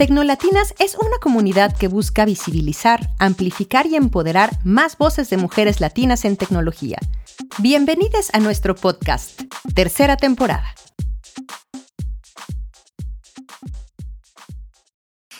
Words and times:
Tecnolatinas 0.00 0.74
es 0.78 0.94
una 0.94 1.18
comunidad 1.20 1.76
que 1.76 1.86
busca 1.86 2.24
visibilizar, 2.24 3.10
amplificar 3.18 3.84
y 3.84 3.96
empoderar 3.96 4.48
más 4.64 4.96
voces 4.96 5.28
de 5.28 5.36
mujeres 5.36 5.82
latinas 5.82 6.24
en 6.24 6.38
tecnología. 6.38 6.96
Bienvenidos 7.58 8.30
a 8.32 8.40
nuestro 8.40 8.74
podcast, 8.74 9.42
tercera 9.74 10.16
temporada. 10.16 10.74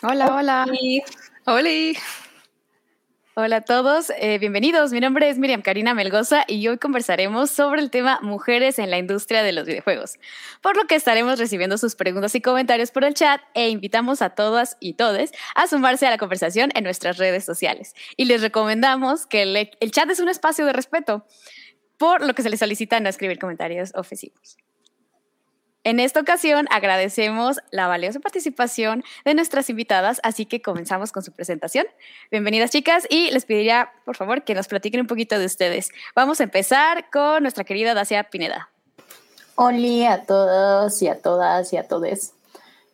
Hola, 0.02 0.26
hola. 0.26 0.66
Hola. 0.68 1.04
Hola 1.46 1.70
a 3.36 3.60
todos, 3.62 4.10
eh, 4.18 4.38
bienvenidos. 4.38 4.92
Mi 4.92 5.00
nombre 5.00 5.28
es 5.30 5.38
Miriam 5.38 5.62
Karina 5.62 5.94
Melgoza 5.94 6.44
y 6.46 6.66
hoy 6.68 6.76
conversaremos 6.76 7.50
sobre 7.50 7.80
el 7.80 7.90
tema 7.90 8.18
mujeres 8.22 8.78
en 8.78 8.90
la 8.90 8.98
industria 8.98 9.42
de 9.42 9.52
los 9.52 9.66
videojuegos, 9.66 10.18
por 10.60 10.76
lo 10.76 10.84
que 10.84 10.94
estaremos 10.94 11.38
recibiendo 11.38 11.78
sus 11.78 11.94
preguntas 11.94 12.34
y 12.34 12.42
comentarios 12.42 12.90
por 12.90 13.04
el 13.04 13.14
chat 13.14 13.40
e 13.54 13.70
invitamos 13.70 14.20
a 14.20 14.30
todas 14.30 14.76
y 14.78 14.94
todes 14.94 15.32
a 15.54 15.68
sumarse 15.68 16.06
a 16.06 16.10
la 16.10 16.18
conversación 16.18 16.70
en 16.74 16.84
nuestras 16.84 17.16
redes 17.16 17.44
sociales. 17.44 17.94
Y 18.16 18.26
les 18.26 18.42
recomendamos 18.42 19.26
que 19.26 19.42
el, 19.42 19.56
el 19.56 19.90
chat 19.90 20.10
es 20.10 20.20
un 20.20 20.28
espacio 20.28 20.66
de 20.66 20.74
respeto, 20.74 21.24
por 21.96 22.26
lo 22.26 22.34
que 22.34 22.42
se 22.42 22.50
les 22.50 22.58
solicita 22.58 23.00
no 23.00 23.08
escribir 23.08 23.38
comentarios 23.38 23.92
ofensivos. 23.94 24.58
En 25.82 25.98
esta 25.98 26.20
ocasión 26.20 26.66
agradecemos 26.70 27.56
la 27.70 27.86
valiosa 27.86 28.20
participación 28.20 29.02
de 29.24 29.32
nuestras 29.32 29.70
invitadas, 29.70 30.20
así 30.22 30.44
que 30.44 30.60
comenzamos 30.60 31.10
con 31.10 31.22
su 31.22 31.32
presentación. 31.32 31.86
Bienvenidas 32.30 32.70
chicas 32.70 33.06
y 33.08 33.30
les 33.30 33.46
pediría 33.46 33.90
por 34.04 34.14
favor 34.14 34.44
que 34.44 34.54
nos 34.54 34.68
platiquen 34.68 35.00
un 35.00 35.06
poquito 35.06 35.38
de 35.38 35.46
ustedes. 35.46 35.90
Vamos 36.14 36.38
a 36.40 36.44
empezar 36.44 37.08
con 37.10 37.42
nuestra 37.42 37.64
querida 37.64 37.94
Dacia 37.94 38.24
Pineda. 38.24 38.68
Hola 39.54 40.12
a 40.12 40.22
todos 40.24 41.00
y 41.00 41.08
a 41.08 41.18
todas 41.22 41.72
y 41.72 41.78
a 41.78 41.88
todes. 41.88 42.34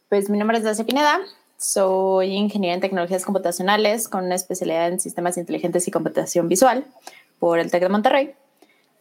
Pues 0.09 0.31
mi 0.31 0.39
nombre 0.39 0.59
es 0.59 0.63
Dacia 0.63 0.87
Pineda, 0.87 1.19
soy 1.59 2.35
ingeniera 2.35 2.77
en 2.77 2.81
tecnologías 2.81 3.25
computacionales 3.25 4.07
con 4.07 4.27
una 4.27 4.37
especialidad 4.37 4.87
en 4.87 5.01
sistemas 5.01 5.37
inteligentes 5.39 5.89
y 5.89 5.91
computación 5.91 6.49
visual 6.49 6.85
por 7.41 7.59
el 7.59 7.69
TEC 7.69 7.83
de 7.83 7.89
Monterrey. 7.89 8.35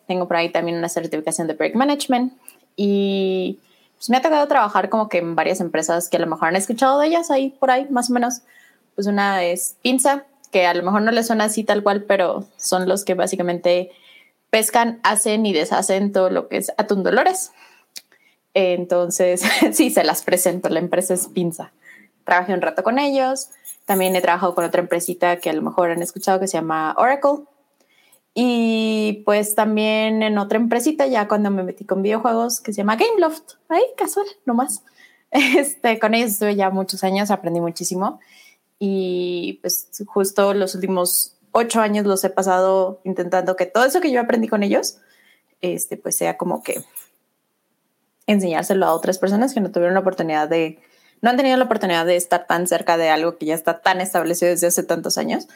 Tengo 0.08 0.27
por 0.27 0.38
ahí 0.38 0.49
también 0.52 0.75
una 0.75 0.89
certificación 0.89 1.45
de 1.45 1.53
Project 1.53 1.75
Management 1.75 2.33
y 2.75 3.59
pues 4.06 4.11
me 4.11 4.17
ha 4.17 4.22
tocado 4.22 4.48
trabajar 4.48 4.89
como 4.89 5.09
que 5.09 5.17
en 5.17 5.36
varias 5.36 5.59
empresas 5.61 6.09
que 6.09 6.17
a 6.17 6.20
lo 6.20 6.28
mejor 6.28 6.50
han 6.50 6.56
escuchado 6.56 7.00
de 7.00 7.08
ellas 7.08 7.31
ahí 7.31 7.50
por 7.50 7.72
ahí, 7.72 7.88
más 7.89 8.11
o 8.11 8.14
menos. 8.14 8.44
Pues 8.94 9.08
una 9.08 9.44
es 9.44 9.78
Pinza, 9.81 10.25
que 10.52 10.67
a 10.67 10.75
lo 10.75 10.84
mejor 10.84 11.02
no 11.02 11.09
le 11.09 11.23
suena 11.23 11.45
así 11.45 11.64
tal 11.64 11.81
cual, 11.81 12.03
pero 12.03 12.45
son 12.56 12.88
los 12.88 13.03
que 13.03 13.16
básicamente 13.16 13.89
pescan, 14.52 15.00
hacen 15.02 15.48
y 15.48 15.53
deshacen 15.53 16.11
todo 16.11 16.30
lo 16.30 16.50
que 16.50 16.58
es 16.58 16.72
atún 16.78 17.02
dolores. 17.02 17.52
Entonces, 18.53 19.42
sí, 19.73 19.89
se 19.89 20.03
las 20.03 20.22
presento. 20.22 20.70
La 20.70 20.78
empresa 20.81 21.16
es 21.16 21.28
Pinza. 21.28 21.72
Trabajé 22.26 22.53
un 22.53 22.61
rato 22.61 22.83
con 22.83 23.00
ellos. 23.00 23.50
También 23.86 24.16
he 24.16 24.22
trabajado 24.22 24.53
con 24.53 24.66
otra 24.66 24.81
empresita 24.81 25.38
que 25.38 25.50
a 25.50 25.53
lo 25.53 25.64
mejor 25.64 25.89
han 25.89 26.03
escuchado 26.03 26.39
que 26.39 26.48
se 26.48 26.58
llama 26.58 26.94
Oracle. 27.00 27.45
Y 28.38 29.23
pues 29.25 29.55
también 29.55 30.22
en 30.22 30.38
otra 30.38 30.58
empresita, 30.58 31.08
ya 31.08 31.30
cuando 31.30 31.50
me 31.52 31.64
metí 31.64 31.86
con 31.86 32.02
videojuegos, 32.02 32.59
que 32.59 32.73
se 32.73 32.80
llama 32.80 32.97
Gameloft, 32.97 33.53
ahí 33.69 33.83
casual, 33.97 34.27
nomás. 34.45 34.83
Este, 35.31 36.00
con 36.00 36.14
ellos 36.14 36.31
estuve 36.31 36.55
ya 36.55 36.69
muchos 36.69 37.03
años, 37.03 37.30
aprendí 37.30 37.59
muchísimo. 37.59 38.19
Y 38.80 39.59
pues 39.61 39.89
justo 40.05 40.53
los 40.53 40.75
últimos 40.75 41.36
ocho 41.52 41.81
años 41.81 42.05
los 42.05 42.23
he 42.23 42.30
pasado 42.30 43.02
intentando 43.03 43.55
que 43.55 43.66
todo 43.66 43.86
eso 43.86 44.00
que 44.00 44.11
yo 44.11 44.22
aprendí 44.22 44.47
con 44.47 44.64
ellos, 44.64 44.97
este, 45.61 45.97
pues 45.97 46.16
sea 46.16 46.38
como 46.38 46.64
que 46.64 46.83
enseñárselo 48.27 48.86
a 48.86 48.94
otras 48.94 49.17
personas 49.17 49.53
que 49.53 49.61
no 49.61 49.72
tuvieron 49.72 49.94
la 49.94 50.02
oportunidad 50.02 50.47
de, 50.47 50.80
no 51.22 51.30
han 51.30 51.38
tenido 51.38 51.58
la 51.58 51.66
oportunidad 51.66 52.05
de 52.05 52.16
estar 52.16 52.47
tan 52.47 52.67
cerca 52.67 52.97
de 52.97 53.09
algo 53.09 53.38
que 53.38 53.45
ya 53.45 53.55
está 53.55 53.81
tan 53.81 54.02
establecido 54.02 54.52
desde 54.52 54.67
hace 54.67 54.83
tantos 54.83 55.17
años. 55.17 55.47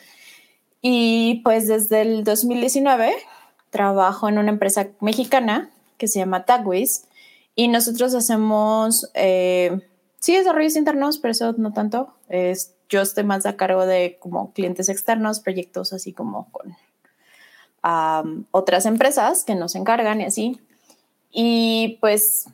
Y 0.81 1.41
pues 1.44 1.67
desde 1.67 2.02
el 2.02 2.23
2019 2.23 3.13
trabajo 3.69 4.30
en 4.30 4.37
una 4.37 4.49
empresa 4.49 4.87
mexicana 5.02 5.70
que 5.98 6.08
se 6.08 6.20
llama 6.20 6.45
Tagwiz 6.45 7.05
y 7.55 7.67
nosotros 7.67 8.15
hacemos, 8.15 9.11
eh, 9.14 9.81
sí, 10.20 10.36
desarrollos 10.36 10.77
internos, 10.77 11.17
pero 11.17 11.33
eso 11.33 11.53
no 11.58 11.73
tanto. 11.73 12.14
Es, 12.30 12.73
yo 12.87 13.02
estoy 13.02 13.26
más 13.26 13.45
a 13.45 13.58
cargo 13.58 13.86
de 13.86 14.17
como 14.20 14.53
clientes 14.53 14.87
externos, 14.89 15.42
proyectos 15.42 15.92
así 15.93 16.14
como 16.14 16.49
con 16.52 16.76
otras 18.52 18.86
empresas 18.86 19.43
que 19.43 19.55
nos 19.55 19.76
encargan 19.76 20.21
y 20.21 20.26
así. 20.26 20.59
Y 21.32 21.98
pues 22.02 22.45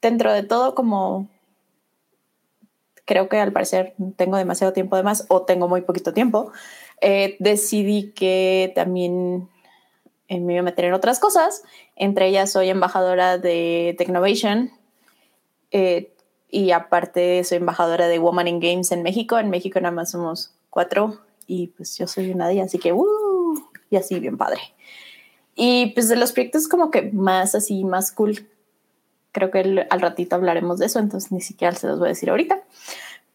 dentro 0.00 0.32
de 0.32 0.42
todo 0.42 0.74
como 0.74 1.28
creo 3.10 3.28
que 3.28 3.38
al 3.38 3.50
parecer 3.50 3.92
tengo 4.14 4.36
demasiado 4.36 4.72
tiempo 4.72 4.94
de 4.94 5.02
más 5.02 5.26
o 5.26 5.42
tengo 5.42 5.66
muy 5.66 5.80
poquito 5.80 6.12
tiempo, 6.12 6.52
eh, 7.00 7.34
decidí 7.40 8.12
que 8.12 8.70
también 8.76 9.48
eh, 10.28 10.38
me 10.38 10.52
iba 10.52 10.60
a 10.60 10.64
meter 10.64 10.84
en 10.84 10.94
otras 10.94 11.18
cosas. 11.18 11.64
Entre 11.96 12.28
ellas 12.28 12.52
soy 12.52 12.68
embajadora 12.68 13.36
de 13.36 13.96
Technovation 13.98 14.70
eh, 15.72 16.14
y 16.48 16.70
aparte 16.70 17.42
soy 17.42 17.58
embajadora 17.58 18.06
de 18.06 18.20
Woman 18.20 18.46
in 18.46 18.60
Games 18.60 18.92
en 18.92 19.02
México. 19.02 19.40
En 19.40 19.50
México 19.50 19.80
nada 19.80 19.92
más 19.92 20.12
somos 20.12 20.54
cuatro 20.70 21.18
y 21.48 21.66
pues 21.66 21.98
yo 21.98 22.06
soy 22.06 22.30
una 22.30 22.46
de 22.46 22.52
ellas, 22.52 22.66
así 22.66 22.78
que 22.78 22.92
uh, 22.92 23.60
y 23.90 23.96
así 23.96 24.20
bien 24.20 24.38
padre. 24.38 24.60
Y 25.56 25.86
pues 25.94 26.08
de 26.08 26.14
los 26.14 26.30
proyectos 26.30 26.68
como 26.68 26.92
que 26.92 27.10
más 27.10 27.56
así, 27.56 27.82
más 27.82 28.12
cool. 28.12 28.48
Creo 29.32 29.50
que 29.50 29.86
al 29.88 30.00
ratito 30.00 30.36
hablaremos 30.36 30.78
de 30.78 30.86
eso, 30.86 30.98
entonces 30.98 31.30
ni 31.32 31.40
siquiera 31.40 31.74
se 31.74 31.86
los 31.86 31.98
voy 31.98 32.08
a 32.08 32.10
decir 32.10 32.30
ahorita. 32.30 32.60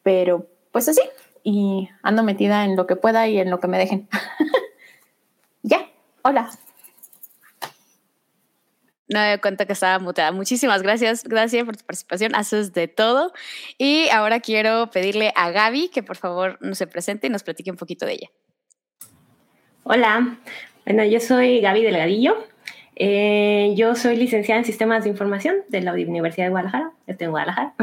Pero 0.03 0.47
pues 0.71 0.89
así, 0.89 1.01
y 1.43 1.89
ando 2.01 2.23
metida 2.23 2.65
en 2.65 2.75
lo 2.75 2.87
que 2.87 2.95
pueda 2.95 3.27
y 3.27 3.39
en 3.39 3.49
lo 3.49 3.59
que 3.59 3.67
me 3.67 3.77
dejen. 3.77 4.09
ya, 5.63 5.89
hola. 6.23 6.49
No 9.07 9.19
me 9.19 9.39
cuenta 9.39 9.65
que 9.65 9.73
estaba 9.73 9.99
muteada. 9.99 10.31
Muchísimas 10.31 10.81
gracias, 10.81 11.23
gracias 11.23 11.63
por 11.63 11.77
tu 11.77 11.85
participación. 11.85 12.33
Haces 12.33 12.73
de 12.73 12.87
todo. 12.87 13.31
Y 13.77 14.09
ahora 14.09 14.39
quiero 14.39 14.89
pedirle 14.89 15.31
a 15.35 15.51
Gaby 15.51 15.89
que 15.89 16.01
por 16.01 16.17
favor 16.17 16.57
nos 16.59 16.79
se 16.79 16.87
presente 16.87 17.27
y 17.27 17.29
nos 17.29 17.43
platique 17.43 17.69
un 17.69 17.77
poquito 17.77 18.07
de 18.07 18.13
ella. 18.13 18.31
Hola, 19.83 20.39
bueno, 20.85 21.03
yo 21.05 21.19
soy 21.19 21.61
Gaby 21.61 21.83
Delgadillo. 21.83 22.43
Eh, 22.97 23.73
yo 23.75 23.95
soy 23.95 24.15
licenciada 24.15 24.59
en 24.59 24.65
Sistemas 24.65 25.03
de 25.03 25.09
Información 25.09 25.55
de 25.67 25.81
la 25.81 25.93
Universidad 25.93 26.45
de 26.45 26.51
Guadalajara, 26.51 26.91
estoy 27.07 27.25
en 27.25 27.31
Guadalajara, 27.31 27.73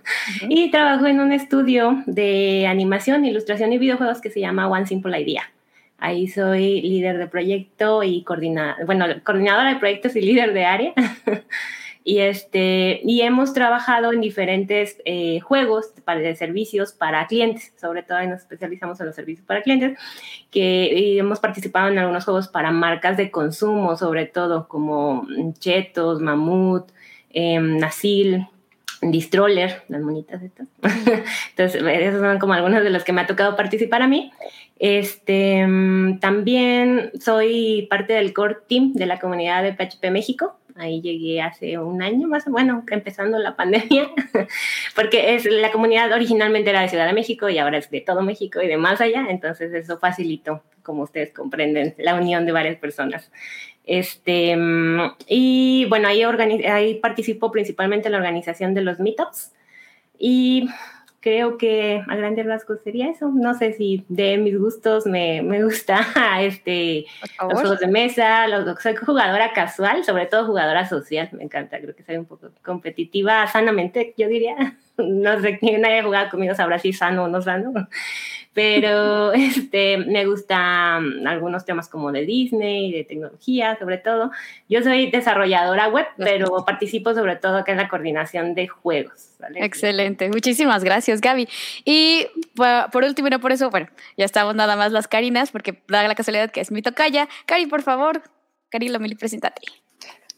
y 0.48 0.70
trabajo 0.70 1.06
en 1.06 1.20
un 1.20 1.32
estudio 1.32 2.02
de 2.06 2.66
animación, 2.66 3.24
ilustración 3.24 3.72
y 3.72 3.78
videojuegos 3.78 4.22
que 4.22 4.30
se 4.30 4.40
llama 4.40 4.68
One 4.68 4.86
Simple 4.86 5.20
Idea. 5.20 5.50
Ahí 5.98 6.26
soy 6.26 6.80
líder 6.80 7.18
de 7.18 7.28
proyecto 7.28 8.02
y 8.02 8.24
coordinadora, 8.24 8.84
bueno, 8.86 9.06
coordinadora 9.22 9.74
de 9.74 9.78
proyectos 9.78 10.16
y 10.16 10.22
líder 10.22 10.52
de 10.52 10.64
área. 10.64 10.92
Y, 12.04 12.18
este, 12.18 13.00
y 13.04 13.22
hemos 13.22 13.52
trabajado 13.52 14.12
en 14.12 14.20
diferentes 14.20 14.98
eh, 15.04 15.40
juegos 15.40 15.92
para, 16.04 16.20
de 16.20 16.34
servicios 16.34 16.92
para 16.92 17.26
clientes, 17.26 17.72
sobre 17.80 18.02
todo 18.02 18.20
nos 18.26 18.40
especializamos 18.40 18.98
en 19.00 19.06
los 19.06 19.14
servicios 19.14 19.46
para 19.46 19.62
clientes, 19.62 19.98
que 20.50 21.18
hemos 21.18 21.38
participado 21.38 21.88
en 21.88 21.98
algunos 21.98 22.24
juegos 22.24 22.48
para 22.48 22.72
marcas 22.72 23.16
de 23.16 23.30
consumo, 23.30 23.96
sobre 23.96 24.26
todo 24.26 24.66
como 24.66 25.26
Chetos, 25.58 26.20
Mamut, 26.20 26.90
eh, 27.30 27.60
Nasil, 27.60 28.48
Distroller, 29.00 29.82
las 29.88 30.00
monitas 30.00 30.40
estas. 30.42 30.68
Entonces, 31.50 31.82
esos 31.82 32.20
son 32.20 32.38
como 32.38 32.52
algunos 32.52 32.84
de 32.84 32.90
los 32.90 33.02
que 33.02 33.12
me 33.12 33.20
ha 33.20 33.26
tocado 33.26 33.56
participar 33.56 34.00
a 34.02 34.06
mí. 34.06 34.30
Este, 34.78 35.66
mm, 35.66 36.20
también 36.20 37.10
soy 37.20 37.86
parte 37.90 38.12
del 38.12 38.32
core 38.32 38.58
team 38.68 38.92
de 38.94 39.06
la 39.06 39.18
comunidad 39.18 39.64
de 39.64 39.72
PHP 39.72 40.10
México. 40.10 40.56
Ahí 40.76 41.02
llegué 41.02 41.42
hace 41.42 41.78
un 41.78 42.02
año 42.02 42.28
más, 42.28 42.46
bueno, 42.46 42.84
empezando 42.90 43.38
la 43.38 43.56
pandemia, 43.56 44.10
porque 44.94 45.34
es, 45.34 45.44
la 45.44 45.70
comunidad 45.70 46.12
originalmente 46.12 46.70
era 46.70 46.80
de 46.80 46.88
Ciudad 46.88 47.06
de 47.06 47.12
México 47.12 47.48
y 47.48 47.58
ahora 47.58 47.78
es 47.78 47.90
de 47.90 48.00
todo 48.00 48.22
México 48.22 48.62
y 48.62 48.68
de 48.68 48.76
más 48.76 49.00
allá, 49.00 49.26
entonces 49.28 49.72
eso 49.74 49.98
facilitó, 49.98 50.62
como 50.82 51.02
ustedes 51.02 51.32
comprenden, 51.32 51.94
la 51.98 52.14
unión 52.14 52.46
de 52.46 52.52
varias 52.52 52.76
personas. 52.76 53.30
Este, 53.84 54.56
y 55.26 55.86
bueno, 55.88 56.08
ahí, 56.08 56.22
ahí 56.22 56.94
participo 56.94 57.50
principalmente 57.50 58.08
en 58.08 58.12
la 58.12 58.18
organización 58.18 58.74
de 58.74 58.82
los 58.82 59.00
meetups 59.00 59.52
y 60.18 60.68
creo 61.22 61.56
que 61.56 62.02
a 62.06 62.16
grandes 62.16 62.44
rasgos 62.44 62.82
sería 62.82 63.08
eso. 63.08 63.30
No 63.32 63.54
sé 63.54 63.72
si 63.72 64.04
de 64.08 64.36
mis 64.36 64.58
gustos 64.58 65.06
me, 65.06 65.40
me 65.40 65.62
gusta 65.62 66.04
este, 66.40 67.06
los 67.48 67.60
juegos 67.60 67.78
de 67.78 67.86
mesa, 67.86 68.46
los, 68.48 68.82
soy 68.82 68.96
jugadora 68.96 69.52
casual, 69.54 70.04
sobre 70.04 70.26
todo 70.26 70.46
jugadora 70.46 70.86
social, 70.86 71.30
me 71.32 71.44
encanta, 71.44 71.80
creo 71.80 71.94
que 71.94 72.02
soy 72.02 72.16
un 72.16 72.26
poco 72.26 72.50
competitiva 72.62 73.46
sanamente, 73.46 74.12
yo 74.18 74.28
diría. 74.28 74.76
no 74.98 75.40
sé 75.40 75.58
quién 75.58 75.84
haya 75.86 76.02
jugado 76.02 76.30
conmigo 76.30 76.54
sabrá 76.54 76.78
si 76.78 76.92
sano 76.92 77.24
o 77.24 77.28
no 77.28 77.40
sano, 77.40 77.72
pero 78.54 79.32
este, 79.34 79.98
me 79.98 80.26
gustan 80.26 81.26
algunos 81.26 81.64
temas 81.64 81.88
como 81.88 82.12
de 82.12 82.24
Disney, 82.24 82.92
de 82.92 83.04
tecnología 83.04 83.76
sobre 83.78 83.98
todo. 83.98 84.30
Yo 84.68 84.82
soy 84.82 85.10
desarrolladora 85.10 85.88
web, 85.88 86.06
pero 86.16 86.64
participo 86.64 87.14
sobre 87.14 87.36
todo 87.36 87.58
acá 87.58 87.72
en 87.72 87.78
la 87.78 87.88
coordinación 87.88 88.54
de 88.54 88.68
juegos. 88.68 89.30
Excelente, 89.54 90.28
muchísimas 90.28 90.84
gracias 90.84 91.20
Gaby. 91.20 91.48
Y 91.84 92.26
por 92.54 93.04
último, 93.04 93.28
y 93.28 93.30
no 93.30 93.40
por 93.40 93.52
eso, 93.52 93.70
bueno, 93.70 93.88
ya 94.16 94.24
estamos 94.24 94.54
nada 94.54 94.76
más 94.76 94.92
las 94.92 95.08
Carinas, 95.08 95.50
porque 95.50 95.82
da 95.88 96.06
la 96.06 96.14
casualidad 96.14 96.50
que 96.50 96.60
es 96.60 96.70
mi 96.70 96.82
tocaya. 96.82 97.28
Cari, 97.46 97.66
por 97.66 97.82
favor, 97.82 98.22
Cari 98.70 98.88
Lomeli, 98.88 99.14
preséntate. 99.14 99.62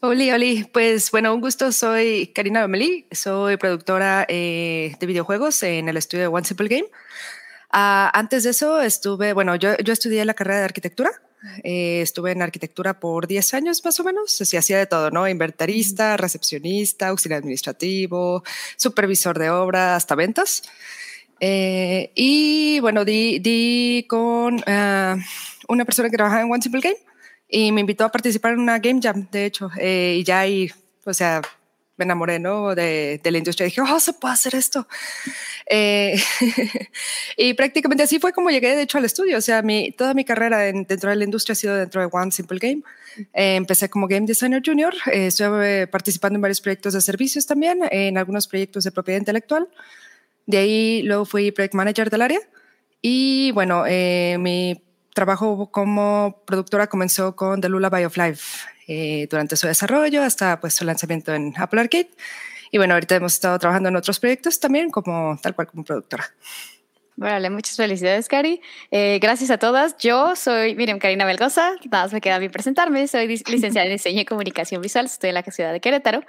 Oli, 0.01 0.31
Oli, 0.31 0.65
pues 0.71 1.09
bueno, 1.09 1.33
un 1.33 1.41
gusto, 1.41 1.71
soy 1.71 2.31
Karina 2.35 2.61
Lomeli, 2.61 3.07
soy 3.11 3.57
productora 3.57 4.25
eh, 4.27 4.95
de 4.99 5.07
videojuegos 5.07 5.63
en 5.63 5.89
el 5.89 5.97
estudio 5.97 6.23
de 6.23 6.27
One 6.27 6.45
Simple 6.45 6.67
Game. 6.67 6.85
Ah, 7.77 8.09
antes 8.13 8.45
de 8.45 8.51
eso 8.51 8.79
estuve, 8.81 9.33
bueno, 9.33 9.57
yo, 9.57 9.75
yo 9.79 9.91
estudié 9.91 10.23
la 10.23 10.33
carrera 10.33 10.59
de 10.59 10.63
arquitectura, 10.63 11.11
eh, 11.61 11.99
estuve 12.01 12.31
en 12.31 12.41
arquitectura 12.41 13.01
por 13.01 13.27
10 13.27 13.53
años 13.53 13.83
más 13.83 13.99
o 13.99 14.05
menos, 14.05 14.31
se 14.31 14.57
hacía 14.57 14.77
de 14.77 14.85
todo, 14.85 15.11
¿no? 15.11 15.27
Inventarista, 15.27 16.15
recepcionista, 16.15 17.09
auxiliar 17.09 17.39
administrativo, 17.39 18.45
supervisor 18.77 19.37
de 19.37 19.49
obra, 19.49 19.97
hasta 19.97 20.15
ventas. 20.15 20.63
Eh, 21.41 22.11
y 22.15 22.79
bueno, 22.79 23.03
di, 23.03 23.39
di 23.39 24.05
con 24.07 24.63
ah, 24.67 25.17
una 25.67 25.83
persona 25.83 26.09
que 26.09 26.15
trabajaba 26.15 26.43
en 26.43 26.51
One 26.53 26.61
Simple 26.61 26.79
Game 26.79 26.97
y 27.49 27.73
me 27.73 27.81
invitó 27.81 28.05
a 28.05 28.11
participar 28.11 28.53
en 28.53 28.59
una 28.59 28.79
Game 28.79 29.01
Jam, 29.03 29.27
de 29.29 29.45
hecho, 29.47 29.69
eh, 29.77 30.15
y 30.19 30.23
ya 30.23 30.39
ahí, 30.39 30.71
o 31.03 31.13
sea, 31.13 31.41
me 31.97 32.05
enamoré 32.05 32.39
¿no? 32.39 32.75
de, 32.75 33.19
de 33.23 33.31
la 33.31 33.37
industria. 33.37 33.65
Dije, 33.65 33.81
oh, 33.81 33.99
se 33.99 34.13
puede 34.13 34.33
hacer 34.33 34.55
esto. 34.55 34.87
Eh, 35.69 36.15
y 37.37 37.53
prácticamente 37.53 38.03
así 38.03 38.19
fue 38.19 38.33
como 38.33 38.49
llegué, 38.49 38.75
de 38.75 38.83
hecho, 38.83 38.97
al 38.97 39.05
estudio. 39.05 39.37
O 39.37 39.41
sea, 39.41 39.61
mi, 39.61 39.91
toda 39.91 40.13
mi 40.13 40.25
carrera 40.25 40.59
dentro 40.59 41.09
de 41.09 41.15
la 41.15 41.23
industria 41.23 41.53
ha 41.53 41.55
sido 41.55 41.75
dentro 41.75 42.01
de 42.01 42.09
One 42.11 42.31
Simple 42.31 42.59
Game. 42.59 42.81
Eh, 43.33 43.55
empecé 43.55 43.89
como 43.89 44.07
Game 44.07 44.25
Designer 44.25 44.61
Junior. 44.65 44.93
Eh, 45.11 45.27
estuve 45.27 45.87
participando 45.87 46.35
en 46.35 46.41
varios 46.41 46.61
proyectos 46.61 46.93
de 46.93 47.01
servicios 47.01 47.45
también, 47.45 47.79
en 47.91 48.17
algunos 48.17 48.47
proyectos 48.47 48.83
de 48.83 48.91
propiedad 48.91 49.19
intelectual. 49.19 49.67
De 50.45 50.57
ahí 50.57 51.01
luego 51.03 51.25
fui 51.25 51.51
Project 51.51 51.75
Manager 51.75 52.09
del 52.09 52.21
área. 52.21 52.39
Y 53.01 53.51
bueno, 53.51 53.83
mi 54.39 54.84
trabajo 55.15 55.71
como 55.71 56.43
productora 56.45 56.87
comenzó 56.87 57.35
con 57.35 57.61
The 57.61 57.69
Lullaby 57.69 58.03
of 58.03 58.17
Life 58.17 58.43
eh, 58.87 59.27
durante 59.31 59.55
su 59.55 59.65
desarrollo 59.65 60.21
hasta 60.21 60.59
pues, 60.59 60.75
su 60.75 60.85
lanzamiento 60.85 61.33
en 61.33 61.53
Apple 61.57 61.81
Arcade. 61.81 62.11
Y 62.69 62.77
bueno, 62.77 62.93
ahorita 62.93 63.15
hemos 63.15 63.33
estado 63.33 63.57
trabajando 63.57 63.89
en 63.89 63.95
otros 63.95 64.19
proyectos 64.19 64.59
también, 64.59 64.91
como 64.91 65.39
tal 65.41 65.55
cual 65.55 65.67
como 65.67 65.83
productora. 65.83 66.25
Vale, 67.17 67.49
muchas 67.49 67.77
felicidades, 67.77 68.27
Cari. 68.27 68.59
Eh, 68.91 69.19
gracias 69.21 69.49
a 69.49 69.57
todas. 69.57 69.95
Yo 69.97 70.35
soy 70.35 70.75
Miriam 70.75 70.99
Karina 70.99 71.23
Belgoza. 71.23 71.71
Nada 71.89 72.03
más 72.03 72.13
me 72.13 72.19
queda 72.19 72.39
bien 72.39 72.51
presentarme. 72.51 73.07
Soy 73.07 73.25
licenciada 73.27 73.85
en 73.85 73.93
Diseño 73.93 74.19
y 74.19 74.25
Comunicación 74.25 74.81
Visual. 74.81 75.05
Estoy 75.05 75.29
en 75.29 75.35
la 75.35 75.43
ciudad 75.43 75.71
de 75.71 75.79
Querétaro. 75.79 76.23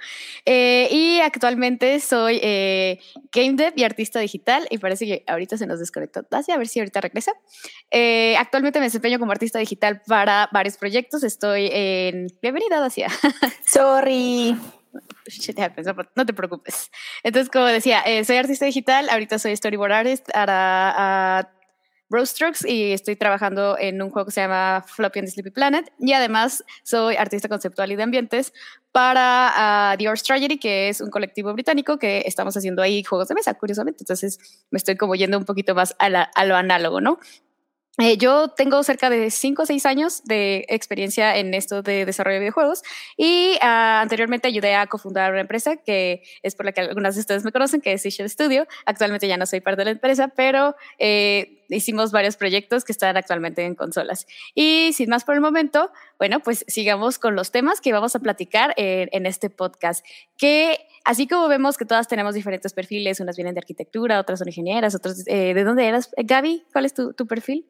Eh, 0.45 0.87
y 0.89 1.19
actualmente 1.19 1.99
soy 1.99 2.39
eh, 2.41 2.99
Game 3.33 3.55
Dev 3.55 3.73
y 3.75 3.83
artista 3.83 4.21
digital. 4.21 4.65
Y 4.69 4.77
parece 4.77 5.05
que 5.05 5.23
ahorita 5.27 5.57
se 5.57 5.67
nos 5.67 5.79
desconectó 5.79 6.25
Dacia. 6.31 6.55
A 6.55 6.57
ver 6.57 6.69
si 6.69 6.79
ahorita 6.79 7.01
regresa. 7.01 7.33
actualmente 8.39 8.79
me 8.79 8.85
desempeño 8.85 9.19
como 9.19 9.33
artista 9.33 9.59
digital 9.59 10.01
para 10.07 10.47
varios 10.53 10.77
proyectos. 10.77 11.23
Estoy 11.23 11.69
en... 11.69 12.27
Bienvenida, 12.41 12.79
Dacia. 12.79 13.09
Sorry. 13.65 14.55
no 16.15 16.25
te 16.25 16.33
preocupes. 16.33 16.91
Entonces, 17.23 17.49
como 17.49 17.65
decía, 17.65 18.01
eh, 18.01 18.23
soy 18.25 18.37
artista 18.37 18.65
digital, 18.65 19.09
ahorita 19.09 19.39
soy 19.39 19.55
storyboard 19.55 19.91
artist 19.91 20.29
para 20.31 21.49
uh, 22.09 22.25
Strokes 22.25 22.67
y 22.67 22.93
estoy 22.93 23.15
trabajando 23.15 23.77
en 23.77 24.01
un 24.01 24.09
juego 24.09 24.27
que 24.27 24.31
se 24.31 24.41
llama 24.41 24.83
Floppy 24.87 25.19
and 25.19 25.27
the 25.27 25.31
Sleepy 25.31 25.51
Planet 25.51 25.91
y 25.99 26.13
además 26.13 26.63
soy 26.83 27.15
artista 27.15 27.49
conceptual 27.49 27.91
y 27.91 27.95
de 27.95 28.03
ambientes 28.03 28.53
para 28.91 29.93
uh, 29.93 29.97
The 29.97 30.09
Horse 30.09 30.23
Tragedy, 30.23 30.57
que 30.57 30.89
es 30.89 31.01
un 31.01 31.09
colectivo 31.09 31.53
británico 31.53 31.99
que 31.99 32.23
estamos 32.25 32.55
haciendo 32.55 32.81
ahí 32.81 33.03
juegos 33.03 33.27
de 33.27 33.35
mesa, 33.35 33.53
curiosamente. 33.55 34.03
Entonces 34.03 34.39
me 34.71 34.77
estoy 34.77 34.95
como 34.95 35.15
yendo 35.15 35.37
un 35.37 35.45
poquito 35.45 35.75
más 35.75 35.95
a, 35.99 36.05
a 36.05 36.45
lo 36.45 36.55
análogo, 36.55 37.01
¿no? 37.01 37.19
Eh, 37.99 38.17
yo 38.17 38.49
tengo 38.49 38.83
cerca 38.83 39.09
de 39.09 39.31
5 39.31 39.63
o 39.63 39.65
6 39.65 39.85
años 39.87 40.23
de 40.23 40.65
experiencia 40.69 41.35
en 41.35 41.55
esto 41.55 41.81
de 41.81 42.05
desarrollo 42.05 42.35
de 42.35 42.41
videojuegos 42.41 42.83
y 43.17 43.53
uh, 43.55 44.01
anteriormente 44.01 44.47
ayudé 44.47 44.75
a 44.75 44.85
cofundar 44.85 45.31
una 45.31 45.41
empresa 45.41 45.77
que 45.77 46.21
es 46.43 46.53
por 46.53 46.67
la 46.67 46.73
que 46.73 46.81
algunas 46.81 47.15
de 47.15 47.21
ustedes 47.21 47.43
me 47.43 47.51
conocen, 47.51 47.81
que 47.81 47.93
es 47.93 48.03
Seashell 48.03 48.29
Studio. 48.29 48.67
Actualmente 48.85 49.27
ya 49.27 49.37
no 49.37 49.47
soy 49.47 49.61
parte 49.61 49.81
de 49.81 49.85
la 49.85 49.91
empresa, 49.91 50.27
pero 50.27 50.75
eh, 50.99 51.63
hicimos 51.69 52.11
varios 52.11 52.37
proyectos 52.37 52.85
que 52.85 52.91
están 52.91 53.17
actualmente 53.17 53.65
en 53.65 53.73
consolas. 53.73 54.27
Y 54.53 54.91
sin 54.93 55.09
más 55.09 55.23
por 55.25 55.33
el 55.33 55.41
momento, 55.41 55.91
bueno, 56.19 56.39
pues 56.41 56.65
sigamos 56.67 57.17
con 57.17 57.35
los 57.35 57.49
temas 57.49 57.81
que 57.81 57.93
vamos 57.93 58.15
a 58.15 58.19
platicar 58.19 58.75
en, 58.77 59.09
en 59.11 59.25
este 59.25 59.49
podcast, 59.49 60.05
que 60.37 60.77
así 61.03 61.27
como 61.27 61.47
vemos 61.47 61.77
que 61.77 61.85
todas 61.85 62.07
tenemos 62.07 62.35
diferentes 62.35 62.73
perfiles, 62.73 63.19
unas 63.21 63.37
vienen 63.37 63.55
de 63.55 63.59
arquitectura, 63.59 64.19
otras 64.19 64.37
son 64.37 64.49
ingenieras, 64.49 64.93
otras... 64.93 65.23
Eh, 65.25 65.55
¿De 65.55 65.63
dónde 65.63 65.87
eras? 65.87 66.11
Gaby, 66.15 66.63
¿cuál 66.71 66.85
es 66.85 66.93
tu, 66.93 67.13
tu 67.13 67.25
perfil? 67.25 67.65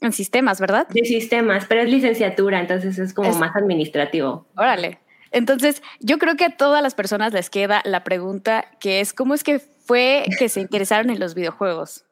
En 0.00 0.12
sistemas, 0.12 0.60
¿verdad? 0.60 0.86
De 0.88 1.04
sistemas, 1.04 1.66
pero 1.68 1.82
es 1.82 1.90
licenciatura, 1.90 2.60
entonces 2.60 2.98
es 2.98 3.12
como 3.12 3.34
más 3.34 3.56
administrativo. 3.56 4.46
Órale. 4.56 5.00
Entonces, 5.30 5.82
yo 6.00 6.18
creo 6.18 6.36
que 6.36 6.44
a 6.44 6.56
todas 6.56 6.82
las 6.82 6.94
personas 6.94 7.32
les 7.32 7.50
queda 7.50 7.82
la 7.84 8.04
pregunta 8.04 8.66
que 8.80 9.00
es, 9.00 9.12
¿cómo 9.12 9.34
es 9.34 9.44
que 9.44 9.58
fue 9.58 10.24
que 10.38 10.48
se 10.48 10.60
interesaron 10.60 11.10
en 11.10 11.20
los 11.20 11.34
videojuegos? 11.34 12.04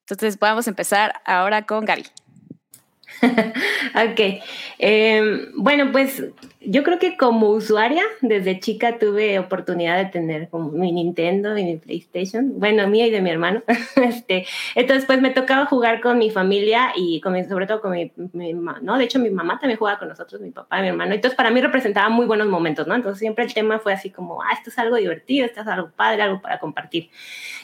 Entonces, 0.00 0.38
vamos 0.38 0.66
a 0.66 0.70
empezar 0.70 1.14
ahora 1.24 1.66
con 1.66 1.84
Gaby. 1.84 2.04
ok. 3.22 4.42
Em, 4.78 5.52
bueno, 5.56 5.90
pues 5.92 6.22
yo 6.60 6.82
creo 6.82 6.98
que 6.98 7.16
como 7.16 7.50
usuaria, 7.50 8.02
desde 8.20 8.58
chica 8.58 8.98
tuve 8.98 9.38
oportunidad 9.38 9.96
de 9.96 10.06
tener 10.06 10.48
como 10.48 10.70
mi 10.72 10.90
Nintendo 10.90 11.56
y 11.56 11.64
mi 11.64 11.76
PlayStation, 11.76 12.58
bueno, 12.58 12.88
mía 12.88 13.06
y 13.06 13.10
de 13.10 13.20
mi 13.20 13.30
hermano. 13.30 13.62
este, 13.96 14.44
entonces, 14.74 15.04
pues 15.06 15.20
me 15.20 15.30
tocaba 15.30 15.66
jugar 15.66 16.00
con 16.00 16.18
mi 16.18 16.30
familia 16.30 16.92
y 16.96 17.20
con 17.20 17.38
sobre 17.48 17.66
todo 17.66 17.80
con 17.80 17.92
mi, 17.92 18.54
mamá, 18.54 18.80
¿no? 18.82 18.98
De 18.98 19.04
hecho, 19.04 19.20
mi 19.20 19.30
mamá 19.30 19.58
también 19.60 19.78
jugaba 19.78 20.00
con 20.00 20.08
nosotros, 20.08 20.40
mi 20.40 20.50
papá 20.50 20.80
mi 20.80 20.88
hermano. 20.88 21.14
Entonces, 21.14 21.36
para 21.36 21.50
mí 21.50 21.60
representaba 21.60 22.08
muy 22.08 22.26
buenos 22.26 22.48
momentos, 22.48 22.86
¿no? 22.86 22.94
Entonces, 22.96 23.20
siempre 23.20 23.44
el 23.44 23.54
tema 23.54 23.78
fue 23.78 23.92
así 23.92 24.10
como, 24.10 24.42
ah, 24.42 24.52
esto 24.52 24.70
es 24.70 24.78
algo 24.78 24.96
divertido, 24.96 25.46
esto 25.46 25.60
es 25.60 25.66
algo 25.68 25.90
padre, 25.94 26.22
algo 26.22 26.40
para 26.42 26.58
compartir. 26.58 27.10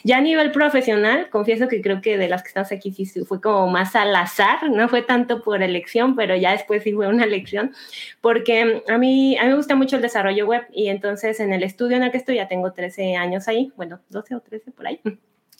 Ya 0.03 0.17
a 0.17 0.21
nivel 0.21 0.51
profesional, 0.51 1.29
confieso 1.29 1.67
que 1.67 1.81
creo 1.81 1.99
que 1.99 2.17
de 2.17 2.29
las 2.29 2.43
que 2.43 2.47
estamos 2.47 2.71
aquí 2.71 2.91
sí 2.91 3.05
fue 3.25 3.41
como 3.41 3.67
más 3.67 3.95
al 3.95 4.15
azar, 4.15 4.69
no 4.69 4.87
fue 4.87 5.01
tanto 5.01 5.41
por 5.41 5.61
elección, 5.61 6.15
pero 6.15 6.35
ya 6.35 6.51
después 6.51 6.83
sí 6.83 6.93
fue 6.93 7.07
una 7.07 7.25
elección, 7.25 7.73
porque 8.21 8.83
a 8.95 8.97
mí, 8.97 9.37
me 9.41 9.55
gusta 9.55 9.75
mucho 9.75 9.95
el 9.95 10.01
desarrollo 10.01 10.45
web 10.45 10.63
y 10.71 10.87
entonces 10.87 11.39
en 11.39 11.53
el 11.53 11.63
estudio 11.63 11.97
en 11.97 12.03
el 12.03 12.11
que 12.11 12.17
estoy 12.17 12.35
ya 12.35 12.47
tengo 12.47 12.73
13 12.73 13.15
años 13.15 13.47
ahí, 13.47 13.71
bueno, 13.75 13.99
12 14.09 14.35
o 14.35 14.39
13 14.39 14.71
por 14.71 14.87
ahí. 14.87 14.99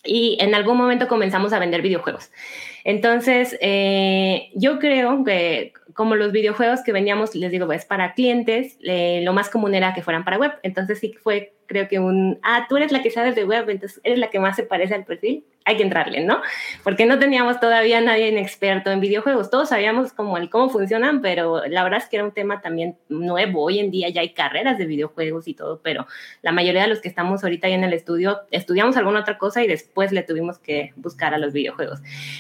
Y 0.08 0.38
en 0.40 0.54
algún 0.54 0.78
momento 0.78 1.08
comenzamos 1.08 1.52
a 1.52 1.58
vender 1.58 1.82
videojuegos. 1.82 2.32
Entonces, 2.84 3.58
eh, 3.60 4.52
yo 4.54 4.78
creo 4.78 5.24
que 5.24 5.74
como 5.96 6.16
los 6.16 6.32
videojuegos 6.32 6.82
que 6.82 6.92
vendíamos, 6.92 7.34
les 7.34 7.52
digo, 7.52 7.72
es 7.72 7.86
para 7.86 8.14
clientes, 8.14 8.78
eh, 8.84 9.22
lo 9.24 9.34
más 9.34 9.50
común 9.50 9.74
era 9.74 9.96
que 9.96 10.04
fueran 10.04 10.24
para 10.24 10.38
web. 10.38 10.52
Entonces 10.62 11.00
sí 11.00 11.14
fue, 11.14 11.55
creo 11.68 11.88
que 11.88 12.00
un, 12.00 12.40
ah, 12.44 12.66
tú 12.70 12.78
eres 12.78 12.92
la 12.92 13.02
que 13.02 13.12
sabes 13.12 13.36
de 13.36 13.46
web, 13.46 13.70
entonces 13.70 14.00
eres 14.04 14.20
la 14.20 14.30
que 14.30 14.40
más 14.40 14.56
se 14.56 14.64
parece 14.64 14.96
al 14.96 15.06
perfil 15.06 15.44
hay 15.66 15.78
que 15.78 15.84
entrarle, 15.84 16.24
¿no? 16.24 16.42
Porque 16.84 17.08
no 17.08 17.18
teníamos 17.18 17.60
todavía 17.60 18.00
nadie 18.00 18.40
experto 18.40 18.92
en 18.92 19.00
videojuegos. 19.00 19.50
Todos 19.50 19.70
sabíamos 19.70 20.14
cómo, 20.14 20.38
el, 20.38 20.52
cómo 20.52 20.70
funcionan, 20.70 21.22
pero 21.22 21.66
la 21.66 21.84
verdad 21.84 22.00
es 22.04 22.08
que 22.08 22.18
era 22.18 22.26
un 22.26 22.32
tema 22.32 22.62
también 22.62 22.98
nuevo. 23.10 23.64
Hoy 23.64 23.80
en 23.80 23.90
día 23.90 24.08
ya 24.10 24.22
hay 24.22 24.34
carreras 24.34 24.78
de 24.78 24.86
videojuegos 24.86 25.48
y 25.48 25.56
todo, 25.56 25.82
pero 25.84 26.06
la 26.44 26.52
mayoría 26.52 26.84
de 26.84 26.88
los 26.88 27.02
que 27.02 27.08
estamos 27.08 27.44
ahorita 27.44 27.66
ahí 27.66 27.74
en 27.74 27.84
el 27.84 27.94
estudio 27.94 28.42
estudiamos 28.52 28.96
alguna 28.96 29.22
otra 29.22 29.40
cosa 29.40 29.64
y 29.64 29.68
después 29.68 30.12
le 30.12 30.22
tuvimos 30.22 30.60
que 30.60 30.94
buscar 30.98 31.34
a 31.34 31.40
los 31.40 31.52
videojuegos. 31.52 32.00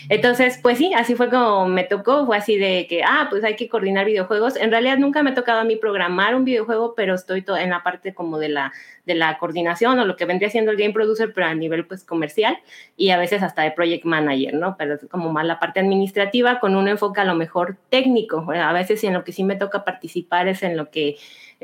Entonces, 0.09 0.59
pues 0.61 0.77
sí, 0.77 0.93
así 0.93 1.15
fue 1.15 1.31
como 1.31 1.67
me 1.67 1.83
tocó. 1.83 2.27
Fue 2.27 2.37
así 2.37 2.57
de 2.57 2.85
que, 2.87 3.01
ah, 3.03 3.25
pues 3.31 3.43
hay 3.43 3.55
que 3.55 3.67
coordinar 3.67 4.05
videojuegos. 4.05 4.55
En 4.55 4.69
realidad 4.69 4.99
nunca 4.99 5.23
me 5.23 5.31
ha 5.31 5.33
tocado 5.33 5.61
a 5.61 5.63
mí 5.63 5.77
programar 5.77 6.35
un 6.35 6.45
videojuego, 6.45 6.93
pero 6.93 7.15
estoy 7.15 7.43
en 7.59 7.71
la 7.71 7.81
parte 7.81 8.13
como 8.13 8.37
de 8.37 8.49
la 8.49 8.71
de 9.05 9.15
la 9.15 9.37
coordinación 9.37 9.99
o 9.99 10.05
lo 10.05 10.15
que 10.15 10.25
vendría 10.25 10.49
siendo 10.49 10.71
el 10.71 10.77
game 10.77 10.93
producer, 10.93 11.31
pero 11.33 11.47
a 11.47 11.53
nivel 11.53 11.85
pues 11.85 12.03
comercial 12.03 12.57
y 12.97 13.09
a 13.09 13.17
veces 13.17 13.43
hasta 13.43 13.61
de 13.61 13.71
project 13.71 14.05
manager, 14.05 14.53
¿no? 14.53 14.75
Pero 14.77 14.95
es 14.95 15.05
como 15.09 15.31
más 15.31 15.45
la 15.45 15.59
parte 15.59 15.79
administrativa 15.79 16.59
con 16.59 16.75
un 16.75 16.87
enfoque 16.87 17.21
a 17.21 17.25
lo 17.25 17.35
mejor 17.35 17.77
técnico. 17.89 18.45
A 18.51 18.73
veces 18.73 19.03
en 19.03 19.13
lo 19.13 19.23
que 19.23 19.31
sí 19.31 19.43
me 19.43 19.55
toca 19.55 19.83
participar 19.83 20.47
es 20.47 20.63
en 20.63 20.77
lo 20.77 20.89
que 20.89 21.17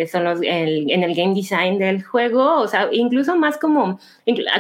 son 0.08 0.24
los, 0.24 0.42
en 0.42 1.04
el 1.04 1.16
game 1.16 1.34
design 1.34 1.78
del 1.78 2.04
juego, 2.04 2.60
o 2.60 2.68
sea, 2.68 2.90
incluso 2.92 3.36
más 3.36 3.58
como, 3.58 4.00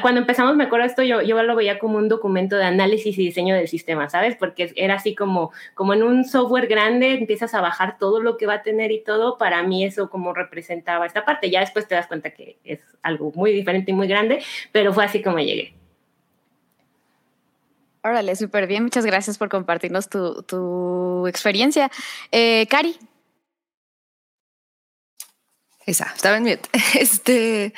cuando 0.01 0.21
empezamos, 0.21 0.55
me 0.55 0.65
acuerdo 0.65 0.85
esto, 0.85 1.03
yo, 1.03 1.21
yo 1.21 1.41
lo 1.43 1.55
veía 1.55 1.79
como 1.79 1.97
un 1.97 2.09
documento 2.09 2.55
de 2.57 2.65
análisis 2.65 3.17
y 3.17 3.25
diseño 3.25 3.55
del 3.55 3.67
sistema, 3.67 4.09
¿sabes? 4.09 4.35
Porque 4.35 4.71
era 4.75 4.95
así 4.95 5.15
como, 5.15 5.51
como 5.73 5.93
en 5.93 6.03
un 6.03 6.25
software 6.25 6.67
grande, 6.67 7.13
empiezas 7.13 7.53
a 7.53 7.61
bajar 7.61 7.97
todo 7.97 8.21
lo 8.21 8.37
que 8.37 8.45
va 8.45 8.55
a 8.55 8.63
tener 8.63 8.91
y 8.91 9.03
todo, 9.03 9.37
para 9.37 9.63
mí 9.63 9.85
eso 9.85 10.09
como 10.09 10.33
representaba 10.33 11.05
esta 11.05 11.25
parte, 11.25 11.49
ya 11.49 11.61
después 11.61 11.87
te 11.87 11.95
das 11.95 12.07
cuenta 12.07 12.31
que 12.31 12.57
es 12.63 12.81
algo 13.01 13.31
muy 13.35 13.51
diferente 13.51 13.91
y 13.91 13.93
muy 13.93 14.07
grande, 14.07 14.43
pero 14.71 14.93
fue 14.93 15.05
así 15.05 15.21
como 15.21 15.39
llegué. 15.39 15.73
Órale, 18.03 18.35
súper 18.35 18.65
bien. 18.65 18.83
Muchas 18.83 19.05
gracias 19.05 19.37
por 19.37 19.49
compartirnos 19.49 20.09
tu, 20.09 20.41
tu 20.43 21.27
experiencia. 21.27 21.91
Eh, 22.31 22.65
Cari. 22.67 22.97
Esa, 25.85 26.11
estaba 26.15 26.37
en. 26.37 26.47
Este, 26.99 27.73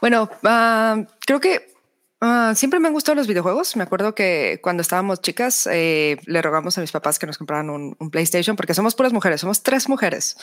bueno, 0.00 0.30
uh, 0.42 1.04
creo 1.26 1.40
que 1.40 1.74
uh, 2.20 2.54
siempre 2.54 2.80
me 2.80 2.88
han 2.88 2.94
gustado 2.94 3.16
los 3.16 3.26
videojuegos. 3.26 3.76
Me 3.76 3.82
acuerdo 3.82 4.14
que 4.14 4.60
cuando 4.62 4.80
estábamos 4.80 5.20
chicas 5.20 5.68
eh, 5.70 6.16
le 6.26 6.42
rogamos 6.42 6.78
a 6.78 6.80
mis 6.80 6.92
papás 6.92 7.18
que 7.18 7.26
nos 7.26 7.38
compraran 7.38 7.70
un, 7.70 7.96
un, 7.98 8.10
PlayStation 8.10 8.56
porque 8.56 8.74
somos 8.74 8.94
puras 8.94 9.12
mujeres, 9.12 9.40
somos 9.40 9.62
tres 9.62 9.88
mujeres. 9.88 10.36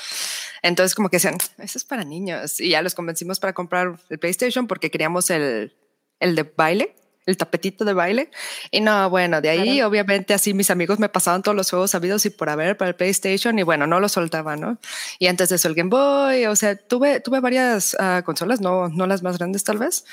Entonces 0.61 0.95
como 0.95 1.09
que 1.09 1.17
decían, 1.17 1.37
eso 1.57 1.77
es 1.77 1.83
para 1.83 2.03
niños. 2.03 2.59
Y 2.59 2.69
ya 2.69 2.81
los 2.81 2.95
convencimos 2.95 3.39
para 3.39 3.53
comprar 3.53 3.99
el 4.09 4.19
PlayStation 4.19 4.67
porque 4.67 4.91
queríamos 4.91 5.29
el, 5.29 5.73
el 6.19 6.35
de 6.35 6.43
baile 6.43 6.95
el 7.29 7.37
tapetito 7.37 7.85
de 7.85 7.93
baile. 7.93 8.31
Y 8.71 8.81
no, 8.81 9.09
bueno, 9.09 9.41
de 9.41 9.49
ahí 9.49 9.81
obviamente 9.81 10.33
así 10.33 10.53
mis 10.53 10.69
amigos 10.69 10.99
me 10.99 11.09
pasaban 11.09 11.41
todos 11.43 11.55
los 11.55 11.69
juegos 11.69 11.91
sabidos 11.91 12.25
y 12.25 12.29
por 12.29 12.49
haber 12.49 12.77
para 12.77 12.89
el 12.89 12.95
PlayStation 12.95 13.57
y 13.59 13.63
bueno, 13.63 13.87
no 13.87 13.99
lo 13.99 14.09
soltaba, 14.09 14.55
¿no? 14.55 14.77
Y 15.19 15.27
antes 15.27 15.49
de 15.49 15.55
eso 15.55 15.67
el 15.67 15.75
Game 15.75 15.89
Boy, 15.89 16.45
o 16.45 16.55
sea, 16.55 16.75
tuve, 16.75 17.19
tuve 17.21 17.39
varias 17.39 17.95
uh, 17.95 18.23
consolas, 18.23 18.61
no, 18.61 18.89
no 18.89 19.07
las 19.07 19.23
más 19.23 19.37
grandes 19.37 19.63
tal 19.63 19.77
vez, 19.77 20.05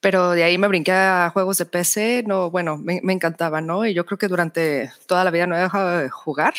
pero 0.00 0.32
de 0.32 0.44
ahí 0.44 0.58
me 0.58 0.68
brinqué 0.68 0.92
a 0.92 1.30
juegos 1.32 1.58
de 1.58 1.66
PC, 1.66 2.24
no, 2.26 2.50
bueno, 2.50 2.76
me, 2.76 3.00
me 3.02 3.12
encantaba, 3.12 3.60
¿no? 3.60 3.86
Y 3.86 3.94
yo 3.94 4.04
creo 4.06 4.18
que 4.18 4.28
durante 4.28 4.92
toda 5.06 5.24
la 5.24 5.30
vida 5.30 5.46
no 5.46 5.56
he 5.56 5.60
dejado 5.60 5.98
de 5.98 6.10
jugar. 6.10 6.54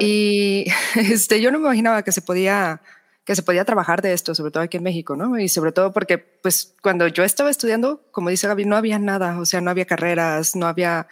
Y 0.00 0.66
este, 0.96 1.40
yo 1.40 1.50
no 1.50 1.58
me 1.58 1.66
imaginaba 1.66 2.02
que 2.02 2.12
se 2.12 2.22
podía 2.22 2.80
que 3.24 3.36
se 3.36 3.42
podía 3.42 3.64
trabajar 3.64 4.02
de 4.02 4.12
esto, 4.12 4.34
sobre 4.34 4.50
todo 4.50 4.62
aquí 4.62 4.78
en 4.78 4.82
México, 4.82 5.14
¿no? 5.14 5.38
Y 5.38 5.48
sobre 5.48 5.72
todo 5.72 5.92
porque, 5.92 6.18
pues, 6.18 6.74
cuando 6.82 7.06
yo 7.06 7.22
estaba 7.22 7.50
estudiando, 7.50 8.02
como 8.10 8.30
dice 8.30 8.48
Gaby, 8.48 8.64
no 8.64 8.76
había 8.76 8.98
nada, 8.98 9.38
o 9.38 9.46
sea, 9.46 9.60
no 9.60 9.70
había 9.70 9.84
carreras, 9.84 10.56
no 10.56 10.66
había, 10.66 11.06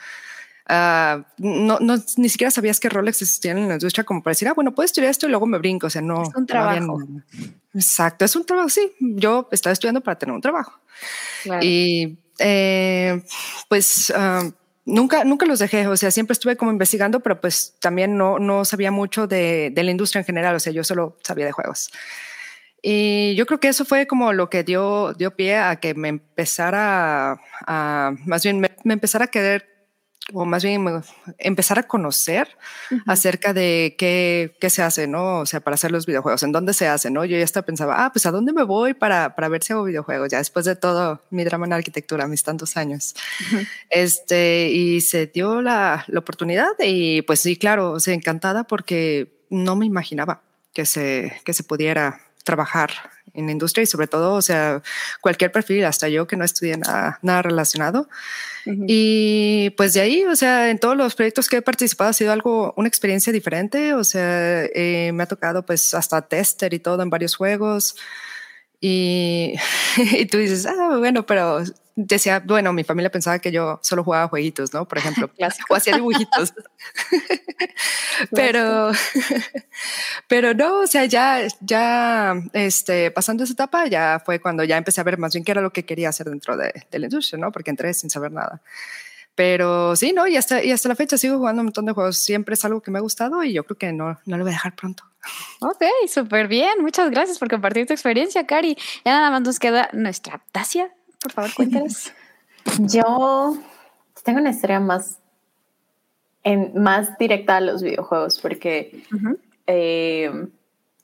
uh, 0.68 1.22
no, 1.38 1.78
no, 1.78 2.02
ni 2.16 2.28
siquiera 2.28 2.50
sabías 2.50 2.80
qué 2.80 2.88
roles 2.88 3.22
existían 3.22 3.58
en 3.58 3.68
la 3.68 3.74
industria 3.74 4.04
como 4.04 4.22
para 4.22 4.32
decir, 4.32 4.48
ah, 4.48 4.54
bueno, 4.54 4.74
puedo 4.74 4.86
estudiar 4.86 5.10
esto 5.10 5.26
y 5.26 5.30
luego 5.30 5.46
me 5.46 5.58
brinco, 5.58 5.86
o 5.86 5.90
sea, 5.90 6.02
no. 6.02 6.22
Es 6.22 6.34
un 6.34 6.46
trabajo. 6.46 6.98
Exacto, 7.74 8.24
es 8.24 8.34
un 8.34 8.44
trabajo, 8.44 8.68
sí. 8.68 8.92
Yo 8.98 9.48
estaba 9.52 9.72
estudiando 9.72 10.00
para 10.00 10.18
tener 10.18 10.34
un 10.34 10.40
trabajo. 10.40 10.80
Claro. 11.44 11.64
Y 11.64 12.18
eh, 12.40 13.22
pues 13.68 14.10
uh, 14.10 14.52
nunca, 14.84 15.24
nunca 15.24 15.46
los 15.46 15.58
dejé, 15.58 15.86
o 15.86 15.96
sea, 15.96 16.10
siempre 16.10 16.32
estuve 16.32 16.56
como 16.56 16.70
investigando, 16.70 17.20
pero 17.20 17.40
pues 17.40 17.76
también 17.80 18.16
no, 18.16 18.38
no 18.38 18.64
sabía 18.64 18.90
mucho 18.90 19.26
de, 19.26 19.70
de, 19.72 19.82
la 19.82 19.90
industria 19.90 20.20
en 20.20 20.26
general, 20.26 20.54
o 20.56 20.60
sea, 20.60 20.72
yo 20.72 20.84
solo 20.84 21.16
sabía 21.22 21.46
de 21.46 21.52
juegos. 21.52 21.90
Y 22.82 23.34
yo 23.34 23.46
creo 23.46 23.60
que 23.60 23.68
eso 23.68 23.84
fue 23.84 24.06
como 24.06 24.32
lo 24.32 24.48
que 24.48 24.64
dio, 24.64 25.12
dio 25.14 25.36
pie 25.36 25.58
a 25.58 25.76
que 25.76 25.94
me 25.94 26.08
empezara 26.08 27.38
a, 27.66 28.12
más 28.24 28.42
bien 28.42 28.60
me, 28.60 28.70
me 28.84 28.94
empezara 28.94 29.26
a 29.26 29.28
querer 29.28 29.79
o 30.32 30.44
más 30.44 30.62
bien 30.64 30.84
empezar 31.38 31.78
a 31.78 31.82
conocer 31.84 32.48
uh 32.90 32.94
-huh. 32.94 33.02
acerca 33.06 33.52
de 33.52 33.94
qué, 33.98 34.56
qué, 34.60 34.70
se 34.70 34.82
hace, 34.82 35.06
¿no? 35.06 35.40
O 35.40 35.46
sea, 35.46 35.60
para 35.60 35.74
hacer 35.74 35.90
los 35.90 36.06
videojuegos, 36.06 36.42
en 36.42 36.52
dónde 36.52 36.74
se 36.74 36.88
hace, 36.88 37.10
¿no? 37.10 37.24
Yo 37.24 37.36
ya 37.36 37.44
hasta 37.44 37.62
pensaba, 37.62 38.04
ah, 38.04 38.12
pues 38.12 38.26
a 38.26 38.30
dónde 38.30 38.52
me 38.52 38.62
voy 38.62 38.94
para, 38.94 39.34
para 39.34 39.48
ver 39.48 39.62
si 39.62 39.72
hago 39.72 39.84
videojuegos, 39.84 40.30
ya 40.30 40.38
después 40.38 40.64
de 40.64 40.76
todo 40.76 41.20
mi 41.30 41.44
drama 41.44 41.66
en 41.66 41.72
arquitectura, 41.72 42.26
mis 42.26 42.42
tantos 42.42 42.76
años. 42.76 43.14
Uh 43.40 43.56
-huh. 43.56 43.68
Este, 43.90 44.68
y 44.70 45.00
se 45.00 45.26
dio 45.26 45.62
la, 45.62 46.04
la, 46.08 46.20
oportunidad 46.20 46.70
y 46.78 47.22
pues 47.22 47.40
sí, 47.40 47.56
claro, 47.56 47.92
o 47.92 48.00
sea, 48.00 48.14
encantada 48.14 48.64
porque 48.64 49.44
no 49.50 49.76
me 49.76 49.86
imaginaba 49.86 50.42
que 50.72 50.86
se, 50.86 51.40
que 51.44 51.52
se 51.52 51.64
pudiera 51.64 52.29
trabajar 52.44 52.90
en 53.34 53.46
la 53.46 53.52
industria 53.52 53.82
y 53.82 53.86
sobre 53.86 54.06
todo, 54.06 54.34
o 54.34 54.42
sea, 54.42 54.82
cualquier 55.20 55.52
perfil, 55.52 55.84
hasta 55.84 56.08
yo 56.08 56.26
que 56.26 56.36
no 56.36 56.44
estudié 56.44 56.76
nada, 56.76 57.18
nada 57.22 57.42
relacionado. 57.42 58.08
Uh 58.66 58.70
-huh. 58.70 58.84
Y 58.88 59.70
pues 59.76 59.94
de 59.94 60.00
ahí, 60.00 60.24
o 60.24 60.36
sea, 60.36 60.70
en 60.70 60.78
todos 60.78 60.96
los 60.96 61.14
proyectos 61.14 61.48
que 61.48 61.58
he 61.58 61.62
participado 61.62 62.10
ha 62.10 62.12
sido 62.12 62.32
algo, 62.32 62.74
una 62.76 62.88
experiencia 62.88 63.32
diferente, 63.32 63.94
o 63.94 64.04
sea, 64.04 64.64
eh, 64.74 65.12
me 65.14 65.22
ha 65.22 65.26
tocado 65.26 65.64
pues 65.64 65.94
hasta 65.94 66.22
tester 66.22 66.74
y 66.74 66.80
todo 66.80 67.02
en 67.02 67.10
varios 67.10 67.36
juegos. 67.36 67.96
Y, 68.80 69.54
y 69.96 70.26
tú 70.26 70.38
dices, 70.38 70.66
ah, 70.66 70.96
bueno, 70.98 71.26
pero 71.26 71.62
decía, 72.06 72.42
bueno, 72.44 72.72
mi 72.72 72.84
familia 72.84 73.10
pensaba 73.10 73.38
que 73.38 73.52
yo 73.52 73.78
solo 73.82 74.04
jugaba 74.04 74.28
jueguitos, 74.28 74.72
¿no? 74.72 74.86
Por 74.86 74.98
ejemplo, 74.98 75.30
o 75.68 75.74
hacía 75.74 75.94
dibujitos. 75.94 76.54
pero, 78.34 78.92
pero 80.28 80.54
no, 80.54 80.80
o 80.80 80.86
sea, 80.86 81.04
ya, 81.04 81.46
ya, 81.60 82.34
este, 82.52 83.10
pasando 83.10 83.44
esa 83.44 83.52
etapa, 83.52 83.86
ya 83.86 84.22
fue 84.24 84.40
cuando 84.40 84.64
ya 84.64 84.76
empecé 84.76 85.00
a 85.00 85.04
ver 85.04 85.18
más 85.18 85.32
bien 85.34 85.44
qué 85.44 85.52
era 85.52 85.60
lo 85.60 85.72
que 85.72 85.84
quería 85.84 86.08
hacer 86.08 86.28
dentro 86.28 86.56
de, 86.56 86.72
de 86.90 86.98
la 86.98 87.06
industria, 87.06 87.38
¿no? 87.38 87.52
Porque 87.52 87.70
entré 87.70 87.92
sin 87.94 88.10
saber 88.10 88.32
nada. 88.32 88.62
Pero 89.34 89.96
sí, 89.96 90.12
¿no? 90.12 90.26
Y 90.26 90.36
hasta, 90.36 90.62
y 90.62 90.70
hasta 90.70 90.88
la 90.88 90.94
fecha 90.94 91.16
sigo 91.16 91.38
jugando 91.38 91.60
un 91.60 91.66
montón 91.66 91.86
de 91.86 91.92
juegos. 91.92 92.18
Siempre 92.18 92.54
es 92.54 92.64
algo 92.64 92.82
que 92.82 92.90
me 92.90 92.98
ha 92.98 93.02
gustado 93.02 93.42
y 93.42 93.52
yo 93.52 93.64
creo 93.64 93.78
que 93.78 93.92
no, 93.92 94.18
no 94.26 94.36
lo 94.36 94.44
voy 94.44 94.52
a 94.52 94.56
dejar 94.56 94.74
pronto. 94.74 95.04
Ok, 95.60 95.82
súper 96.08 96.48
bien. 96.48 96.82
Muchas 96.82 97.10
gracias 97.10 97.38
por 97.38 97.48
compartir 97.48 97.86
tu 97.86 97.92
experiencia, 97.92 98.46
Cari. 98.46 98.76
Ya 99.04 99.12
nada 99.12 99.30
más 99.30 99.42
nos 99.42 99.58
queda 99.58 99.88
nuestra 99.92 100.42
Tasia. 100.52 100.92
Por 101.22 101.32
favor, 101.32 101.50
cuéntanos. 101.56 102.12
Yo 102.78 103.56
tengo 104.22 104.40
una 104.40 104.50
historia 104.50 104.80
más, 104.80 105.18
en, 106.44 106.72
más 106.80 107.16
directa 107.18 107.56
a 107.56 107.60
los 107.60 107.82
videojuegos, 107.82 108.38
porque 108.38 109.02
uh 109.12 109.16
-huh. 109.16 109.38
eh, 109.66 110.48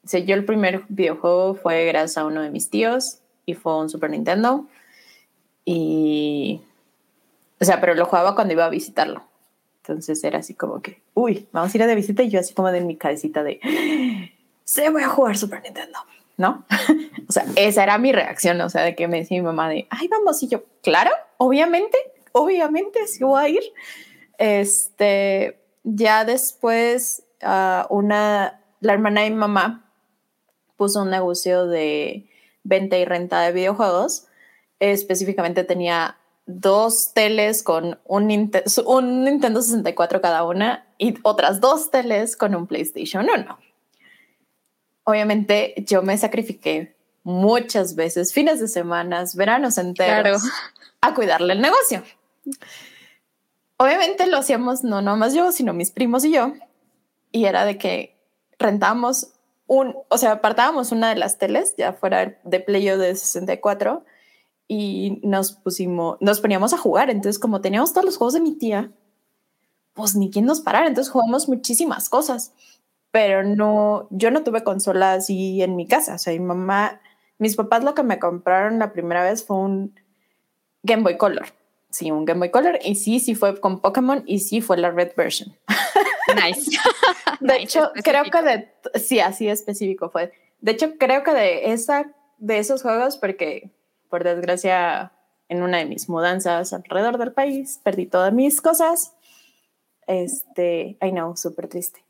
o 0.06 0.08
sea, 0.08 0.20
yo 0.20 0.36
el 0.36 0.44
primer 0.44 0.84
videojuego 0.88 1.56
fue 1.56 1.84
gracias 1.86 2.16
a 2.18 2.26
uno 2.26 2.40
de 2.40 2.50
mis 2.50 2.70
tíos 2.70 3.18
y 3.44 3.54
fue 3.54 3.76
un 3.76 3.88
Super 3.88 4.08
Nintendo. 4.08 4.66
Y, 5.64 6.60
o 7.60 7.64
sea, 7.64 7.80
pero 7.80 7.94
lo 7.94 8.06
jugaba 8.06 8.36
cuando 8.36 8.54
iba 8.54 8.64
a 8.64 8.70
visitarlo. 8.70 9.24
Entonces 9.82 10.22
era 10.22 10.38
así 10.38 10.54
como 10.54 10.80
que, 10.80 11.02
uy, 11.14 11.48
vamos 11.50 11.74
a 11.74 11.76
ir 11.76 11.82
a 11.82 11.88
de 11.88 11.96
visita 11.96 12.22
y 12.22 12.28
yo 12.28 12.38
así 12.38 12.54
como 12.54 12.70
de 12.70 12.82
mi 12.82 12.96
cabecita 12.96 13.42
de, 13.42 13.60
se 14.62 14.90
voy 14.90 15.02
a 15.02 15.08
jugar 15.08 15.36
Super 15.36 15.60
Nintendo. 15.60 15.98
¿No? 16.36 16.64
o 17.28 17.32
sea, 17.32 17.44
esa 17.56 17.82
era 17.82 17.98
mi 17.98 18.12
reacción, 18.12 18.60
o 18.60 18.68
sea, 18.68 18.82
de 18.82 18.94
que 18.94 19.08
me 19.08 19.18
decía 19.18 19.38
mi 19.38 19.46
mamá 19.46 19.68
de, 19.68 19.86
ay, 19.90 20.08
vamos, 20.08 20.42
y 20.42 20.48
yo, 20.48 20.64
claro, 20.82 21.10
obviamente, 21.38 21.96
obviamente, 22.32 23.06
sí 23.06 23.24
voy 23.24 23.42
a 23.42 23.48
ir. 23.48 23.62
Este, 24.38 25.58
ya 25.82 26.24
después, 26.24 27.22
uh, 27.42 27.92
una, 27.94 28.60
la 28.80 28.92
hermana 28.92 29.22
de 29.22 29.30
mi 29.30 29.36
mamá 29.36 29.90
puso 30.76 31.02
un 31.02 31.10
negocio 31.10 31.66
de 31.66 32.28
venta 32.62 32.98
y 32.98 33.04
renta 33.04 33.40
de 33.40 33.52
videojuegos, 33.52 34.26
específicamente 34.78 35.64
tenía 35.64 36.18
dos 36.44 37.12
teles 37.14 37.62
con 37.62 37.98
un, 38.04 38.50
un 38.84 39.24
Nintendo 39.24 39.62
64 39.62 40.20
cada 40.20 40.44
una 40.44 40.86
y 40.98 41.14
otras 41.22 41.60
dos 41.60 41.90
teles 41.90 42.36
con 42.36 42.54
un 42.54 42.66
PlayStation 42.66 43.26
1 43.28 43.58
obviamente 45.06 45.74
yo 45.86 46.02
me 46.02 46.18
sacrifiqué 46.18 46.96
muchas 47.22 47.94
veces, 47.94 48.32
fines 48.32 48.60
de 48.60 48.68
semanas, 48.68 49.36
veranos 49.36 49.78
enteros, 49.78 50.42
claro. 50.42 50.56
a 51.00 51.14
cuidarle 51.14 51.52
el 51.54 51.60
negocio. 51.60 52.02
Obviamente 53.78 54.26
lo 54.26 54.38
hacíamos 54.38 54.82
no 54.82 55.02
nomás 55.02 55.32
yo, 55.32 55.52
sino 55.52 55.72
mis 55.72 55.92
primos 55.92 56.24
y 56.24 56.32
yo, 56.32 56.54
y 57.30 57.44
era 57.44 57.64
de 57.64 57.78
que 57.78 58.16
rentamos 58.58 59.28
un, 59.68 59.96
o 60.08 60.18
sea, 60.18 60.32
apartábamos 60.32 60.90
una 60.90 61.08
de 61.08 61.16
las 61.16 61.38
teles, 61.38 61.74
ya 61.76 61.92
fuera 61.92 62.38
de 62.42 62.60
Playo 62.60 62.98
de 62.98 63.14
64, 63.14 64.04
y 64.66 65.20
nos 65.22 65.52
pusimos, 65.52 66.16
nos 66.20 66.40
poníamos 66.40 66.72
a 66.72 66.78
jugar. 66.78 67.10
Entonces, 67.10 67.38
como 67.38 67.60
teníamos 67.60 67.92
todos 67.92 68.04
los 68.04 68.16
juegos 68.16 68.34
de 68.34 68.40
mi 68.40 68.56
tía, 68.56 68.90
pues 69.94 70.16
ni 70.16 70.30
quien 70.30 70.46
nos 70.46 70.60
parara. 70.60 70.88
Entonces 70.88 71.12
jugamos 71.12 71.48
muchísimas 71.48 72.08
cosas 72.08 72.52
pero 73.16 73.42
no, 73.42 74.08
yo 74.10 74.30
no 74.30 74.44
tuve 74.44 74.62
consola 74.62 75.14
así 75.14 75.62
en 75.62 75.74
mi 75.74 75.86
casa. 75.86 76.16
O 76.16 76.18
sea, 76.18 76.34
mi 76.34 76.40
mamá, 76.40 77.00
mis 77.38 77.56
papás 77.56 77.82
lo 77.82 77.94
que 77.94 78.02
me 78.02 78.18
compraron 78.18 78.78
la 78.78 78.92
primera 78.92 79.24
vez 79.24 79.42
fue 79.42 79.56
un 79.56 79.98
Game 80.82 81.02
Boy 81.02 81.16
Color. 81.16 81.46
Sí, 81.88 82.10
un 82.10 82.26
Game 82.26 82.40
Boy 82.40 82.50
Color. 82.50 82.78
Y 82.84 82.96
sí, 82.96 83.18
sí 83.18 83.34
fue 83.34 83.58
con 83.58 83.80
Pokémon 83.80 84.22
y 84.26 84.40
sí 84.40 84.60
fue 84.60 84.76
la 84.76 84.90
red 84.90 85.12
version. 85.16 85.56
Nice. 86.34 86.72
de 87.40 87.54
nice, 87.54 87.62
hecho, 87.62 87.90
creo 88.04 88.24
que 88.24 88.42
de, 88.42 88.68
sí, 88.98 89.20
así 89.20 89.48
específico 89.48 90.10
fue. 90.10 90.30
De 90.60 90.72
hecho, 90.72 90.98
creo 90.98 91.22
que 91.22 91.32
de 91.32 91.72
esa, 91.72 92.12
de 92.36 92.58
esos 92.58 92.82
juegos, 92.82 93.16
porque 93.16 93.70
por 94.10 94.24
desgracia 94.24 95.12
en 95.48 95.62
una 95.62 95.78
de 95.78 95.86
mis 95.86 96.10
mudanzas 96.10 96.74
alrededor 96.74 97.16
del 97.16 97.32
país 97.32 97.80
perdí 97.82 98.04
todas 98.04 98.34
mis 98.34 98.60
cosas. 98.60 99.14
Este, 100.06 100.98
I 101.00 101.12
know, 101.12 101.34
súper 101.34 101.68
triste 101.68 102.05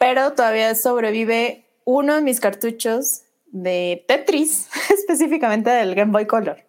pero 0.00 0.32
todavía 0.32 0.74
sobrevive 0.74 1.66
uno 1.84 2.14
de 2.14 2.22
mis 2.22 2.40
cartuchos 2.40 3.24
de 3.48 4.02
Tetris, 4.08 4.70
específicamente 4.90 5.68
del 5.68 5.94
Game 5.94 6.10
Boy 6.10 6.26
Color. 6.26 6.64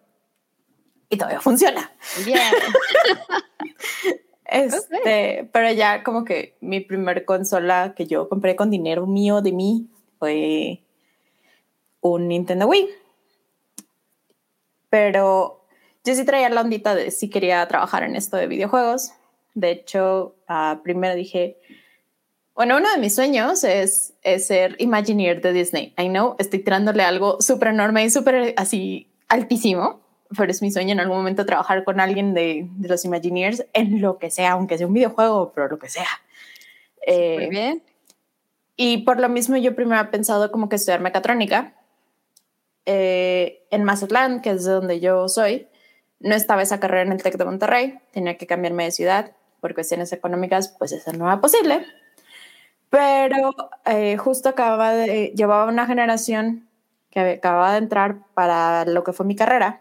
Y 1.08 1.16
todavía 1.16 1.40
funciona. 1.40 1.90
este, 4.44 5.48
Pero 5.50 5.72
ya 5.72 6.02
como 6.02 6.26
que 6.26 6.58
mi 6.60 6.80
primer 6.80 7.24
consola 7.24 7.94
que 7.96 8.06
yo 8.06 8.28
compré 8.28 8.54
con 8.54 8.70
dinero 8.70 9.06
mío 9.06 9.40
de 9.40 9.52
mí 9.52 9.88
fue 10.18 10.82
un 12.02 12.28
Nintendo 12.28 12.66
Wii. 12.66 12.86
Pero 14.90 15.64
yo 16.04 16.14
sí 16.14 16.26
traía 16.26 16.50
la 16.50 16.60
ondita 16.60 16.94
de 16.94 17.10
si 17.10 17.30
quería 17.30 17.66
trabajar 17.66 18.02
en 18.02 18.14
esto 18.14 18.36
de 18.36 18.46
videojuegos. 18.46 19.12
De 19.54 19.70
hecho, 19.70 20.36
uh, 20.50 20.82
primero 20.82 21.14
dije, 21.14 21.56
bueno, 22.54 22.76
uno 22.76 22.90
de 22.90 22.98
mis 22.98 23.14
sueños 23.14 23.64
es, 23.64 24.14
ser 24.38 24.76
Imagineer 24.78 25.40
de 25.40 25.52
Disney. 25.52 25.94
I 25.98 26.08
know, 26.08 26.36
estoy 26.38 26.60
tirándole 26.60 27.02
algo 27.02 27.40
súper 27.40 27.68
enorme 27.68 28.04
y 28.04 28.10
súper 28.10 28.54
así 28.56 29.10
altísimo, 29.28 30.00
pero 30.36 30.50
es 30.50 30.60
mi 30.60 30.70
sueño 30.70 30.92
en 30.92 31.00
algún 31.00 31.16
momento 31.16 31.46
trabajar 31.46 31.84
con 31.84 31.98
alguien 31.98 32.34
de, 32.34 32.68
los 32.80 33.04
Imagineers 33.04 33.64
en 33.72 34.00
lo 34.00 34.18
que 34.18 34.30
sea, 34.30 34.52
aunque 34.52 34.76
sea 34.76 34.86
un 34.86 34.92
videojuego, 34.92 35.52
pero 35.54 35.68
lo 35.68 35.78
que 35.78 35.88
sea. 35.88 36.08
Muy 37.06 37.14
eh, 37.16 37.48
bien. 37.50 37.82
Y 38.76 38.98
por 38.98 39.18
lo 39.18 39.28
mismo 39.28 39.56
yo 39.56 39.74
primero 39.74 40.00
he 40.00 40.06
pensado 40.06 40.50
como 40.52 40.68
que 40.68 40.76
estudiar 40.76 41.00
mecatrónica. 41.00 41.74
Eh, 42.84 43.64
en 43.70 43.84
Mazatlán, 43.84 44.42
que 44.42 44.50
es 44.50 44.64
de 44.64 44.72
donde 44.72 45.00
yo 45.00 45.28
soy, 45.28 45.68
no 46.20 46.34
estaba 46.34 46.62
esa 46.62 46.80
carrera 46.80 47.02
en 47.02 47.12
el 47.12 47.22
TEC 47.22 47.36
de 47.36 47.44
Monterrey, 47.44 47.98
tenía 48.12 48.36
que 48.36 48.46
cambiarme 48.46 48.84
de 48.84 48.90
ciudad 48.90 49.32
por 49.60 49.74
cuestiones 49.74 50.12
económicas, 50.12 50.74
pues 50.78 50.92
eso 50.92 51.12
no 51.12 51.26
era 51.26 51.40
posible. 51.40 51.86
Pero 52.92 53.54
eh, 53.86 54.18
justo 54.18 54.50
acababa 54.50 54.92
de, 54.92 55.32
llevaba 55.34 55.64
una 55.64 55.86
generación 55.86 56.68
que 57.08 57.20
acababa 57.20 57.72
de 57.72 57.78
entrar 57.78 58.18
para 58.34 58.84
lo 58.84 59.02
que 59.02 59.14
fue 59.14 59.24
mi 59.24 59.34
carrera 59.34 59.80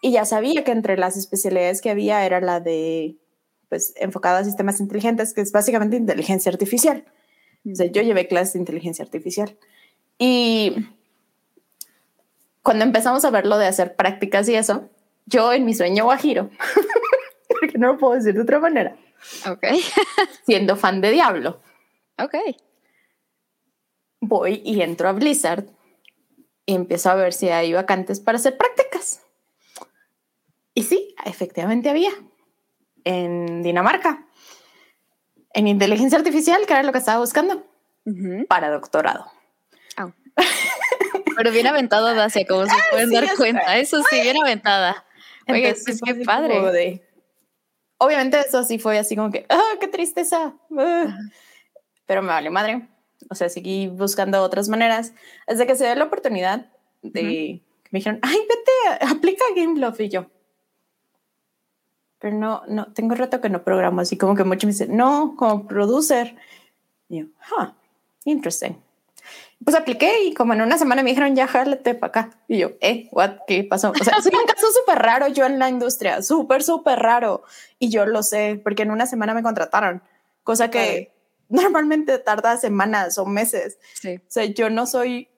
y 0.00 0.12
ya 0.12 0.24
sabía 0.24 0.64
que 0.64 0.72
entre 0.72 0.96
las 0.96 1.18
especialidades 1.18 1.82
que 1.82 1.90
había 1.90 2.24
era 2.24 2.40
la 2.40 2.60
de, 2.60 3.18
pues, 3.68 3.92
enfocada 3.96 4.38
a 4.38 4.44
sistemas 4.44 4.80
inteligentes, 4.80 5.34
que 5.34 5.42
es 5.42 5.52
básicamente 5.52 5.96
inteligencia 5.96 6.50
artificial. 6.50 7.04
O 7.70 7.74
sea, 7.74 7.86
yo 7.86 8.00
llevé 8.00 8.26
clases 8.26 8.54
de 8.54 8.60
inteligencia 8.60 9.04
artificial. 9.04 9.58
Y 10.18 10.76
cuando 12.62 12.86
empezamos 12.86 13.22
a 13.26 13.30
ver 13.30 13.44
lo 13.44 13.58
de 13.58 13.66
hacer 13.66 13.96
prácticas 13.96 14.48
y 14.48 14.54
eso, 14.54 14.88
yo 15.26 15.52
en 15.52 15.66
mi 15.66 15.74
sueño 15.74 16.04
guajiro, 16.04 16.48
porque 17.48 17.76
no 17.76 17.88
lo 17.88 17.98
puedo 17.98 18.14
decir 18.14 18.32
de 18.32 18.40
otra 18.40 18.60
manera, 18.60 18.96
okay. 19.46 19.82
siendo 20.46 20.76
fan 20.76 21.02
de 21.02 21.10
Diablo, 21.10 21.60
Ok. 22.18 22.34
Voy 24.20 24.62
y 24.64 24.80
entro 24.82 25.08
a 25.08 25.12
Blizzard 25.12 25.66
y 26.66 26.74
empiezo 26.74 27.10
a 27.10 27.14
ver 27.14 27.32
si 27.32 27.48
hay 27.48 27.72
vacantes 27.72 28.20
para 28.20 28.36
hacer 28.36 28.56
prácticas. 28.56 29.22
Y 30.74 30.84
sí, 30.84 31.14
efectivamente 31.24 31.90
había. 31.90 32.10
En 33.04 33.62
Dinamarca. 33.62 34.26
En 35.52 35.68
inteligencia 35.68 36.18
artificial, 36.18 36.66
que 36.66 36.72
era 36.72 36.82
lo 36.82 36.92
que 36.92 36.98
estaba 36.98 37.20
buscando. 37.20 37.64
Para 38.48 38.70
doctorado. 38.70 39.30
Oh. 40.02 40.12
Pero 41.36 41.50
bien 41.52 41.66
aventado, 41.66 42.14
Dacia, 42.14 42.46
como 42.46 42.64
se 42.66 42.72
ah, 42.74 42.84
pueden 42.90 43.10
dar 43.10 43.36
cuenta. 43.36 43.78
Eso 43.78 44.02
sí, 44.10 44.20
bien 44.20 44.36
aventada. 44.42 45.04
Oye, 45.48 45.74
pues 45.84 46.00
qué 46.04 46.14
padre. 46.24 47.02
Obviamente 47.98 48.40
eso 48.40 48.64
sí 48.64 48.78
fue 48.78 48.98
así 48.98 49.16
como 49.16 49.30
que, 49.30 49.46
¡ah, 49.48 49.74
qué 49.80 49.88
tristeza! 49.88 50.54
Pero 52.06 52.22
me 52.22 52.28
vale 52.28 52.50
madre. 52.50 52.88
O 53.30 53.34
sea, 53.34 53.48
seguí 53.48 53.88
buscando 53.88 54.42
otras 54.42 54.68
maneras. 54.68 55.12
Desde 55.46 55.66
que 55.66 55.76
se 55.76 55.84
dio 55.84 55.94
la 55.94 56.04
oportunidad 56.04 56.66
de 57.02 57.62
me 57.94 58.00
dijeron, 58.00 58.18
ay, 58.22 58.38
vete, 58.40 59.04
aplica 59.06 59.44
Game 59.54 59.80
y 60.00 60.08
yo. 60.08 60.26
Pero 62.18 62.36
no, 62.36 62.62
no, 62.66 62.92
tengo 62.92 63.14
rato 63.14 63.40
que 63.40 63.48
no 63.48 63.62
programo, 63.62 64.00
así 64.00 64.18
como 64.18 64.34
que 64.34 64.42
mucho 64.42 64.66
me 64.66 64.72
dicen, 64.72 64.96
no, 64.96 65.36
como 65.36 65.68
producer. 65.68 66.34
Y 67.08 67.20
yo, 67.20 67.26
ah, 67.56 67.74
interesting. 68.24 68.72
Pues 69.64 69.76
apliqué 69.76 70.24
y 70.24 70.34
como 70.34 70.54
en 70.54 70.62
una 70.62 70.76
semana 70.76 71.04
me 71.04 71.10
dijeron, 71.10 71.36
ya 71.36 71.46
jálate 71.46 71.94
para 71.94 72.08
acá. 72.08 72.30
Y 72.48 72.58
yo, 72.58 72.72
eh, 72.80 73.08
what, 73.12 73.36
¿qué 73.46 73.62
pasó? 73.62 73.92
O 73.92 74.02
sea, 74.02 74.20
soy 74.20 74.34
un 74.34 74.44
caso 74.44 74.66
súper 74.72 74.98
raro 74.98 75.28
yo 75.28 75.46
en 75.46 75.60
la 75.60 75.68
industria, 75.68 76.20
súper, 76.20 76.64
súper 76.64 76.98
raro. 76.98 77.44
Y 77.78 77.90
yo 77.90 78.06
lo 78.06 78.24
sé, 78.24 78.60
porque 78.64 78.82
en 78.82 78.90
una 78.90 79.06
semana 79.06 79.34
me 79.34 79.44
contrataron, 79.44 80.02
cosa 80.42 80.68
que 80.68 81.13
normalmente 81.54 82.18
tarda 82.18 82.56
semanas 82.56 83.16
o 83.16 83.24
meses. 83.24 83.78
Sí. 83.94 84.16
O 84.16 84.30
sea, 84.30 84.44
yo 84.44 84.70
no 84.70 84.86
soy, 84.86 85.28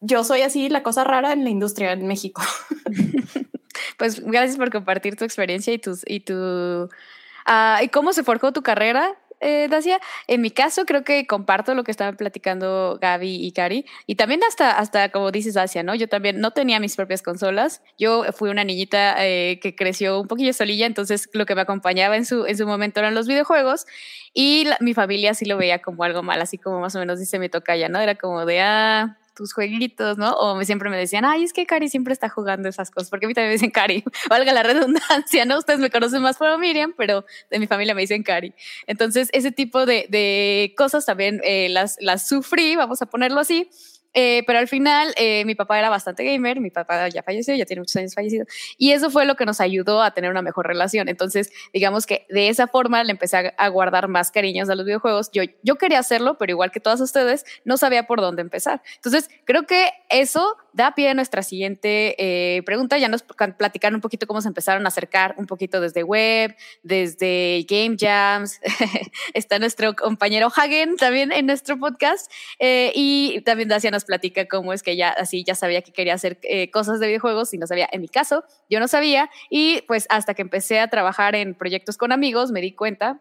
yo 0.00 0.24
soy 0.24 0.42
así 0.42 0.68
la 0.68 0.82
cosa 0.82 1.04
rara 1.04 1.32
en 1.32 1.44
la 1.44 1.50
industria 1.50 1.92
en 1.92 2.06
México. 2.06 2.42
pues 3.98 4.20
gracias 4.20 4.56
por 4.56 4.70
compartir 4.70 5.16
tu 5.16 5.24
experiencia 5.24 5.72
y 5.72 5.78
tus 5.78 6.02
y 6.06 6.20
tu 6.20 6.34
uh, 6.34 7.82
y 7.82 7.88
cómo 7.88 8.12
se 8.12 8.22
forjó 8.22 8.52
tu 8.52 8.62
carrera 8.62 9.18
eh, 9.40 9.68
Dacia. 9.68 10.00
En 10.26 10.40
mi 10.40 10.50
caso, 10.50 10.84
creo 10.84 11.04
que 11.04 11.26
comparto 11.26 11.74
lo 11.74 11.84
que 11.84 11.90
estaban 11.90 12.16
platicando 12.16 12.98
Gaby 13.00 13.46
y 13.46 13.52
Cari. 13.52 13.84
Y 14.06 14.16
también 14.16 14.40
hasta, 14.46 14.78
hasta 14.78 15.10
como 15.10 15.30
dices, 15.30 15.54
Dacia, 15.54 15.82
¿no? 15.82 15.94
Yo 15.94 16.08
también 16.08 16.40
no 16.40 16.52
tenía 16.52 16.80
mis 16.80 16.96
propias 16.96 17.22
consolas. 17.22 17.82
Yo 17.98 18.24
fui 18.32 18.50
una 18.50 18.64
niñita 18.64 19.16
eh, 19.26 19.58
que 19.60 19.74
creció 19.74 20.20
un 20.20 20.28
poquillo 20.28 20.52
solilla, 20.52 20.86
entonces 20.86 21.28
lo 21.32 21.46
que 21.46 21.54
me 21.54 21.62
acompañaba 21.62 22.16
en 22.16 22.24
su, 22.24 22.46
en 22.46 22.56
su 22.56 22.66
momento 22.66 23.00
eran 23.00 23.14
los 23.14 23.26
videojuegos. 23.26 23.86
Y 24.34 24.66
mi 24.80 24.94
familia 24.94 25.34
sí 25.34 25.44
lo 25.44 25.56
veía 25.56 25.80
como 25.80 26.04
algo 26.04 26.22
mal, 26.22 26.40
así 26.40 26.58
como 26.58 26.80
más 26.80 26.94
o 26.94 26.98
menos 26.98 27.18
dice 27.18 27.38
mi 27.38 27.48
tocaya, 27.48 27.88
¿no? 27.88 28.00
Era 28.00 28.14
como 28.16 28.44
de, 28.46 28.60
ah, 28.60 29.18
tus 29.38 29.52
jueguitos, 29.52 30.18
¿no? 30.18 30.34
O 30.34 30.64
siempre 30.64 30.90
me 30.90 30.96
decían, 30.96 31.24
ay, 31.24 31.44
es 31.44 31.52
que 31.52 31.64
Cari 31.64 31.88
siempre 31.88 32.12
está 32.12 32.28
jugando 32.28 32.68
esas 32.68 32.90
cosas, 32.90 33.08
porque 33.08 33.26
a 33.26 33.28
mí 33.28 33.34
también 33.34 33.50
me 33.50 33.52
dicen 33.52 33.70
Cari, 33.70 34.02
valga 34.28 34.52
la 34.52 34.64
redundancia, 34.64 35.44
¿no? 35.44 35.58
Ustedes 35.58 35.78
me 35.78 35.90
conocen 35.90 36.22
más 36.22 36.36
por 36.36 36.58
Miriam, 36.58 36.92
pero 36.96 37.24
de 37.48 37.60
mi 37.60 37.68
familia 37.68 37.94
me 37.94 38.00
dicen 38.00 38.24
Cari. 38.24 38.52
Entonces, 38.88 39.28
ese 39.32 39.52
tipo 39.52 39.86
de, 39.86 40.06
de 40.08 40.74
cosas 40.76 41.06
también 41.06 41.40
eh, 41.44 41.68
las, 41.68 41.98
las 42.00 42.26
sufrí, 42.26 42.74
vamos 42.74 43.00
a 43.00 43.06
ponerlo 43.06 43.38
así. 43.38 43.70
Eh, 44.14 44.42
pero 44.46 44.58
al 44.58 44.68
final 44.68 45.12
eh, 45.16 45.44
mi 45.44 45.54
papá 45.54 45.78
era 45.78 45.90
bastante 45.90 46.24
gamer, 46.24 46.60
mi 46.60 46.70
papá 46.70 47.08
ya 47.08 47.22
falleció, 47.22 47.54
ya 47.54 47.66
tiene 47.66 47.80
muchos 47.80 47.96
años 47.96 48.14
fallecido, 48.14 48.46
y 48.76 48.92
eso 48.92 49.10
fue 49.10 49.26
lo 49.26 49.36
que 49.36 49.44
nos 49.44 49.60
ayudó 49.60 50.02
a 50.02 50.12
tener 50.12 50.30
una 50.30 50.42
mejor 50.42 50.66
relación. 50.66 51.08
Entonces, 51.08 51.50
digamos 51.72 52.06
que 52.06 52.26
de 52.28 52.48
esa 52.48 52.66
forma 52.66 53.04
le 53.04 53.12
empecé 53.12 53.54
a, 53.56 53.68
guardar 53.68 54.08
más 54.08 54.30
cariños 54.30 54.70
a 54.70 54.74
los 54.74 54.86
videojuegos. 54.86 55.30
Yo, 55.32 55.42
yo 55.62 55.76
quería 55.76 55.98
hacerlo, 55.98 56.38
pero 56.38 56.52
igual 56.52 56.70
que 56.70 56.80
todas 56.80 57.00
ustedes, 57.00 57.44
no 57.64 57.76
sabía 57.76 58.06
por 58.06 58.20
dónde 58.20 58.42
empezar. 58.42 58.82
Entonces, 58.96 59.28
creo 59.44 59.66
que 59.66 59.90
eso 60.08 60.56
da 60.72 60.94
pie 60.94 61.10
a 61.10 61.14
nuestra 61.14 61.42
siguiente 61.42 62.14
eh, 62.18 62.62
pregunta. 62.62 62.98
Ya 62.98 63.08
nos 63.08 63.22
platicaron 63.22 63.96
un 63.96 64.00
poquito 64.00 64.26
cómo 64.26 64.40
se 64.40 64.48
empezaron 64.48 64.84
a 64.84 64.88
acercar 64.88 65.34
un 65.38 65.46
poquito 65.46 65.80
desde 65.80 66.02
web, 66.02 66.54
desde 66.82 67.64
Game 67.68 67.96
Jams. 67.98 68.60
Está 69.34 69.58
nuestro 69.58 69.94
compañero 69.94 70.48
Hagen 70.54 70.96
también 70.96 71.32
en 71.32 71.46
nuestro 71.46 71.78
podcast. 71.78 72.30
y 72.60 73.40
también 73.44 73.68
Dacia 73.68 73.90
nos 73.90 74.04
platica 74.04 74.46
cómo 74.46 74.72
es 74.72 74.82
que 74.82 74.96
ya 74.96 75.10
así 75.10 75.44
ya 75.44 75.54
sabía 75.54 75.82
que 75.82 75.92
quería 75.92 76.14
hacer 76.14 76.38
eh, 76.42 76.70
cosas 76.70 77.00
de 77.00 77.06
videojuegos 77.06 77.52
y 77.54 77.58
no 77.58 77.66
sabía. 77.66 77.88
En 77.92 78.00
mi 78.00 78.08
caso, 78.08 78.44
yo 78.68 78.80
no 78.80 78.88
sabía 78.88 79.30
y 79.50 79.82
pues 79.82 80.06
hasta 80.08 80.34
que 80.34 80.42
empecé 80.42 80.80
a 80.80 80.88
trabajar 80.88 81.34
en 81.34 81.54
proyectos 81.54 81.96
con 81.96 82.12
amigos 82.12 82.50
me 82.52 82.60
di 82.60 82.72
cuenta 82.72 83.20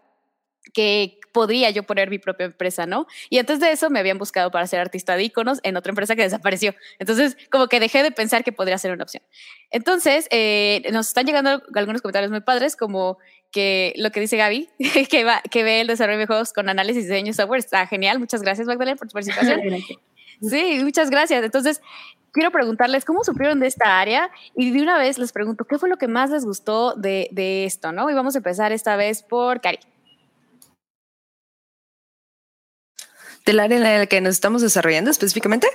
que 0.73 1.19
podría 1.31 1.69
yo 1.69 1.83
poner 1.83 2.09
mi 2.09 2.17
propia 2.17 2.47
empresa, 2.47 2.85
¿no? 2.85 3.05
Y 3.29 3.37
antes 3.37 3.59
de 3.59 3.71
eso 3.71 3.89
me 3.89 3.99
habían 3.99 4.17
buscado 4.17 4.49
para 4.49 4.65
ser 4.65 4.79
artista 4.79 5.15
de 5.15 5.23
iconos 5.23 5.59
en 5.63 5.77
otra 5.77 5.91
empresa 5.91 6.15
que 6.15 6.23
desapareció. 6.23 6.73
Entonces, 6.99 7.37
como 7.51 7.67
que 7.67 7.79
dejé 7.79 8.01
de 8.01 8.11
pensar 8.11 8.43
que 8.43 8.51
podría 8.51 8.77
ser 8.77 8.91
una 8.91 9.03
opción. 9.03 9.21
Entonces, 9.69 10.27
eh, 10.31 10.81
nos 10.91 11.09
están 11.09 11.25
llegando 11.25 11.61
algunos 11.75 12.01
comentarios 12.01 12.31
muy 12.31 12.41
padres, 12.41 12.75
como 12.75 13.19
que 13.51 13.93
lo 13.97 14.11
que 14.11 14.19
dice 14.19 14.37
Gaby, 14.37 14.69
que, 15.09 15.23
va, 15.23 15.41
que 15.49 15.63
ve 15.63 15.81
el 15.81 15.87
desarrollo 15.87 16.17
de 16.17 16.25
juegos 16.25 16.53
con 16.53 16.69
análisis 16.69 17.07
de 17.07 17.15
diseño 17.15 17.33
software, 17.33 17.59
está 17.59 17.85
genial. 17.87 18.19
Muchas 18.19 18.41
gracias, 18.41 18.67
Magdalena, 18.67 18.97
por 18.97 19.07
tu 19.07 19.13
participación. 19.13 19.61
Sí, 20.39 20.81
muchas 20.83 21.09
gracias. 21.09 21.43
Entonces, 21.43 21.81
quiero 22.31 22.51
preguntarles 22.51 23.05
cómo 23.05 23.23
supieron 23.23 23.59
de 23.59 23.65
esta 23.65 23.99
área 23.99 24.29
y 24.55 24.69
de 24.69 24.83
una 24.83 24.99
vez 24.99 25.17
les 25.17 25.31
pregunto, 25.31 25.65
¿qué 25.65 25.79
fue 25.79 25.89
lo 25.89 25.97
que 25.97 26.07
más 26.07 26.29
les 26.29 26.45
gustó 26.45 26.93
de, 26.93 27.27
de 27.31 27.65
esto? 27.65 27.91
¿no? 27.91 28.07
Y 28.07 28.13
vamos 28.13 28.35
a 28.35 28.37
empezar 28.37 28.71
esta 28.71 28.95
vez 28.97 29.23
por 29.23 29.61
Cari. 29.61 29.79
Del 33.47 33.61
área 33.61 33.77
en 33.77 33.83
la 33.83 34.05
que 34.07 34.19
nos 34.19 34.35
estamos 34.35 34.61
desarrollando 34.61 35.09
específicamente. 35.09 35.69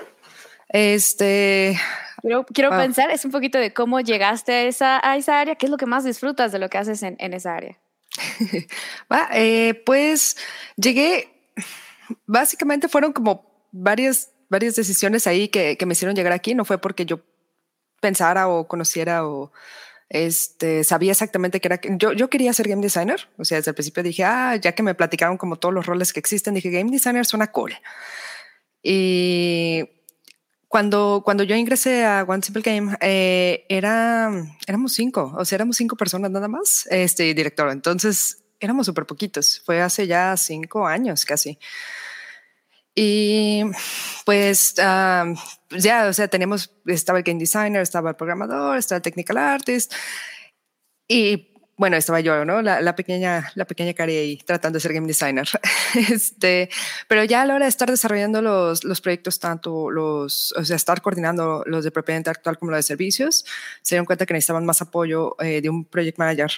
Este. 0.68 1.80
Quiero, 2.20 2.44
quiero 2.44 2.70
pensar, 2.70 3.10
es 3.10 3.24
un 3.24 3.30
poquito 3.30 3.58
de 3.58 3.72
cómo 3.72 4.00
llegaste 4.00 4.52
a 4.52 4.62
esa, 4.64 5.00
a 5.02 5.16
esa 5.16 5.40
área, 5.40 5.54
qué 5.54 5.66
es 5.66 5.70
lo 5.70 5.78
que 5.78 5.86
más 5.86 6.04
disfrutas 6.04 6.52
de 6.52 6.58
lo 6.58 6.68
que 6.68 6.76
haces 6.76 7.02
en, 7.02 7.16
en 7.18 7.32
esa 7.32 7.56
área. 7.56 7.78
Va, 9.12 9.30
eh, 9.32 9.82
pues 9.86 10.36
llegué, 10.76 11.30
básicamente 12.26 12.88
fueron 12.88 13.14
como 13.14 13.66
varias, 13.72 14.30
varias 14.50 14.76
decisiones 14.76 15.26
ahí 15.26 15.48
que, 15.48 15.78
que 15.78 15.86
me 15.86 15.92
hicieron 15.92 16.14
llegar 16.14 16.34
aquí. 16.34 16.54
No 16.54 16.66
fue 16.66 16.76
porque 16.76 17.06
yo 17.06 17.20
pensara 18.02 18.48
o 18.48 18.68
conociera 18.68 19.26
o 19.26 19.50
este, 20.14 20.84
sabía 20.84 21.10
exactamente 21.12 21.58
que 21.58 21.68
era. 21.68 21.80
Yo, 21.96 22.12
yo 22.12 22.28
quería 22.28 22.52
ser 22.52 22.68
game 22.68 22.82
designer. 22.82 23.28
O 23.38 23.46
sea, 23.46 23.56
desde 23.56 23.70
el 23.70 23.74
principio 23.74 24.02
dije, 24.02 24.24
ah, 24.24 24.56
ya 24.56 24.72
que 24.72 24.82
me 24.82 24.94
platicaron 24.94 25.38
como 25.38 25.56
todos 25.56 25.74
los 25.74 25.86
roles 25.86 26.12
que 26.12 26.20
existen, 26.20 26.52
dije, 26.52 26.70
game 26.70 26.90
designer 26.90 27.24
suena 27.24 27.50
cool. 27.50 27.72
Y 28.82 29.88
cuando, 30.68 31.22
cuando 31.24 31.44
yo 31.44 31.56
ingresé 31.56 32.04
a 32.04 32.26
One 32.28 32.42
Simple 32.42 32.60
Game, 32.60 32.94
eh, 33.00 33.64
era, 33.70 34.30
éramos 34.66 34.92
cinco, 34.92 35.32
o 35.34 35.46
sea, 35.46 35.56
éramos 35.56 35.78
cinco 35.78 35.96
personas 35.96 36.30
nada 36.30 36.46
más, 36.46 36.86
este 36.90 37.32
director. 37.32 37.70
Entonces, 37.70 38.42
éramos 38.60 38.84
súper 38.84 39.06
poquitos. 39.06 39.62
Fue 39.64 39.80
hace 39.80 40.06
ya 40.06 40.36
cinco 40.36 40.86
años 40.86 41.24
casi. 41.24 41.58
Y 42.94 43.62
pues 44.24 44.74
ya, 44.74 45.24
o 46.08 46.12
sea, 46.12 46.28
teníamos, 46.28 46.70
estaba 46.86 47.18
el 47.18 47.24
game 47.24 47.40
designer, 47.40 47.82
estaba 47.82 48.10
el 48.10 48.16
programador, 48.16 48.76
estaba 48.76 48.98
el 48.98 49.02
technical 49.02 49.38
artist. 49.38 49.92
Y 51.08 51.52
bueno, 51.76 51.96
estaba 51.96 52.20
yo, 52.20 52.44
¿no? 52.44 52.62
La, 52.62 52.94
pequeña, 52.94 53.50
la 53.54 53.64
pequeña 53.64 53.94
Cari 53.94 54.16
ahí 54.16 54.36
tratando 54.36 54.76
de 54.76 54.80
ser 54.80 54.92
game 54.92 55.06
designer. 55.06 55.48
este, 56.10 56.68
pero 57.08 57.24
ya 57.24 57.42
a 57.42 57.46
la 57.46 57.54
hora 57.54 57.64
de 57.64 57.70
estar 57.70 57.90
desarrollando 57.90 58.42
los, 58.42 58.84
los 58.84 59.00
proyectos, 59.00 59.40
tanto 59.40 59.90
los, 59.90 60.52
o 60.56 60.64
sea, 60.64 60.76
estar 60.76 61.00
coordinando 61.02 61.64
los 61.66 61.82
de 61.84 61.90
propiedad 61.90 62.18
intelectual 62.18 62.58
como 62.58 62.70
los 62.70 62.78
de 62.78 62.82
servicios, 62.84 63.44
se 63.82 63.94
dieron 63.94 64.06
cuenta 64.06 64.26
que 64.26 64.34
necesitaban 64.34 64.66
más 64.66 64.82
apoyo 64.82 65.34
eh, 65.42 65.60
de 65.60 65.70
un 65.70 65.84
project 65.84 66.18
manager 66.18 66.52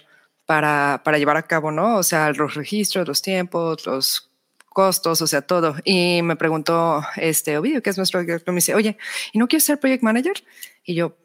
para, 0.47 1.01
para 1.05 1.17
llevar 1.17 1.37
a 1.37 1.43
cabo, 1.45 1.71
¿no? 1.73 1.97
O 1.97 2.03
sea, 2.03 2.31
los 2.33 2.55
registros, 2.55 3.09
los 3.09 3.23
tiempos, 3.23 3.87
los 3.87 4.34
costos, 4.75 5.23
o 5.23 5.27
sea, 5.27 5.41
todo. 5.41 5.77
Y 5.85 6.21
me 6.23 6.37
preguntó 6.37 7.03
este 7.17 7.57
Ovidio, 7.57 7.83
que 7.83 7.89
es 7.89 7.97
nuestro 7.97 8.21
director, 8.21 8.53
me 8.53 8.59
dice, 8.59 8.75
oye, 8.75 8.99
¿y 9.33 9.39
no 9.39 9.49
quieres 9.49 9.65
ser 9.65 9.81
project 9.81 10.03
manager? 10.03 10.45
Y 10.85 10.95
yo, 10.95 11.17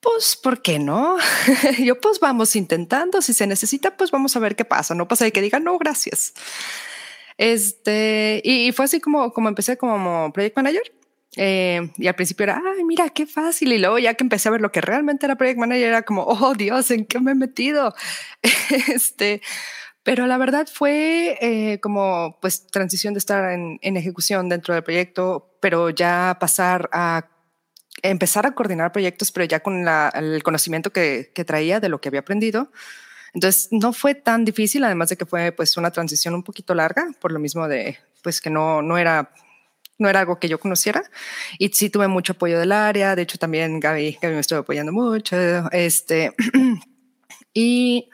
pues, 0.00 0.36
¿por 0.36 0.60
qué 0.60 0.78
no? 0.78 1.16
yo, 1.78 1.98
pues 2.00 2.20
vamos 2.20 2.54
intentando, 2.56 3.22
si 3.22 3.32
se 3.32 3.46
necesita, 3.46 3.96
pues 3.96 4.10
vamos 4.10 4.36
a 4.36 4.40
ver 4.40 4.56
qué 4.56 4.66
pasa, 4.66 4.94
no 4.94 5.08
pasa 5.08 5.24
de 5.24 5.32
que 5.32 5.40
diga, 5.40 5.60
no, 5.60 5.78
gracias. 5.78 6.34
Este, 7.38 8.42
y, 8.44 8.72
fue 8.72 8.84
así 8.84 9.00
como, 9.00 9.32
como 9.32 9.48
empecé 9.48 9.78
como 9.78 10.32
project 10.32 10.56
manager. 10.56 10.82
Eh, 11.36 11.92
y 11.96 12.08
al 12.08 12.14
principio 12.16 12.44
era, 12.44 12.60
ay, 12.64 12.82
mira, 12.84 13.10
qué 13.10 13.26
fácil. 13.26 13.72
Y 13.72 13.78
luego 13.78 13.98
ya 13.98 14.14
que 14.14 14.24
empecé 14.24 14.48
a 14.48 14.52
ver 14.52 14.60
lo 14.60 14.72
que 14.72 14.80
realmente 14.80 15.24
era 15.26 15.36
project 15.36 15.58
manager, 15.58 15.86
era 15.86 16.02
como, 16.02 16.24
oh 16.24 16.54
Dios, 16.54 16.90
¿en 16.90 17.06
qué 17.06 17.20
me 17.20 17.32
he 17.32 17.34
metido? 17.36 17.94
este, 18.88 19.40
pero 20.08 20.26
la 20.26 20.38
verdad 20.38 20.66
fue 20.72 21.36
eh, 21.42 21.80
como 21.80 22.38
pues 22.40 22.66
transición 22.68 23.12
de 23.12 23.18
estar 23.18 23.52
en, 23.52 23.78
en, 23.82 23.98
ejecución 23.98 24.48
dentro 24.48 24.72
del 24.72 24.82
proyecto, 24.82 25.54
pero 25.60 25.90
ya 25.90 26.38
pasar 26.40 26.88
a 26.94 27.28
empezar 28.00 28.46
a 28.46 28.52
coordinar 28.52 28.90
proyectos, 28.90 29.30
pero 29.30 29.44
ya 29.44 29.60
con 29.60 29.86
el 29.86 30.42
conocimiento 30.42 30.94
que, 30.94 31.30
traía 31.46 31.78
de 31.78 31.90
lo 31.90 32.00
que 32.00 32.08
había 32.08 32.20
aprendido. 32.20 32.72
Entonces 33.34 33.68
no 33.70 33.92
fue 33.92 34.14
tan 34.14 34.46
difícil, 34.46 34.82
además 34.82 35.10
de 35.10 35.18
que 35.18 35.26
fue 35.26 35.52
pues 35.52 35.76
una 35.76 35.90
transición 35.90 36.34
un 36.34 36.42
poquito 36.42 36.74
larga, 36.74 37.08
por 37.20 37.30
lo 37.30 37.38
mismo 37.38 37.68
de 37.68 37.98
pues 38.22 38.40
que 38.40 38.48
no, 38.48 38.80
no 38.80 38.96
era 38.96 39.30
no 39.98 40.08
era 40.08 40.20
algo 40.20 40.38
que 40.38 40.48
yo 40.48 40.58
conociera 40.58 41.02
y 41.58 41.68
sí 41.68 41.90
tuve 41.90 42.08
mucho 42.08 42.32
apoyo 42.32 42.58
del 42.58 42.72
área, 42.72 43.14
de 43.14 43.20
hecho 43.20 43.36
también 43.36 43.78
Gaby, 43.78 44.20
Gaby 44.22 44.34
me 44.36 44.40
estuvo 44.40 44.60
apoyando 44.60 44.90
mucho, 44.90 45.36
este, 45.70 46.32
y 47.52 48.08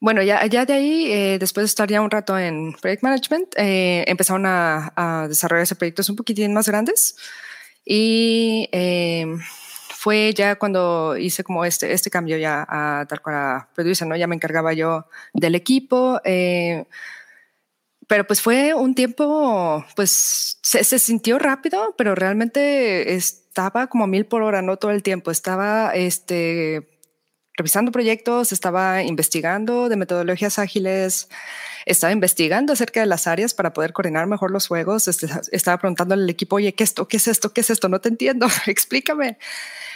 bueno, 0.00 0.22
ya, 0.22 0.44
ya 0.46 0.64
de 0.64 0.72
ahí, 0.72 1.12
eh, 1.12 1.38
después 1.38 1.62
de 1.64 1.66
estar 1.66 1.88
ya 1.88 2.00
un 2.00 2.10
rato 2.10 2.38
en 2.38 2.72
Project 2.80 3.02
Management, 3.02 3.54
eh, 3.56 4.04
empezaron 4.06 4.46
a, 4.46 4.92
a 4.96 5.28
desarrollarse 5.28 5.74
proyectos 5.76 6.08
un 6.08 6.16
poquitín 6.16 6.52
más 6.54 6.68
grandes. 6.68 7.16
Y 7.84 8.68
eh, 8.70 9.26
fue 9.98 10.32
ya 10.34 10.56
cuando 10.56 11.16
hice 11.16 11.42
como 11.42 11.64
este, 11.64 11.92
este 11.92 12.10
cambio 12.10 12.36
ya 12.36 12.66
a 12.68 13.06
tal 13.08 13.22
cual 13.22 13.36
a 13.36 13.68
producer, 13.74 14.06
¿no? 14.06 14.14
Ya 14.14 14.26
me 14.26 14.36
encargaba 14.36 14.74
yo 14.74 15.06
del 15.32 15.54
equipo. 15.54 16.20
Eh, 16.24 16.84
pero 18.06 18.26
pues 18.26 18.40
fue 18.42 18.74
un 18.74 18.94
tiempo, 18.94 19.84
pues 19.96 20.58
se, 20.62 20.84
se, 20.84 20.98
sintió 20.98 21.38
rápido, 21.38 21.94
pero 21.98 22.14
realmente 22.14 23.14
estaba 23.14 23.88
como 23.88 24.06
mil 24.06 24.26
por 24.26 24.42
hora, 24.42 24.62
no 24.62 24.76
todo 24.76 24.92
el 24.92 25.02
tiempo. 25.02 25.30
Estaba 25.30 25.94
este, 25.94 26.97
revisando 27.58 27.92
proyectos, 27.92 28.52
estaba 28.52 29.02
investigando 29.02 29.88
de 29.90 29.96
metodologías 29.96 30.58
ágiles, 30.58 31.28
estaba 31.84 32.12
investigando 32.12 32.72
acerca 32.72 33.00
de 33.00 33.06
las 33.06 33.26
áreas 33.26 33.52
para 33.52 33.72
poder 33.72 33.92
coordinar 33.92 34.26
mejor 34.26 34.50
los 34.50 34.68
juegos. 34.68 35.08
Este, 35.08 35.28
estaba 35.52 35.78
preguntando 35.78 36.14
al 36.14 36.30
equipo, 36.30 36.56
oye, 36.56 36.74
¿qué, 36.74 36.84
esto? 36.84 37.08
¿qué 37.08 37.18
es 37.18 37.28
esto? 37.28 37.52
¿Qué 37.52 37.60
es 37.60 37.70
esto? 37.70 37.88
No 37.88 38.00
te 38.00 38.08
entiendo, 38.08 38.46
explícame. 38.66 39.38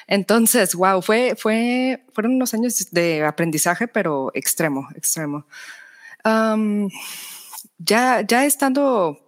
Entonces, 0.07 0.75
wow, 0.75 1.01
fue, 1.01 1.35
fue, 1.37 2.05
fueron 2.12 2.35
unos 2.35 2.53
años 2.53 2.90
de 2.90 3.25
aprendizaje, 3.25 3.88
pero 3.88 4.31
extremo, 4.35 4.88
extremo. 4.94 5.46
ya, 7.79 8.20
ya 8.27 8.44
estando 8.44 9.18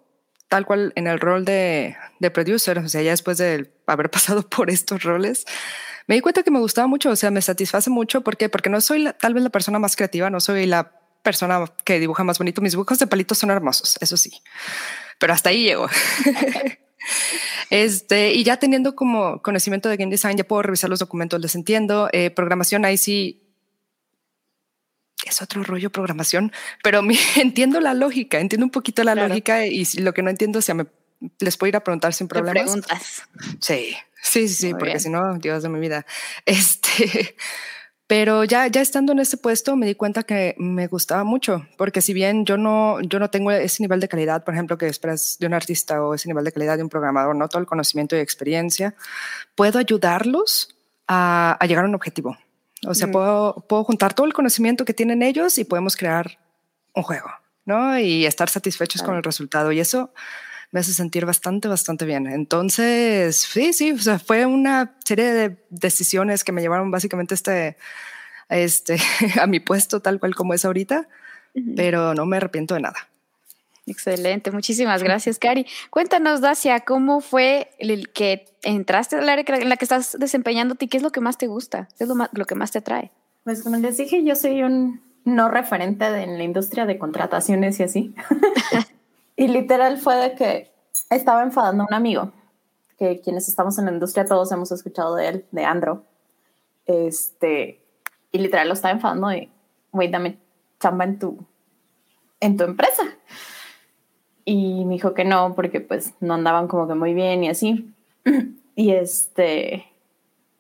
tal 0.49 0.67
cual 0.67 0.93
en 0.97 1.07
el 1.07 1.19
rol 1.21 1.45
de, 1.45 1.97
de 2.19 2.31
producer, 2.31 2.79
o 2.79 2.89
sea, 2.89 3.03
ya 3.03 3.11
después 3.11 3.39
de 3.39 3.73
haber 3.87 4.11
pasado 4.11 4.49
por 4.49 4.71
estos 4.71 5.03
roles, 5.03 5.45
me 6.07 6.17
di 6.17 6.21
cuenta 6.21 6.43
que 6.43 6.51
me 6.51 6.59
gustaba 6.59 6.87
mucho, 6.87 7.11
o 7.11 7.17
sea, 7.17 7.31
me 7.31 7.41
satisface 7.41 7.91
mucho. 7.91 8.21
¿Por 8.23 8.37
qué? 8.37 8.49
Porque 8.49 8.71
no 8.71 8.81
soy 8.81 9.09
tal 9.21 9.35
vez 9.35 9.43
la 9.43 9.51
persona 9.51 9.79
más 9.79 9.97
creativa, 9.97 10.31
no 10.31 10.41
soy 10.41 10.67
la 10.67 10.93
persona 11.23 11.65
que 11.85 11.99
dibuja 11.99 12.25
más 12.25 12.39
bonito. 12.39 12.61
Mis 12.61 12.73
dibujos 12.73 12.99
de 12.99 13.07
palitos 13.07 13.39
son 13.39 13.51
hermosos, 13.51 13.99
eso 14.01 14.17
sí, 14.17 14.43
pero 15.19 15.33
hasta 15.33 15.51
ahí 15.51 15.65
llego. 15.65 15.89
este, 17.71 18.33
y 18.33 18.45
ya 18.45 18.59
teniendo 18.59 18.95
como 18.95 19.41
conocimiento 19.43 19.89
de 19.89 19.97
game 19.97 20.11
design, 20.11 20.37
ya 20.37 20.45
puedo 20.45 20.63
revisar 20.63 20.91
los 20.91 20.99
documentos, 20.99 21.41
les 21.41 21.55
entiendo. 21.55 22.09
Eh, 22.13 22.31
programación, 22.31 22.85
ahí 22.85 22.99
sí 22.99 23.41
es 25.27 25.41
otro 25.41 25.63
rollo 25.63 25.91
programación, 25.91 26.53
pero 26.83 27.03
me, 27.03 27.17
entiendo 27.37 27.81
la 27.81 27.95
lógica, 27.95 28.41
entiendo 28.41 28.67
un 28.67 28.71
poquito 28.71 29.03
la 29.05 29.15
lógica 29.15 29.67
y 29.67 29.85
lo 29.99 30.13
que 30.13 30.23
no 30.23 30.31
entiendo, 30.31 30.59
o 30.59 30.63
sea, 30.63 30.75
me, 30.75 30.87
les 31.39 31.57
puedo 31.57 31.69
ir 31.69 31.77
a 31.77 31.85
preguntar 31.85 32.13
sin 32.15 32.29
problemas. 32.29 32.65
preguntas. 32.65 33.23
Sí, 33.61 33.95
sí, 34.23 34.49
sí, 34.49 34.75
porque 34.75 34.99
si 35.01 35.11
no, 35.11 35.39
Dios 35.39 35.63
de 35.63 35.69
mi 35.69 35.81
vida. 35.81 36.07
Este, 36.47 37.37
pero 38.07 38.45
ya, 38.45 38.67
ya 38.67 38.81
estando 38.81 39.13
en 39.13 39.19
ese 39.19 39.39
puesto 39.39 39.77
me 39.77 39.87
di 39.87 39.95
cuenta 39.95 40.25
que 40.25 40.55
me 40.59 40.87
gustaba 40.89 41.25
mucho, 41.25 41.67
porque 41.79 42.03
si 42.03 42.13
bien 42.13 42.45
yo 42.45 42.59
no, 42.59 43.01
yo 43.01 43.19
no 43.19 43.31
tengo 43.31 43.51
ese 43.51 43.83
nivel 43.83 44.01
de 44.01 44.09
calidad, 44.09 44.45
por 44.45 44.55
ejemplo, 44.55 44.77
que 44.77 44.87
esperas 44.87 45.37
de 45.41 45.47
un 45.47 45.55
artista 45.55 46.03
o 46.03 46.15
ese 46.15 46.29
nivel 46.29 46.45
de 46.45 46.53
calidad 46.53 46.77
de 46.77 46.83
un 46.83 46.91
programador, 46.91 47.35
no 47.35 47.49
todo 47.49 47.61
el 47.61 47.67
conocimiento 47.67 48.15
y 48.15 48.21
experiencia, 48.21 48.95
puedo 49.55 49.79
ayudarlos 49.79 50.77
a, 51.09 51.57
a 51.59 51.67
llegar 51.67 51.85
a 51.85 51.89
un 51.89 51.95
objetivo. 51.95 52.37
O 52.87 52.95
sea, 52.95 53.07
mm. 53.07 53.13
puedo, 53.13 53.65
puedo 53.69 53.85
juntar 53.85 54.15
todo 54.15 54.27
el 54.27 54.33
conocimiento 54.33 54.85
que 54.85 54.95
tienen 54.95 55.23
ellos 55.23 55.59
y 55.59 55.65
podemos 55.65 55.97
crear 55.97 56.39
un 56.95 57.03
juego, 57.03 57.31
¿no? 57.65 57.99
Y 57.99 58.27
estar 58.27 58.49
satisfechos 58.49 59.03
con 59.03 59.17
el 59.17 59.23
resultado. 59.23 59.73
Y 59.73 59.81
eso 59.81 60.13
me 60.75 60.81
hace 60.81 60.93
sentir 60.93 61.25
bastante, 61.25 61.69
bastante 61.69 62.05
bien. 62.05 62.27
Entonces, 62.27 63.43
sí, 63.43 63.73
sí, 63.73 63.93
o 63.93 63.99
sea, 63.99 64.19
fue 64.19 64.45
una 64.45 64.97
serie 65.05 65.33
de 65.33 65.57
decisiones 65.71 66.43
que 66.43 66.51
me 66.51 66.63
llevaron 66.63 66.91
básicamente 66.91 67.33
este, 67.33 67.77
este, 68.49 68.97
a 69.41 69.47
mi 69.47 69.61
puesto 69.61 70.01
tal 70.01 70.19
cual 70.19 70.35
como 70.35 70.53
es 70.53 70.65
ahorita, 70.65 71.07
pero 71.77 72.15
no 72.15 72.27
me 72.27 72.39
arrepiento 72.39 72.75
de 72.75 72.81
nada. 72.81 72.97
Excelente, 73.87 74.51
muchísimas 74.51 75.01
gracias, 75.05 75.39
Cari. 75.39 75.65
Cuéntanos, 75.91 76.41
Dacia, 76.41 76.81
¿cómo 76.81 77.21
fue 77.21 77.71
el 77.79 78.11
que 78.11 78.47
entraste 78.65 79.15
al 79.15 79.29
área 79.29 79.45
en 79.47 79.69
la 79.69 79.77
que 79.77 79.85
estás 79.85 80.17
desempeñándote 80.19 80.87
y 80.87 80.89
qué 80.89 80.97
es 80.97 81.05
lo 81.05 81.13
que 81.13 81.21
más 81.21 81.39
te 81.39 81.47
gusta? 81.47 81.87
¿Qué 81.97 82.03
es 82.03 82.09
lo, 82.11 82.17
lo 82.33 82.47
que 82.47 82.57
más 82.57 82.73
te 82.73 82.79
atrae? 82.79 83.13
Pues 83.45 83.63
como 83.63 83.77
les 83.77 83.97
dije, 83.97 84.25
yo 84.25 84.35
soy 84.35 84.65
un 84.65 85.01
no 85.25 85.49
referente 85.49 86.05
en 86.05 86.37
la 86.37 86.43
industria 86.43 86.85
de 86.85 86.99
contrataciones 86.99 87.79
y 87.79 87.85
así. 87.85 88.15
Y 89.37 89.49
literal 89.49 89.99
fue 89.99 90.17
de 90.17 90.35
que 90.35 90.73
estaba 91.11 91.43
enfadando 91.43 91.83
a 91.83 91.87
un 91.87 91.95
amigo, 91.95 92.33
que 92.99 93.21
quienes 93.21 93.49
estamos 93.49 93.79
en 93.79 93.87
la 93.87 93.93
industria 93.93 94.27
todos 94.27 94.53
hemos 94.53 94.71
escuchado 94.73 95.15
de 95.17 95.29
él, 95.29 95.47
de 95.51 95.65
Andro. 95.65 96.05
Este, 96.87 97.85
y 98.31 98.39
literal 98.39 98.69
lo 98.69 98.75
estaba 98.75 98.93
enfadando 98.93 99.33
y, 99.33 99.51
güey, 99.93 100.11
dame 100.11 100.39
chamba 100.81 101.05
en 101.05 101.19
tu, 101.19 101.39
en 102.41 102.57
tu 102.57 102.65
empresa. 102.65 103.03
Y 104.45 104.85
me 104.85 104.95
dijo 104.95 105.15
que 105.15 105.25
no, 105.25 105.55
porque 105.55 105.81
pues 105.81 106.13
no 106.21 106.35
andaban 106.35 106.69
como 106.69 106.87
que 106.87 106.95
muy 106.95 107.15
bien 107.15 107.45
y 107.45 107.49
así. 107.49 107.93
Y 108.77 108.91
este, 108.91 109.87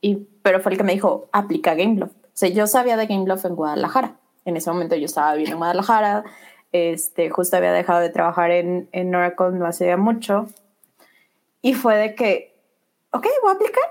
y, 0.00 0.28
pero 0.42 0.60
fue 0.60 0.70
el 0.70 0.78
que 0.78 0.84
me 0.84 0.92
dijo, 0.92 1.28
aplica 1.32 1.74
Gameloft. 1.74 2.14
O 2.14 2.30
sea, 2.32 2.48
yo 2.48 2.68
sabía 2.68 2.96
de 2.96 3.06
Gameloft 3.06 3.44
en 3.44 3.56
Guadalajara. 3.56 4.16
En 4.44 4.56
ese 4.56 4.70
momento 4.70 4.94
yo 4.94 5.06
estaba 5.06 5.32
viviendo 5.32 5.54
en 5.54 5.58
Guadalajara, 5.58 6.24
este, 6.74 7.30
justo 7.30 7.56
había 7.56 7.72
dejado 7.72 8.00
de 8.00 8.10
trabajar 8.10 8.50
en, 8.50 8.88
en 8.90 9.14
Oracle 9.14 9.52
no 9.52 9.64
hacía 9.64 9.96
mucho. 9.96 10.48
Y 11.62 11.74
fue 11.74 11.96
de 11.96 12.16
que, 12.16 12.52
ok, 13.12 13.24
voy 13.42 13.52
a 13.52 13.54
aplicar. 13.54 13.84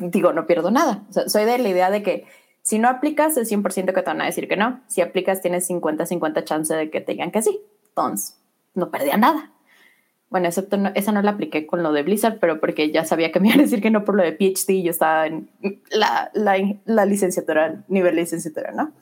Digo, 0.00 0.34
no 0.34 0.46
pierdo 0.46 0.70
nada. 0.70 1.04
soy 1.26 1.46
de 1.46 1.56
la 1.56 1.68
idea 1.70 1.90
de 1.90 2.02
que 2.02 2.26
si 2.60 2.78
no 2.78 2.88
aplicas, 2.88 3.38
es 3.38 3.50
100% 3.50 3.86
que 3.86 4.02
te 4.02 4.02
van 4.02 4.20
a 4.20 4.26
decir 4.26 4.48
que 4.48 4.58
no. 4.58 4.80
Si 4.86 5.00
aplicas, 5.00 5.40
tienes 5.40 5.70
50-50 5.70 6.44
chance 6.44 6.74
de 6.74 6.90
que 6.90 7.00
te 7.00 7.12
digan 7.12 7.30
que 7.30 7.40
sí. 7.40 7.58
Entonces, 7.88 8.38
no 8.74 8.90
perdía 8.90 9.16
nada. 9.16 9.50
Bueno, 10.28 10.48
excepto 10.48 10.76
esa 10.94 11.12
no 11.12 11.22
la 11.22 11.30
apliqué 11.30 11.66
con 11.66 11.82
lo 11.82 11.92
de 11.92 12.02
Blizzard, 12.02 12.38
pero 12.38 12.60
porque 12.60 12.90
ya 12.90 13.06
sabía 13.06 13.32
que 13.32 13.40
me 13.40 13.48
iban 13.48 13.60
a 13.60 13.62
decir 13.62 13.80
que 13.80 13.90
no 13.90 14.04
por 14.04 14.14
lo 14.14 14.22
de 14.22 14.32
PhD. 14.32 14.82
Yo 14.82 14.90
estaba 14.90 15.26
en 15.26 15.48
la, 15.90 16.30
la, 16.34 16.58
la 16.84 17.06
licenciatura, 17.06 17.82
nivel 17.88 18.16
licenciatura, 18.16 18.72
¿no? 18.72 18.92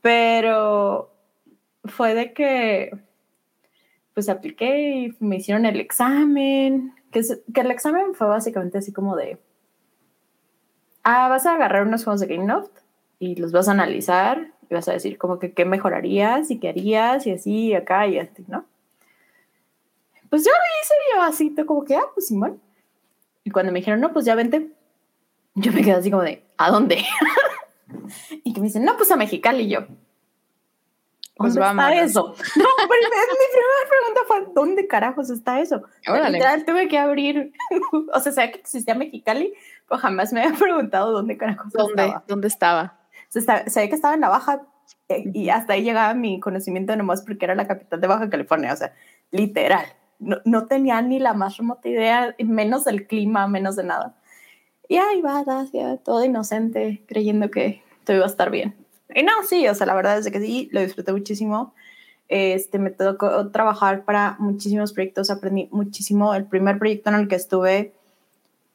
Pero 0.00 1.11
fue 1.84 2.14
de 2.14 2.32
que 2.32 2.90
pues 4.14 4.28
apliqué 4.28 4.90
y 4.90 5.16
me 5.20 5.36
hicieron 5.36 5.64
el 5.64 5.80
examen, 5.80 6.94
que, 7.10 7.22
que 7.52 7.60
el 7.60 7.70
examen 7.70 8.14
fue 8.14 8.26
básicamente 8.26 8.78
así 8.78 8.92
como 8.92 9.16
de, 9.16 9.38
ah, 11.02 11.28
vas 11.28 11.46
a 11.46 11.54
agarrar 11.54 11.86
unos 11.86 12.04
juegos 12.04 12.20
de 12.20 12.26
GameLoft 12.26 12.72
y 13.18 13.36
los 13.36 13.52
vas 13.52 13.68
a 13.68 13.72
analizar 13.72 14.52
y 14.68 14.74
vas 14.74 14.88
a 14.88 14.92
decir 14.92 15.18
como 15.18 15.38
que 15.38 15.52
qué 15.52 15.64
mejorarías 15.64 16.50
y 16.50 16.58
qué 16.58 16.68
harías 16.68 17.26
y 17.26 17.32
así 17.32 17.68
y 17.68 17.74
acá 17.74 18.06
y 18.06 18.18
así, 18.18 18.44
¿no? 18.48 18.64
Pues 20.28 20.44
yo 20.44 20.50
lo 20.50 20.82
hice 20.82 20.94
yo 21.14 21.22
así, 21.22 21.66
como 21.66 21.84
que, 21.84 21.94
ah, 21.94 22.06
pues 22.14 22.28
Simón. 22.28 22.60
Y 23.44 23.50
cuando 23.50 23.70
me 23.70 23.80
dijeron, 23.80 24.00
no, 24.00 24.12
pues 24.12 24.24
ya 24.24 24.34
vente, 24.34 24.70
yo 25.54 25.72
me 25.72 25.82
quedé 25.82 25.92
así 25.92 26.10
como 26.10 26.22
de, 26.22 26.42
¿a 26.56 26.70
dónde? 26.70 27.04
y 28.44 28.52
que 28.52 28.60
me 28.60 28.66
dicen, 28.68 28.84
no, 28.84 28.96
pues 28.96 29.10
a 29.10 29.16
Mexicali 29.16 29.64
y 29.64 29.68
yo. 29.68 29.86
Pues 31.42 31.54
¿Dónde 31.54 31.70
está 31.70 31.94
eso? 31.94 32.34
No, 32.56 32.66
pero 32.76 32.88
mi 32.88 33.46
primera 33.52 33.88
pregunta 33.88 34.20
fue, 34.26 34.52
¿dónde 34.54 34.86
carajos 34.86 35.30
está 35.30 35.60
eso? 35.60 35.82
Literal, 36.06 36.64
tuve 36.64 36.88
que 36.88 36.98
abrir, 36.98 37.52
o 38.12 38.20
sea, 38.20 38.32
sabía 38.32 38.52
que 38.52 38.60
existía 38.60 38.94
Mexicali, 38.94 39.52
pero 39.88 40.00
jamás 40.00 40.32
me 40.32 40.42
había 40.42 40.58
preguntado 40.58 41.12
dónde 41.12 41.36
carajos 41.36 41.72
¿Dónde? 41.72 42.02
estaba. 42.02 42.24
¿Dónde 42.26 42.48
estaba? 42.48 42.98
O 43.28 43.40
sea, 43.40 43.68
sabía 43.68 43.88
que 43.88 43.94
estaba 43.94 44.14
en 44.14 44.20
la 44.20 44.28
Baja 44.28 44.62
eh, 45.08 45.24
y 45.32 45.48
hasta 45.50 45.74
ahí 45.74 45.82
llegaba 45.82 46.14
mi 46.14 46.40
conocimiento 46.40 46.94
nomás 46.96 47.22
porque 47.22 47.44
era 47.44 47.54
la 47.54 47.66
capital 47.66 48.00
de 48.00 48.06
Baja 48.06 48.30
California, 48.30 48.72
o 48.72 48.76
sea, 48.76 48.94
literal. 49.30 49.86
No, 50.18 50.36
no 50.44 50.66
tenía 50.66 51.02
ni 51.02 51.18
la 51.18 51.34
más 51.34 51.56
remota 51.56 51.88
idea, 51.88 52.34
menos 52.38 52.84
del 52.84 53.06
clima, 53.06 53.48
menos 53.48 53.76
de 53.76 53.84
nada. 53.84 54.14
Y 54.88 54.98
ahí 54.98 55.22
va, 55.22 55.42
todo 56.04 56.22
inocente, 56.22 57.02
creyendo 57.08 57.50
que 57.50 57.82
todo 58.04 58.16
iba 58.16 58.26
a 58.26 58.28
estar 58.28 58.50
bien. 58.50 58.76
Y 59.14 59.22
no, 59.22 59.32
sí, 59.48 59.66
o 59.68 59.74
sea, 59.74 59.86
la 59.86 59.94
verdad 59.94 60.18
es 60.18 60.30
que 60.30 60.40
sí, 60.40 60.68
lo 60.72 60.80
disfruté 60.80 61.12
muchísimo. 61.12 61.74
Este, 62.28 62.78
me 62.78 62.90
tocó 62.90 63.50
trabajar 63.50 64.04
para 64.04 64.36
muchísimos 64.38 64.92
proyectos, 64.92 65.30
aprendí 65.30 65.68
muchísimo. 65.70 66.34
El 66.34 66.46
primer 66.46 66.78
proyecto 66.78 67.10
en 67.10 67.16
el 67.16 67.28
que 67.28 67.34
estuve, 67.34 67.92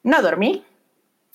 no 0.03 0.21
dormí, 0.21 0.63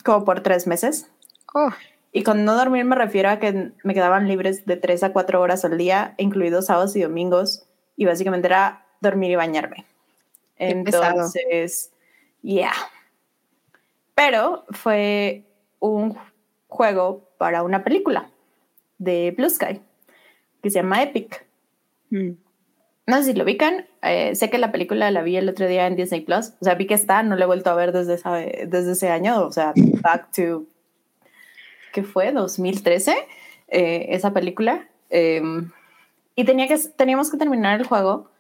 como 0.05 0.25
por 0.25 0.41
tres 0.41 0.67
meses. 0.67 1.09
Oh, 1.55 1.71
Y 2.13 2.23
con 2.23 2.45
no 2.45 2.55
dormir 2.55 2.85
me 2.85 2.97
refiero 2.97 3.29
a 3.29 3.39
que 3.39 3.73
me 3.83 3.95
quedaban 3.95 4.29
libres 4.29 4.65
de 4.67 4.77
3 4.77 5.03
a 5.03 5.13
4 5.13 5.41
horas 5.41 5.65
al 5.65 5.77
día, 5.77 6.15
incluidos 6.19 6.67
sábados 6.67 6.95
y 6.97 7.03
domingos, 7.03 7.67
y 7.97 8.05
básicamente 8.05 8.47
era 8.47 8.87
dormir 9.01 9.33
y 9.33 9.37
bañarme. 9.37 9.85
Entonces, 10.57 11.91
yeah. 12.43 12.73
Pero 14.15 14.65
fue 14.71 15.45
un 15.81 16.17
juego 16.69 17.29
para 17.39 17.63
una 17.65 17.83
película 17.83 18.32
de 19.03 19.33
Blue 19.37 19.49
Sky 19.51 19.81
que 20.63 20.71
se 20.71 20.79
llama 20.79 21.03
Epic. 21.03 21.45
mm. 22.11 22.31
No 23.05 23.17
sé 23.19 23.25
si 23.25 23.33
lo 23.35 23.43
ubican. 23.43 23.87
eh, 24.03 24.35
sé 24.37 24.49
que 24.49 24.59
la 24.59 24.71
película 24.71 25.11
la 25.11 25.23
vi 25.23 25.37
el 25.37 25.49
otro 25.49 25.67
día 25.67 25.89
en 25.89 25.97
Disney 25.97 26.21
Plus. 26.21 26.53
O 26.61 26.65
sea, 26.65 26.75
vi 26.77 26.87
que 26.87 26.95
está, 26.95 27.25
no 27.25 27.35
la 27.35 27.43
he 27.45 27.47
vuelto 27.47 27.69
a 27.71 27.75
ver 27.75 27.91
desde, 27.93 28.15
esa- 28.15 28.37
desde 28.37 28.93
ese 28.93 29.11
año. 29.11 29.45
O 29.45 29.51
sea, 29.51 29.73
back 30.03 30.31
to. 30.31 30.65
¿Qué 31.93 32.05
fue? 32.05 32.31
2013. 32.33 33.13
eh, 33.69 34.07
esa 34.11 34.33
película. 34.33 34.87
Eh, 35.11 35.43
y 36.37 36.45
tenía 36.45 36.69
que, 36.69 36.79
teníamos 36.97 37.31
que 37.31 37.39
terminar 37.39 37.81
el 37.81 37.87
juego 37.87 38.31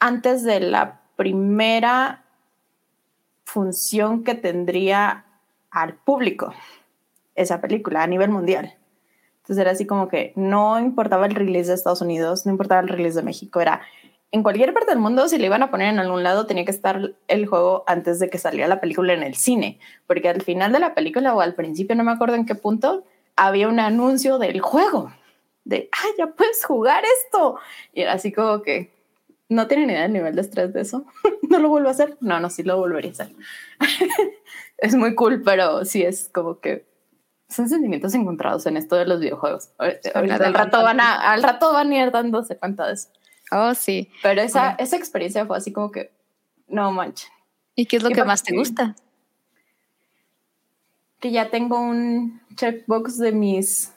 antes 0.00 0.42
de 0.42 0.58
la 0.60 1.00
primera 1.16 2.24
función 3.44 4.24
que 4.24 4.34
tendría 4.34 5.24
al 5.70 5.94
público 5.94 6.52
esa 7.34 7.60
película 7.60 8.02
a 8.02 8.06
nivel 8.06 8.30
mundial. 8.30 8.74
Entonces 9.48 9.62
era 9.62 9.70
así 9.70 9.86
como 9.86 10.08
que 10.08 10.34
no 10.36 10.78
importaba 10.78 11.24
el 11.24 11.34
release 11.34 11.68
de 11.68 11.74
Estados 11.74 12.02
Unidos, 12.02 12.44
no 12.44 12.52
importaba 12.52 12.82
el 12.82 12.88
release 12.88 13.16
de 13.16 13.22
México, 13.22 13.62
era 13.62 13.80
en 14.30 14.42
cualquier 14.42 14.74
parte 14.74 14.90
del 14.90 14.98
mundo, 14.98 15.26
si 15.26 15.38
le 15.38 15.46
iban 15.46 15.62
a 15.62 15.70
poner 15.70 15.88
en 15.88 15.98
algún 15.98 16.22
lado, 16.22 16.44
tenía 16.44 16.66
que 16.66 16.70
estar 16.70 17.14
el 17.28 17.46
juego 17.46 17.82
antes 17.86 18.18
de 18.18 18.28
que 18.28 18.36
saliera 18.36 18.68
la 18.68 18.78
película 18.78 19.14
en 19.14 19.22
el 19.22 19.36
cine, 19.36 19.78
porque 20.06 20.28
al 20.28 20.42
final 20.42 20.70
de 20.70 20.80
la 20.80 20.94
película 20.94 21.34
o 21.34 21.40
al 21.40 21.54
principio, 21.54 21.96
no 21.96 22.04
me 22.04 22.12
acuerdo 22.12 22.34
en 22.34 22.44
qué 22.44 22.54
punto, 22.54 23.04
había 23.36 23.68
un 23.68 23.80
anuncio 23.80 24.38
del 24.38 24.60
juego, 24.60 25.10
de, 25.64 25.88
ah, 25.92 26.08
ya 26.18 26.26
puedes 26.26 26.62
jugar 26.62 27.04
esto. 27.24 27.58
Y 27.94 28.02
era 28.02 28.12
así 28.12 28.32
como 28.32 28.60
que, 28.60 28.92
no 29.48 29.66
tienen 29.66 29.88
idea 29.88 30.02
del 30.02 30.12
nivel 30.12 30.34
de 30.34 30.42
estrés 30.42 30.74
de 30.74 30.82
eso. 30.82 31.06
¿No 31.48 31.58
lo 31.58 31.70
vuelvo 31.70 31.88
a 31.88 31.92
hacer? 31.92 32.18
No, 32.20 32.38
no, 32.38 32.50
sí 32.50 32.62
lo 32.62 32.76
volvería 32.76 33.10
a 33.10 33.12
hacer. 33.12 33.28
es 34.78 34.94
muy 34.94 35.14
cool, 35.14 35.42
pero 35.42 35.86
sí 35.86 36.02
es 36.02 36.28
como 36.32 36.60
que 36.60 36.87
son 37.48 37.68
sentimientos 37.68 38.14
encontrados 38.14 38.66
en 38.66 38.76
esto 38.76 38.96
de 38.96 39.06
los 39.06 39.20
videojuegos. 39.20 39.70
Ahorita- 39.78 40.10
al 40.46 40.54
rato 40.54 40.82
van 40.82 41.00
a, 41.00 41.32
al 41.32 41.42
rato 41.42 41.72
van 41.72 41.90
a 41.92 41.96
ir 42.04 42.10
dándose 42.10 42.56
cuenta 42.56 42.86
de 42.86 42.94
eso. 42.94 43.08
Oh, 43.50 43.74
sí. 43.74 44.10
Pero 44.22 44.42
esa, 44.42 44.72
esa 44.72 44.96
experiencia 44.96 45.46
fue 45.46 45.56
así 45.56 45.72
como 45.72 45.90
que, 45.90 46.12
no 46.66 46.92
manches. 46.92 47.30
¿Y 47.74 47.86
qué 47.86 47.96
es 47.96 48.02
lo 48.02 48.10
Y 48.10 48.12
que 48.12 48.24
más 48.24 48.42
te 48.42 48.54
gusta? 48.54 48.94
Que 51.20 51.30
ya 51.30 51.50
tengo 51.50 51.80
un 51.80 52.40
checkbox 52.54 53.18
de 53.18 53.32
mis 53.32 53.92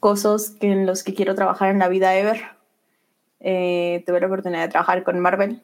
cosas 0.00 0.50
que 0.50 0.72
en 0.72 0.86
los 0.86 1.02
que 1.04 1.14
quiero 1.14 1.34
trabajar 1.34 1.70
en 1.70 1.78
la 1.78 1.88
vida 1.88 2.16
ever. 2.16 2.42
Eh, 3.40 4.02
tuve 4.06 4.20
la 4.20 4.26
oportunidad 4.26 4.62
de 4.62 4.68
trabajar 4.68 5.04
con 5.04 5.20
Marvel 5.20 5.62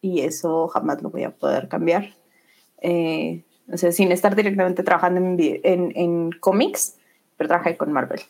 y 0.00 0.20
eso 0.22 0.68
jamás 0.68 1.02
lo 1.02 1.10
voy 1.10 1.24
a 1.24 1.30
poder 1.30 1.68
cambiar. 1.68 2.14
Eh, 2.80 3.44
o 3.72 3.76
sea, 3.76 3.92
sin 3.92 4.12
estar 4.12 4.34
directamente 4.34 4.82
trabajando 4.82 5.20
en, 5.20 5.60
en, 5.62 5.92
en 5.94 6.30
cómics, 6.32 6.96
pero 7.36 7.48
trabajé 7.48 7.76
con 7.76 7.92
Marvel. 7.92 8.20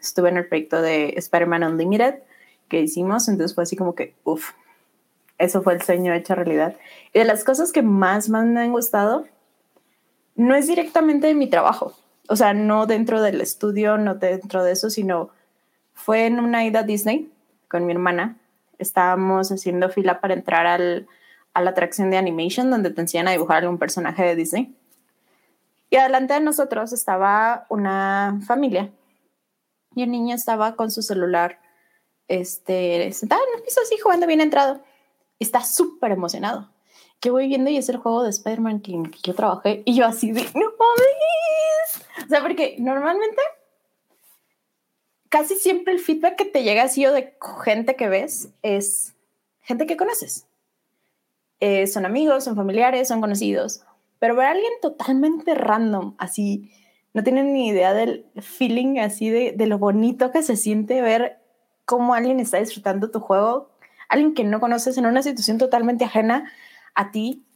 Estuve 0.00 0.28
en 0.30 0.38
el 0.38 0.46
proyecto 0.46 0.80
de 0.80 1.14
Spider-Man 1.16 1.64
Unlimited 1.64 2.14
que 2.68 2.80
hicimos, 2.80 3.28
entonces 3.28 3.54
fue 3.54 3.64
así 3.64 3.76
como 3.76 3.94
que, 3.94 4.14
uff, 4.24 4.52
eso 5.38 5.62
fue 5.62 5.74
el 5.74 5.82
sueño 5.82 6.14
hecho 6.14 6.34
realidad. 6.34 6.76
Y 7.12 7.18
de 7.18 7.24
las 7.24 7.44
cosas 7.44 7.72
que 7.72 7.82
más, 7.82 8.28
más 8.28 8.46
me 8.46 8.60
han 8.60 8.72
gustado, 8.72 9.26
no 10.36 10.54
es 10.54 10.66
directamente 10.66 11.26
de 11.26 11.34
mi 11.34 11.48
trabajo, 11.50 11.94
o 12.28 12.36
sea, 12.36 12.54
no 12.54 12.86
dentro 12.86 13.20
del 13.20 13.40
estudio, 13.40 13.98
no 13.98 14.14
dentro 14.14 14.64
de 14.64 14.72
eso, 14.72 14.88
sino 14.88 15.30
fue 15.92 16.26
en 16.26 16.40
una 16.40 16.64
ida 16.64 16.80
a 16.80 16.84
Disney 16.84 17.30
con 17.68 17.84
mi 17.84 17.92
hermana. 17.92 18.38
Estábamos 18.78 19.52
haciendo 19.52 19.90
fila 19.90 20.20
para 20.20 20.34
entrar 20.34 20.66
al, 20.66 21.06
a 21.54 21.62
la 21.62 21.70
atracción 21.70 22.10
de 22.10 22.16
animation 22.16 22.70
donde 22.70 22.90
te 22.90 23.00
enseñan 23.00 23.28
a 23.28 23.32
dibujar 23.32 23.58
algún 23.58 23.78
personaje 23.78 24.22
de 24.22 24.36
Disney. 24.36 24.76
Y 25.90 25.96
adelante 25.96 26.34
de 26.34 26.40
nosotros 26.40 26.92
estaba 26.92 27.66
una 27.68 28.40
familia 28.46 28.90
y 29.94 30.02
el 30.02 30.10
niño 30.10 30.34
estaba 30.34 30.74
con 30.74 30.90
su 30.90 31.02
celular 31.02 31.60
este, 32.28 33.12
sentado 33.12 33.42
en 33.52 33.58
el 33.58 33.64
piso 33.64 33.80
así 33.82 33.98
jugando 33.98 34.26
bien 34.26 34.40
entrado. 34.40 34.80
Está 35.38 35.62
súper 35.62 36.12
emocionado. 36.12 36.70
Que 37.20 37.30
voy 37.30 37.46
viendo 37.46 37.70
y 37.70 37.76
es 37.76 37.88
el 37.88 37.98
juego 37.98 38.22
de 38.22 38.30
Spider-Man 38.30 38.80
que, 38.80 38.92
que 39.10 39.18
yo 39.22 39.34
trabajé 39.34 39.82
y 39.84 39.94
yo 39.94 40.06
así 40.06 40.32
de, 40.32 40.42
no 40.54 40.72
mames. 40.78 42.24
O 42.24 42.28
sea, 42.28 42.40
porque 42.40 42.76
normalmente 42.78 43.40
casi 45.28 45.56
siempre 45.56 45.92
el 45.92 46.00
feedback 46.00 46.36
que 46.36 46.44
te 46.44 46.62
llega 46.62 46.82
así 46.82 47.06
o 47.06 47.12
de 47.12 47.36
gente 47.64 47.96
que 47.96 48.08
ves 48.08 48.48
es 48.62 49.14
gente 49.60 49.86
que 49.86 49.96
conoces. 49.96 50.46
Eh, 51.64 51.86
son 51.86 52.04
amigos, 52.04 52.42
son 52.42 52.56
familiares, 52.56 53.06
son 53.06 53.20
conocidos. 53.20 53.84
Pero 54.18 54.34
ver 54.34 54.46
a 54.46 54.50
alguien 54.50 54.72
totalmente 54.82 55.54
random, 55.54 56.16
así, 56.18 56.72
no 57.14 57.22
tienen 57.22 57.52
ni 57.52 57.68
idea 57.68 57.94
del 57.94 58.26
feeling 58.40 58.98
así 58.98 59.30
de, 59.30 59.52
de 59.52 59.66
lo 59.66 59.78
bonito 59.78 60.32
que 60.32 60.42
se 60.42 60.56
siente 60.56 61.00
ver 61.02 61.38
cómo 61.84 62.14
alguien 62.14 62.40
está 62.40 62.58
disfrutando 62.58 63.12
tu 63.12 63.20
juego, 63.20 63.70
alguien 64.08 64.34
que 64.34 64.42
no 64.42 64.58
conoces 64.58 64.98
en 64.98 65.06
una 65.06 65.22
situación 65.22 65.58
totalmente 65.58 66.04
ajena 66.04 66.50
a 66.96 67.12
ti. 67.12 67.46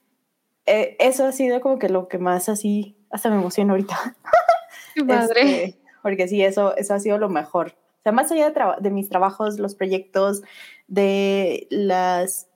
Eh, 0.67 0.97
eso 1.01 1.27
ha 1.27 1.33
sido 1.33 1.61
como 1.61 1.81
que 1.81 1.89
lo 1.89 2.07
que 2.07 2.19
más 2.19 2.49
así, 2.49 2.97
hasta 3.11 3.29
me 3.29 3.35
emociona 3.35 3.73
ahorita. 3.73 4.15
Qué 4.95 5.05
padre. 5.05 5.65
Este, 5.65 5.81
porque 6.01 6.29
sí, 6.29 6.45
eso, 6.45 6.77
eso 6.77 6.95
ha 6.95 7.01
sido 7.01 7.19
lo 7.19 7.29
mejor. 7.29 7.75
O 7.99 8.03
sea, 8.05 8.13
más 8.13 8.31
allá 8.31 8.51
de, 8.51 8.63
de 8.79 8.91
mis 8.91 9.09
trabajos, 9.09 9.59
los 9.59 9.75
proyectos, 9.75 10.43
de 10.87 11.67
las 11.71 12.47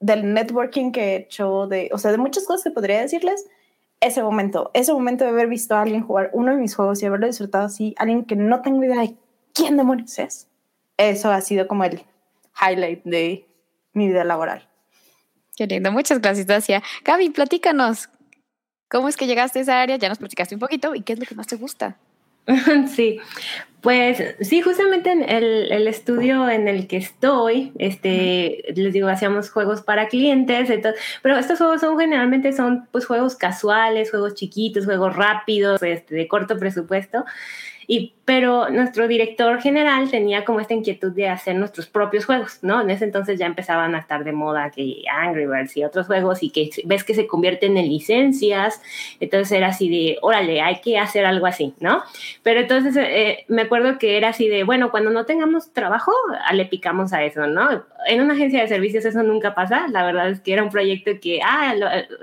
del 0.00 0.34
networking 0.34 0.92
que 0.92 1.12
he 1.12 1.16
hecho, 1.16 1.66
de, 1.66 1.90
o 1.92 1.98
sea, 1.98 2.12
de 2.12 2.18
muchas 2.18 2.44
cosas 2.44 2.64
que 2.64 2.70
podría 2.70 3.00
decirles, 3.00 3.46
ese 4.00 4.22
momento, 4.22 4.70
ese 4.74 4.92
momento 4.92 5.24
de 5.24 5.30
haber 5.30 5.48
visto 5.48 5.74
a 5.74 5.82
alguien 5.82 6.02
jugar 6.02 6.30
uno 6.32 6.52
de 6.52 6.58
mis 6.58 6.74
juegos 6.74 7.02
y 7.02 7.06
haberlo 7.06 7.26
disfrutado 7.26 7.66
así, 7.66 7.94
alguien 7.98 8.24
que 8.24 8.36
no 8.36 8.60
tengo 8.60 8.84
idea 8.84 9.00
de 9.00 9.16
quién 9.54 9.76
demonios 9.76 10.18
es, 10.18 10.48
eso 10.96 11.30
ha 11.30 11.40
sido 11.40 11.66
como 11.66 11.84
el 11.84 12.02
highlight 12.60 13.04
de 13.04 13.46
mi 13.92 14.08
vida 14.08 14.24
laboral. 14.24 14.68
Qué 15.56 15.66
lindo. 15.66 15.90
Muchas 15.90 16.20
gracias, 16.20 16.46
Dacia. 16.46 16.82
Gaby, 17.04 17.30
platícanos. 17.30 18.10
¿Cómo 18.88 19.08
es 19.08 19.16
que 19.16 19.26
llegaste 19.26 19.58
a 19.58 19.62
esa 19.62 19.80
área? 19.80 19.96
Ya 19.96 20.08
nos 20.08 20.18
platicaste 20.18 20.54
un 20.54 20.60
poquito. 20.60 20.94
¿Y 20.94 21.00
qué 21.00 21.14
es 21.14 21.18
lo 21.18 21.24
que 21.24 21.34
más 21.34 21.46
te 21.46 21.56
gusta? 21.56 21.96
Sí, 22.94 23.18
pues 23.80 24.34
sí, 24.40 24.62
justamente 24.62 25.12
en 25.12 25.28
el, 25.28 25.70
el 25.70 25.86
estudio 25.86 26.48
en 26.48 26.66
el 26.66 26.88
que 26.88 26.96
estoy, 26.96 27.72
este, 27.78 28.64
les 28.74 28.92
digo, 28.92 29.06
hacíamos 29.06 29.50
juegos 29.50 29.82
para 29.82 30.08
clientes, 30.08 30.70
entonces, 30.70 31.00
pero 31.22 31.38
estos 31.38 31.58
juegos 31.58 31.82
son 31.82 31.96
generalmente 31.96 32.52
son 32.52 32.88
pues 32.90 33.06
juegos 33.06 33.36
casuales, 33.36 34.10
juegos 34.10 34.34
chiquitos, 34.34 34.86
juegos 34.86 35.14
rápidos, 35.14 35.80
este, 35.82 36.16
de 36.16 36.26
corto 36.26 36.58
presupuesto. 36.58 37.24
Y, 37.86 38.14
pero 38.24 38.68
nuestro 38.70 39.06
director 39.06 39.60
general 39.60 40.10
tenía 40.10 40.44
como 40.44 40.60
esta 40.60 40.74
inquietud 40.74 41.12
de 41.12 41.28
hacer 41.28 41.54
nuestros 41.54 41.86
propios 41.86 42.24
juegos, 42.24 42.58
¿no? 42.62 42.80
En 42.80 42.90
ese 42.90 43.04
entonces 43.04 43.38
ya 43.38 43.46
empezaban 43.46 43.94
a 43.94 43.98
estar 43.98 44.24
de 44.24 44.32
moda 44.32 44.70
que 44.70 45.04
Angry 45.10 45.46
Birds 45.46 45.76
y 45.76 45.84
otros 45.84 46.06
juegos 46.06 46.42
y 46.42 46.50
que 46.50 46.70
ves 46.84 47.04
que 47.04 47.14
se 47.14 47.26
convierten 47.26 47.76
en 47.76 47.88
licencias, 47.88 48.82
entonces 49.20 49.52
era 49.52 49.68
así 49.68 49.88
de, 49.88 50.18
órale, 50.22 50.60
hay 50.60 50.80
que 50.80 50.98
hacer 50.98 51.24
algo 51.24 51.46
así, 51.46 51.74
¿no? 51.78 52.02
Pero 52.42 52.60
entonces 52.60 52.96
eh, 52.96 53.44
me 53.48 53.62
acuerdo 53.62 53.98
que 53.98 54.16
era 54.16 54.30
así 54.30 54.48
de, 54.48 54.64
bueno, 54.64 54.90
cuando 54.90 55.10
no 55.10 55.24
tengamos 55.24 55.72
trabajo, 55.72 56.12
le 56.52 56.64
picamos 56.64 57.12
a 57.12 57.24
eso, 57.24 57.46
¿no? 57.46 57.84
En 58.06 58.20
una 58.20 58.34
agencia 58.34 58.60
de 58.62 58.68
servicios 58.68 59.04
eso 59.04 59.22
nunca 59.22 59.54
pasa, 59.54 59.88
la 59.88 60.04
verdad 60.04 60.30
es 60.30 60.40
que 60.40 60.52
era 60.52 60.62
un 60.62 60.70
proyecto 60.70 61.12
que, 61.20 61.40
ah, 61.44 61.74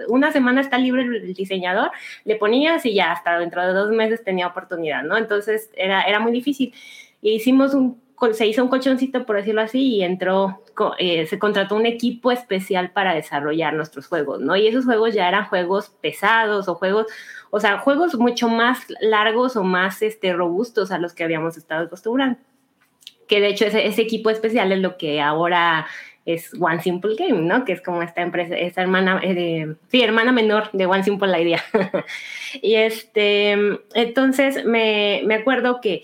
una 0.07 0.31
semana 0.31 0.61
está 0.61 0.77
libre 0.77 1.03
el 1.03 1.33
diseñador, 1.33 1.91
le 2.25 2.35
ponías 2.35 2.85
y 2.85 2.93
ya 2.93 3.11
hasta 3.11 3.39
dentro 3.39 3.65
de 3.65 3.73
dos 3.73 3.91
meses 3.91 4.23
tenía 4.23 4.47
oportunidad, 4.47 5.03
¿no? 5.03 5.17
Entonces 5.17 5.69
era, 5.75 6.03
era 6.03 6.19
muy 6.19 6.31
difícil. 6.31 6.73
Y 7.21 7.33
hicimos 7.35 7.73
un, 7.73 8.01
se 8.31 8.47
hizo 8.47 8.63
un 8.63 8.69
colchoncito, 8.69 9.25
por 9.25 9.35
decirlo 9.35 9.61
así, 9.61 9.95
y 9.95 10.03
entró, 10.03 10.63
eh, 10.97 11.25
se 11.25 11.39
contrató 11.39 11.75
un 11.75 11.85
equipo 11.85 12.31
especial 12.31 12.91
para 12.91 13.13
desarrollar 13.13 13.73
nuestros 13.73 14.07
juegos, 14.07 14.39
¿no? 14.39 14.55
Y 14.55 14.67
esos 14.67 14.85
juegos 14.85 15.13
ya 15.13 15.27
eran 15.27 15.45
juegos 15.45 15.89
pesados 16.01 16.69
o 16.69 16.75
juegos, 16.75 17.07
o 17.51 17.59
sea, 17.59 17.79
juegos 17.79 18.15
mucho 18.15 18.47
más 18.47 18.85
largos 19.01 19.55
o 19.55 19.63
más 19.63 20.01
este, 20.01 20.33
robustos 20.33 20.91
a 20.91 20.99
los 20.99 21.13
que 21.13 21.23
habíamos 21.23 21.57
estado 21.57 21.85
acostumbrando. 21.85 22.39
Que 23.27 23.39
de 23.39 23.47
hecho 23.47 23.65
ese, 23.65 23.86
ese 23.86 24.01
equipo 24.01 24.29
especial 24.29 24.71
es 24.71 24.79
lo 24.79 24.97
que 24.97 25.21
ahora 25.21 25.88
es 26.25 26.53
One 26.59 26.81
Simple 26.81 27.15
Game, 27.17 27.41
¿no? 27.41 27.65
Que 27.65 27.73
es 27.73 27.81
como 27.81 28.01
esta 28.01 28.21
empresa, 28.21 28.55
esta 28.55 28.81
hermana, 28.81 29.19
eh, 29.23 29.75
sí, 29.89 30.01
hermana 30.01 30.31
menor 30.31 30.69
de 30.71 30.86
One 30.86 31.03
Simple 31.03 31.41
Idea. 31.41 31.62
y 32.62 32.75
este, 32.75 33.51
entonces 33.93 34.65
me, 34.65 35.21
me 35.25 35.36
acuerdo 35.36 35.81
que 35.81 36.03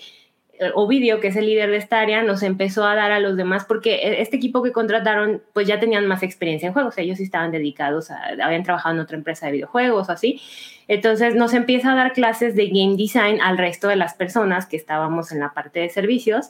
eh, 0.60 0.71
Ovidio, 0.75 1.21
que 1.21 1.29
es 1.29 1.38
el 1.38 1.45
líder 1.45 1.71
de 1.71 1.77
esta 1.77 2.01
área, 2.01 2.21
nos 2.21 2.43
empezó 2.43 2.86
a 2.86 2.93
dar 2.93 3.13
a 3.13 3.21
los 3.21 3.38
demás, 3.38 3.63
porque 3.63 3.95
e, 3.95 4.21
este 4.21 4.36
equipo 4.36 4.62
que 4.62 4.73
contrataron, 4.73 5.41
pues 5.53 5.67
ya 5.67 5.79
tenían 5.79 6.05
más 6.05 6.21
experiencia 6.21 6.67
en 6.67 6.73
juegos, 6.73 6.97
ellos 6.97 7.21
estaban 7.21 7.51
dedicados 7.51 8.12
a, 8.12 8.21
habían 8.43 8.63
trabajado 8.63 8.95
en 8.95 9.01
otra 9.01 9.15
empresa 9.15 9.45
de 9.45 9.53
videojuegos 9.53 10.10
o 10.10 10.12
así. 10.12 10.41
Entonces 10.89 11.36
nos 11.36 11.53
empieza 11.53 11.93
a 11.93 11.95
dar 11.95 12.12
clases 12.12 12.55
de 12.55 12.67
game 12.67 12.97
design 12.97 13.39
al 13.41 13.58
resto 13.58 13.88
de 13.88 13.95
las 13.95 14.15
personas 14.15 14.65
que 14.65 14.75
estábamos 14.75 15.32
en 15.32 15.39
la 15.39 15.53
parte 15.53 15.79
de 15.79 15.89
servicios. 15.89 16.49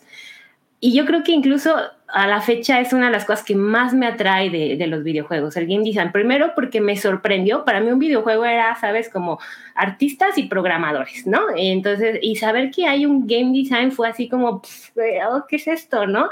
Y 0.81 0.93
yo 0.93 1.05
creo 1.05 1.23
que 1.23 1.33
incluso 1.33 1.75
a 2.07 2.27
la 2.27 2.41
fecha 2.41 2.79
es 2.79 2.93
una 2.93 3.07
de 3.07 3.11
las 3.11 3.25
cosas 3.25 3.43
que 3.43 3.55
más 3.55 3.93
me 3.93 4.07
atrae 4.07 4.49
de, 4.49 4.87
los 4.87 5.03
videojuegos, 5.03 5.57
el 5.57 5.67
game 5.67 5.83
design. 5.83 6.11
Primero 6.11 6.53
porque 6.55 6.79
me 6.79 6.95
sorprendió, 6.95 7.65
para 7.65 7.81
mí 7.81 7.91
un 7.91 7.99
videojuego 7.99 8.45
era, 8.45 8.75
sabes, 8.75 9.09
como 9.09 9.39
artistas 9.75 10.37
y 10.37 10.43
programadores, 10.43 11.27
¿no? 11.27 11.41
Entonces, 11.55 12.19
y 12.21 12.37
saber 12.37 12.71
que 12.71 12.87
hay 12.87 13.05
un 13.05 13.27
game 13.27 13.51
design 13.51 13.91
fue 13.91 14.07
así 14.07 14.29
como, 14.29 14.61
oh, 14.61 15.45
¿qué 15.49 15.57
es 15.57 15.67
esto, 15.67 16.07
no? 16.07 16.29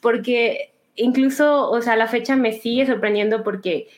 Porque 0.00 0.72
incluso, 0.96 1.70
o 1.70 1.80
sea, 1.82 1.92
a 1.92 1.96
la 1.96 2.08
fecha 2.08 2.34
me 2.36 2.52
sigue 2.52 2.86
sorprendiendo 2.86 3.42
porque... 3.42 3.88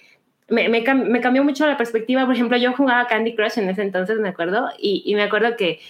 Me, 0.51 0.69
me, 0.69 0.83
cambió 0.83 1.43
mucho 1.43 1.67
la 1.67 1.79
perspectiva. 1.79 2.27
Por 2.27 2.35
ejemplo, 2.35 2.59
yo 2.59 2.75
jugaba 2.75 3.07
Candy 3.07 3.35
Crush 3.35 3.59
en 3.59 3.71
ese 3.71 3.81
entonces, 3.81 4.19
me 4.19 4.29
acuerdo, 4.29 4.69
y, 4.79 5.03
y 5.07 5.15
me 5.15 5.23
acuerdo 5.23 5.57
que 5.57 5.81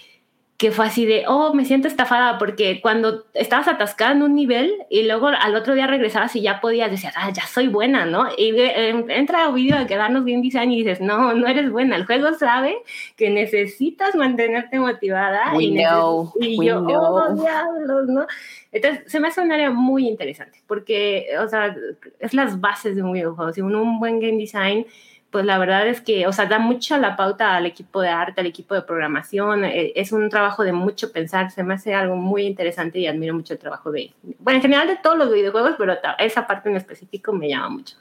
que 0.64 0.70
fue 0.70 0.86
así 0.86 1.04
de, 1.04 1.24
oh, 1.28 1.52
me 1.52 1.66
siento 1.66 1.88
estafada 1.88 2.38
porque 2.38 2.80
cuando 2.80 3.26
estabas 3.34 3.68
atascada 3.68 4.12
en 4.12 4.22
un 4.22 4.34
nivel 4.34 4.72
y 4.88 5.02
luego 5.02 5.26
al 5.26 5.54
otro 5.56 5.74
día 5.74 5.86
regresabas 5.86 6.34
y 6.36 6.40
ya 6.40 6.62
podías 6.62 6.90
decir, 6.90 7.10
ah, 7.16 7.28
ya 7.28 7.46
soy 7.46 7.68
buena, 7.68 8.06
¿no? 8.06 8.28
Y 8.38 8.58
eh, 8.58 9.04
entra 9.08 9.50
un 9.50 9.56
video 9.56 9.78
de 9.78 9.86
quedarnos 9.86 10.24
bien 10.24 10.40
design 10.40 10.72
y 10.72 10.82
dices, 10.82 11.02
no, 11.02 11.34
no 11.34 11.46
eres 11.46 11.70
buena. 11.70 11.96
El 11.96 12.06
juego 12.06 12.32
sabe 12.32 12.78
que 13.14 13.28
necesitas 13.28 14.14
mantenerte 14.14 14.78
motivada. 14.78 15.52
We 15.54 15.64
y, 15.64 15.76
know, 15.76 16.32
y 16.40 16.66
yo, 16.66 16.78
oh, 16.78 17.34
diablos, 17.34 18.08
¿no? 18.08 18.26
Entonces, 18.72 19.02
se 19.06 19.20
me 19.20 19.28
hace 19.28 19.42
un 19.42 19.52
área 19.52 19.70
muy 19.70 20.08
interesante 20.08 20.62
porque, 20.66 21.26
o 21.44 21.46
sea, 21.46 21.76
es 22.20 22.32
las 22.32 22.58
bases 22.58 22.96
de 22.96 23.02
un 23.02 23.12
videojuego. 23.12 23.52
Si 23.52 23.60
un, 23.60 23.74
un 23.76 24.00
buen 24.00 24.18
game 24.18 24.38
design 24.38 24.86
pues 25.34 25.44
la 25.44 25.58
verdad 25.58 25.88
es 25.88 26.00
que, 26.00 26.28
o 26.28 26.32
sea, 26.32 26.46
da 26.46 26.60
mucha 26.60 26.96
la 26.96 27.16
pauta 27.16 27.56
al 27.56 27.66
equipo 27.66 28.00
de 28.00 28.08
arte, 28.08 28.40
al 28.40 28.46
equipo 28.46 28.76
de 28.76 28.82
programación, 28.82 29.64
eh, 29.64 29.92
es 29.96 30.12
un 30.12 30.30
trabajo 30.30 30.62
de 30.62 30.72
mucho 30.72 31.10
pensar, 31.10 31.50
se 31.50 31.64
me 31.64 31.74
hace 31.74 31.92
algo 31.92 32.14
muy 32.14 32.46
interesante 32.46 33.00
y 33.00 33.08
admiro 33.08 33.34
mucho 33.34 33.52
el 33.52 33.58
trabajo 33.58 33.90
de, 33.90 34.12
bueno, 34.38 34.58
en 34.58 34.62
general 34.62 34.86
de 34.86 34.94
todos 34.94 35.18
los 35.18 35.32
videojuegos, 35.32 35.74
pero 35.76 35.96
esa 36.20 36.46
parte 36.46 36.70
en 36.70 36.76
específico 36.76 37.32
me 37.32 37.48
llama 37.48 37.68
mucho. 37.70 37.96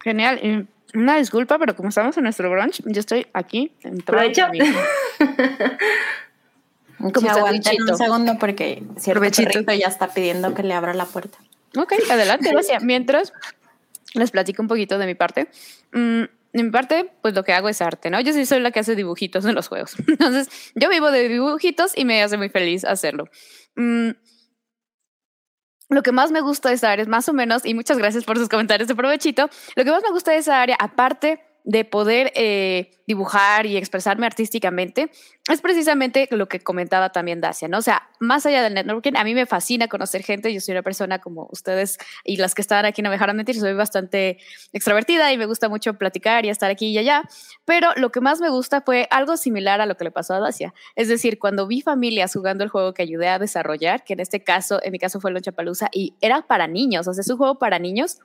Genial. 0.00 0.68
Una 0.92 1.16
disculpa, 1.16 1.58
pero 1.58 1.74
como 1.74 1.88
estamos 1.88 2.14
en 2.18 2.24
nuestro 2.24 2.50
brunch, 2.50 2.82
yo 2.84 3.00
estoy 3.00 3.26
aquí. 3.32 3.72
Aprovecho. 4.02 4.46
Como 6.98 7.30
un 7.30 7.96
segundo 7.96 8.36
porque 8.38 8.82
cierto 8.98 9.22
perrito 9.22 9.72
ya 9.72 9.86
está 9.86 10.08
pidiendo 10.08 10.52
que 10.52 10.62
le 10.64 10.74
abra 10.74 10.92
la 10.92 11.06
puerta. 11.06 11.38
Ok, 11.78 11.94
adelante, 12.10 12.50
gracias. 12.50 12.82
Mientras 12.82 13.32
les 14.14 14.30
platico 14.30 14.62
un 14.62 14.68
poquito 14.68 14.98
de 14.98 15.06
mi 15.06 15.14
parte. 15.14 15.48
Mm, 15.92 16.24
en 16.52 16.70
parte, 16.72 17.10
pues 17.22 17.34
lo 17.34 17.44
que 17.44 17.52
hago 17.52 17.68
es 17.68 17.82
arte, 17.82 18.10
¿no? 18.10 18.20
Yo 18.20 18.32
sí 18.32 18.46
soy 18.46 18.60
la 18.60 18.70
que 18.70 18.80
hace 18.80 18.96
dibujitos 18.96 19.44
en 19.44 19.54
los 19.54 19.68
juegos. 19.68 19.96
Entonces, 20.06 20.48
yo 20.74 20.88
vivo 20.88 21.10
de 21.10 21.28
dibujitos 21.28 21.92
y 21.96 22.04
me 22.04 22.22
hace 22.22 22.36
muy 22.36 22.48
feliz 22.48 22.84
hacerlo. 22.84 23.28
Mm, 23.76 24.10
lo 25.90 26.02
que 26.02 26.12
más 26.12 26.30
me 26.30 26.40
gusta 26.40 26.68
de 26.68 26.74
esa 26.74 26.90
área 26.90 27.02
es 27.02 27.08
más 27.08 27.28
o 27.28 27.32
menos, 27.32 27.64
y 27.64 27.74
muchas 27.74 27.98
gracias 27.98 28.24
por 28.24 28.36
sus 28.38 28.48
comentarios 28.48 28.88
de 28.88 28.94
provechito, 28.94 29.48
lo 29.74 29.84
que 29.84 29.90
más 29.90 30.02
me 30.02 30.10
gusta 30.10 30.32
de 30.32 30.38
esa 30.38 30.60
área, 30.60 30.76
aparte 30.78 31.47
de 31.64 31.84
poder 31.84 32.32
eh, 32.34 32.90
dibujar 33.06 33.66
y 33.66 33.76
expresarme 33.76 34.26
artísticamente, 34.26 35.10
es 35.50 35.60
precisamente 35.60 36.28
lo 36.30 36.48
que 36.48 36.60
comentaba 36.60 37.10
también 37.10 37.40
Dacia, 37.40 37.68
¿no? 37.68 37.78
O 37.78 37.82
sea, 37.82 38.08
más 38.20 38.44
allá 38.46 38.62
del 38.62 38.74
networking, 38.74 39.16
a 39.16 39.24
mí 39.24 39.34
me 39.34 39.46
fascina 39.46 39.88
conocer 39.88 40.22
gente, 40.22 40.52
yo 40.52 40.60
soy 40.60 40.72
una 40.72 40.82
persona 40.82 41.18
como 41.18 41.48
ustedes 41.50 41.98
y 42.24 42.36
las 42.36 42.54
que 42.54 42.62
están 42.62 42.84
aquí 42.84 43.02
no 43.02 43.08
me 43.08 43.14
dejaron 43.14 43.36
mentir, 43.36 43.58
soy 43.58 43.72
bastante 43.72 44.38
extrovertida 44.72 45.32
y 45.32 45.38
me 45.38 45.46
gusta 45.46 45.68
mucho 45.68 45.94
platicar 45.94 46.44
y 46.44 46.50
estar 46.50 46.70
aquí 46.70 46.88
y 46.88 46.98
allá, 46.98 47.22
pero 47.64 47.90
lo 47.96 48.12
que 48.12 48.20
más 48.20 48.40
me 48.40 48.50
gusta 48.50 48.82
fue 48.82 49.08
algo 49.10 49.36
similar 49.36 49.80
a 49.80 49.86
lo 49.86 49.96
que 49.96 50.04
le 50.04 50.10
pasó 50.10 50.34
a 50.34 50.40
Dacia, 50.40 50.74
es 50.96 51.08
decir, 51.08 51.38
cuando 51.38 51.66
vi 51.66 51.80
familias 51.80 52.34
jugando 52.34 52.64
el 52.64 52.70
juego 52.70 52.94
que 52.94 53.02
ayudé 53.02 53.28
a 53.28 53.38
desarrollar, 53.38 54.04
que 54.04 54.12
en 54.12 54.20
este 54.20 54.44
caso, 54.44 54.80
en 54.82 54.92
mi 54.92 54.98
caso 54.98 55.20
fue 55.20 55.32
Lonchapalusa, 55.32 55.88
y 55.92 56.14
era 56.20 56.42
para 56.42 56.66
niños, 56.66 57.08
o 57.08 57.14
sea, 57.14 57.22
es 57.22 57.28
un 57.30 57.38
juego 57.38 57.58
para 57.58 57.78
niños, 57.78 58.18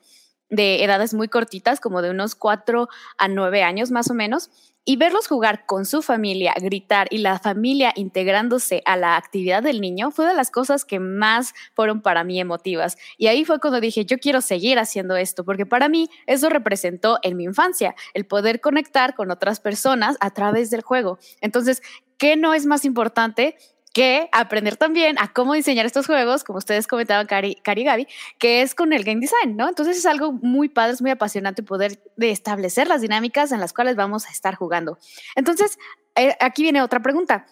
de 0.53 0.83
edades 0.83 1.13
muy 1.13 1.27
cortitas, 1.27 1.79
como 1.79 2.01
de 2.01 2.11
unos 2.11 2.35
4 2.35 2.87
a 3.17 3.27
9 3.27 3.63
años 3.63 3.91
más 3.91 4.09
o 4.09 4.13
menos, 4.13 4.49
y 4.85 4.97
verlos 4.97 5.27
jugar 5.27 5.65
con 5.65 5.85
su 5.85 6.01
familia, 6.01 6.53
gritar 6.59 7.07
y 7.09 7.19
la 7.19 7.39
familia 7.39 7.93
integrándose 7.95 8.81
a 8.85 8.97
la 8.97 9.15
actividad 9.15 9.63
del 9.63 9.79
niño 9.79 10.11
fue 10.11 10.27
de 10.27 10.33
las 10.33 10.51
cosas 10.51 10.83
que 10.83 10.99
más 10.99 11.53
fueron 11.73 12.01
para 12.01 12.25
mí 12.25 12.39
emotivas. 12.39 12.97
Y 13.17 13.27
ahí 13.27 13.45
fue 13.45 13.59
cuando 13.59 13.79
dije, 13.79 14.05
yo 14.05 14.17
quiero 14.17 14.41
seguir 14.41 14.79
haciendo 14.79 15.15
esto, 15.15 15.45
porque 15.45 15.65
para 15.65 15.87
mí 15.87 16.09
eso 16.27 16.49
representó 16.49 17.17
en 17.23 17.37
mi 17.37 17.45
infancia, 17.45 17.95
el 18.13 18.25
poder 18.25 18.59
conectar 18.59 19.15
con 19.15 19.31
otras 19.31 19.61
personas 19.61 20.17
a 20.19 20.31
través 20.31 20.69
del 20.69 20.81
juego. 20.81 21.17
Entonces, 21.39 21.81
¿qué 22.17 22.35
no 22.35 22.53
es 22.53 22.65
más 22.65 22.83
importante 22.83 23.55
que 23.93 24.27
aprender 24.31 24.75
también 24.75 25.17
a 25.19 25.31
cómo 25.31 25.53
diseñar 25.53 25.85
estos 25.85 26.07
juegos, 26.07 26.43
como 26.43 26.57
ustedes 26.57 26.87
comentaban, 26.87 27.27
Cari, 27.27 27.55
Cari 27.55 27.81
y 27.81 27.85
Gaby, 27.85 28.07
que 28.39 28.63
es 28.63 28.73
con 28.73 28.91
el 28.91 29.03
game 29.03 29.21
design, 29.21 29.55
¿no? 29.55 29.69
Entonces 29.69 29.97
es 29.97 30.05
algo 30.07 30.33
muy 30.33 30.67
padre, 30.67 30.93
es 30.93 31.01
muy 31.01 31.11
apasionante 31.11 31.61
poder 31.61 32.03
de 32.17 32.31
establecer 32.31 32.87
las 32.87 33.01
dinámicas 33.01 33.51
en 33.51 33.59
las 33.59 33.71
cuales 33.71 33.95
vamos 33.95 34.25
a 34.25 34.31
estar 34.31 34.55
jugando. 34.55 34.97
Entonces, 35.35 35.77
eh, 36.15 36.35
aquí 36.39 36.63
viene 36.63 36.81
otra 36.81 37.01
pregunta. 37.01 37.45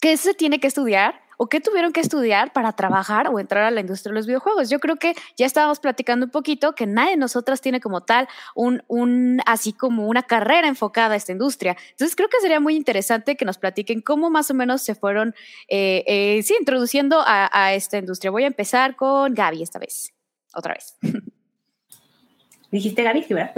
¿Qué 0.00 0.16
se 0.16 0.32
tiene 0.32 0.58
que 0.58 0.68
estudiar 0.68 1.20
o 1.38 1.48
qué 1.48 1.60
tuvieron 1.60 1.92
que 1.92 2.00
estudiar 2.00 2.52
para 2.52 2.72
trabajar 2.72 3.28
o 3.28 3.40
entrar 3.40 3.64
a 3.64 3.70
la 3.70 3.80
industria 3.80 4.10
de 4.12 4.18
los 4.18 4.26
videojuegos. 4.26 4.68
Yo 4.68 4.80
creo 4.80 4.96
que 4.96 5.14
ya 5.36 5.46
estábamos 5.46 5.78
platicando 5.80 6.26
un 6.26 6.30
poquito 6.30 6.74
que 6.74 6.86
nadie 6.86 7.12
de 7.12 7.16
nosotras 7.16 7.62
tiene 7.62 7.80
como 7.80 8.02
tal 8.02 8.28
un, 8.54 8.82
un 8.88 9.40
así 9.46 9.72
como 9.72 10.06
una 10.06 10.24
carrera 10.24 10.68
enfocada 10.68 11.14
a 11.14 11.16
esta 11.16 11.32
industria. 11.32 11.76
Entonces 11.90 12.14
creo 12.16 12.28
que 12.28 12.40
sería 12.40 12.60
muy 12.60 12.76
interesante 12.76 13.36
que 13.36 13.44
nos 13.44 13.56
platiquen 13.56 14.02
cómo 14.02 14.28
más 14.30 14.50
o 14.50 14.54
menos 14.54 14.82
se 14.82 14.94
fueron, 14.94 15.34
eh, 15.68 16.04
eh, 16.06 16.42
sí, 16.42 16.54
introduciendo 16.58 17.20
a, 17.24 17.48
a 17.52 17.72
esta 17.72 17.98
industria. 17.98 18.30
Voy 18.30 18.42
a 18.44 18.48
empezar 18.48 18.96
con 18.96 19.32
Gaby 19.32 19.62
esta 19.62 19.78
vez, 19.78 20.12
otra 20.52 20.74
vez. 20.74 20.96
Dijiste 22.70 23.02
Gaby, 23.02 23.24
¿verdad? 23.30 23.54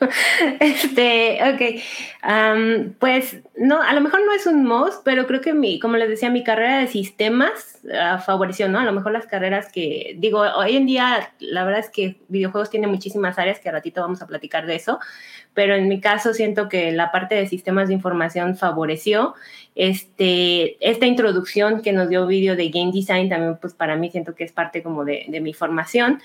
este, 0.60 1.38
ok. 1.42 2.96
pues 2.98 3.38
no, 3.56 3.82
a 3.82 3.92
lo 3.92 4.00
mejor 4.00 4.20
no 4.24 4.32
es 4.32 4.46
un 4.46 4.64
must, 4.64 5.02
pero 5.04 5.26
creo 5.26 5.40
que 5.40 5.52
mi, 5.52 5.80
como 5.80 5.96
les 5.96 6.08
decía, 6.08 6.30
mi 6.30 6.44
carrera 6.44 6.78
de 6.78 6.86
sistemas 6.86 7.80
uh, 7.84 8.20
favoreció, 8.20 8.68
¿no? 8.68 8.78
A 8.78 8.84
lo 8.84 8.92
mejor 8.92 9.12
las 9.12 9.26
carreras 9.26 9.70
que, 9.72 10.14
digo, 10.18 10.40
hoy 10.40 10.76
en 10.76 10.86
día 10.86 11.32
la 11.40 11.64
verdad 11.64 11.80
es 11.80 11.90
que 11.90 12.20
videojuegos 12.28 12.70
tiene 12.70 12.86
muchísimas 12.86 13.38
áreas 13.38 13.58
que 13.58 13.68
a 13.68 13.72
ratito 13.72 14.00
vamos 14.00 14.22
a 14.22 14.26
platicar 14.26 14.66
de 14.66 14.76
eso, 14.76 15.00
pero 15.58 15.74
en 15.74 15.88
mi 15.88 16.00
caso 16.00 16.34
siento 16.34 16.68
que 16.68 16.92
la 16.92 17.10
parte 17.10 17.34
de 17.34 17.48
sistemas 17.48 17.88
de 17.88 17.94
información 17.94 18.56
favoreció 18.56 19.34
este, 19.74 20.76
esta 20.80 21.06
introducción 21.06 21.82
que 21.82 21.92
nos 21.92 22.08
dio 22.08 22.28
vídeo 22.28 22.54
de 22.54 22.68
game 22.68 22.92
design 22.92 23.28
también, 23.28 23.58
pues 23.60 23.74
para 23.74 23.96
mí 23.96 24.08
siento 24.08 24.36
que 24.36 24.44
es 24.44 24.52
parte 24.52 24.84
como 24.84 25.04
de, 25.04 25.26
de 25.28 25.40
mi 25.40 25.54
formación. 25.54 26.20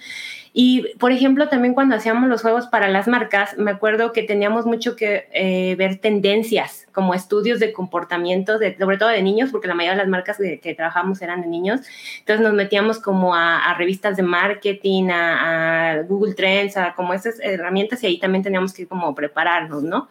Y, 0.56 0.96
por 1.00 1.12
ejemplo, 1.12 1.50
también 1.50 1.74
cuando 1.74 1.96
hacíamos 1.96 2.30
los 2.30 2.44
juegos 2.44 2.68
para 2.68 2.88
las 2.88 3.08
marcas, 3.08 3.58
me 3.58 3.72
acuerdo 3.72 4.14
que 4.14 4.22
teníamos 4.22 4.68
mucho 4.68 4.96
que 4.96 5.28
eh, 5.34 5.76
ver 5.78 5.98
tendencias, 5.98 6.88
como 6.92 7.16
estudios 7.16 7.60
de 7.60 7.74
comportamiento, 7.74 8.60
de, 8.60 8.78
sobre 8.78 8.98
todo 8.98 9.10
de 9.10 9.24
niños, 9.24 9.50
porque 9.52 9.68
la 9.68 9.74
mayoría 9.74 9.98
de 9.98 10.04
las 10.04 10.10
marcas 10.10 10.38
que, 10.38 10.76
trabajamos 10.76 11.24
eran 11.24 11.42
de 11.42 11.48
niños. 11.48 11.82
Entonces 12.20 12.44
nos 12.44 12.54
metíamos 12.54 13.00
como 13.00 13.34
a, 13.34 13.74
revistas 13.80 14.16
de 14.16 14.22
marketing, 14.22 15.10
a, 15.10 15.92
a, 15.92 16.02
Google 16.04 16.36
Trends, 16.36 16.78
a 16.78 16.94
como 16.94 17.16
esas 17.16 17.40
herramientas 17.40 18.04
y 18.04 18.08
ahí 18.08 18.20
también 18.20 18.44
teníamos 18.44 18.74
que 18.74 18.86
como 18.86 19.16
prepararnos, 19.24 19.84
¿no? 19.84 20.10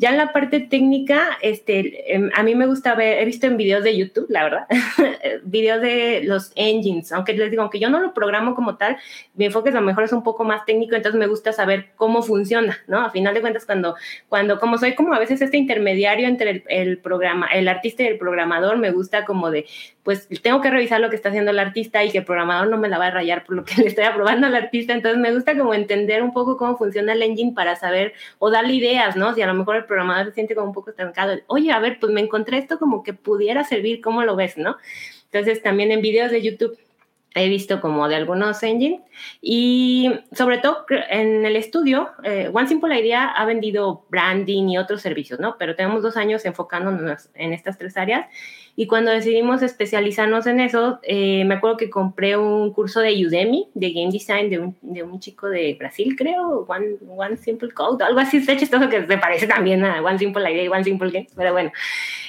Ya 0.00 0.10
en 0.10 0.16
la 0.16 0.32
parte 0.32 0.60
técnica, 0.60 1.36
este, 1.42 2.14
em, 2.14 2.30
a 2.32 2.44
mí 2.44 2.54
me 2.54 2.66
gusta 2.66 2.94
ver, 2.94 3.18
he 3.18 3.24
visto 3.24 3.48
en 3.48 3.56
videos 3.56 3.82
de 3.82 3.96
YouTube, 3.96 4.26
la 4.28 4.44
verdad, 4.44 4.66
videos 5.42 5.82
de 5.82 6.22
los 6.22 6.52
engines, 6.54 7.10
aunque 7.10 7.32
les 7.32 7.50
digo, 7.50 7.62
aunque 7.62 7.80
yo 7.80 7.90
no 7.90 7.98
lo 7.98 8.14
programo 8.14 8.54
como 8.54 8.76
tal, 8.76 8.96
mi 9.34 9.46
enfoque 9.46 9.70
a 9.70 9.72
lo 9.72 9.80
mejor 9.80 10.04
es 10.04 10.12
un 10.12 10.22
poco 10.22 10.44
más 10.44 10.64
técnico, 10.64 10.94
entonces 10.94 11.18
me 11.18 11.26
gusta 11.26 11.52
saber 11.52 11.88
cómo 11.96 12.22
funciona, 12.22 12.78
¿no? 12.86 13.00
A 13.00 13.10
final 13.10 13.34
de 13.34 13.40
cuentas, 13.40 13.66
cuando, 13.66 13.96
cuando 14.28 14.60
como 14.60 14.78
soy 14.78 14.94
como 14.94 15.14
a 15.14 15.18
veces 15.18 15.42
este 15.42 15.56
intermediario 15.56 16.28
entre 16.28 16.62
el, 16.68 16.98
programa, 16.98 17.48
el 17.48 17.66
artista 17.66 18.04
y 18.04 18.06
el 18.06 18.18
programador, 18.18 18.78
me 18.78 18.92
gusta 18.92 19.24
como 19.24 19.50
de, 19.50 19.66
pues 20.04 20.28
tengo 20.42 20.60
que 20.60 20.70
revisar 20.70 21.00
lo 21.00 21.10
que 21.10 21.16
está 21.16 21.30
haciendo 21.30 21.50
el 21.50 21.58
artista 21.58 22.04
y 22.04 22.10
que 22.12 22.18
el 22.18 22.24
programador 22.24 22.68
no 22.68 22.78
me 22.78 22.88
la 22.88 22.98
va 22.98 23.08
a 23.08 23.10
rayar 23.10 23.44
por 23.44 23.56
lo 23.56 23.64
que 23.64 23.74
le 23.82 23.88
estoy 23.88 24.04
aprobando 24.04 24.46
al 24.46 24.54
artista. 24.54 24.92
Entonces 24.92 25.20
me 25.20 25.34
gusta 25.34 25.58
como 25.58 25.74
entender 25.74 26.22
un 26.22 26.32
poco 26.32 26.56
cómo 26.56 26.76
funciona 26.78 27.14
el 27.14 27.22
engine 27.22 27.52
para 27.52 27.74
saber 27.74 28.14
o 28.38 28.48
darle 28.48 28.74
ideas, 28.74 29.16
¿no? 29.16 29.34
Si 29.34 29.42
a 29.42 29.46
lo 29.48 29.54
mejor 29.54 29.87
programador 29.88 30.26
se 30.26 30.34
siente 30.34 30.54
como 30.54 30.68
un 30.68 30.72
poco 30.74 30.90
estancado, 30.90 31.34
oye, 31.48 31.72
a 31.72 31.80
ver, 31.80 31.98
pues 31.98 32.12
me 32.12 32.20
encontré 32.20 32.58
esto 32.58 32.78
como 32.78 33.02
que 33.02 33.14
pudiera 33.14 33.64
servir, 33.64 34.00
¿cómo 34.00 34.22
lo 34.22 34.36
ves, 34.36 34.56
no? 34.56 34.76
Entonces 35.32 35.62
también 35.62 35.90
en 35.90 36.00
videos 36.00 36.30
de 36.30 36.42
YouTube 36.42 36.78
he 37.34 37.48
visto 37.48 37.80
como 37.80 38.08
de 38.08 38.16
algunos 38.16 38.62
engines 38.62 39.00
y 39.40 40.10
sobre 40.32 40.58
todo 40.58 40.86
en 41.10 41.44
el 41.44 41.56
estudio, 41.56 42.10
eh, 42.24 42.50
One 42.52 42.68
Simple 42.68 42.98
Idea 42.98 43.26
ha 43.26 43.44
vendido 43.44 44.06
branding 44.08 44.68
y 44.68 44.78
otros 44.78 45.02
servicios, 45.02 45.38
¿no? 45.38 45.56
Pero 45.58 45.74
tenemos 45.74 46.02
dos 46.02 46.16
años 46.16 46.44
enfocándonos 46.44 47.30
en 47.34 47.52
estas 47.52 47.78
tres 47.78 47.96
áreas 47.96 48.26
y 48.80 48.86
cuando 48.86 49.10
decidimos 49.10 49.60
especializarnos 49.62 50.46
en 50.46 50.60
eso, 50.60 51.00
eh, 51.02 51.44
me 51.44 51.56
acuerdo 51.56 51.76
que 51.76 51.90
compré 51.90 52.36
un 52.36 52.72
curso 52.72 53.00
de 53.00 53.26
Udemy, 53.26 53.66
de 53.74 53.90
Game 53.90 54.12
Design, 54.12 54.48
de 54.50 54.60
un, 54.60 54.76
de 54.82 55.02
un 55.02 55.18
chico 55.18 55.48
de 55.48 55.74
Brasil, 55.76 56.14
creo, 56.16 56.64
One, 56.68 56.94
One 57.08 57.36
Simple 57.38 57.72
Code, 57.72 58.04
algo 58.04 58.20
así, 58.20 58.36
está 58.36 58.56
chistoso 58.56 58.88
que 58.88 59.04
se 59.04 59.18
parece 59.18 59.48
también 59.48 59.84
a 59.84 60.00
One 60.00 60.20
Simple 60.20 60.48
Idea 60.48 60.62
y 60.62 60.68
One 60.68 60.84
Simple 60.84 61.10
Game, 61.10 61.26
pero 61.34 61.52
bueno. 61.52 61.72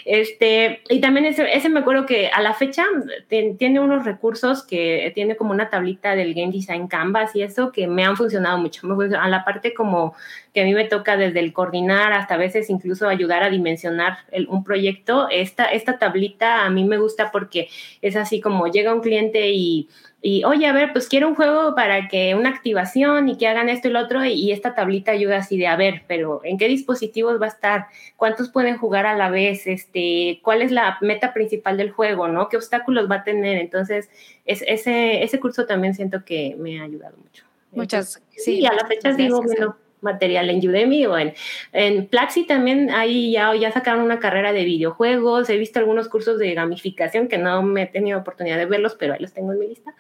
Este, 0.06 0.82
y 0.90 1.00
también 1.02 1.28
ese, 1.28 1.56
ese 1.56 1.70
me 1.70 1.82
acuerdo 1.82 2.08
que 2.08 2.30
a 2.30 2.42
la 2.42 2.56
fecha 2.56 2.84
tiene 3.28 3.80
unos 3.80 4.04
recursos 4.04 4.66
que 4.66 5.12
tiene 5.14 5.36
como 5.36 5.52
una 5.52 5.70
tablita 5.70 6.16
del 6.16 6.34
Game 6.34 6.52
Design 6.52 6.88
Canvas 6.88 7.36
y 7.36 7.44
eso 7.44 7.72
que 7.72 7.86
me 7.86 8.04
han 8.04 8.18
funcionado 8.18 8.58
mucho. 8.58 8.88
A 9.20 9.28
la 9.28 9.46
parte 9.46 9.76
como 9.76 10.16
que 10.60 10.64
a 10.64 10.66
mí 10.66 10.74
me 10.74 10.86
toca 10.86 11.16
desde 11.16 11.40
el 11.40 11.54
coordinar 11.54 12.12
hasta 12.12 12.34
a 12.34 12.38
veces 12.38 12.70
incluso 12.70 13.08
ayudar 13.08 13.44
a 13.44 13.50
dimensionar 13.50 14.18
un 14.50 14.66
proyecto, 14.66 15.30
esta, 15.30 15.66
esta 15.66 15.98
tablita 15.98 16.66
a 16.66 16.70
mí 16.70 16.84
me 16.84 16.98
gusta 16.98 17.32
porque 17.32 17.70
es 18.02 18.18
así 18.18 18.42
como 18.42 18.68
llega 18.68 18.94
un 18.94 19.00
cliente 19.00 19.52
y 19.52 19.90
y 20.22 20.44
oye, 20.44 20.68
a 20.68 20.74
ver, 20.74 20.92
pues 20.92 21.08
quiero 21.08 21.30
un 21.30 21.36
juego 21.36 21.76
para 21.76 22.10
que 22.10 22.36
una 22.36 22.50
activación 22.50 23.30
y 23.30 23.38
que 23.38 23.48
hagan 23.48 23.70
esto 23.70 23.88
y 23.88 23.92
lo 23.92 24.02
otro, 24.02 24.26
y, 24.26 24.52
esta 24.52 24.76
tablita 24.76 25.12
ayuda 25.12 25.38
así 25.38 25.58
de, 25.58 25.68
a 25.68 25.78
ver, 25.78 26.04
pero 26.08 26.42
¿en 26.44 26.58
qué 26.58 26.68
dispositivos 26.68 27.42
va 27.42 27.46
a 27.46 27.50
estar? 27.50 27.88
¿Cuántos 28.18 28.50
pueden 28.50 28.78
jugar 28.78 29.06
a 29.06 29.16
la 29.16 29.30
vez? 29.30 29.66
Este, 29.66 30.42
¿Cuál 30.44 30.62
es 30.62 30.72
la 30.74 30.98
meta 31.00 31.34
principal 31.34 31.78
del 31.78 31.92
juego? 31.92 32.28
¿no? 32.28 32.50
¿Qué 32.50 32.58
obstáculos 32.58 33.10
va 33.10 33.18
a 33.18 33.24
tener? 33.24 33.60
Entonces, 33.60 34.10
es, 34.46 34.62
ese, 34.68 35.24
ese 35.24 35.40
curso 35.40 35.66
también 35.66 35.96
siento 35.96 36.26
que 36.26 36.54
me 36.60 36.82
ha 36.82 36.84
ayudado 36.84 37.16
mucho. 37.16 37.46
Muchas, 37.72 38.22
sí, 38.32 38.66
a 38.66 38.74
la 38.74 38.86
fecha 38.88 39.14
digo, 39.14 39.42
bueno, 39.42 39.78
material 40.02 40.50
en 40.50 40.68
Udemy 40.68 41.06
o 41.06 41.18
en, 41.18 41.34
en 41.74 42.08
Platzi 42.08 42.46
también 42.46 42.90
ahí 42.92 43.32
ya, 43.32 43.54
ya 43.56 43.72
sacaron 43.72 44.02
una 44.02 44.20
carrera 44.20 44.54
de 44.54 44.64
videojuegos, 44.64 45.50
he 45.50 45.58
visto 45.58 45.80
algunos 45.80 46.08
cursos 46.10 46.40
de 46.40 46.54
gamificación 46.54 47.28
que 47.28 47.38
no 47.38 47.62
me 47.64 47.84
he 47.84 47.88
tenido 47.88 48.20
oportunidad 48.20 48.58
de 48.58 48.66
verlos, 48.66 48.96
pero 49.00 49.14
ahí 49.14 49.20
los 49.20 49.34
tengo 49.34 49.54
en 49.54 49.60
mi 49.60 49.68
lista. 49.68 49.94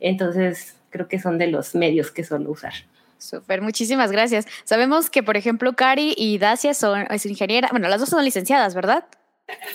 Entonces, 0.00 0.76
creo 0.90 1.08
que 1.08 1.18
son 1.18 1.38
de 1.38 1.48
los 1.48 1.74
medios 1.74 2.10
que 2.10 2.24
suelo 2.24 2.50
usar. 2.50 2.72
Súper, 3.18 3.62
muchísimas 3.62 4.10
gracias. 4.10 4.46
Sabemos 4.64 5.08
que, 5.08 5.22
por 5.22 5.36
ejemplo, 5.36 5.74
Cari 5.74 6.14
y 6.16 6.38
Dacia 6.38 6.74
son 6.74 7.06
es 7.10 7.24
ingeniera, 7.24 7.68
bueno, 7.70 7.88
las 7.88 8.00
dos 8.00 8.08
son 8.08 8.24
licenciadas, 8.24 8.74
¿verdad? 8.74 9.04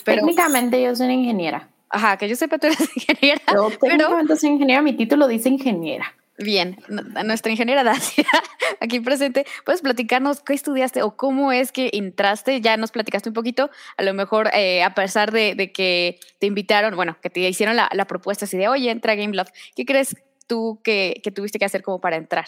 Técnicamente 0.04 0.82
yo 0.82 0.96
soy 0.96 1.12
ingeniera. 1.12 1.70
Ajá, 1.90 2.18
que 2.18 2.28
yo 2.28 2.36
sepa, 2.36 2.58
tú 2.58 2.68
eres 2.68 2.80
ingeniera. 2.96 3.42
Yo 3.54 3.70
técnicamente 3.80 4.36
soy 4.36 4.50
ingeniera, 4.50 4.82
mi 4.82 4.94
título 4.94 5.28
dice 5.28 5.50
ingeniera. 5.50 6.14
Bien, 6.40 6.78
nuestra 7.26 7.52
ingeniera 7.52 7.84
Dacia, 7.84 8.26
aquí 8.80 9.00
presente, 9.00 9.48
¿puedes 9.66 9.82
platicarnos 9.82 10.42
qué 10.42 10.54
estudiaste 10.54 11.02
o 11.02 11.18
cómo 11.18 11.52
es 11.52 11.72
que 11.72 11.90
entraste? 11.94 12.62
Ya 12.62 12.78
nos 12.78 12.92
platicaste 12.92 13.30
un 13.30 13.34
poquito, 13.34 13.72
a 13.98 14.04
lo 14.04 14.14
mejor 14.14 14.52
eh, 14.54 14.84
a 14.84 14.94
pesar 14.94 15.32
de, 15.32 15.72
que 15.74 16.20
te 16.40 16.46
invitaron, 16.46 16.96
bueno, 16.96 17.18
que 17.24 17.32
te 17.32 17.40
hicieron 17.40 17.76
la, 17.76 18.06
propuesta 18.08 18.46
así 18.46 18.56
de, 18.56 18.68
oye, 18.68 18.92
entra 18.92 19.16
Game 19.16 19.34
Love, 19.34 19.50
¿qué 19.76 19.84
crees 19.86 20.16
tú 20.46 20.80
que, 20.84 21.22
tuviste 21.34 21.58
que 21.58 21.66
hacer 21.66 21.82
como 21.82 22.00
para 22.00 22.18
entrar? 22.18 22.46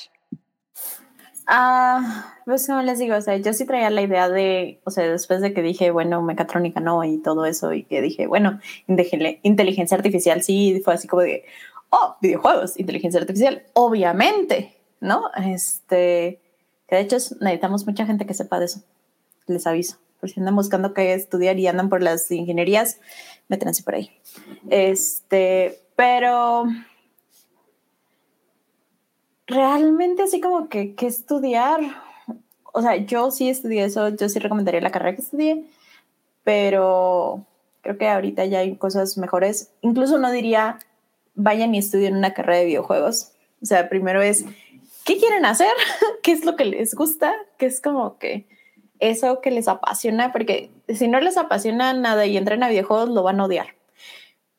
Ah, 1.47 2.37
pues 2.45 2.67
como 2.67 2.83
les 2.83 2.99
digo, 2.99 3.15
o 3.15 3.21
sea, 3.21 3.37
yo 3.37 3.53
sí 3.53 3.65
traía 3.65 3.89
la 3.89 4.03
idea 4.03 4.29
de, 4.29 4.81
o 4.83 4.91
sea, 4.91 5.09
después 5.09 5.41
de 5.41 5.51
que 5.51 5.63
dije, 5.63 5.89
bueno, 5.89 6.21
mecatrónica 6.21 6.79
no 6.79 7.03
y 7.03 7.17
todo 7.17 7.47
eso, 7.47 7.73
y 7.73 7.85
que 7.85 8.01
dije, 8.01 8.27
bueno, 8.27 8.59
inteligencia 8.85 9.97
artificial 9.97 10.43
sí, 10.43 10.79
fue 10.85 10.93
así 10.93 11.07
como 11.07 11.23
de, 11.23 11.43
oh, 11.89 12.15
videojuegos, 12.21 12.79
inteligencia 12.79 13.19
artificial, 13.19 13.63
obviamente, 13.73 14.75
¿no? 14.99 15.29
Este, 15.35 16.41
que 16.87 16.95
de 16.95 17.01
hecho 17.01 17.17
necesitamos 17.41 17.85
mucha 17.85 18.05
gente 18.05 18.25
que 18.25 18.33
sepa 18.33 18.59
de 18.59 18.65
eso, 18.65 18.81
les 19.47 19.65
aviso. 19.67 19.97
Por 20.19 20.29
si 20.29 20.39
andan 20.39 20.55
buscando 20.55 20.93
qué 20.93 21.13
estudiar 21.13 21.57
y 21.59 21.67
andan 21.67 21.87
por 21.87 22.03
las 22.03 22.29
ingenierías, 22.29 22.99
métanse 23.47 23.83
por 23.83 23.95
ahí. 23.95 24.11
Este, 24.69 25.79
pero 25.95 26.65
realmente 29.47 30.23
así 30.23 30.41
como 30.41 30.67
que, 30.67 30.93
que 30.95 31.07
estudiar, 31.07 31.79
o 32.73 32.81
sea, 32.81 32.97
yo 32.97 33.31
sí 33.31 33.49
estudié 33.49 33.85
eso, 33.85 34.09
yo 34.09 34.27
sí 34.27 34.39
recomendaría 34.39 34.81
la 34.81 34.91
carrera 34.91 35.15
que 35.15 35.21
estudié, 35.21 35.65
pero 36.43 37.45
creo 37.81 37.97
que 37.97 38.07
ahorita 38.07 38.45
ya 38.45 38.59
hay 38.59 38.75
cosas 38.75 39.17
mejores. 39.17 39.71
Incluso 39.81 40.17
no 40.17 40.31
diría 40.31 40.79
vayan 41.39 41.73
y 41.73 41.79
estudien 41.79 42.15
una 42.15 42.33
carrera 42.33 42.59
de 42.59 42.65
videojuegos. 42.65 43.31
O 43.61 43.65
sea, 43.65 43.89
primero 43.89 44.21
es, 44.21 44.45
¿qué 45.05 45.17
quieren 45.17 45.45
hacer? 45.45 45.71
¿Qué 46.23 46.33
es 46.33 46.45
lo 46.45 46.55
que 46.55 46.65
les 46.65 46.93
gusta? 46.93 47.33
¿Qué 47.57 47.65
es 47.65 47.81
como 47.81 48.17
que 48.17 48.47
eso 48.99 49.39
que 49.41 49.49
les 49.49 49.67
apasiona? 49.67 50.31
Porque 50.31 50.69
si 50.89 51.07
no 51.07 51.19
les 51.19 51.37
apasiona 51.37 51.93
nada 51.93 52.25
y 52.25 52.37
entran 52.37 52.61
a 52.63 52.69
videojuegos, 52.69 53.09
lo 53.09 53.23
van 53.23 53.39
a 53.39 53.45
odiar. 53.45 53.67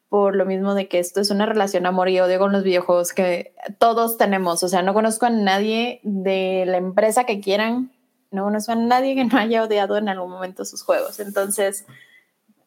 Por 0.08 0.34
lo 0.34 0.44
mismo 0.44 0.74
de 0.74 0.88
que 0.88 0.98
esto 0.98 1.20
es 1.20 1.30
una 1.30 1.46
relación 1.46 1.86
amor 1.86 2.08
y 2.08 2.18
odio 2.18 2.38
con 2.38 2.50
los 2.50 2.64
videojuegos 2.64 3.12
que 3.12 3.54
todos 3.78 4.16
tenemos. 4.16 4.62
O 4.62 4.68
sea, 4.68 4.82
no 4.82 4.94
conozco 4.94 5.26
a 5.26 5.30
nadie 5.30 6.00
de 6.02 6.64
la 6.66 6.78
empresa 6.78 7.24
que 7.24 7.40
quieran, 7.40 7.92
no 8.30 8.44
conozco 8.44 8.72
a 8.72 8.76
nadie 8.76 9.14
que 9.14 9.24
no 9.24 9.38
haya 9.38 9.62
odiado 9.62 9.98
en 9.98 10.08
algún 10.08 10.30
momento 10.30 10.64
sus 10.64 10.82
juegos. 10.82 11.20
Entonces, 11.20 11.84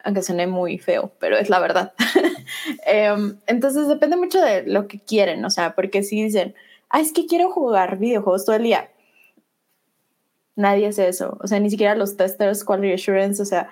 aunque 0.04 0.22
suene 0.22 0.48
muy 0.48 0.78
feo, 0.78 1.12
pero 1.20 1.38
es 1.38 1.50
la 1.50 1.60
verdad. 1.60 1.94
Em, 2.86 3.38
entonces 3.48 3.88
depende 3.88 4.18
mucho 4.18 4.40
de 4.40 4.64
lo 4.64 4.88
que 4.88 5.00
quieren, 5.00 5.44
o 5.46 5.50
sea, 5.50 5.74
porque 5.76 6.04
si 6.04 6.22
dicen, 6.22 6.54
ah, 6.90 7.00
es 7.00 7.14
que 7.14 7.26
quiero 7.26 7.50
jugar 7.50 7.98
videojuegos 7.98 8.46
todo 8.46 8.56
el 8.58 8.64
día, 8.64 8.92
nadie 10.56 10.88
hace 10.88 11.08
eso, 11.08 11.38
o 11.42 11.48
sea, 11.48 11.60
ni 11.60 11.70
siquiera 11.70 11.96
los 11.96 12.18
testers, 12.18 12.64
quality 12.64 12.94
assurance, 12.94 13.42
o 13.42 13.46
sea, 13.46 13.70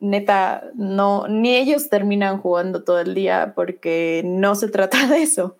neta, 0.00 0.64
no, 0.74 1.28
ni 1.28 1.54
ellos 1.56 1.88
terminan 1.88 2.38
jugando 2.40 2.82
todo 2.82 3.00
el 3.00 3.14
día 3.14 3.52
porque 3.54 4.22
no 4.24 4.54
se 4.54 4.68
trata 4.70 5.06
de 5.06 5.22
eso. 5.22 5.56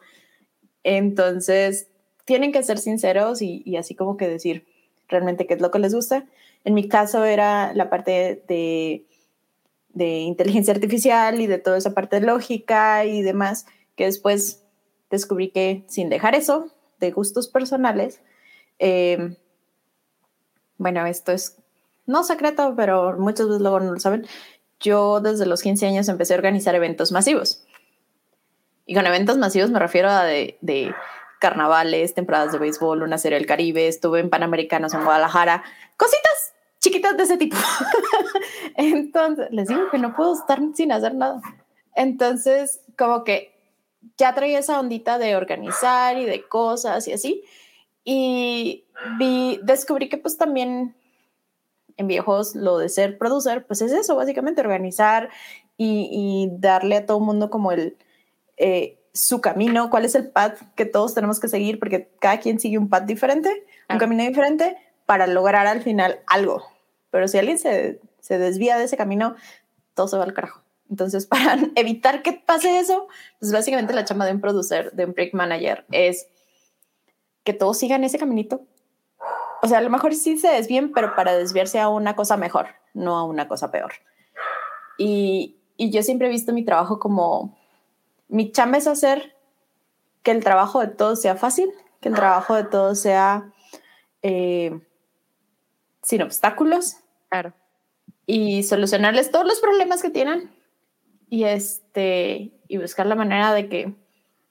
Entonces, 0.82 1.88
tienen 2.24 2.52
que 2.52 2.62
ser 2.62 2.78
sinceros 2.78 3.42
y, 3.42 3.62
y 3.64 3.76
así 3.76 3.94
como 3.94 4.16
que 4.16 4.28
decir 4.28 4.66
realmente 5.08 5.46
qué 5.46 5.54
es 5.54 5.60
lo 5.60 5.70
que 5.70 5.78
les 5.78 5.94
gusta. 5.94 6.26
En 6.64 6.74
mi 6.74 6.88
caso 6.88 7.24
era 7.24 7.72
la 7.74 7.90
parte 7.90 8.42
de 8.48 9.04
de 9.97 10.18
inteligencia 10.18 10.74
artificial 10.74 11.40
y 11.40 11.47
de 11.47 11.57
toda 11.57 11.78
esa 11.78 11.94
parte 11.94 12.20
lógica 12.20 13.07
y 13.07 13.22
demás, 13.22 13.64
que 13.97 14.05
después 14.05 14.62
descubrí 15.11 15.49
que 15.49 15.84
sin 15.88 16.11
dejar 16.11 16.34
eso 16.34 16.68
de 17.01 17.12
gustos 17.12 17.49
personales, 17.49 18.20
em, 18.78 19.36
bueno, 20.76 21.07
esto 21.07 21.32
es 21.32 21.57
no 22.05 22.24
secreto, 22.24 22.74
pero 22.76 23.16
muchas 23.18 23.47
veces 23.47 23.62
luego 23.62 23.80
no 23.80 23.92
lo 23.92 23.99
saben, 23.99 24.26
yo 24.80 25.20
desde 25.20 25.47
los 25.47 25.62
15 25.62 25.86
años 25.86 26.09
empecé 26.11 26.34
a 26.34 26.36
organizar 26.36 26.74
eventos 26.74 27.11
masivos. 27.11 27.64
Y 28.84 28.94
con 28.94 29.07
eventos 29.07 29.38
masivos 29.38 29.70
me 29.70 29.78
refiero 29.78 30.11
a 30.11 30.24
de, 30.24 30.59
de 30.61 30.94
carnavales, 31.40 32.12
temporadas 32.12 32.53
de 32.53 32.59
béisbol, 32.59 33.03
una 33.03 33.16
serie 33.16 33.38
del 33.38 33.47
Caribe, 33.47 33.88
estuve 33.88 34.20
en 34.20 34.28
Panamericanos 34.28 34.92
en 34.92 35.05
Guadalajara, 35.05 35.64
cositas 35.97 36.53
chiquitas 36.87 37.16
de 37.16 37.22
ese 37.24 37.37
tipo. 37.37 37.57
Entonces, 38.76 39.49
les 39.51 39.68
digo 39.68 39.91
que 39.91 39.99
no 39.99 40.14
puedo 40.14 40.34
estar 40.34 40.61
sin 40.74 40.93
hacer 40.93 41.14
nada. 41.14 41.41
Entonces, 41.95 42.80
como 42.97 43.24
que 43.24 43.59
ya 44.16 44.34
traía 44.34 44.61
esa 44.61 44.78
ondita 44.78 45.18
de 45.18 45.37
organizar 45.37 46.16
y 46.18 46.24
de 46.24 46.47
cosas 46.47 47.09
y 47.09 47.12
así. 47.12 47.45
y 48.05 48.84
vi, 49.18 49.59
descubrí 49.64 50.09
que 50.09 50.18
pues 50.18 50.37
también 50.37 50.95
en 51.97 52.07
viejos 52.07 52.55
lo 52.55 52.78
de 52.78 52.89
ser 52.89 53.18
producer, 53.18 53.66
pues 53.66 53.82
es 53.82 53.93
eso, 53.93 54.16
básicamente 54.16 54.61
organizar 54.61 55.30
y, 55.78 56.49
darle 56.53 56.97
a 56.97 57.07
todo 57.07 57.18
el 57.18 57.24
mundo 57.24 57.51
como 57.51 57.72
el, 57.72 57.97
eh, 58.57 58.99
su 59.12 59.41
camino, 59.41 59.91
cuál 59.91 60.05
es 60.05 60.14
el 60.14 60.30
path 60.30 60.59
que 60.74 60.84
todos 60.84 61.14
tenemos 61.14 61.41
que 61.41 61.49
seguir, 61.49 61.78
porque 61.78 62.11
cada 62.20 62.39
quien 62.39 62.61
sigue 62.61 62.78
un 62.78 62.89
path 62.89 63.05
diferente, 63.05 63.66
un 63.89 63.99
camino 63.99 64.22
diferente 64.22 64.76
para 65.07 65.26
lograr 65.26 65.66
al 65.66 65.82
final 65.82 66.20
algo. 66.26 66.62
Pero 67.16 67.28
si 67.28 67.38
alguien 67.38 67.58
se, 67.58 67.98
se 68.20 68.38
desvía 68.38 68.76
de 68.76 68.84
ese 68.84 68.98
camino, 68.98 69.36
todo 69.94 70.06
se 70.06 70.18
va 70.18 70.24
al 70.24 70.34
carajo. 70.34 70.60
Entonces, 70.90 71.24
para 71.26 71.56
evitar 71.74 72.20
que 72.20 72.34
pase 72.34 72.78
eso, 72.78 73.08
pues 73.40 73.52
básicamente 73.52 73.94
la 73.94 74.04
chamba 74.04 74.26
de 74.26 74.32
un 74.32 74.42
producer, 74.42 74.92
de 74.92 75.06
un 75.06 75.14
break 75.14 75.32
manager, 75.32 75.86
es 75.92 76.28
que 77.42 77.54
todos 77.54 77.78
sigan 77.78 78.04
ese 78.04 78.18
caminito. 78.18 78.66
O 79.62 79.66
sea, 79.66 79.78
a 79.78 79.80
lo 79.80 79.88
mejor 79.88 80.14
sí 80.14 80.36
se 80.36 80.48
desvíen, 80.48 80.92
pero 80.92 81.14
para 81.16 81.34
desviarse 81.34 81.80
a 81.80 81.88
una 81.88 82.14
cosa 82.14 82.36
mejor, 82.36 82.66
no 82.92 83.16
a 83.16 83.24
una 83.24 83.48
cosa 83.48 83.70
peor. 83.70 83.94
Y, 84.98 85.56
y 85.78 85.90
yo 85.90 86.02
siempre 86.02 86.26
he 86.26 86.30
visto 86.30 86.52
mi 86.52 86.66
trabajo 86.66 86.98
como, 86.98 87.56
mi 88.28 88.52
chamba 88.52 88.76
es 88.76 88.86
hacer 88.86 89.34
que 90.22 90.32
el 90.32 90.44
trabajo 90.44 90.80
de 90.80 90.88
todos 90.88 91.22
sea 91.22 91.36
fácil, 91.36 91.72
que 92.02 92.10
el 92.10 92.14
trabajo 92.14 92.54
de 92.54 92.64
todos 92.64 93.00
sea 93.00 93.54
eh, 94.20 94.78
sin 96.02 96.20
obstáculos. 96.20 96.98
Claro. 97.37 97.55
Y 98.24 98.62
solucionarles 98.62 99.30
todos 99.30 99.47
los 99.47 99.61
problemas 99.61 100.03
que 100.03 100.11
tienen 100.11 100.51
y 101.28 101.45
este 101.45 102.53
y 102.68 102.78
buscar 102.78 103.07
la 103.07 103.14
manera 103.14 103.53
de 103.53 103.68
que 103.68 103.95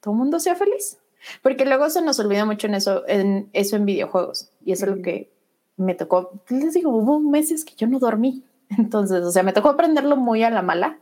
todo 0.00 0.14
el 0.14 0.18
mundo 0.18 0.40
sea 0.40 0.54
feliz. 0.54 0.98
Porque 1.42 1.64
luego 1.64 1.90
se 1.90 2.02
nos 2.02 2.18
olvida 2.20 2.44
mucho 2.44 2.68
en 2.68 2.74
eso, 2.74 3.06
en 3.08 3.50
eso 3.52 3.76
en 3.76 3.84
videojuegos. 3.84 4.50
Y 4.64 4.72
eso 4.72 4.86
es 4.86 4.96
lo 4.96 5.02
que 5.02 5.32
me 5.76 5.94
tocó. 5.94 6.40
Les 6.48 6.74
digo, 6.74 6.90
hubo 6.90 7.18
meses 7.18 7.64
que 7.64 7.74
yo 7.74 7.86
no 7.86 7.98
dormí. 7.98 8.44
Entonces, 8.78 9.22
o 9.22 9.32
sea, 9.32 9.42
me 9.42 9.52
tocó 9.52 9.70
aprenderlo 9.70 10.16
muy 10.16 10.42
a 10.42 10.50
la 10.50 10.62
mala. 10.62 10.98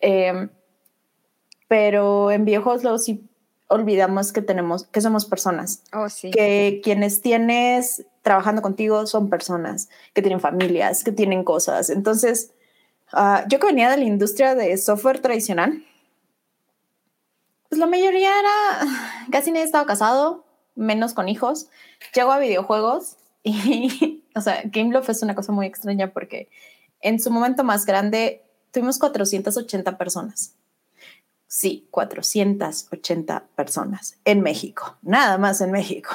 Em, 0.00 0.50
pero 1.68 2.30
en 2.30 2.44
videojuegos 2.44 2.82
luego 2.82 2.98
sí 2.98 3.28
olvidamos 3.68 4.32
que 4.32 4.42
tenemos, 4.42 4.84
que 4.86 5.00
somos 5.00 5.24
personas. 5.26 5.82
Oh, 5.92 6.08
sí. 6.08 6.30
Que 6.30 6.80
quienes 6.82 7.22
tienes 7.22 8.04
trabajando 8.24 8.62
contigo 8.62 9.06
son 9.06 9.30
personas, 9.30 9.88
que 10.12 10.22
tienen 10.22 10.40
familias, 10.40 11.04
que 11.04 11.12
tienen 11.12 11.44
cosas. 11.44 11.90
Entonces, 11.90 12.50
Ah, 13.16 13.44
yo 13.48 13.60
que 13.60 13.66
venía 13.66 13.90
de 13.90 13.98
la 13.98 14.04
industria 14.04 14.56
de 14.56 14.76
software 14.76 15.20
tradicional, 15.20 15.84
pues 17.68 17.78
la 17.78 17.86
mayoría 17.86 18.30
era, 18.38 19.26
casi 19.30 19.52
nadie 19.52 19.64
estaba 19.64 19.86
casado, 19.86 20.44
menos 20.74 21.14
con 21.14 21.28
hijos. 21.28 21.68
Llego 22.14 22.32
a 22.32 22.38
videojuegos 22.38 23.16
y, 23.44 24.24
o 24.34 24.40
sea, 24.40 24.62
Gameloft 24.64 25.10
es 25.10 25.22
una 25.22 25.36
cosa 25.36 25.52
muy 25.52 25.66
extraña 25.66 26.12
porque 26.12 26.48
en 27.00 27.20
su 27.20 27.30
momento 27.30 27.62
más 27.62 27.86
grande 27.86 28.42
tuvimos 28.72 28.98
480 28.98 29.96
personas. 29.96 30.54
Sí, 31.46 31.86
480 31.92 33.44
personas 33.54 34.18
en 34.24 34.40
México, 34.40 34.96
nada 35.02 35.38
más 35.38 35.60
en 35.60 35.70
México. 35.70 36.10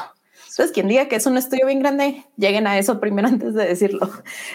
Entonces, 0.50 0.72
quien 0.72 0.88
diga 0.88 1.08
que 1.08 1.16
es 1.16 1.26
un 1.26 1.38
estudio 1.38 1.68
bien 1.68 1.80
grande, 1.80 2.26
lleguen 2.36 2.66
a 2.68 2.78
eso 2.78 3.00
primero 3.00 3.28
antes 3.30 3.54
de 3.54 3.68
decirlo. 3.68 4.10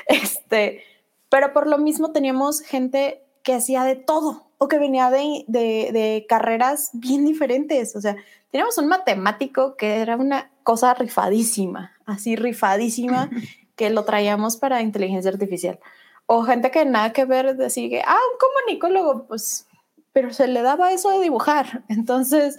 Este, 0.06 0.82
pero 1.28 1.52
por 1.52 1.66
lo 1.66 1.78
mismo 1.78 2.12
teníamos 2.12 2.60
gente 2.60 3.22
que 3.42 3.54
hacía 3.54 3.84
de 3.84 3.96
todo 3.96 4.48
o 4.58 4.68
que 4.68 4.78
venía 4.78 5.10
de, 5.10 5.44
de, 5.46 6.26
carreras 6.28 6.90
bien 6.94 7.24
diferentes. 7.24 7.94
O 7.94 8.00
sea, 8.00 8.16
teníamos 8.50 8.78
un 8.78 8.88
matemático 8.88 9.76
que 9.76 9.96
era 9.96 10.16
una 10.16 10.50
cosa 10.62 10.94
rifadísima, 10.94 11.92
así 12.06 12.36
rifadísima, 12.36 13.30
que 13.76 13.90
lo 13.90 14.04
traíamos 14.04 14.56
para 14.56 14.82
inteligencia 14.82 15.30
artificial. 15.30 15.78
O 16.26 16.42
gente 16.42 16.70
que 16.70 16.84
nada 16.84 17.12
que 17.12 17.24
ver, 17.24 17.56
decir 17.56 17.90
que, 17.90 18.00
ah, 18.00 18.16
un 18.32 18.38
comunicólogo, 18.38 19.26
pues, 19.26 19.66
pero 20.12 20.32
se 20.32 20.48
le 20.48 20.62
daba 20.62 20.92
eso 20.92 21.10
de 21.10 21.20
dibujar. 21.20 21.84
Entonces, 21.88 22.58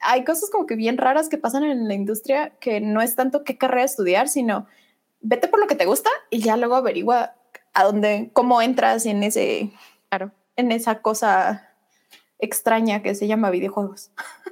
hay 0.00 0.24
cosas 0.24 0.50
como 0.50 0.66
que 0.66 0.76
bien 0.76 0.98
raras 0.98 1.28
que 1.28 1.38
pasan 1.38 1.64
en 1.64 1.88
la 1.88 1.94
industria 1.94 2.50
que 2.60 2.80
no 2.80 3.00
es 3.02 3.16
tanto 3.16 3.44
qué 3.44 3.58
carrera 3.58 3.84
estudiar, 3.84 4.28
sino 4.28 4.66
vete 5.20 5.48
por 5.48 5.60
lo 5.60 5.66
que 5.66 5.74
te 5.74 5.86
gusta 5.86 6.10
y 6.30 6.40
ya 6.40 6.56
luego 6.56 6.74
averigua 6.74 7.34
a 7.74 7.84
dónde, 7.84 8.30
cómo 8.32 8.60
entras 8.60 9.06
en 9.06 9.22
ese, 9.22 9.70
claro. 10.08 10.32
en 10.56 10.72
esa 10.72 11.00
cosa 11.00 11.68
extraña 12.38 13.02
que 13.02 13.14
se 13.14 13.26
llama 13.26 13.50
videojuegos. 13.50 14.10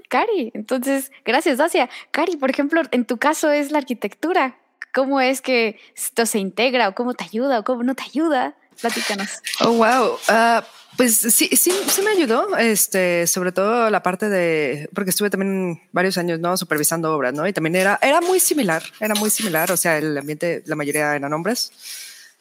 Cari, 0.08 0.50
entonces, 0.54 1.12
gracias, 1.24 1.58
Dacia. 1.58 1.88
Cari, 2.10 2.36
por 2.36 2.50
ejemplo, 2.50 2.82
en 2.90 3.04
tu 3.04 3.18
caso 3.18 3.50
es 3.50 3.70
la 3.70 3.78
arquitectura. 3.78 4.56
¿Cómo 4.92 5.20
es 5.20 5.40
que 5.40 5.78
esto 5.94 6.26
se 6.26 6.38
integra 6.38 6.88
o 6.88 6.94
cómo 6.94 7.14
te 7.14 7.24
ayuda 7.24 7.60
o 7.60 7.64
cómo 7.64 7.82
no 7.82 7.94
te 7.94 8.02
ayuda? 8.02 8.56
Platícanos. 8.80 9.28
Oh, 9.60 9.72
wow. 9.72 10.18
Ah, 10.28 10.64
pues 10.96 11.16
sí, 11.16 11.48
sí, 11.52 11.72
sí 11.88 12.02
me 12.02 12.10
ayudó, 12.10 12.56
este, 12.58 13.26
sobre 13.26 13.52
todo 13.52 13.88
la 13.88 14.02
parte 14.02 14.28
de, 14.28 14.88
porque 14.94 15.10
estuve 15.10 15.30
también 15.30 15.80
varios 15.92 16.18
años, 16.18 16.40
¿no? 16.40 16.56
Supervisando 16.56 17.14
obras, 17.14 17.32
¿no? 17.32 17.46
Y 17.46 17.52
también 17.52 17.76
era, 17.76 17.98
era 18.02 18.20
muy 18.20 18.40
similar, 18.40 18.82
era 19.00 19.14
muy 19.14 19.30
similar, 19.30 19.70
o 19.72 19.76
sea, 19.76 19.98
el 19.98 20.18
ambiente, 20.18 20.62
la 20.66 20.76
mayoría 20.76 21.16
eran 21.16 21.32
hombres. 21.32 21.72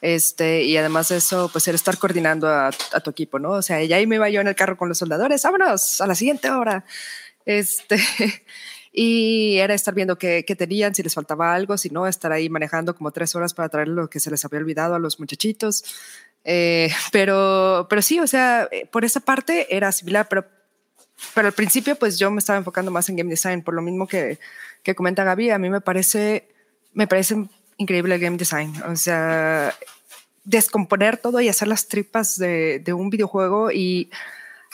Este, 0.01 0.63
y 0.63 0.77
además 0.77 1.09
de 1.09 1.17
eso, 1.17 1.49
pues 1.51 1.67
era 1.67 1.75
estar 1.75 1.97
coordinando 1.97 2.47
a, 2.47 2.71
tu 2.71 3.11
equipo, 3.11 3.37
¿no? 3.37 3.51
O 3.51 3.61
sea, 3.61 3.83
ya 3.83 3.97
ahí 3.97 4.07
me 4.07 4.15
iba 4.15 4.29
yo 4.29 4.41
en 4.41 4.47
el 4.47 4.55
carro 4.55 4.77
con 4.77 4.89
los 4.89 4.97
soldadores, 4.97 5.43
vámonos 5.43 6.01
a 6.01 6.07
la 6.07 6.15
siguiente 6.15 6.49
hora. 6.49 6.85
Este, 7.45 7.97
y 8.93 9.57
era 9.57 9.73
estar 9.73 9.93
viendo 9.93 10.17
qué, 10.17 10.43
qué, 10.45 10.55
tenían, 10.55 10.95
si 10.95 11.03
les 11.03 11.13
faltaba 11.13 11.53
algo, 11.53 11.77
si 11.77 11.89
no, 11.89 12.07
estar 12.07 12.31
ahí 12.31 12.49
manejando 12.49 12.95
como 12.95 13.11
tres 13.11 13.35
horas 13.35 13.53
para 13.53 13.69
traer 13.69 13.89
lo 13.89 14.09
que 14.09 14.19
se 14.19 14.31
les 14.31 14.43
había 14.45 14.59
olvidado 14.59 14.95
a 14.95 14.99
los 14.99 15.19
muchachitos. 15.19 15.83
Eh, 16.43 16.91
pero, 17.11 17.87
pero 17.89 18.01
sí, 18.01 18.19
o 18.19 18.27
sea, 18.27 18.67
eh, 18.71 18.85
por 18.85 19.05
esa 19.05 19.19
parte 19.19 19.75
era 19.75 19.91
similar, 19.91 20.27
pero, 20.29 20.45
pero 21.33 21.47
al 21.47 21.53
principio 21.53 21.95
pues 21.95 22.17
yo 22.17 22.31
me 22.31 22.39
estaba 22.39 22.57
enfocando 22.57 22.91
más 22.91 23.09
en 23.09 23.17
game 23.17 23.29
design, 23.29 23.61
por 23.61 23.73
lo 23.73 23.81
mismo 23.81 24.07
que, 24.07 24.39
que 24.83 24.95
comenta 24.95 25.23
Gaby, 25.23 25.51
a 25.51 25.59
mí 25.59 25.69
me 25.69 25.81
parece, 25.81 26.47
me 26.93 27.07
parece 27.07 27.35
increíble 27.77 28.15
el 28.15 28.21
game 28.21 28.37
design. 28.37 28.73
O 28.83 28.95
sea, 28.95 29.75
descomponer 30.43 31.17
todo 31.17 31.41
y 31.41 31.49
hacer 31.49 31.67
las 31.67 31.87
tripas 31.87 32.37
de, 32.37 32.83
un 32.93 33.09
videojuego 33.09 33.71
y 33.71 34.09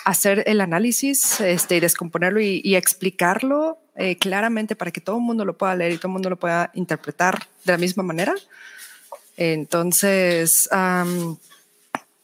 hacer 0.03 0.43
el 0.47 0.61
análisis, 0.61 1.41
este, 1.41 1.79
descomponerlo 1.79 2.39
y, 2.41 2.75
explicarlo 2.75 3.79
eh, 3.95 4.17
claramente 4.17 4.75
para 4.75 4.91
que 4.91 5.01
todo 5.01 5.17
el 5.17 5.23
mundo 5.23 5.45
lo 5.45 5.57
pueda 5.57 5.75
leer 5.75 5.93
y 5.93 5.97
todo 5.97 6.09
el 6.09 6.13
mundo 6.13 6.29
lo 6.29 6.37
pueda 6.37 6.71
interpretar 6.73 7.47
de 7.63 7.71
la 7.71 7.77
misma 7.77 8.03
manera. 8.03 8.35
Entonces, 9.37 10.69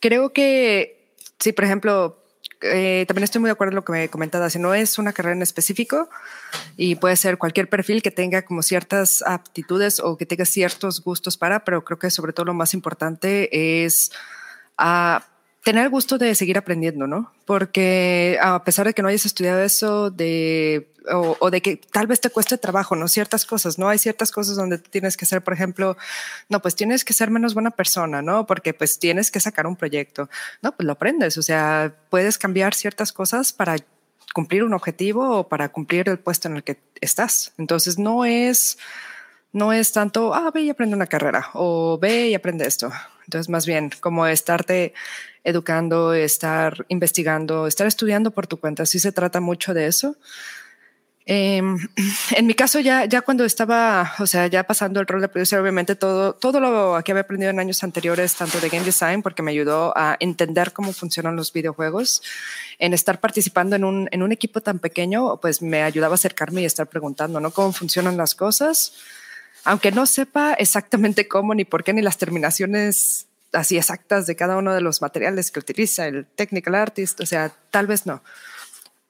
creo 0.01 0.33
que 0.33 1.15
si, 1.39 1.53
por 1.53 1.63
ejemplo, 1.63 2.17
eh, 2.61 3.05
también 3.07 3.23
estoy 3.23 3.39
muy 3.39 3.47
de 3.47 3.53
acuerdo 3.53 3.71
en 3.71 3.75
lo 3.75 3.85
que 3.85 3.91
me 3.91 4.09
comentada, 4.09 4.49
si 4.49 4.59
no 4.59 4.73
es 4.73 4.99
una 4.99 5.13
carrera 5.13 5.35
en 5.35 5.41
específico 5.41 6.09
y 6.77 6.95
puede 6.95 7.15
ser 7.15 7.37
cualquier 7.37 7.69
perfil 7.69 8.03
que 8.03 8.11
tenga 8.11 8.43
como 8.43 8.61
ciertas 8.61 9.23
aptitudes 9.23 9.99
o 9.99 10.17
que 10.17 10.25
tenga 10.25 10.45
ciertos 10.45 11.01
gustos 11.01 11.37
para, 11.37 11.63
pero 11.63 11.83
creo 11.83 11.97
que 11.97 12.11
sobre 12.11 12.33
todo 12.33 12.45
lo 12.47 12.53
más 12.53 12.73
importante 12.73 13.83
es 13.85 14.11
a 14.77 15.25
tener 15.63 15.83
el 15.83 15.89
gusto 15.89 16.17
de 16.17 16.35
seguir 16.35 16.57
aprendiendo, 16.57 17.07
¿no? 17.07 17.31
Porque 17.45 18.37
a 18.41 18.63
pesar 18.63 18.87
de 18.87 18.93
que 18.93 19.01
no 19.01 19.07
hayas 19.07 19.25
estudiado 19.25 19.61
eso, 19.61 20.11
de, 20.11 20.90
o, 21.09 21.49
de 21.49 21.61
que 21.61 21.77
tal 21.77 22.07
vez 22.07 22.21
te 22.21 22.29
cueste 22.29 22.57
trabajo, 22.57 22.95
¿no? 22.95 23.07
Ciertas 23.07 23.45
cosas, 23.45 23.77
¿no? 23.77 23.89
Hay 23.89 23.97
ciertas 23.97 24.31
cosas 24.31 24.55
donde 24.55 24.77
tienes 24.77 25.17
que 25.17 25.25
ser, 25.25 25.43
por 25.43 25.53
ejemplo, 25.53 25.97
no, 26.49 26.61
pues 26.61 26.75
tienes 26.75 27.03
que 27.03 27.13
ser 27.13 27.31
menos 27.31 27.53
buena 27.53 27.71
persona, 27.71 28.21
¿no? 28.21 28.45
Porque 28.45 28.73
pues 28.73 28.99
tienes 28.99 29.31
que 29.31 29.39
sacar 29.39 29.67
un 29.67 29.75
proyecto. 29.75 30.29
No, 30.61 30.75
pues 30.75 30.85
lo 30.85 30.93
aprendes, 30.93 31.37
o 31.37 31.41
sea, 31.41 31.93
puedes 32.09 32.37
cambiar 32.37 32.73
ciertas 32.73 33.11
cosas 33.11 33.53
para 33.53 33.77
cumplir 34.33 34.63
un 34.63 34.73
objetivo 34.73 35.39
o 35.39 35.47
para 35.47 35.69
cumplir 35.69 36.07
el 36.09 36.19
puesto 36.19 36.47
en 36.47 36.57
el 36.57 36.63
que 36.63 36.77
estás. 37.01 37.53
Entonces 37.57 37.97
no 37.97 38.25
es, 38.25 38.77
no 39.51 39.73
es 39.73 39.91
tanto, 39.91 40.33
ah, 40.33 40.51
ve 40.53 40.61
y 40.61 40.69
aprende 40.69 40.95
una 40.95 41.07
carrera 41.07 41.49
o 41.53 41.97
ve 41.99 42.29
y 42.29 42.35
aprende 42.35 42.65
esto. 42.67 42.91
Entonces 43.25 43.49
más 43.49 43.65
bien 43.65 43.91
como 43.99 44.25
estarte 44.27 44.93
educando, 45.43 46.13
estar 46.13 46.85
investigando, 46.87 47.67
estar 47.67 47.87
estudiando 47.87 48.31
por 48.31 48.47
tu 48.47 48.57
cuenta. 48.57 48.85
Sí 48.85 48.99
se 48.99 49.11
trata 49.11 49.39
mucho 49.39 49.73
de 49.73 49.87
eso. 49.87 50.15
Em, 51.25 51.77
en 52.35 52.47
mi 52.47 52.53
caso, 52.53 52.79
ya, 52.79 53.05
ya 53.05 53.21
cuando 53.21 53.45
estaba, 53.45 54.13
o 54.19 54.25
sea, 54.25 54.47
ya 54.47 54.63
pasando 54.63 54.99
el 54.99 55.07
rol 55.07 55.21
de 55.21 55.27
producer, 55.27 55.59
obviamente 55.59 55.95
todo, 55.95 56.33
todo 56.33 56.59
lo 56.59 57.01
que 57.03 57.11
había 57.11 57.21
aprendido 57.21 57.51
en 57.51 57.59
años 57.59 57.83
anteriores, 57.83 58.35
tanto 58.35 58.59
de 58.59 58.69
game 58.69 58.83
design, 58.83 59.21
porque 59.21 59.43
me 59.43 59.51
ayudó 59.51 59.93
a 59.95 60.17
entender 60.19 60.73
cómo 60.73 60.93
funcionan 60.93 61.35
los 61.35 61.53
videojuegos, 61.53 62.21
en 62.79 62.93
estar 62.93 63.19
participando 63.19 63.75
en 63.75 63.83
un, 63.83 64.09
en 64.11 64.23
un 64.23 64.31
equipo 64.31 64.61
tan 64.61 64.79
pequeño, 64.79 65.37
pues 65.37 65.61
me 65.61 65.83
ayudaba 65.83 66.13
a 66.13 66.15
acercarme 66.15 66.61
y 66.61 66.65
estar 66.65 66.87
preguntando, 66.87 67.39
¿no? 67.39 67.51
Cómo 67.51 67.71
funcionan 67.71 68.17
las 68.17 68.35
cosas, 68.35 68.93
aunque 69.63 69.91
no 69.91 70.07
sepa 70.07 70.53
exactamente 70.53 71.27
cómo, 71.27 71.53
ni 71.53 71.65
por 71.65 71.83
qué, 71.83 71.93
ni 71.93 72.01
las 72.01 72.17
terminaciones 72.17 73.27
así 73.53 73.77
exactas 73.77 74.25
de 74.25 74.35
cada 74.35 74.57
uno 74.57 74.73
de 74.73 74.81
los 74.81 75.01
materiales 75.01 75.51
que 75.51 75.59
utiliza 75.59 76.07
el 76.07 76.25
technical 76.25 76.75
artist, 76.75 77.19
o 77.19 77.25
sea, 77.25 77.51
tal 77.69 77.85
vez 77.85 78.05
no, 78.05 78.23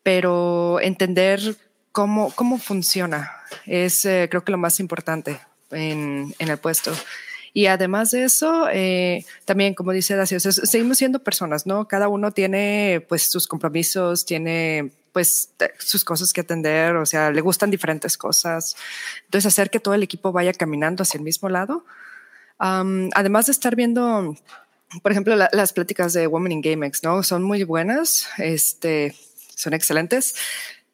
pero 0.03 0.79
entender 0.81 1.55
cómo, 1.91 2.31
cómo 2.35 2.57
funciona. 2.57 3.31
Es 3.65 4.05
eh, 4.05 4.27
creo 4.29 4.43
que 4.43 4.51
lo 4.51 4.57
más 4.57 4.79
importante 4.79 5.39
en, 5.71 6.33
en 6.39 6.49
el 6.49 6.57
puesto. 6.57 6.91
Y 7.53 7.65
además 7.65 8.11
de 8.11 8.23
eso, 8.23 8.69
eh, 8.71 9.25
también, 9.45 9.73
como 9.73 9.91
dice 9.91 10.15
Dacio, 10.15 10.39
seguimos 10.39 10.97
siendo 10.97 11.19
personas, 11.19 11.67
¿no? 11.67 11.87
Cada 11.87 12.07
uno 12.07 12.31
tiene 12.31 13.05
pues 13.09 13.23
sus 13.23 13.47
compromisos, 13.47 14.25
tiene 14.25 14.91
pues 15.11 15.53
sus 15.77 16.05
cosas 16.05 16.31
que 16.31 16.41
atender, 16.41 16.95
o 16.95 17.05
sea, 17.05 17.31
le 17.31 17.41
gustan 17.41 17.69
diferentes 17.69 18.17
cosas. 18.17 18.77
Entonces, 19.25 19.47
hacer 19.47 19.69
que 19.69 19.81
todo 19.81 19.93
el 19.93 20.03
equipo 20.03 20.31
vaya 20.31 20.53
caminando 20.53 21.03
hacia 21.03 21.17
el 21.17 21.25
mismo 21.25 21.49
lado. 21.49 21.85
además 22.57 23.47
de 23.47 23.51
estar 23.51 23.75
viendo, 23.75 24.37
por 25.01 25.11
ejemplo, 25.11 25.35
las 25.35 25.73
pláticas 25.73 26.13
de 26.13 26.27
Women 26.27 26.53
in 26.53 26.61
GameX, 26.61 27.03
¿no? 27.03 27.21
Son 27.23 27.43
muy 27.43 27.63
buenas, 27.65 28.29
este, 28.37 29.13
son 29.55 29.73
excelentes. 29.73 30.35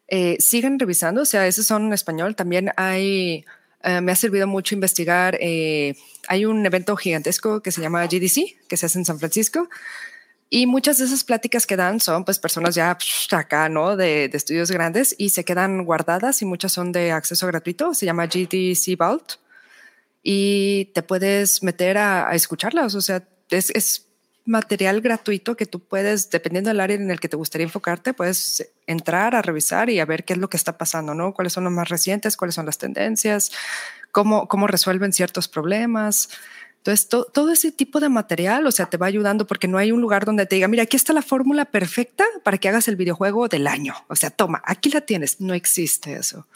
Eh, 0.07 0.37
siguen 0.39 0.79
revisando, 0.79 1.21
o 1.21 1.25
sea, 1.25 1.47
esos 1.47 1.65
son 1.65 1.87
en 1.87 1.93
español. 1.93 2.35
También 2.35 2.71
hay 2.77 3.45
eh, 3.83 4.01
me 4.01 4.11
ha 4.11 4.15
servido 4.15 4.47
mucho 4.47 4.75
investigar. 4.75 5.37
Eh, 5.39 5.95
hay 6.27 6.45
un 6.45 6.65
evento 6.65 6.95
gigantesco 6.95 7.61
que 7.61 7.71
se 7.71 7.81
llama 7.81 8.05
GDC, 8.05 8.67
que 8.67 8.77
se 8.77 8.85
hace 8.85 8.99
en 8.99 9.05
San 9.05 9.19
Francisco. 9.19 9.69
Y 10.49 10.65
muchas 10.65 10.97
de 10.97 11.05
esas 11.05 11.23
pláticas 11.23 11.65
que 11.65 11.75
dan 11.75 11.99
son 11.99 12.23
pues 12.25 12.39
personas 12.39 12.73
ya 12.75 12.97
acá, 13.31 13.69
¿no? 13.69 13.97
De, 13.97 14.25
estudios 14.33 14.71
grandes 14.71 15.13
y 15.17 15.29
se 15.29 15.43
quedan 15.43 15.83
guardadas 15.83 16.41
y 16.41 16.45
muchas 16.45 16.71
son 16.71 16.91
de 16.91 17.11
acceso 17.11 17.47
gratuito. 17.47 17.93
Se 17.93 18.05
llama 18.05 18.27
GDC 18.27 18.97
Vault 18.97 19.33
y 20.23 20.85
te 20.93 21.03
puedes 21.03 21.63
meter 21.63 21.97
a, 21.97 22.33
escucharlas. 22.33 22.95
O 22.95 23.01
sea, 23.01 23.27
es, 23.49 23.69
es, 23.71 24.06
material 24.47 25.01
gratuito 25.01 25.55
que 25.55 25.65
tú 25.65 25.79
puedes, 25.79 26.29
dependiendo 26.29 26.69
del 26.69 26.79
área 26.79 26.95
en 26.95 27.11
el 27.11 27.19
que 27.19 27.29
te 27.29 27.35
gustaría 27.35 27.65
enfocarte, 27.65 28.13
puedes 28.13 28.71
entrar 28.87 29.35
a 29.35 29.41
revisar 29.41 29.89
y 29.89 29.99
a 29.99 30.05
ver 30.05 30.23
qué 30.23 30.33
es 30.33 30.39
lo 30.39 30.49
que 30.49 30.57
está 30.57 30.77
pasando, 30.77 31.13
¿no? 31.13 31.33
Cuáles 31.33 31.53
son 31.53 31.65
los 31.65 31.73
más 31.73 31.89
recientes, 31.89 32.37
cuáles 32.37 32.55
son 32.55 32.65
las 32.65 32.77
tendencias, 32.77 33.51
cómo, 34.11 34.47
cómo 34.47 34.67
resuelven 34.67 35.13
ciertos 35.13 35.47
problemas. 35.47 36.29
Entonces, 36.77 37.09
todo 37.09 37.51
ese 37.51 37.71
tipo 37.73 37.99
de 37.99 38.07
material, 38.07 38.65
o 38.65 38.71
sea, 38.71 38.85
te 38.85 38.95
va 38.95 39.07
ayudando 39.07 39.45
porque 39.45 39.67
no 39.67 39.77
hay 39.77 39.91
un 39.91 39.99
lugar 39.99 40.23
donde 40.23 40.45
te 40.45 40.55
diga, 40.55 40.69
mira, 40.69 40.83
aquí 40.83 40.95
está 40.95 41.11
la 41.11 41.21
fórmula 41.21 41.65
perfecta 41.65 42.23
para 42.43 42.57
que 42.57 42.69
hagas 42.69 42.87
el 42.87 42.95
videojuego 42.95 43.49
del 43.49 43.67
año. 43.67 43.93
O 44.07 44.15
sea, 44.15 44.29
toma, 44.29 44.61
aquí 44.65 44.89
la 44.89 45.01
tienes. 45.01 45.41
No 45.41 45.53
existe 45.53 46.13
eso. 46.13 46.47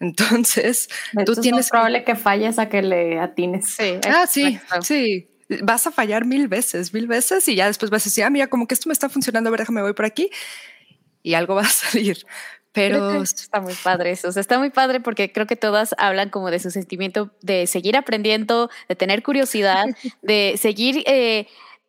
Entonces, 0.00 0.90
tú 1.24 1.34
tienes. 1.36 1.66
Es 1.66 1.70
probable 1.70 2.04
que 2.04 2.14
falles 2.14 2.58
a 2.58 2.68
que 2.68 2.82
le 2.82 3.18
atines. 3.18 3.66
Sí. 3.70 3.98
Ah, 4.06 4.26
sí, 4.26 4.60
sí 4.82 5.28
vas 5.62 5.86
a 5.86 5.90
fallar 5.90 6.24
mil 6.24 6.48
veces, 6.48 6.92
mil 6.92 7.06
veces 7.06 7.46
y 7.48 7.54
ya 7.54 7.66
después 7.66 7.90
vas 7.90 8.02
a 8.02 8.10
decir, 8.10 8.24
ah, 8.24 8.30
mira, 8.30 8.48
como 8.48 8.66
que 8.66 8.74
esto 8.74 8.88
me 8.88 8.92
está 8.92 9.08
funcionando, 9.08 9.48
a 9.48 9.50
ver, 9.50 9.60
déjame 9.60 9.82
voy 9.82 9.92
por 9.92 10.04
aquí 10.04 10.30
y 11.22 11.34
algo 11.34 11.54
va 11.54 11.62
a 11.62 11.64
salir. 11.68 12.18
Pero 12.72 13.22
está 13.22 13.60
muy 13.60 13.74
padre 13.74 14.10
eso, 14.10 14.28
o 14.28 14.32
sea, 14.32 14.40
está 14.40 14.58
muy 14.58 14.70
padre 14.70 14.98
porque 14.98 15.30
creo 15.30 15.46
que 15.46 15.54
todas 15.54 15.94
hablan 15.96 16.30
como 16.30 16.50
de 16.50 16.58
su 16.58 16.72
sentimiento 16.72 17.30
de 17.40 17.68
seguir 17.68 17.96
aprendiendo, 17.96 18.68
de 18.88 18.96
tener 18.96 19.22
curiosidad, 19.22 19.84
de 20.22 20.56
seguir 20.58 21.04
eh, 21.06 21.46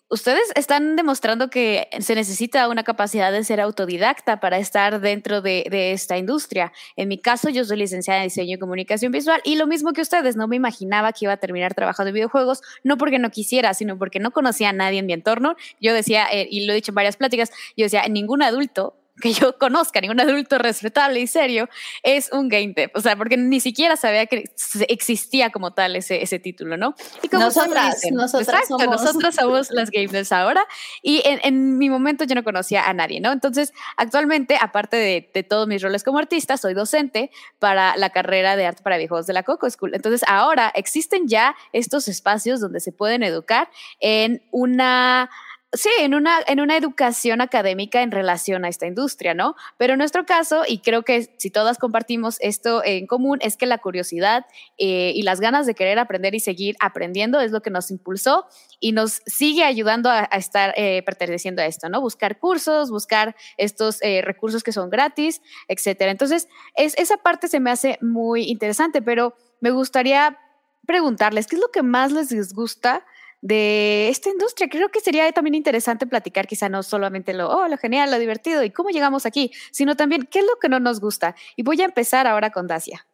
ustedes 0.09 0.51
están 0.55 0.95
demostrando 0.95 1.49
que 1.49 1.87
se 1.99 2.15
necesita 2.15 2.69
una 2.69 2.83
capacidad 2.83 3.31
de 3.31 3.43
ser 3.43 3.59
autodidacta 3.59 4.39
para 4.39 4.57
estar 4.57 4.99
dentro 5.01 5.41
de, 5.41 5.65
esta 5.93 6.17
industria. 6.17 6.71
En 6.95 7.07
mi 7.07 7.17
caso, 7.17 7.49
yo 7.49 7.65
soy 7.65 7.77
licenciada 7.77 8.21
en 8.21 8.27
diseño 8.27 8.55
y 8.55 8.59
comunicación 8.59 9.11
visual 9.11 9.41
y 9.43 9.55
lo 9.55 9.67
mismo 9.67 9.93
que 9.93 10.01
ustedes, 10.01 10.35
no 10.35 10.47
me 10.47 10.55
imaginaba 10.55 11.11
que 11.11 11.25
iba 11.25 11.33
a 11.33 11.37
terminar 11.37 11.73
trabajando 11.73 12.09
en 12.09 12.15
videojuegos, 12.15 12.61
no 12.83 12.97
porque 12.97 13.19
no 13.19 13.29
quisiera, 13.31 13.73
sino 13.73 13.97
porque 13.97 14.19
no 14.19 14.31
conocía 14.31 14.69
a 14.69 14.73
nadie 14.73 14.99
en 14.99 15.05
mi 15.05 15.13
entorno. 15.13 15.55
Yo 15.79 15.93
decía, 15.93 16.27
eh, 16.31 16.47
y 16.49 16.65
lo 16.65 16.73
he 16.73 16.75
dicho 16.75 16.91
en 16.91 16.95
varias 16.95 17.17
pláticas, 17.17 17.51
yo 17.75 17.85
decía, 17.85 18.07
ningún 18.07 18.41
adulto 18.41 18.95
que 19.21 19.33
yo 19.33 19.57
conozca, 19.59 20.01
ningún 20.01 20.19
adulto 20.19 20.57
respetable 20.57 21.19
y 21.19 21.27
serio, 21.27 21.69
es 22.03 22.31
un 22.31 22.49
game 22.49 22.73
dev. 22.75 22.91
O 22.93 23.01
sea, 23.01 23.15
porque 23.15 23.37
ni 23.37 23.59
siquiera 23.59 23.95
sabía 23.95 24.25
que 24.25 24.45
existía 24.87 25.49
como 25.49 25.73
tal 25.73 25.95
ese, 25.95 26.21
ese 26.21 26.39
título, 26.39 26.77
¿no? 26.77 26.95
Y 27.21 27.29
como 27.29 27.43
nosotras, 27.43 28.01
nosotras 28.11 28.67
somos. 28.67 28.87
nosotros 28.87 29.35
somos 29.35 29.71
las 29.71 29.89
game 29.89 30.07
devs 30.07 30.31
ahora. 30.31 30.65
Y 31.01 31.21
en, 31.25 31.39
en, 31.43 31.77
mi 31.77 31.89
momento 31.89 32.23
yo 32.25 32.35
no 32.35 32.43
conocía 32.43 32.87
a 32.87 32.93
nadie, 32.93 33.19
¿no? 33.19 33.31
Entonces, 33.31 33.73
actualmente, 33.97 34.57
aparte 34.59 34.97
de, 34.97 35.29
de, 35.33 35.43
todos 35.43 35.67
mis 35.67 35.81
roles 35.81 36.03
como 36.03 36.19
artista, 36.19 36.57
soy 36.57 36.73
docente 36.73 37.31
para 37.59 37.97
la 37.97 38.09
carrera 38.09 38.55
de 38.55 38.65
arte 38.65 38.83
para 38.83 38.97
viejos 38.97 39.27
de 39.27 39.33
la 39.33 39.43
Coco 39.43 39.69
School. 39.69 39.95
Entonces, 39.95 40.23
ahora 40.27 40.71
existen 40.75 41.27
ya 41.27 41.55
estos 41.73 42.07
espacios 42.07 42.59
donde 42.59 42.79
se 42.79 42.91
pueden 42.91 43.23
educar 43.23 43.69
en 43.99 44.43
una 44.51 45.29
Sí, 45.75 45.89
en 45.99 46.13
una, 46.13 46.39
en 46.47 46.61
una 46.61 46.77
educación 46.77 47.41
académica 47.41 48.01
en 48.01 48.11
relación 48.11 48.63
a 48.63 48.69
esta 48.69 48.87
industria, 48.87 49.33
¿no? 49.33 49.55
Pero 49.77 49.93
en 49.93 49.99
nuestro 49.99 50.25
caso, 50.25 50.63
y 50.65 50.79
creo 50.79 51.03
que 51.03 51.35
si 51.37 51.51
todas 51.51 51.77
compartimos 51.77 52.37
esto 52.39 52.81
en 52.85 53.07
común, 53.07 53.39
es 53.41 53.57
que 53.57 53.65
la 53.65 53.79
curiosidad 53.79 54.45
eh, 54.77 55.11
y 55.13 55.23
las 55.23 55.41
ganas 55.41 55.65
de 55.65 55.75
querer 55.75 55.99
aprender 55.99 56.33
y 56.33 56.39
seguir 56.39 56.77
aprendiendo 56.79 57.41
es 57.41 57.51
lo 57.51 57.61
que 57.61 57.71
nos 57.71 57.91
impulsó 57.91 58.45
y 58.79 58.93
nos 58.93 59.21
sigue 59.25 59.65
ayudando 59.65 60.09
a, 60.09 60.23
estar 60.23 60.73
eh, 60.77 61.03
perteneciendo 61.03 61.61
a 61.61 61.65
esto, 61.65 61.89
¿no? 61.89 61.99
Buscar 61.99 62.39
cursos, 62.39 62.89
buscar 62.89 63.35
estos 63.57 64.01
eh, 64.01 64.21
recursos 64.21 64.63
que 64.63 64.71
son 64.71 64.89
gratis, 64.89 65.41
etcétera. 65.67 66.09
Entonces, 66.09 66.47
es, 66.75 66.97
esa 66.97 67.17
parte 67.17 67.49
se 67.49 67.59
me 67.59 67.69
hace 67.69 67.97
muy 68.01 68.43
interesante, 68.43 69.01
pero 69.01 69.35
me 69.59 69.71
gustaría 69.71 70.39
preguntarles, 70.85 71.47
¿qué 71.47 71.57
es 71.57 71.61
lo 71.61 71.69
que 71.69 71.83
más 71.83 72.13
les 72.13 72.29
disgusta? 72.29 73.05
De 73.41 74.09
esta 74.09 74.29
industria. 74.29 74.69
Creo 74.69 74.89
que 74.89 74.99
sería 74.99 75.31
también 75.31 75.55
interesante 75.55 76.07
platicar 76.07 76.47
quizá 76.47 76.69
no 76.69 76.83
solamente 76.83 77.33
lo, 77.33 77.49
oh, 77.49 77.67
lo 77.67 77.77
genial, 77.77 78.11
lo 78.11 78.19
divertido 78.19 78.63
y 78.63 78.71
cómo 78.71 78.89
llegamos 78.89 79.25
aquí, 79.25 79.51
sino 79.71 79.95
también 79.95 80.27
qué 80.29 80.39
es 80.39 80.45
lo 80.45 80.57
que 80.59 80.69
no 80.69 80.79
nos 80.79 80.99
gusta. 80.99 81.35
Y 81.55 81.63
voy 81.63 81.81
a 81.81 81.85
empezar 81.85 82.27
ahora 82.27 82.51
con 82.51 82.67
Dacia. 82.67 83.05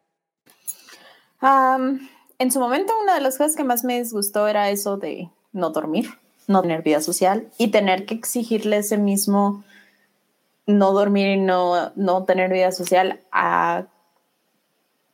en 1.40 2.50
su 2.50 2.60
momento, 2.60 2.92
una 3.02 3.14
de 3.14 3.20
las 3.20 3.38
cosas 3.38 3.56
que 3.56 3.64
más 3.64 3.84
me 3.84 3.98
disgustó 4.00 4.48
era 4.48 4.70
eso 4.70 4.96
de 4.96 5.30
no 5.52 5.70
dormir, 5.70 6.10
no 6.46 6.62
tener 6.62 6.82
vida 6.82 7.00
social 7.00 7.48
y 7.58 7.68
tener 7.68 8.06
que 8.06 8.14
exigirle 8.14 8.78
ese 8.78 8.98
mismo 8.98 9.64
no 10.66 10.92
dormir 10.92 11.28
y 11.28 11.40
no, 11.40 11.92
no 11.96 12.24
tener 12.24 12.50
vida 12.50 12.72
social 12.72 13.20
a 13.32 13.86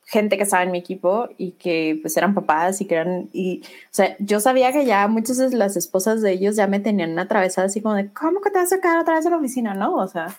gente 0.09 0.37
que 0.37 0.43
estaba 0.43 0.63
en 0.63 0.71
mi 0.71 0.79
equipo 0.79 1.29
y 1.37 1.51
que 1.51 1.99
pues 2.01 2.17
eran 2.17 2.33
papás 2.33 2.81
y 2.81 2.85
que 2.85 2.95
eran, 2.95 3.29
y, 3.31 3.61
o 3.63 3.91
sea, 3.91 4.15
yo 4.17 4.39
sabía 4.39 4.73
que 4.73 4.83
ya 4.83 5.07
muchas 5.07 5.37
de 5.37 5.55
las 5.55 5.77
esposas 5.77 6.23
de 6.23 6.31
ellos 6.31 6.55
ya 6.55 6.65
me 6.65 6.79
tenían 6.79 7.19
atravesada 7.19 7.67
así 7.67 7.79
como 7.79 7.93
de, 7.93 8.11
¿cómo 8.11 8.41
que 8.41 8.49
te 8.49 8.57
vas 8.57 8.73
a 8.73 8.81
quedar 8.81 8.97
otra 8.97 9.13
vez 9.13 9.25
en 9.25 9.31
la 9.31 9.37
oficina? 9.37 9.75
¿No? 9.75 9.93
O 9.93 10.07
sea, 10.07 10.35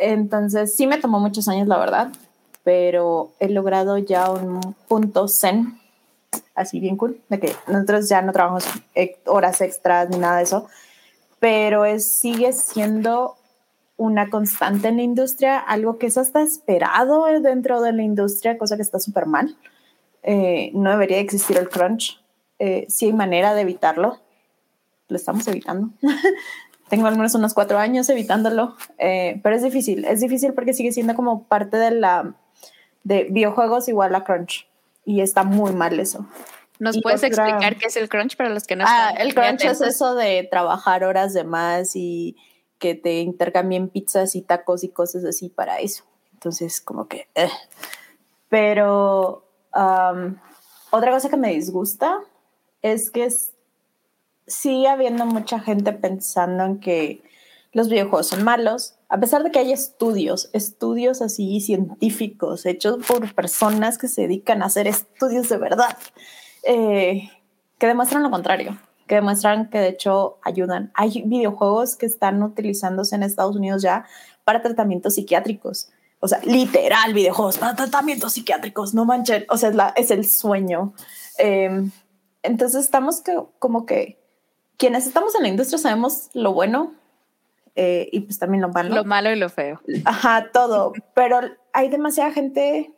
entonces 0.00 0.74
sí 0.74 0.88
me 0.88 0.98
tomó 0.98 1.20
muchos 1.20 1.46
años, 1.46 1.68
la 1.68 1.78
verdad, 1.78 2.08
pero 2.64 3.30
he 3.38 3.48
logrado 3.48 3.98
ya 3.98 4.28
un 4.32 4.74
punto 4.88 5.28
zen, 5.28 5.78
así 6.56 6.80
bien 6.80 6.96
cool, 6.96 7.20
de 7.28 7.38
que 7.38 7.54
nosotros 7.68 8.08
ya 8.08 8.20
no 8.20 8.32
trabajamos 8.32 8.64
horas 9.26 9.60
extras 9.60 10.10
ni 10.10 10.18
nada 10.18 10.38
de 10.38 10.42
eso, 10.42 10.66
pero 11.38 11.84
es, 11.84 12.18
sigue 12.18 12.52
siendo 12.52 13.36
una 14.02 14.30
constante 14.30 14.88
en 14.88 14.96
la 14.96 15.02
industria, 15.02 15.58
algo 15.58 15.96
que 15.96 16.06
es 16.06 16.18
hasta 16.18 16.42
esperado 16.42 17.24
dentro 17.40 17.80
de 17.80 17.92
la 17.92 18.02
industria, 18.02 18.58
cosa 18.58 18.76
que 18.76 18.82
está 18.82 18.98
súper 18.98 19.26
mal. 19.26 19.56
Eh, 20.24 20.72
no 20.74 20.90
debería 20.90 21.18
existir 21.18 21.56
el 21.56 21.68
crunch. 21.68 22.20
Eh, 22.58 22.84
si 22.88 23.06
hay 23.06 23.12
manera 23.12 23.54
de 23.54 23.62
evitarlo, 23.62 24.18
lo 25.08 25.16
estamos 25.16 25.46
evitando. 25.46 25.90
Tengo 26.88 27.06
al 27.06 27.16
menos 27.16 27.34
unos 27.36 27.54
cuatro 27.54 27.78
años 27.78 28.08
evitándolo, 28.08 28.76
eh, 28.98 29.40
pero 29.42 29.54
es 29.54 29.62
difícil. 29.62 30.04
Es 30.04 30.20
difícil 30.20 30.52
porque 30.52 30.74
sigue 30.74 30.92
siendo 30.92 31.14
como 31.14 31.44
parte 31.44 31.76
de 31.76 31.92
la 31.92 32.34
de 33.04 33.24
videojuegos 33.30 33.88
igual 33.88 34.14
a 34.14 34.24
crunch 34.24 34.68
y 35.04 35.20
está 35.20 35.44
muy 35.44 35.72
mal 35.72 35.98
eso. 35.98 36.26
¿Nos 36.78 37.00
puedes 37.00 37.22
explicar 37.22 37.76
qué 37.76 37.86
es 37.86 37.96
el 37.96 38.08
crunch 38.08 38.36
para 38.36 38.50
los 38.50 38.64
que 38.64 38.74
no 38.74 38.84
ah, 38.86 39.14
El 39.16 39.34
crunch 39.34 39.64
es 39.64 39.80
eso 39.80 40.16
de 40.16 40.46
trabajar 40.50 41.04
horas 41.04 41.32
de 41.32 41.44
más 41.44 41.94
y 41.94 42.36
que 42.82 42.96
te 42.96 43.20
intercambien 43.20 43.88
pizzas 43.88 44.34
y 44.34 44.42
tacos 44.42 44.82
y 44.82 44.88
cosas 44.88 45.24
así 45.24 45.48
para 45.48 45.78
eso. 45.78 46.02
Entonces, 46.32 46.80
como 46.80 47.06
que... 47.06 47.28
Eh. 47.36 47.48
Pero 48.48 49.46
otra 50.90 51.12
cosa 51.12 51.30
que 51.30 51.36
me 51.36 51.54
disgusta 51.54 52.18
es 52.82 53.12
que 53.12 53.28
sigue 54.48 54.88
habiendo 54.88 55.24
mucha 55.26 55.60
gente 55.60 55.92
pensando 55.92 56.64
en 56.64 56.80
que 56.80 57.22
los 57.70 57.88
videojuegos 57.88 58.26
son 58.26 58.42
malos, 58.42 58.96
a 59.08 59.20
pesar 59.20 59.44
de 59.44 59.52
que 59.52 59.60
hay 59.60 59.72
estudios, 59.72 60.50
estudios 60.52 61.22
así 61.22 61.60
científicos 61.60 62.66
hechos 62.66 63.06
por 63.06 63.32
personas 63.32 63.96
que 63.96 64.08
se 64.08 64.22
dedican 64.22 64.60
a 64.62 64.66
hacer 64.66 64.88
estudios 64.88 65.48
de 65.48 65.56
verdad, 65.56 65.96
eh, 66.64 67.30
que 67.78 67.86
demuestran 67.86 68.24
lo 68.24 68.30
contrario 68.30 68.76
que 69.12 69.16
demuestran 69.16 69.68
que 69.68 69.78
de 69.78 69.88
hecho 69.90 70.38
ayudan. 70.42 70.90
Hay 70.94 71.22
videojuegos 71.26 71.96
que 71.96 72.06
están 72.06 72.42
utilizándose 72.42 73.14
en 73.14 73.22
Estados 73.22 73.54
Unidos 73.54 73.82
ya 73.82 74.06
para 74.42 74.62
tratamientos 74.62 75.16
psiquiátricos. 75.16 75.90
O 76.20 76.28
sea, 76.28 76.40
literal 76.44 77.12
videojuegos 77.12 77.58
para 77.58 77.76
tratamientos 77.76 78.32
psiquiátricos, 78.32 78.94
no 78.94 79.04
manchen, 79.04 79.44
o 79.50 79.58
sea, 79.58 79.68
es, 79.68 79.74
la, 79.74 79.92
es 79.96 80.10
el 80.10 80.26
sueño. 80.26 80.94
Em, 81.36 81.90
entonces 82.42 82.82
estamos 82.82 83.20
que, 83.20 83.36
como 83.58 83.84
que 83.84 84.18
quienes 84.78 85.06
estamos 85.06 85.34
en 85.34 85.42
la 85.42 85.48
industria 85.48 85.76
sabemos 85.76 86.30
lo 86.32 86.54
bueno 86.54 86.94
eh, 87.76 88.08
y 88.12 88.20
pues 88.20 88.38
también 88.38 88.62
lo 88.62 88.70
malo. 88.70 88.94
Lo 88.94 89.04
malo 89.04 89.30
y 89.30 89.36
lo 89.36 89.50
feo. 89.50 89.78
Ajá, 90.06 90.48
todo. 90.54 90.94
Pero 91.12 91.38
hay 91.74 91.90
demasiada 91.90 92.32
gente, 92.32 92.94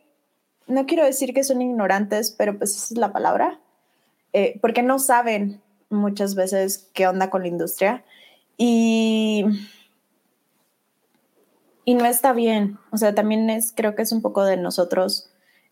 no 0.65 0.85
quiero 0.85 1.03
decir 1.03 1.33
que 1.33 1.43
son 1.43 1.61
ignorantes, 1.61 2.31
pero 2.31 2.57
pues 2.57 2.73
esa 2.73 2.93
es 2.93 2.97
la 2.97 3.11
palabra, 3.11 3.59
eh, 4.31 4.57
porque 4.61 4.81
no 4.81 4.97
saben 4.97 5.61
muchas 5.95 6.35
veces 6.35 6.89
qué 6.93 7.07
onda 7.07 7.29
con 7.29 7.41
la 7.41 7.47
industria 7.47 8.03
y, 8.57 9.45
y 11.83 11.93
no 11.95 12.05
está 12.05 12.33
bien. 12.33 12.77
O 12.91 12.97
sea, 12.97 13.15
también 13.15 13.49
es, 13.49 13.73
creo 13.75 13.95
que 13.95 14.01
es 14.01 14.11
un 14.11 14.21
poco 14.21 14.43
de 14.43 14.57
nosotros 14.57 15.29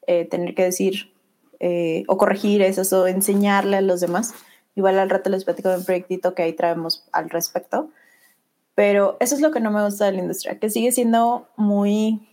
eh, 0.08 0.26
tener 0.26 0.56
que 0.56 0.64
decir 0.64 1.14
eh, 1.60 2.04
o 2.08 2.18
corregir 2.18 2.62
eso 2.62 3.02
o 3.02 3.08
enseñarle 3.08 3.78
a 3.78 3.82
los 3.82 4.02
demás. 4.02 4.34
Igual 4.76 5.00
al 5.00 5.10
rato 5.10 5.30
les 5.30 5.46
platico 5.46 5.70
de 5.70 5.78
un 5.78 5.86
proyectito 5.86 6.34
que 6.34 6.44
ahí 6.44 6.54
traemos 6.54 7.08
al 7.12 7.30
respecto. 7.30 7.90
Pero 8.76 9.18
eso 9.20 9.36
es 9.36 9.42
lo 9.42 9.52
que 9.52 9.60
no 9.60 9.72
me 9.72 9.84
gusta 9.84 10.06
de 10.06 10.14
la 10.14 10.20
industria, 10.20 10.60
que 10.60 10.70
sigue 10.70 10.92
siendo 10.92 11.48
muy 11.56 12.28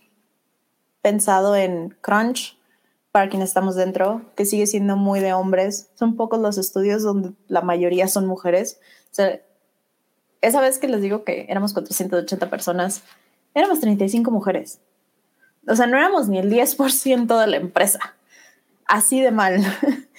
pensado 1.03 1.55
en 1.55 1.97
crunch 2.01 2.59
para 3.13 3.29
quienes 3.29 3.49
estamos 3.49 3.75
dentro, 3.75 4.23
que 4.37 4.47
sigue 4.47 4.67
siendo 4.67 4.97
muy 4.97 5.21
de 5.21 5.33
hombres. 5.33 5.91
Son 5.95 6.17
pocos 6.17 6.41
los 6.41 6.59
estudios 6.59 7.03
donde 7.03 7.33
la 7.49 7.61
mayoría 7.61 8.07
son 8.09 8.27
mujeres. 8.27 8.81
O 9.11 9.15
sea, 9.15 9.41
esa 10.41 10.61
vez 10.61 10.79
que 10.79 10.89
les 10.89 11.03
digo 11.03 11.25
que 11.25 11.47
éramos 11.49 11.73
480 11.73 12.49
personas, 12.49 13.03
éramos 13.55 13.81
35 13.81 14.31
mujeres. 14.31 14.81
O 15.67 15.75
sea, 15.75 15.87
no 15.87 15.97
éramos 15.97 16.29
ni 16.29 16.39
el 16.39 16.51
10% 16.51 17.41
de 17.41 17.47
la 17.47 17.57
empresa. 17.57 17.99
Así 18.87 19.21
de 19.21 19.31
mal. 19.31 19.61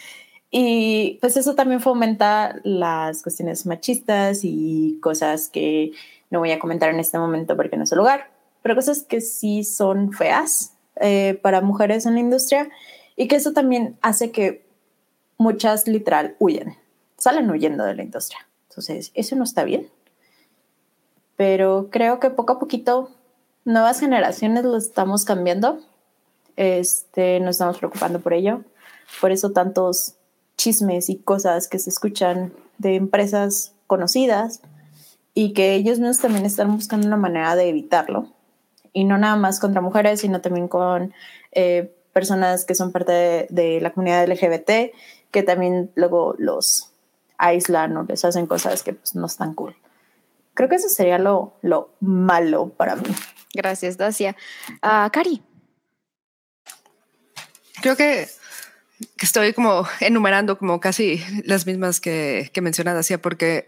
y 0.51 1.17
pues 1.21 1.37
eso 1.37 1.55
también 1.55 1.81
fomenta 1.81 2.59
las 2.63 3.23
cuestiones 3.23 3.65
machistas 3.65 4.41
y 4.43 4.99
cosas 5.01 5.49
que 5.49 5.91
no 6.29 6.39
voy 6.39 6.51
a 6.51 6.59
comentar 6.59 6.89
en 6.89 6.99
este 6.99 7.17
momento 7.17 7.55
porque 7.55 7.77
no 7.77 7.83
es 7.83 7.91
el 7.91 7.97
lugar, 7.97 8.31
pero 8.61 8.75
cosas 8.75 9.03
que 9.03 9.21
sí 9.21 9.63
son 9.63 10.13
feas 10.13 10.73
eh, 11.01 11.39
para 11.41 11.61
mujeres 11.61 12.05
en 12.05 12.13
la 12.13 12.19
industria 12.19 12.69
y 13.15 13.27
que 13.27 13.35
eso 13.35 13.53
también 13.53 13.97
hace 14.01 14.31
que 14.31 14.65
muchas 15.37 15.87
literal 15.87 16.35
huyen, 16.39 16.75
salen 17.17 17.49
huyendo 17.49 17.83
de 17.83 17.95
la 17.95 18.03
industria. 18.03 18.47
Entonces, 18.69 19.11
eso 19.15 19.35
no 19.35 19.43
está 19.43 19.63
bien. 19.63 19.89
Pero 21.35 21.89
creo 21.91 22.19
que 22.19 22.29
poco 22.29 22.53
a 22.53 22.59
poquito 22.59 23.09
nuevas 23.65 23.99
generaciones 23.99 24.63
lo 24.63 24.77
estamos 24.77 25.25
cambiando. 25.25 25.79
Este, 26.55 27.39
nos 27.39 27.55
estamos 27.55 27.79
preocupando 27.79 28.19
por 28.19 28.33
ello. 28.33 28.63
Por 29.19 29.31
eso 29.31 29.51
tantos 29.51 30.15
chismes 30.57 31.09
y 31.09 31.17
cosas 31.17 31.67
que 31.67 31.79
se 31.79 31.89
escuchan 31.89 32.53
de 32.77 32.95
empresas 32.95 33.73
conocidas 33.87 34.61
y 35.33 35.53
que 35.53 35.73
ellos 35.73 35.99
mismos 35.99 36.19
también 36.19 36.45
están 36.45 36.75
buscando 36.75 37.07
una 37.07 37.17
manera 37.17 37.55
de 37.55 37.69
evitarlo. 37.69 38.27
Y 38.93 39.05
no 39.05 39.17
nada 39.17 39.35
más 39.35 39.59
contra 39.59 39.81
mujeres, 39.81 40.21
sino 40.21 40.41
también 40.41 40.67
con 40.67 41.13
eh, 41.51 41.93
personas 42.13 42.65
que 42.65 42.75
son 42.75 42.91
parte 42.91 43.47
de, 43.49 43.79
la 43.81 43.91
comunidad 43.91 44.27
LGBT, 44.27 44.93
que 45.31 45.43
también 45.43 45.91
luego 45.95 46.35
los 46.37 46.91
aíslan 47.37 47.95
o 47.97 48.03
les 48.03 48.23
hacen 48.25 48.47
cosas 48.47 48.83
que 48.83 48.93
pues, 48.93 49.15
no 49.15 49.25
están 49.25 49.53
cool. 49.53 49.75
Creo 50.53 50.67
que 50.67 50.75
eso 50.75 50.89
sería 50.89 51.17
lo, 51.17 51.53
lo 51.61 51.91
malo 52.01 52.69
para 52.69 52.95
mí. 52.95 53.09
Gracias, 53.53 53.97
Dacia. 53.97 54.35
Uh, 54.83 55.09
Cari. 55.09 55.41
Creo 57.81 57.95
que, 57.95 58.27
que, 59.17 59.25
estoy 59.25 59.53
como 59.53 59.87
enumerando 60.01 60.57
como 60.57 60.79
casi 60.79 61.23
las 61.45 61.65
mismas 61.65 61.99
que, 61.99 62.51
que 62.53 62.61
menciona 62.61 62.93
Dacia, 62.93 63.21
porque 63.21 63.67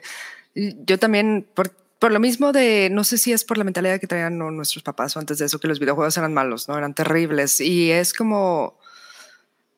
yo 0.54 1.00
también, 1.00 1.48
por, 1.54 1.72
por, 2.04 2.12
lo 2.12 2.20
mismo 2.20 2.52
de, 2.52 2.90
no 2.92 3.06
sé 3.06 3.18
si 3.18 3.32
es 3.32 3.46
por 3.46 3.58
la 3.58 3.64
mentalidad 3.64 3.98
que 3.98 4.08
traían 4.08 4.38
nuestros 4.38 4.84
papás 4.84 5.16
o 5.16 5.20
antes 5.20 5.38
de 5.38 5.46
eso, 5.46 5.58
que 5.58 5.70
los 5.70 5.80
videojuegos 5.80 6.18
eran 6.18 6.34
malos, 6.34 6.68
¿no? 6.68 6.78
Eran 6.78 6.94
terribles. 6.94 7.62
Y 7.62 7.92
es 7.92 8.14
como, 8.14 8.78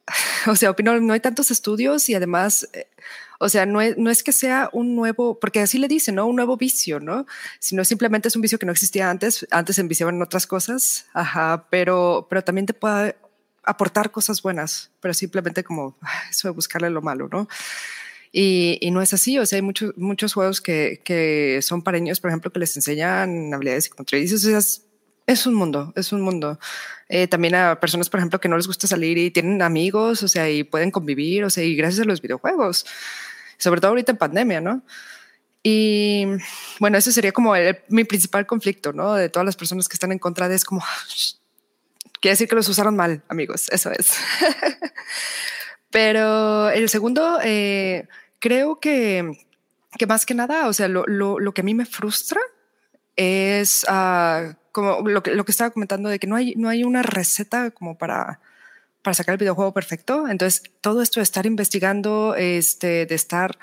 o 0.47 0.55
sea, 0.55 0.71
opino, 0.71 0.99
no 0.99 1.13
hay 1.13 1.19
tantos 1.19 1.51
estudios 1.51 2.09
y 2.09 2.15
además, 2.15 2.67
eh, 2.73 2.87
o 3.39 3.47
sea, 3.47 3.67
no 3.67 3.79
es, 3.79 4.23
que 4.23 4.31
sea 4.31 4.71
un 4.73 4.95
nuevo, 4.95 5.39
porque 5.39 5.59
así 5.59 5.77
le 5.77 5.87
dicen, 5.87 6.15
¿no? 6.15 6.25
Un 6.25 6.35
nuevo 6.35 6.57
vicio, 6.57 6.99
¿no? 6.99 7.27
Sino 7.59 7.85
simplemente 7.85 8.27
es 8.29 8.35
un 8.35 8.41
vicio 8.41 8.57
que 8.57 8.65
no 8.65 8.71
existía 8.71 9.09
antes. 9.09 9.45
Antes 9.51 9.75
se 9.75 9.81
enviciaban 9.81 10.15
en 10.15 10.23
otras 10.23 10.47
cosas, 10.47 11.05
ajá, 11.13 11.67
pero, 11.69 12.25
pero 12.27 12.43
también 12.43 12.65
te 12.65 12.73
puede 12.73 13.17
aportar 13.63 14.09
cosas 14.09 14.41
buenas, 14.41 14.91
pero 14.99 15.13
simplemente 15.13 15.63
como 15.63 15.95
eso 16.31 16.47
de 16.47 16.53
buscarle 16.53 16.89
lo 16.89 17.01
malo, 17.01 17.27
¿no? 17.31 17.47
Y, 18.37 18.91
no 18.91 19.01
es 19.01 19.13
así, 19.13 19.39
o 19.39 19.45
sea, 19.45 19.55
hay 19.55 19.61
muchos, 19.61 19.93
muchos 19.95 20.33
juegos 20.33 20.59
que, 20.59 20.99
que 21.05 21.61
son 21.61 21.81
para 21.81 21.97
niños, 21.99 22.19
por 22.19 22.29
ejemplo, 22.29 22.51
que 22.51 22.59
les 22.59 22.75
enseñan 22.75 23.53
habilidades 23.53 23.85
psicomotrices, 23.85 24.43
o 24.43 24.49
sea, 24.49 24.57
es, 24.57 24.83
es 25.25 25.47
un 25.47 25.53
mundo, 25.53 25.93
es 25.95 26.11
un 26.11 26.19
mundo. 26.19 26.59
Eh, 27.07 27.27
también 27.29 27.55
a 27.55 27.79
personas, 27.79 28.09
por 28.09 28.19
ejemplo, 28.19 28.41
que 28.41 28.49
no 28.49 28.57
les 28.57 28.67
gusta 28.67 28.87
salir 28.87 29.17
y 29.17 29.31
tienen 29.31 29.61
amigos, 29.61 30.21
o 30.21 30.27
sea, 30.27 30.49
y 30.49 30.65
pueden 30.65 30.91
convivir, 30.91 31.45
o 31.45 31.49
sea, 31.49 31.63
y 31.63 31.77
gracias 31.77 32.01
a 32.01 32.09
los 32.09 32.21
videojuegos, 32.21 32.85
sobre 33.57 33.79
todo 33.79 33.91
ahorita 33.91 34.11
en 34.11 34.17
pandemia, 34.17 34.59
¿no? 34.59 34.83
Y 35.63 36.25
bueno, 36.81 36.97
ese 36.97 37.13
sería 37.13 37.31
como 37.31 37.53
mi 37.87 38.03
principal 38.03 38.45
conflicto, 38.45 38.91
¿no? 38.91 39.13
De 39.13 39.29
todas 39.29 39.45
las 39.45 39.55
personas 39.55 39.87
que 39.87 39.93
están 39.95 40.11
en 40.11 40.19
contra 40.19 40.49
de 40.49 40.55
es 40.55 40.65
como, 40.65 40.83
quiere 42.19 42.33
decir 42.33 42.49
que 42.49 42.55
los 42.55 42.67
usaron 42.67 42.97
mal, 42.97 43.23
amigos, 43.29 43.69
eso 43.71 43.91
es. 43.91 44.11
Pero 45.89 46.69
el 46.71 46.89
segundo, 46.89 47.39
eh, 47.41 48.09
creo 48.39 48.79
que, 48.79 49.47
que 49.97 50.07
más 50.07 50.25
que 50.25 50.33
nada, 50.33 50.67
o 50.67 50.73
sea, 50.73 50.87
lo, 50.87 51.05
lo, 51.05 51.39
lo 51.39 51.53
que 51.53 51.61
a 51.61 51.63
mí 51.63 51.73
me 51.73 51.85
frustra 51.85 52.39
es 53.15 53.85
uh, 53.89 54.53
como 54.71 55.07
lo 55.07 55.23
que, 55.23 55.31
lo 55.31 55.45
que 55.45 55.51
estaba 55.51 55.69
comentando 55.69 56.09
de 56.09 56.19
que 56.19 56.27
no 56.27 56.35
hay, 56.35 56.55
no 56.55 56.69
hay 56.69 56.83
una 56.83 57.01
receta 57.01 57.71
como 57.71 57.97
para, 57.97 58.39
para 59.01 59.13
sacar 59.13 59.33
el 59.33 59.39
videojuego 59.39 59.73
perfecto. 59.73 60.27
Entonces, 60.27 60.63
todo 60.81 61.01
esto 61.01 61.19
de 61.19 61.23
estar 61.23 61.45
investigando, 61.45 62.35
este, 62.35 63.05
de 63.05 63.15
estar 63.15 63.57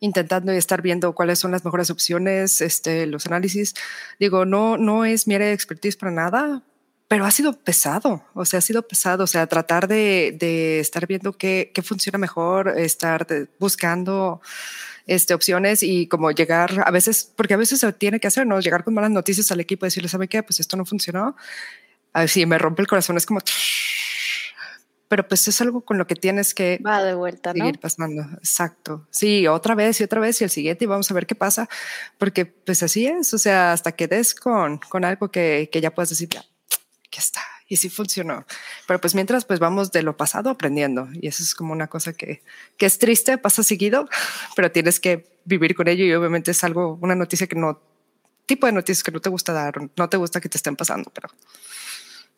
intentando 0.00 0.52
y 0.52 0.56
estar 0.56 0.82
viendo 0.82 1.14
cuáles 1.14 1.38
son 1.38 1.50
las 1.50 1.64
mejores 1.64 1.90
opciones, 1.90 2.60
este, 2.60 3.06
los 3.06 3.26
análisis, 3.26 3.74
digo, 4.18 4.44
no, 4.44 4.76
no 4.76 5.04
es 5.04 5.26
mi 5.26 5.34
área 5.34 5.48
de 5.48 5.54
expertise 5.54 5.96
para 5.96 6.12
nada, 6.12 6.62
pero 7.14 7.26
ha 7.26 7.30
sido 7.30 7.52
pesado, 7.52 8.24
o 8.34 8.44
sea, 8.44 8.58
ha 8.58 8.60
sido 8.60 8.82
pesado, 8.88 9.22
o 9.22 9.26
sea, 9.28 9.46
tratar 9.46 9.86
de, 9.86 10.36
de 10.36 10.80
estar 10.80 11.06
viendo 11.06 11.32
qué, 11.32 11.70
qué, 11.72 11.80
funciona 11.80 12.18
mejor, 12.18 12.70
estar 12.76 13.24
buscando 13.60 14.40
este, 15.06 15.32
opciones 15.32 15.84
y 15.84 16.08
como 16.08 16.32
llegar 16.32 16.82
a 16.84 16.90
veces, 16.90 17.32
porque 17.36 17.54
a 17.54 17.56
veces 17.56 17.78
se 17.78 17.92
tiene 17.92 18.18
que 18.18 18.26
hacer, 18.26 18.48
¿no? 18.48 18.58
Llegar 18.58 18.82
con 18.82 18.94
malas 18.94 19.12
noticias 19.12 19.52
al 19.52 19.60
equipo 19.60 19.86
y 19.86 19.90
decirle, 19.90 20.08
¿sabe 20.08 20.26
qué? 20.26 20.42
Pues 20.42 20.58
esto 20.58 20.76
no 20.76 20.84
funcionó. 20.84 21.36
A 22.14 22.18
ver, 22.18 22.28
si 22.28 22.46
me 22.46 22.58
rompe 22.58 22.82
el 22.82 22.88
corazón, 22.88 23.16
es 23.16 23.26
como... 23.26 23.38
Pero 25.06 25.28
pues 25.28 25.46
es 25.46 25.60
algo 25.60 25.82
con 25.82 25.96
lo 25.96 26.08
que 26.08 26.16
tienes 26.16 26.52
que 26.52 26.80
Va 26.84 27.00
de 27.04 27.14
vuelta, 27.14 27.52
seguir 27.52 27.78
pasando. 27.78 28.22
Exacto. 28.38 29.06
Sí, 29.10 29.46
otra 29.46 29.76
vez 29.76 30.00
y 30.00 30.02
otra 30.02 30.18
vez 30.18 30.40
y 30.40 30.44
el 30.44 30.50
siguiente 30.50 30.82
y 30.82 30.88
vamos 30.88 31.08
a 31.08 31.14
ver 31.14 31.26
qué 31.26 31.36
pasa. 31.36 31.68
Porque 32.18 32.44
pues 32.44 32.82
así 32.82 33.06
es. 33.06 33.32
O 33.34 33.38
sea, 33.38 33.72
hasta 33.72 33.92
que 33.92 34.08
des 34.08 34.34
con, 34.34 34.78
con 34.78 35.04
algo 35.04 35.30
que, 35.30 35.68
que 35.70 35.80
ya 35.80 35.94
puedas 35.94 36.08
decir, 36.08 36.28
ya, 36.30 36.44
está. 37.20 37.40
Y 37.68 37.76
sí 37.76 37.88
funcionó. 37.88 38.46
Pero 38.86 39.00
pues 39.00 39.14
mientras, 39.14 39.44
pues 39.44 39.58
vamos 39.60 39.90
de 39.92 40.02
lo 40.02 40.16
pasado 40.16 40.50
aprendiendo. 40.50 41.08
Y 41.12 41.28
eso 41.28 41.42
es 41.42 41.54
como 41.54 41.72
una 41.72 41.86
cosa 41.86 42.12
que, 42.12 42.42
que 42.76 42.86
es 42.86 42.98
triste, 42.98 43.38
pasa 43.38 43.62
seguido, 43.62 44.08
pero 44.56 44.70
tienes 44.70 45.00
que 45.00 45.38
vivir 45.44 45.74
con 45.74 45.88
ello. 45.88 46.04
Y 46.04 46.14
obviamente 46.14 46.50
es 46.50 46.64
algo, 46.64 46.98
una 47.00 47.14
noticia 47.14 47.46
que 47.46 47.56
no, 47.56 47.80
tipo 48.46 48.66
de 48.66 48.72
noticias 48.72 49.02
que 49.02 49.12
no 49.12 49.20
te 49.20 49.30
gusta 49.30 49.52
dar, 49.52 49.74
no 49.96 50.08
te 50.08 50.16
gusta 50.16 50.40
que 50.40 50.48
te 50.48 50.58
estén 50.58 50.76
pasando, 50.76 51.10
pero 51.14 51.28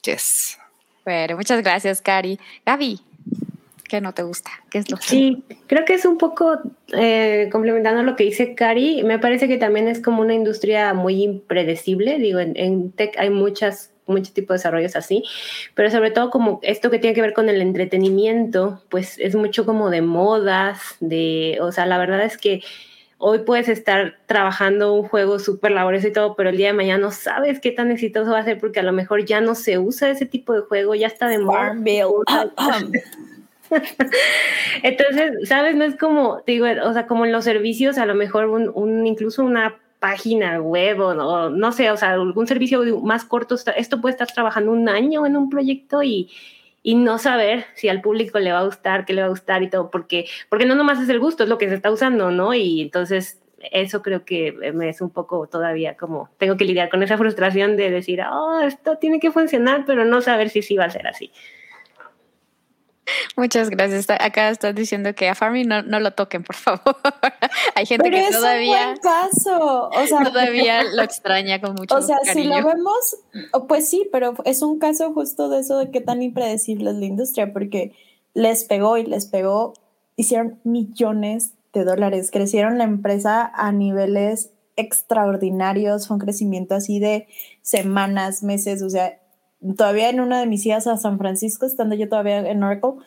yes. 0.02 0.58
Pero 1.04 1.36
muchas 1.36 1.62
gracias, 1.62 2.02
Cari. 2.02 2.38
Gaby, 2.64 3.00
¿qué 3.88 4.00
no 4.00 4.12
te 4.12 4.22
gusta? 4.22 4.50
¿Qué 4.70 4.78
es 4.78 4.90
lo 4.90 4.96
que... 4.96 5.04
Sí, 5.04 5.44
creo 5.66 5.84
que 5.84 5.94
es 5.94 6.04
un 6.04 6.18
poco 6.18 6.58
eh, 6.92 7.48
complementando 7.52 8.02
lo 8.02 8.16
que 8.16 8.24
dice 8.24 8.54
Cari. 8.54 9.04
Me 9.04 9.18
parece 9.18 9.48
que 9.48 9.56
también 9.56 9.88
es 9.88 10.00
como 10.00 10.22
una 10.22 10.34
industria 10.34 10.94
muy 10.94 11.22
impredecible. 11.22 12.18
Digo, 12.18 12.40
en, 12.40 12.56
en 12.56 12.92
tech 12.92 13.16
hay 13.18 13.30
muchas 13.30 13.90
muchos 14.06 14.32
tipos 14.32 14.54
de 14.54 14.58
desarrollos 14.58 14.96
así, 14.96 15.22
pero 15.74 15.90
sobre 15.90 16.10
todo 16.10 16.30
como 16.30 16.60
esto 16.62 16.90
que 16.90 16.98
tiene 16.98 17.14
que 17.14 17.22
ver 17.22 17.32
con 17.32 17.48
el 17.48 17.60
entretenimiento, 17.60 18.82
pues 18.88 19.18
es 19.18 19.34
mucho 19.34 19.64
como 19.66 19.90
de 19.90 20.02
modas, 20.02 20.96
de, 21.00 21.58
o 21.60 21.72
sea, 21.72 21.86
la 21.86 21.98
verdad 21.98 22.22
es 22.22 22.38
que 22.38 22.62
hoy 23.18 23.38
puedes 23.40 23.68
estar 23.68 24.18
trabajando 24.26 24.92
un 24.92 25.08
juego 25.08 25.38
súper 25.38 25.72
laborioso 25.72 26.08
y 26.08 26.12
todo, 26.12 26.36
pero 26.36 26.50
el 26.50 26.56
día 26.56 26.68
de 26.68 26.74
mañana 26.74 26.98
no 26.98 27.10
sabes 27.10 27.60
qué 27.60 27.72
tan 27.72 27.90
exitoso 27.90 28.32
va 28.32 28.40
a 28.40 28.44
ser 28.44 28.58
porque 28.58 28.80
a 28.80 28.82
lo 28.82 28.92
mejor 28.92 29.24
ya 29.24 29.40
no 29.40 29.54
se 29.54 29.78
usa 29.78 30.10
ese 30.10 30.26
tipo 30.26 30.52
de 30.52 30.60
juego, 30.60 30.94
ya 30.94 31.06
está 31.06 31.28
de 31.28 31.38
moda. 31.38 31.74
Entonces, 34.82 35.48
¿sabes? 35.48 35.74
No 35.74 35.84
es 35.84 35.96
como, 35.96 36.42
digo, 36.46 36.66
o 36.84 36.92
sea, 36.92 37.06
como 37.06 37.24
en 37.24 37.32
los 37.32 37.44
servicios, 37.44 37.98
a 37.98 38.06
lo 38.06 38.14
mejor 38.14 38.46
un, 38.46 38.70
un 38.72 39.06
incluso 39.06 39.42
una 39.42 39.76
página 39.98 40.60
web 40.60 41.00
o 41.00 41.50
no, 41.50 41.72
sé, 41.72 41.90
o 41.90 41.96
sea, 41.96 42.12
algún 42.12 42.46
servicio 42.46 43.00
más 43.00 43.24
corto, 43.24 43.56
esto 43.76 44.00
puede 44.00 44.12
estar 44.12 44.28
trabajando 44.28 44.72
un 44.72 44.88
año 44.88 45.26
en 45.26 45.36
un 45.36 45.50
proyecto 45.50 46.02
y, 46.02 46.30
y 46.82 46.94
no 46.94 47.18
saber 47.18 47.64
si 47.74 47.88
al 47.88 48.02
público 48.02 48.38
le 48.38 48.52
va 48.52 48.60
a 48.60 48.64
gustar, 48.64 49.04
qué 49.04 49.12
le 49.12 49.22
va 49.22 49.26
a 49.26 49.30
gustar 49.30 49.62
y 49.62 49.70
todo, 49.70 49.90
porque, 49.90 50.26
porque 50.48 50.66
no 50.66 50.74
nomás 50.74 51.00
es 51.00 51.08
el 51.08 51.18
gusto, 51.18 51.44
es 51.44 51.48
lo 51.48 51.58
que 51.58 51.68
se 51.68 51.74
está 51.74 51.90
usando, 51.90 52.30
¿no? 52.30 52.54
Y 52.54 52.82
entonces 52.82 53.40
eso 53.72 54.02
creo 54.02 54.24
que 54.24 54.52
me 54.74 54.88
es 54.88 55.00
un 55.00 55.10
poco 55.10 55.46
todavía 55.46 55.96
como, 55.96 56.30
tengo 56.38 56.56
que 56.56 56.64
lidiar 56.64 56.88
con 56.88 57.02
esa 57.02 57.18
frustración 57.18 57.76
de 57.76 57.90
decir, 57.90 58.20
oh, 58.22 58.60
esto 58.60 58.98
tiene 58.98 59.18
que 59.20 59.30
funcionar, 59.30 59.84
pero 59.86 60.04
no 60.04 60.20
saber 60.20 60.50
si 60.50 60.62
sí 60.62 60.76
va 60.76 60.84
a 60.84 60.90
ser 60.90 61.06
así. 61.06 61.32
Muchas 63.36 63.70
gracias. 63.70 64.06
Acá 64.08 64.50
estás 64.50 64.74
diciendo 64.74 65.14
que 65.14 65.28
a 65.28 65.34
Farming 65.34 65.68
no, 65.68 65.82
no 65.82 66.00
lo 66.00 66.12
toquen, 66.12 66.42
por 66.42 66.56
favor. 66.56 66.96
Hay 67.74 67.86
gente 67.86 68.10
que 68.10 68.28
todavía. 68.30 68.92
Es 68.92 68.98
un 68.98 69.02
caso. 69.02 69.88
O 69.90 70.06
sea, 70.06 70.24
todavía 70.24 70.82
lo 70.84 71.02
extraña 71.02 71.60
con 71.60 71.74
mucho 71.74 71.94
O 71.94 72.02
sea, 72.02 72.18
si 72.24 72.44
lo 72.44 72.56
vemos, 72.56 73.16
pues 73.68 73.88
sí, 73.88 74.08
pero 74.12 74.34
es 74.44 74.62
un 74.62 74.78
caso 74.78 75.12
justo 75.12 75.48
de 75.48 75.60
eso 75.60 75.78
de 75.78 75.90
qué 75.90 76.00
tan 76.00 76.22
impredecible 76.22 76.90
es 76.90 76.96
la 76.96 77.06
industria, 77.06 77.52
porque 77.52 77.92
les 78.34 78.64
pegó 78.64 78.98
y 78.98 79.06
les 79.06 79.26
pegó, 79.26 79.74
hicieron 80.16 80.60
millones 80.64 81.54
de 81.72 81.84
dólares, 81.84 82.30
crecieron 82.30 82.78
la 82.78 82.84
empresa 82.84 83.50
a 83.54 83.72
niveles 83.72 84.50
extraordinarios, 84.76 86.06
fue 86.06 86.16
un 86.16 86.20
crecimiento 86.20 86.74
así 86.74 86.98
de 86.98 87.28
semanas, 87.62 88.42
meses, 88.42 88.82
o 88.82 88.90
sea, 88.90 89.18
todavía 89.76 90.10
en 90.10 90.20
una 90.20 90.40
de 90.40 90.46
mis 90.46 90.64
idas 90.66 90.86
a 90.86 90.96
San 90.96 91.18
Francisco, 91.18 91.66
estando 91.66 91.94
yo 91.94 92.08
todavía 92.08 92.38
en 92.38 92.62
Oracle, 92.62 93.02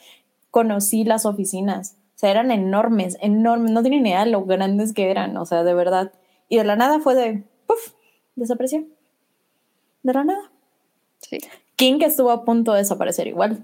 conocí 0.51 1.03
las 1.03 1.25
oficinas. 1.25 1.95
O 2.15 2.19
sea, 2.19 2.31
eran 2.31 2.51
enormes, 2.51 3.17
enormes. 3.21 3.71
No 3.71 3.81
tienen 3.81 4.05
idea 4.05 4.25
de 4.25 4.31
lo 4.31 4.43
grandes 4.45 4.93
que 4.93 5.09
eran, 5.09 5.37
o 5.37 5.45
sea, 5.45 5.63
de 5.63 5.73
verdad. 5.73 6.11
Y 6.49 6.57
de 6.57 6.63
la 6.63 6.75
nada 6.75 6.99
fue 6.99 7.15
de, 7.15 7.43
¡puf! 7.65 7.93
Desapareció. 8.35 8.85
De 10.03 10.13
la 10.13 10.23
nada. 10.23 10.51
Sí. 11.19 11.37
King 11.75 11.99
estuvo 12.01 12.31
a 12.31 12.43
punto 12.43 12.73
de 12.73 12.79
desaparecer 12.79 13.27
igual, 13.27 13.63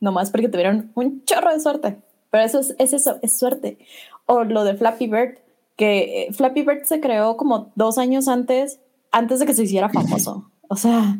nomás 0.00 0.30
porque 0.30 0.48
tuvieron 0.48 0.90
un 0.94 1.24
chorro 1.24 1.52
de 1.52 1.60
suerte. 1.60 1.96
Pero 2.30 2.44
eso 2.44 2.58
es, 2.58 2.74
es 2.78 2.92
eso, 2.92 3.18
es 3.22 3.38
suerte. 3.38 3.78
O 4.26 4.42
lo 4.42 4.64
de 4.64 4.74
Flappy 4.74 5.06
Bird, 5.06 5.38
que 5.76 6.24
eh, 6.24 6.32
Flappy 6.32 6.62
Bird 6.62 6.84
se 6.84 7.00
creó 7.00 7.36
como 7.36 7.70
dos 7.76 7.98
años 7.98 8.26
antes, 8.26 8.80
antes 9.12 9.38
de 9.38 9.46
que 9.46 9.54
se 9.54 9.62
hiciera 9.62 9.88
famoso. 9.90 10.50
O 10.68 10.74
sea, 10.74 11.18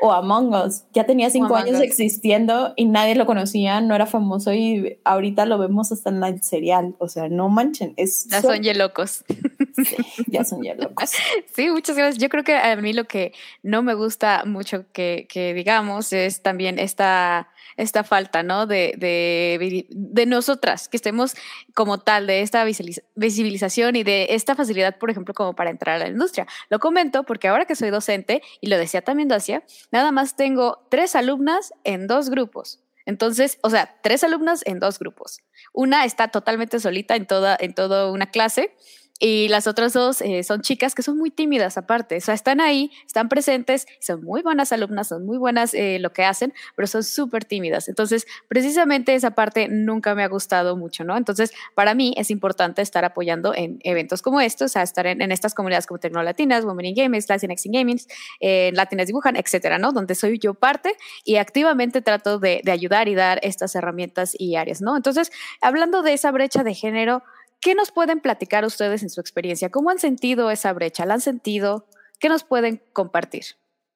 o 0.00 0.12
Among 0.12 0.54
Us. 0.54 0.84
Ya 0.92 1.04
tenía 1.04 1.30
cinco 1.30 1.56
años 1.56 1.80
existiendo 1.80 2.72
y 2.76 2.86
nadie 2.86 3.14
lo 3.14 3.26
conocía, 3.26 3.80
no 3.80 3.94
era 3.94 4.06
famoso 4.06 4.52
y 4.52 4.98
ahorita 5.04 5.46
lo 5.46 5.58
vemos 5.58 5.92
hasta 5.92 6.10
en 6.10 6.22
el 6.22 6.42
serial. 6.42 6.94
O 6.98 7.08
sea, 7.08 7.28
no 7.28 7.48
manchen. 7.48 7.94
Es 7.96 8.26
ya 8.28 8.42
son 8.42 8.62
ya 8.62 8.74
locos. 8.74 9.24
ya 10.26 10.44
son 10.44 10.62
ya 10.62 10.74
locos. 10.74 11.12
Sí, 11.54 11.70
muchas 11.70 11.96
gracias. 11.96 12.18
Yo 12.18 12.28
creo 12.28 12.44
que 12.44 12.54
a 12.54 12.76
mí 12.76 12.92
lo 12.92 13.04
que 13.04 13.32
no 13.62 13.82
me 13.82 13.94
gusta 13.94 14.44
mucho 14.44 14.84
que, 14.92 15.26
que 15.28 15.54
digamos 15.54 16.12
es 16.12 16.42
también 16.42 16.78
esta 16.78 17.48
esta 17.76 18.04
falta, 18.04 18.42
¿no? 18.42 18.66
De, 18.66 18.94
de, 18.98 20.26
nosotras, 20.26 20.88
que 20.88 20.96
estemos 20.96 21.34
como 21.74 21.98
tal, 21.98 22.26
de 22.26 22.42
esta 22.42 22.64
visibilización 22.64 23.96
y 23.96 24.02
de 24.02 24.28
esta 24.30 24.54
facilidad, 24.54 24.98
por 24.98 25.10
ejemplo, 25.10 25.34
como 25.34 25.54
para 25.54 25.70
entrar 25.70 25.96
a 25.96 25.98
la 25.98 26.08
industria. 26.08 26.46
Lo 26.68 26.78
comento 26.78 27.24
porque 27.24 27.48
ahora 27.48 27.64
que 27.64 27.76
soy 27.76 27.90
docente, 27.90 28.42
y 28.60 28.68
lo 28.68 28.78
decía 28.78 29.02
también 29.02 29.28
Dacia, 29.28 29.62
nada 29.92 30.12
más 30.12 30.36
tengo 30.36 30.86
tres 30.90 31.14
alumnas 31.16 31.72
en 31.84 32.06
dos 32.06 32.30
grupos. 32.30 32.80
Entonces, 33.06 33.58
o 33.62 33.70
sea, 33.70 33.96
tres 34.02 34.24
alumnas 34.24 34.62
en 34.66 34.80
dos 34.80 34.98
grupos. 34.98 35.40
Una 35.72 36.04
está 36.04 36.28
totalmente 36.28 36.80
solita 36.80 37.14
en 37.14 37.26
toda, 37.26 37.56
en 37.58 37.72
toda 37.72 38.10
una 38.10 38.26
clase 38.26 38.74
y 39.18 39.48
las 39.48 39.66
otras 39.66 39.92
dos 39.92 40.20
eh, 40.20 40.42
son 40.42 40.60
chicas 40.60 40.94
que 40.94 41.02
son 41.02 41.16
muy 41.16 41.30
tímidas 41.30 41.78
aparte, 41.78 42.16
o 42.16 42.20
sea, 42.20 42.34
están 42.34 42.60
ahí, 42.60 42.90
están 43.06 43.28
presentes, 43.28 43.86
son 44.00 44.22
muy 44.22 44.42
buenas 44.42 44.72
alumnas, 44.72 45.08
son 45.08 45.24
muy 45.24 45.38
buenas 45.38 45.72
eh, 45.74 45.98
lo 46.00 46.12
que 46.12 46.24
hacen, 46.24 46.52
pero 46.74 46.86
son 46.86 47.02
súper 47.02 47.44
tímidas. 47.44 47.88
Entonces, 47.88 48.26
precisamente 48.48 49.14
esa 49.14 49.32
parte 49.32 49.68
nunca 49.68 50.14
me 50.14 50.22
ha 50.22 50.28
gustado 50.28 50.76
mucho, 50.76 51.04
¿no? 51.04 51.16
Entonces, 51.16 51.52
para 51.74 51.94
mí 51.94 52.14
es 52.16 52.30
importante 52.30 52.82
estar 52.82 53.04
apoyando 53.04 53.54
en 53.54 53.78
eventos 53.84 54.22
como 54.22 54.40
estos, 54.40 54.66
o 54.66 54.72
sea, 54.72 54.82
estar 54.82 55.06
en, 55.06 55.20
estas 55.32 55.54
comunidades 55.54 55.86
como 55.86 55.98
Tecnolatinas, 55.98 56.64
Women 56.64 56.86
in 56.86 56.94
Games, 56.94 57.28
Latinx 57.28 57.66
in 57.66 57.72
Gaming, 57.72 58.00
eh, 58.40 58.70
Latinas 58.74 59.06
Dibujan, 59.06 59.36
etcétera, 59.36 59.78
¿no? 59.78 59.92
Donde 59.92 60.14
soy 60.14 60.38
yo 60.38 60.54
parte 60.54 60.94
y 61.24 61.36
activamente 61.36 62.02
trato 62.02 62.38
de, 62.38 62.60
de 62.64 62.72
ayudar 62.72 63.08
y 63.08 63.14
dar 63.14 63.40
estas 63.42 63.74
herramientas 63.74 64.36
y 64.38 64.56
áreas, 64.56 64.82
¿no? 64.82 64.96
Entonces, 64.96 65.30
hablando 65.60 66.02
de 66.02 66.12
esa 66.12 66.30
brecha 66.30 66.64
de 66.64 66.74
género, 66.74 67.22
¿Qué 67.66 67.74
nos 67.74 67.90
pueden 67.90 68.20
platicar 68.20 68.64
ustedes 68.64 69.02
en 69.02 69.10
su 69.10 69.20
experiencia? 69.20 69.70
¿Cómo 69.70 69.90
han 69.90 69.98
sentido 69.98 70.52
esa 70.52 70.72
brecha? 70.72 71.04
¿La 71.04 71.14
han 71.14 71.20
sentido? 71.20 71.88
¿Qué 72.20 72.28
nos 72.28 72.44
pueden 72.44 72.80
compartir? 72.92 73.44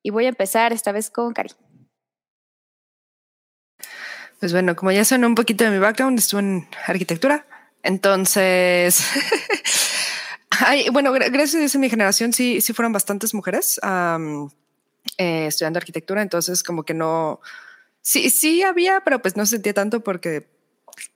Y 0.02 0.10
voy 0.10 0.26
a 0.26 0.30
empezar 0.30 0.72
esta 0.72 0.90
vez 0.90 1.08
con 1.08 1.32
Cari. 1.32 1.50
Pues 4.40 4.50
bueno, 4.50 4.74
como 4.74 4.90
ya 4.90 5.04
suena 5.04 5.28
un 5.28 5.36
poquito 5.36 5.62
de 5.62 5.70
mi 5.70 5.78
background, 5.78 6.18
estuve 6.18 6.40
en 6.40 6.68
arquitectura. 6.84 7.46
Entonces, 7.84 9.06
bueno, 10.92 11.12
gracias 11.12 11.72
a 11.72 11.78
mi 11.78 11.88
generación 11.88 12.32
sí, 12.32 12.60
sí 12.60 12.72
fueron 12.72 12.92
bastantes 12.92 13.34
mujeres 13.34 13.78
eh, 15.16 15.46
estudiando 15.46 15.78
arquitectura. 15.78 16.22
Entonces, 16.22 16.64
como 16.64 16.82
que 16.82 16.94
no, 16.94 17.40
sí, 18.02 18.30
sí 18.30 18.64
había, 18.64 19.02
pero 19.04 19.22
pues 19.22 19.36
no 19.36 19.46
sentía 19.46 19.74
tanto 19.74 20.00
porque 20.00 20.48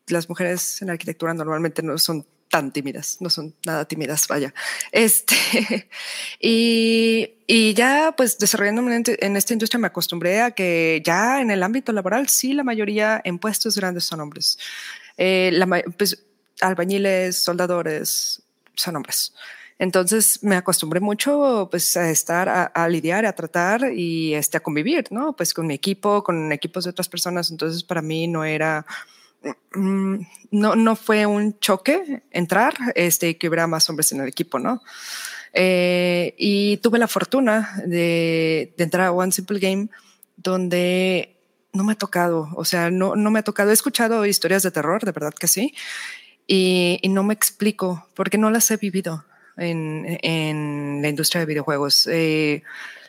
las 0.06 0.28
mujeres 0.28 0.80
en 0.82 0.90
arquitectura 0.90 1.34
normalmente 1.34 1.82
no 1.82 1.98
son 1.98 2.24
tan 2.48 2.72
tímidas, 2.72 3.18
no 3.20 3.30
son 3.30 3.54
nada 3.66 3.84
tímidas, 3.84 4.28
vaya. 4.28 4.54
Este, 4.92 5.34
y, 6.40 7.34
y 7.46 7.74
ya 7.74 8.14
pues 8.16 8.38
desarrollándome 8.38 9.02
en, 9.06 9.36
esta 9.36 9.52
industria 9.52 9.80
me 9.80 9.88
acostumbré 9.88 10.40
a 10.40 10.52
que 10.52 11.02
ya 11.04 11.40
en 11.40 11.50
el 11.50 11.62
ámbito 11.62 11.92
laboral 11.92 12.28
sí 12.28 12.52
la 12.52 12.64
mayoría 12.64 13.20
en 13.24 13.38
puestos 13.38 13.76
grandes 13.76 14.04
son 14.04 14.20
hombres. 14.20 14.58
Eh, 15.16 15.50
la, 15.52 15.66
pues, 15.96 16.24
albañiles, 16.60 17.42
soldadores, 17.42 18.42
son 18.74 18.96
hombres. 18.96 19.34
Entonces 19.78 20.42
me 20.42 20.54
acostumbré 20.54 21.00
mucho 21.00 21.66
pues 21.70 21.96
a 21.96 22.08
estar, 22.10 22.48
a, 22.48 22.64
a, 22.64 22.88
lidiar, 22.88 23.26
a 23.26 23.32
tratar 23.34 23.92
y 23.92 24.34
este, 24.34 24.56
a 24.56 24.60
convivir, 24.60 25.06
¿no? 25.10 25.34
Pues 25.34 25.52
con 25.52 25.66
mi 25.66 25.74
equipo, 25.74 26.22
con 26.22 26.52
equipos 26.52 26.84
de 26.84 26.90
otras 26.90 27.08
personas. 27.08 27.50
Entonces 27.50 27.82
para 27.82 28.00
mí 28.00 28.28
no 28.28 28.44
era 28.44 28.86
no, 29.74 30.76
no 30.76 30.96
fue 30.96 31.26
un 31.26 31.58
choque 31.58 32.22
entrar, 32.30 32.74
este, 32.94 33.36
que 33.36 33.48
hubiera 33.48 33.66
más 33.66 33.88
hombres 33.90 34.12
en 34.12 34.20
el 34.20 34.28
equipo, 34.28 34.58
¿no? 34.58 34.82
Eh, 35.52 36.34
y 36.36 36.78
tuve 36.78 36.98
la 36.98 37.08
fortuna 37.08 37.82
de, 37.86 38.74
entrar 38.76 39.06
a 39.06 39.12
One 39.12 39.32
Simple 39.32 39.60
Game 39.60 39.88
donde 40.36 41.36
no 41.72 41.84
me 41.84 41.92
ha 41.92 41.96
tocado, 41.96 42.48
o 42.56 42.64
sea, 42.64 42.90
no, 42.90 43.14
me 43.16 43.38
ha 43.38 43.44
tocado. 43.44 43.70
He 43.70 43.74
escuchado 43.74 44.26
historias 44.26 44.62
de 44.62 44.70
terror, 44.70 45.04
de 45.04 45.12
verdad 45.12 45.32
que 45.32 45.48
sí, 45.48 45.74
y, 46.46 47.00
no 47.08 47.22
me 47.22 47.34
explico 47.34 48.06
porque 48.14 48.38
no 48.38 48.50
las 48.50 48.70
he 48.70 48.76
vivido 48.76 49.24
en, 49.56 50.18
en 50.22 51.00
la 51.02 51.08
industria 51.08 51.40
de 51.40 51.46
videojuegos. 51.46 52.08
Eh, 52.10 52.62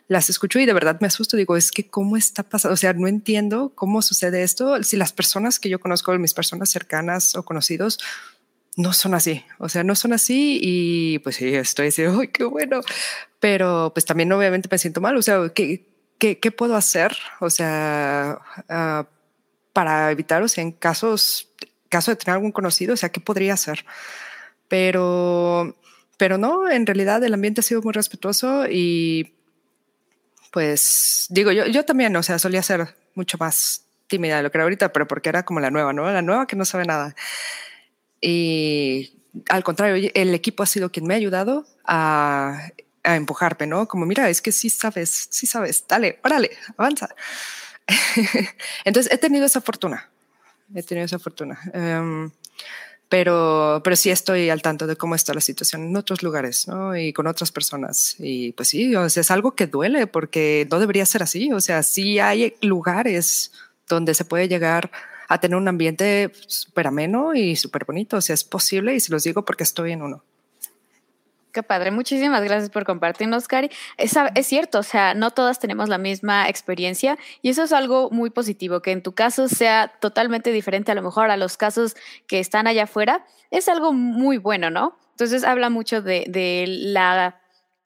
las 0.08 0.30
escucho 0.30 0.60
y 0.60 0.66
de 0.66 0.74
verdad 0.74 1.00
me 1.02 1.08
asusto. 1.08 1.38
Digo, 1.38 1.58
es 1.58 1.72
que 1.72 1.88
cómo 1.88 2.18
está 2.18 2.44
pasando. 2.44 2.74
O 2.74 2.78
sea, 2.78 2.94
no 2.94 3.08
entiendo 3.08 3.72
cómo 3.76 4.02
sucede 4.02 4.44
esto. 4.44 4.82
Si 4.84 4.98
las 4.98 5.14
personas 5.14 5.60
que 5.60 5.70
yo 5.70 5.80
conozco, 5.80 6.18
mis 6.18 6.34
personas 6.34 6.70
cercanas 6.70 7.36
o 7.36 7.44
conocidos, 7.44 8.00
no 8.78 8.94
son 8.94 9.14
así. 9.14 9.44
O 9.58 9.70
sea, 9.70 9.84
no 9.84 9.96
son 9.96 10.14
así 10.14 10.60
y 10.62 11.20
pues 11.20 11.38
sí, 11.38 11.56
estoy 11.56 11.88
así, 11.88 12.04
¡ay, 12.20 12.28
qué 12.28 12.44
bueno! 12.44 12.82
Pero 13.40 13.92
pues 13.94 14.06
también 14.06 14.32
obviamente 14.32 14.70
me 14.72 14.78
siento 14.78 15.02
mal. 15.02 15.16
O 15.18 15.22
sea, 15.22 15.50
¿qué, 15.54 15.88
qué, 16.18 16.40
qué 16.40 16.52
puedo 16.52 16.76
hacer? 16.76 17.16
O 17.40 17.50
sea, 17.50 18.40
uh, 18.70 19.06
para 19.74 20.12
evitar, 20.12 20.42
o 20.42 20.48
sea, 20.48 20.64
en 20.64 20.72
casos, 20.72 21.50
caso 21.90 22.12
de 22.12 22.18
tener 22.18 22.36
algún 22.36 22.52
conocido, 22.52 22.94
o 22.94 22.98
sea, 22.98 23.10
¿qué 23.10 23.20
podría 23.20 23.54
hacer? 23.54 23.86
Pero, 24.68 25.76
pero 26.18 26.38
no, 26.38 26.70
en 26.70 26.86
realidad 26.86 27.24
el 27.24 27.34
ambiente 27.34 27.62
ha 27.62 27.64
sido 27.64 27.82
muy 27.82 27.94
respetuoso 27.94 28.66
y 28.68 29.35
pues 30.56 31.28
digo, 31.32 31.52
yo, 31.52 31.66
yo 31.66 31.84
también, 31.84 32.16
o 32.16 32.24
sea, 32.24 32.40
solía 32.40 32.64
ser 32.64 32.96
mucho 33.14 33.38
más 33.38 33.84
tímida 34.08 34.38
de 34.38 34.44
lo 34.44 34.52
que 34.52 34.58
era 34.58 34.64
ahorita, 34.64 34.94
pero 34.94 35.06
porque 35.06 35.28
era 35.28 35.44
como 35.44 35.60
la 35.60 35.70
nueva, 35.70 35.92
¿no? 35.92 36.10
La 36.10 36.22
nueva 36.22 36.48
que 36.48 36.56
no 36.56 36.64
sabe 36.64 36.86
nada. 36.86 37.14
Y 38.22 39.20
al 39.50 39.66
contrario, 39.66 40.10
el 40.14 40.34
equipo 40.34 40.64
ha 40.64 40.66
sido 40.66 40.94
quien 40.94 41.08
me 41.08 41.14
ha 41.14 41.18
ayudado 41.18 41.68
a, 41.84 42.70
a 43.04 43.16
empujarme, 43.18 43.68
¿no? 43.68 43.86
Como, 43.90 44.06
mira, 44.06 44.30
es 44.30 44.42
que 44.42 44.54
sí 44.54 44.70
sabes, 44.70 45.28
sí 45.30 45.46
sabes, 45.46 45.84
dale, 45.90 46.20
órale, 46.24 46.52
avanza. 46.78 47.14
Entonces 48.86 49.12
he 49.12 49.18
tenido 49.18 49.46
esa 49.48 49.60
fortuna, 49.60 50.10
he 50.74 50.84
tenido 50.84 51.06
esa 51.06 51.20
fortuna. 51.20 51.60
Um, 51.74 52.32
pero, 53.10 53.82
pero 53.84 53.96
sí 53.96 54.10
estoy 54.10 54.50
al 54.50 54.62
tanto 54.62 54.88
de 54.88 54.96
cómo 54.96 55.16
está 55.16 55.34
la 55.34 55.42
situación 55.42 55.84
en 55.84 55.96
otros 55.96 56.24
lugares 56.24 56.68
¿no? 56.68 56.98
y 56.98 57.14
con 57.14 57.28
otras 57.28 57.52
personas. 57.52 58.16
Y 58.20 58.52
pues 58.54 58.70
sí, 58.70 58.96
o 58.96 59.08
sea, 59.10 59.22
es 59.22 59.32
algo 59.32 59.56
que 59.56 59.68
duele 59.68 60.08
porque 60.08 60.68
no 60.72 60.80
debería 60.80 61.06
ser 61.06 61.22
así. 61.24 61.52
O 61.54 61.62
sea, 61.62 61.84
sí 61.84 62.20
hay 62.20 62.56
lugares 62.62 63.52
donde 63.88 64.14
se 64.14 64.26
puede 64.26 64.48
llegar 64.48 64.92
a 65.28 65.40
tener 65.40 65.58
un 65.58 65.68
ambiente 65.68 66.32
súper 66.48 66.88
ameno 66.88 67.36
y 67.36 67.56
súper 67.56 67.86
bonito. 67.86 68.18
O 68.18 68.22
sea, 68.22 68.34
es 68.34 68.44
posible 68.44 68.96
y 68.96 69.00
se 69.00 69.12
los 69.12 69.24
digo 69.24 69.46
porque 69.46 69.64
estoy 69.64 69.92
en 69.92 70.02
uno. 70.02 70.24
Qué 71.56 71.64
padre, 71.64 71.90
muchísimas 71.90 72.44
gracias 72.44 72.70
por 72.70 72.84
compartirnos, 72.84 73.48
Cari. 73.48 73.70
Es, 73.96 74.18
es, 74.36 74.46
cierto, 74.46 74.80
o 74.80 74.84
sea, 74.84 75.14
no 75.14 75.32
todas 75.32 75.58
tenemos 75.58 75.88
la 75.88 75.98
misma 75.98 76.50
experiencia 76.50 77.18
y 77.42 77.48
eso 77.48 77.64
es 77.64 77.72
algo 77.72 78.10
muy 78.12 78.30
positivo, 78.30 78.82
que 78.82 78.92
en 78.92 79.02
tu 79.02 79.14
caso 79.14 79.48
sea 79.48 79.94
totalmente 80.02 80.52
diferente 80.52 80.92
a 80.92 80.96
lo 80.96 81.02
mejor 81.02 81.32
a 81.32 81.38
los 81.38 81.56
casos 81.56 81.96
que 82.28 82.42
están 82.42 82.68
allá 82.68 82.84
afuera, 82.84 83.26
es 83.52 83.70
algo 83.70 83.94
muy 83.94 84.38
bueno, 84.38 84.70
¿no? 84.70 84.98
Entonces 85.12 85.46
habla 85.46 85.70
mucho 85.70 86.02
de, 86.02 86.66
la 86.68 87.40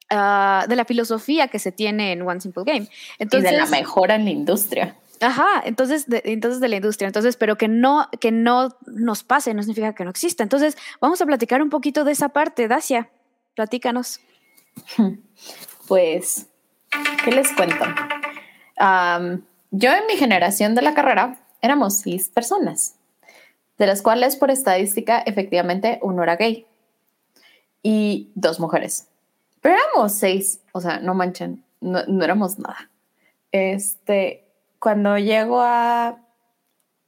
ah, 0.09 0.65
de 0.67 0.75
la 0.75 0.85
filosofía 0.85 1.47
que 1.49 1.59
se 1.59 1.71
tiene 1.71 2.11
en 2.11 2.23
One 2.23 2.41
Simple 2.41 2.63
Game. 2.65 2.89
Entonces, 3.19 3.51
y 3.51 3.53
de 3.53 3.59
la 3.59 3.67
mejora 3.67 4.15
en 4.15 4.25
la 4.25 4.31
industria. 4.31 4.95
Ajá, 5.21 5.61
entonces 5.63 6.07
de, 6.07 6.23
entonces 6.25 6.59
de 6.59 6.69
la 6.69 6.77
industria. 6.77 7.05
Entonces, 7.05 7.37
pero 7.37 7.55
que 7.55 7.67
no, 7.67 8.09
que 8.19 8.31
no 8.31 8.75
nos 8.87 9.23
pase 9.23 9.53
no 9.53 9.61
significa 9.61 9.93
que 9.93 10.05
no 10.05 10.09
exista. 10.09 10.41
Entonces, 10.41 10.75
vamos 10.99 11.21
a 11.21 11.27
platicar 11.27 11.61
un 11.61 11.69
poquito 11.69 12.03
de 12.03 12.13
esa 12.13 12.29
parte. 12.29 12.67
Dacia, 12.67 13.11
platícanos. 13.55 14.19
Pues, 15.87 16.45
¿qué 17.25 17.31
les 17.31 17.51
cuento? 17.53 17.83
yo 19.71 19.91
en 19.91 20.05
mi 20.05 20.17
generación 20.17 20.75
de 20.75 20.83
la 20.83 20.93
carrera 20.93 21.39
éramos 21.63 21.97
seis 21.97 22.29
personas, 22.29 22.95
de 23.79 23.87
las 23.87 24.03
cuales 24.03 24.35
por 24.35 24.51
estadística 24.51 25.17
efectivamente 25.19 25.97
uno 26.03 26.21
era 26.21 26.35
gay 26.35 26.67
y 27.81 28.29
dos 28.35 28.59
mujeres. 28.59 29.07
Pero 29.61 29.75
éramos 29.75 30.13
seis, 30.13 30.61
o 30.71 30.81
sea, 30.81 30.99
no 30.99 31.13
manchen, 31.15 31.63
no, 31.81 31.99
éramos 32.23 32.59
nada. 32.59 32.89
Este, 33.51 34.45
cuando 34.79 35.17
llego 35.17 35.59
a 35.61 36.19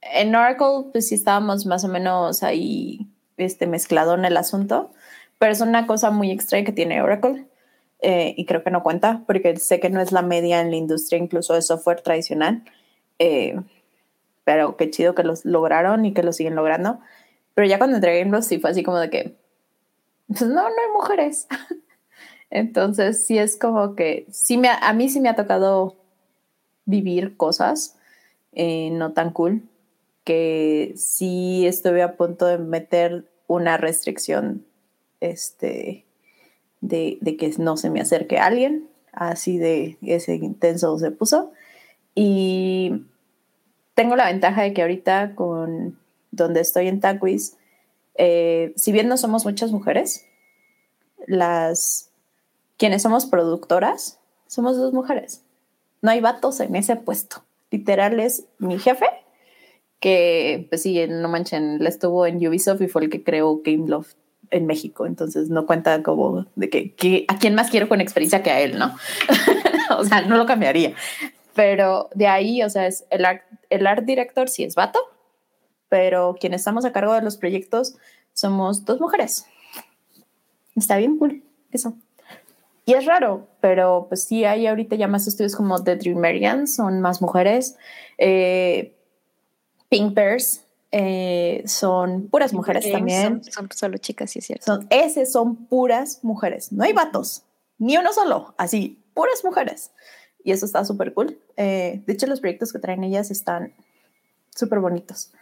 en 0.00 0.34
Oracle, 0.34 0.90
pues 0.90 1.08
sí 1.08 1.14
estábamos 1.14 1.66
más 1.66 1.84
o 1.84 1.88
menos 1.88 2.42
ahí 2.42 3.06
este, 3.36 3.66
mezclado 3.66 4.14
en 4.14 4.24
el 4.24 4.36
asunto, 4.36 4.90
pero 5.42 5.54
es 5.54 5.60
una 5.60 5.88
cosa 5.88 6.12
muy 6.12 6.30
extraña 6.30 6.64
que 6.64 6.70
tiene 6.70 7.02
Oracle 7.02 7.48
eh, 7.98 8.32
y 8.36 8.46
creo 8.46 8.62
que 8.62 8.70
no 8.70 8.84
cuenta 8.84 9.24
porque 9.26 9.56
sé 9.56 9.80
que 9.80 9.90
no 9.90 10.00
es 10.00 10.12
la 10.12 10.22
media 10.22 10.60
en 10.60 10.70
la 10.70 10.76
industria 10.76 11.18
incluso 11.18 11.52
de 11.52 11.62
software 11.62 12.00
tradicional, 12.00 12.62
eh, 13.18 13.60
pero 14.44 14.76
qué 14.76 14.88
chido 14.88 15.16
que 15.16 15.24
los 15.24 15.44
lograron 15.44 16.04
y 16.04 16.14
que 16.14 16.22
lo 16.22 16.32
siguen 16.32 16.54
logrando. 16.54 17.00
Pero 17.54 17.66
ya 17.66 17.78
cuando 17.78 17.96
entré 17.96 18.20
en 18.20 18.40
sí 18.44 18.60
fue 18.60 18.70
así 18.70 18.84
como 18.84 19.00
de 19.00 19.10
que, 19.10 19.34
pues 20.28 20.42
no, 20.42 20.62
no 20.62 20.68
hay 20.68 20.92
mujeres. 20.94 21.48
Entonces 22.50 23.26
sí 23.26 23.36
es 23.36 23.56
como 23.56 23.96
que, 23.96 24.26
sí 24.30 24.58
me, 24.58 24.68
a 24.68 24.92
mí 24.92 25.08
sí 25.08 25.20
me 25.20 25.28
ha 25.28 25.34
tocado 25.34 25.96
vivir 26.84 27.36
cosas 27.36 27.98
eh, 28.52 28.90
no 28.92 29.12
tan 29.12 29.32
cool, 29.32 29.68
que 30.22 30.92
sí 30.94 31.66
estuve 31.66 32.04
a 32.04 32.16
punto 32.16 32.46
de 32.46 32.58
meter 32.58 33.28
una 33.48 33.76
restricción 33.76 34.66
este, 35.30 36.04
de, 36.80 37.18
de, 37.20 37.36
que 37.36 37.52
no 37.58 37.76
se 37.76 37.90
me 37.90 38.00
acerque 38.00 38.38
a 38.38 38.46
alguien, 38.46 38.88
así 39.12 39.58
de 39.58 39.98
ese 40.02 40.34
intenso 40.34 40.98
se 40.98 41.10
puso. 41.10 41.52
Y 42.14 43.04
tengo 43.94 44.16
la 44.16 44.26
ventaja 44.26 44.62
de 44.62 44.72
que 44.74 44.82
ahorita 44.82 45.34
con 45.34 45.98
donde 46.30 46.60
estoy 46.60 46.88
en 46.88 47.00
Taquis, 47.00 47.56
eh, 48.16 48.72
si 48.76 48.92
bien 48.92 49.08
no 49.08 49.16
somos 49.16 49.44
muchas 49.44 49.70
mujeres, 49.70 50.26
las 51.26 52.10
quienes 52.76 53.02
somos 53.02 53.26
productoras 53.26 54.18
somos 54.48 54.76
dos 54.76 54.92
mujeres 54.92 55.42
no 56.02 56.10
hay 56.10 56.20
vatos 56.20 56.60
en 56.60 56.76
ese 56.76 56.96
puesto. 56.96 57.44
Literal 57.70 58.20
es 58.20 58.44
mi 58.58 58.78
jefe, 58.78 59.06
que 60.00 60.66
pues 60.68 60.82
sí, 60.82 61.02
no 61.08 61.28
manchen, 61.28 61.80
él 61.80 61.86
estuvo 61.86 62.26
en 62.26 62.46
Ubisoft 62.46 62.82
y 62.82 62.88
fue 62.88 63.04
el 63.04 63.10
que 63.10 63.22
creó 63.22 63.62
Game 63.64 63.88
Love 63.88 64.12
en 64.52 64.66
México, 64.66 65.06
entonces 65.06 65.48
no 65.48 65.66
cuenta 65.66 66.02
como 66.02 66.46
de 66.54 66.70
que, 66.70 67.24
a 67.26 67.38
quién 67.38 67.54
más 67.54 67.70
quiero 67.70 67.88
con 67.88 68.00
experiencia 68.00 68.42
que 68.42 68.50
a 68.50 68.60
él, 68.60 68.78
¿no? 68.78 68.94
o 69.98 70.04
sea, 70.04 70.22
no 70.22 70.36
lo 70.36 70.46
cambiaría. 70.46 70.94
Pero 71.54 72.08
de 72.14 72.28
ahí, 72.28 72.62
o 72.62 72.70
sea, 72.70 72.86
es 72.86 73.04
el 73.10 73.24
art, 73.24 73.42
el 73.70 73.86
art 73.86 74.04
director 74.04 74.48
sí 74.48 74.64
es 74.64 74.74
vato, 74.74 75.00
pero 75.88 76.36
quienes 76.38 76.60
estamos 76.60 76.84
a 76.84 76.92
cargo 76.92 77.14
de 77.14 77.22
los 77.22 77.36
proyectos 77.36 77.96
somos 78.32 78.84
dos 78.84 79.00
mujeres. 79.00 79.46
Está 80.76 80.96
bien 80.96 81.18
cool 81.18 81.42
eso. 81.72 81.94
Y 82.84 82.94
es 82.94 83.06
raro, 83.06 83.46
pero 83.60 84.06
pues 84.08 84.24
sí 84.24 84.44
hay 84.44 84.66
ahorita 84.66 84.96
ya 84.96 85.06
más 85.06 85.26
estudios 85.26 85.54
como 85.54 85.82
The 85.82 85.96
Dreamerians, 85.96 86.74
son 86.74 87.00
más 87.00 87.22
mujeres. 87.22 87.76
Eh, 88.18 88.94
Pink 89.88 90.14
Bears 90.14 90.61
eh, 90.94 91.62
son 91.66 92.28
puras 92.28 92.52
mujeres 92.52 92.90
también. 92.92 93.42
Son, 93.44 93.68
solo 93.74 93.96
chicas, 93.96 94.30
sí 94.30 94.40
es 94.40 94.46
cierto. 94.46 94.66
Son, 94.66 94.86
ese 94.90 95.24
son 95.24 95.56
puras 95.56 96.20
mujeres, 96.22 96.70
no 96.70 96.84
hay 96.84 96.92
vatos, 96.92 97.44
ni 97.78 97.96
uno 97.96 98.12
solo, 98.12 98.54
así, 98.58 99.02
puras 99.14 99.42
mujeres. 99.42 99.90
Y 100.44 100.52
eso 100.52 100.66
está 100.66 100.84
súper 100.84 101.14
cool. 101.14 101.38
Eh, 101.56 102.02
de 102.06 102.12
hecho, 102.12 102.26
los 102.26 102.40
proyectos 102.40 102.72
que 102.72 102.78
traen 102.78 103.04
ellas 103.04 103.30
están 103.30 103.72
súper 104.54 104.80
bonitos. 104.80 105.32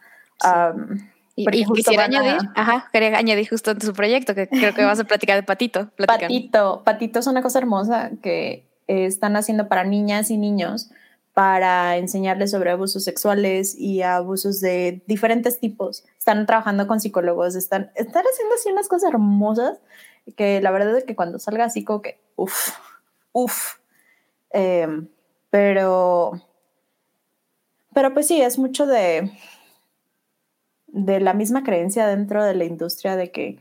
Y, 1.34 1.46
quisiera 1.74 2.04
añadir, 2.04 2.48
ajá, 2.54 2.88
quería 2.92 3.16
añadir 3.16 3.48
justo 3.48 3.72
en 3.72 3.80
su 3.80 3.92
proyecto, 3.92 4.34
que 4.34 4.46
creo 4.46 4.74
que 4.74 4.84
vas 4.84 5.00
a 5.00 5.04
platicar 5.04 5.36
de 5.36 5.42
Patito. 5.42 5.90
Patito, 5.96 6.82
Patito 6.84 7.18
es 7.18 7.26
una 7.26 7.42
cosa 7.42 7.58
hermosa 7.58 8.10
que 8.22 8.68
están 8.86 9.36
haciendo 9.36 9.68
para 9.68 9.84
niñas 9.84 10.30
y 10.30 10.36
niños 10.36 10.90
para 11.34 11.96
enseñarles 11.96 12.50
sobre 12.50 12.70
abusos 12.70 13.04
sexuales 13.04 13.74
y 13.78 14.02
abusos 14.02 14.60
de 14.60 15.02
diferentes 15.06 15.60
tipos. 15.60 16.04
Están 16.18 16.46
trabajando 16.46 16.86
con 16.86 17.00
psicólogos, 17.00 17.54
están, 17.54 17.90
están 17.94 18.24
haciendo 18.30 18.54
así 18.54 18.70
unas 18.70 18.88
cosas 18.88 19.10
hermosas 19.10 19.78
que 20.36 20.60
la 20.60 20.70
verdad 20.70 20.96
es 20.96 21.04
que 21.04 21.16
cuando 21.16 21.38
salga 21.38 21.64
así 21.64 21.84
como 21.84 22.02
que, 22.02 22.20
uff, 22.36 22.70
uff. 23.32 23.76
Em, 24.50 25.08
pero, 25.50 26.32
pero 27.94 28.12
pues 28.12 28.26
sí, 28.26 28.40
es 28.40 28.58
mucho 28.58 28.86
de, 28.86 29.30
de 30.88 31.20
la 31.20 31.34
misma 31.34 31.62
creencia 31.62 32.06
dentro 32.06 32.44
de 32.44 32.54
la 32.54 32.64
industria 32.64 33.16
de 33.16 33.30
que 33.30 33.58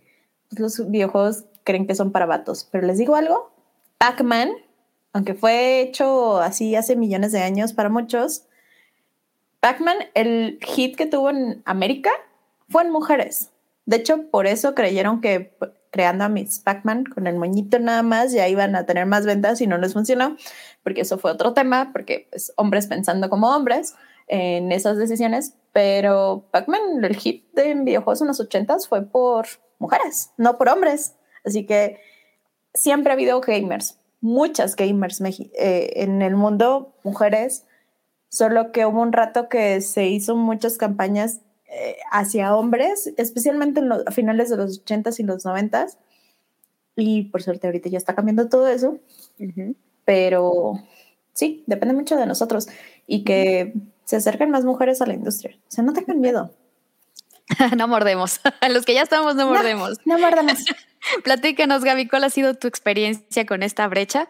los 0.51 0.89
videojuegos 0.89 1.45
creen 1.63 1.87
que 1.87 1.95
son 1.95 2.11
para 2.11 2.25
vatos. 2.25 2.67
Pero 2.71 2.87
les 2.87 2.97
digo 2.97 3.15
algo, 3.15 3.51
Pac-Man, 3.97 4.51
aunque 5.13 5.33
fue 5.33 5.81
hecho 5.81 6.39
así 6.39 6.75
hace 6.75 6.95
millones 6.95 7.31
de 7.31 7.41
años 7.41 7.73
para 7.73 7.89
muchos, 7.89 8.43
Pac-Man, 9.59 9.97
el 10.13 10.59
hit 10.61 10.95
que 10.95 11.05
tuvo 11.05 11.29
en 11.29 11.61
América 11.65 12.11
fue 12.69 12.83
en 12.83 12.91
mujeres. 12.91 13.51
De 13.85 13.97
hecho, 13.97 14.29
por 14.29 14.47
eso 14.47 14.75
creyeron 14.75 15.19
que 15.19 15.53
creando 15.91 16.23
a 16.23 16.29
Miss 16.29 16.59
Pac-Man 16.59 17.05
con 17.05 17.27
el 17.27 17.37
moñito 17.37 17.79
nada 17.79 18.03
más 18.03 18.31
ya 18.31 18.47
iban 18.47 18.75
a 18.75 18.85
tener 18.85 19.05
más 19.05 19.25
ventas 19.25 19.59
y 19.61 19.67
no 19.67 19.77
les 19.77 19.93
funcionó, 19.93 20.37
porque 20.83 21.01
eso 21.01 21.17
fue 21.17 21.31
otro 21.31 21.53
tema, 21.53 21.91
porque 21.91 22.27
pues, 22.29 22.53
hombres 22.55 22.87
pensando 22.87 23.29
como 23.29 23.53
hombres 23.55 23.95
en 24.27 24.71
esas 24.71 24.97
decisiones, 24.97 25.55
pero 25.73 26.45
Pac-Man, 26.51 27.03
el 27.03 27.15
hit 27.15 27.51
de 27.53 27.73
videojuegos 27.73 28.21
en 28.21 28.27
los 28.27 28.39
80 28.39 28.77
fue 28.87 29.01
por 29.01 29.47
mujeres, 29.79 30.31
no 30.37 30.57
por 30.57 30.69
hombres. 30.69 31.15
Así 31.43 31.65
que 31.65 31.99
siempre 32.73 33.11
ha 33.11 33.15
habido 33.15 33.41
gamers, 33.41 33.97
muchas 34.21 34.75
gamers 34.75 35.21
eh, 35.21 35.91
en 35.95 36.21
el 36.21 36.35
mundo, 36.35 36.93
mujeres, 37.03 37.65
solo 38.29 38.71
que 38.71 38.85
hubo 38.85 39.01
un 39.01 39.13
rato 39.13 39.49
que 39.49 39.81
se 39.81 40.07
hizo 40.07 40.35
muchas 40.35 40.77
campañas 40.77 41.41
eh, 41.65 41.97
hacia 42.11 42.55
hombres, 42.55 43.13
especialmente 43.17 43.79
en 43.79 43.89
los, 43.89 44.05
a 44.07 44.11
finales 44.11 44.49
de 44.49 44.57
los 44.57 44.83
80s 44.85 45.19
y 45.19 45.23
los 45.23 45.45
90s. 45.45 45.97
Y 46.95 47.23
por 47.25 47.41
suerte 47.41 47.67
ahorita 47.67 47.89
ya 47.89 47.97
está 47.97 48.15
cambiando 48.15 48.49
todo 48.49 48.67
eso. 48.67 48.99
Pero 50.03 50.73
sí, 51.33 51.63
depende 51.67 51.93
mucho 51.95 52.17
de 52.17 52.25
nosotros. 52.25 52.67
Y 53.07 53.23
que 53.23 53.73
se 54.03 54.17
acercan 54.17 54.49
más 54.49 54.65
mujeres 54.65 55.01
a 55.01 55.05
la 55.05 55.13
industria. 55.13 55.55
O 55.67 55.71
sea, 55.71 55.83
no 55.83 55.93
tengan 55.93 56.19
miedo. 56.19 56.51
no 57.77 57.87
mordemos. 57.87 58.39
A 58.61 58.69
los 58.69 58.85
que 58.85 58.93
ya 58.93 59.03
estamos, 59.03 59.35
no 59.35 59.47
mordemos. 59.47 59.97
No, 60.05 60.17
mordemos. 60.17 60.59
Platícanos, 61.23 61.83
Gaby, 61.83 62.07
¿cuál 62.07 62.23
ha 62.23 62.29
sido 62.29 62.53
tu 62.53 62.67
experiencia 62.67 63.45
con 63.45 63.63
esta 63.63 63.87
brecha? 63.87 64.27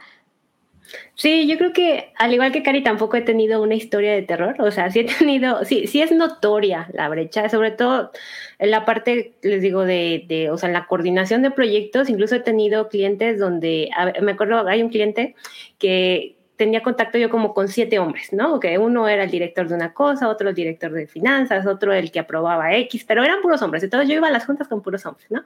Sí, 1.15 1.47
yo 1.47 1.57
creo 1.57 1.73
que 1.73 2.13
al 2.17 2.33
igual 2.33 2.51
que 2.51 2.63
Cari 2.63 2.83
tampoco 2.83 3.17
he 3.17 3.21
tenido 3.21 3.61
una 3.61 3.75
historia 3.75 4.13
de 4.13 4.23
terror, 4.23 4.55
o 4.59 4.71
sea, 4.71 4.89
sí 4.89 4.99
he 4.99 5.03
tenido, 5.19 5.63
sí, 5.65 5.87
sí 5.87 6.01
es 6.01 6.11
notoria 6.11 6.89
la 6.93 7.09
brecha, 7.09 7.49
sobre 7.49 7.71
todo 7.71 8.11
en 8.57 8.71
la 8.71 8.85
parte, 8.85 9.33
les 9.41 9.61
digo, 9.61 9.83
de, 9.83 10.25
de 10.27 10.49
o 10.49 10.57
sea, 10.57 10.67
en 10.67 10.73
la 10.73 10.87
coordinación 10.87 11.41
de 11.41 11.51
proyectos, 11.51 12.09
incluso 12.09 12.35
he 12.35 12.39
tenido 12.39 12.89
clientes 12.89 13.37
donde, 13.39 13.89
me 14.21 14.31
acuerdo, 14.31 14.67
hay 14.67 14.81
un 14.81 14.89
cliente 14.89 15.35
que, 15.77 16.35
tenía 16.59 16.83
contacto 16.83 17.17
yo 17.17 17.29
como 17.29 17.53
con 17.53 17.69
siete 17.69 17.99
hombres, 17.99 18.33
¿no? 18.33 18.59
Que 18.59 18.77
uno 18.77 19.07
era 19.07 19.23
el 19.23 19.31
director 19.31 19.69
de 19.69 19.75
una 19.75 19.93
cosa, 19.93 20.27
otro 20.27 20.49
el 20.49 20.55
director 20.55 20.91
de 20.91 21.07
finanzas, 21.07 21.65
otro 21.65 21.93
el 21.93 22.11
que 22.11 22.19
aprobaba 22.19 22.75
X, 22.75 23.05
pero 23.07 23.23
eran 23.23 23.41
puros 23.41 23.61
hombres. 23.61 23.81
Entonces 23.81 24.09
yo 24.09 24.15
iba 24.15 24.27
a 24.27 24.31
las 24.31 24.45
juntas 24.45 24.67
con 24.67 24.81
puros 24.81 25.05
hombres, 25.05 25.31
¿no? 25.31 25.41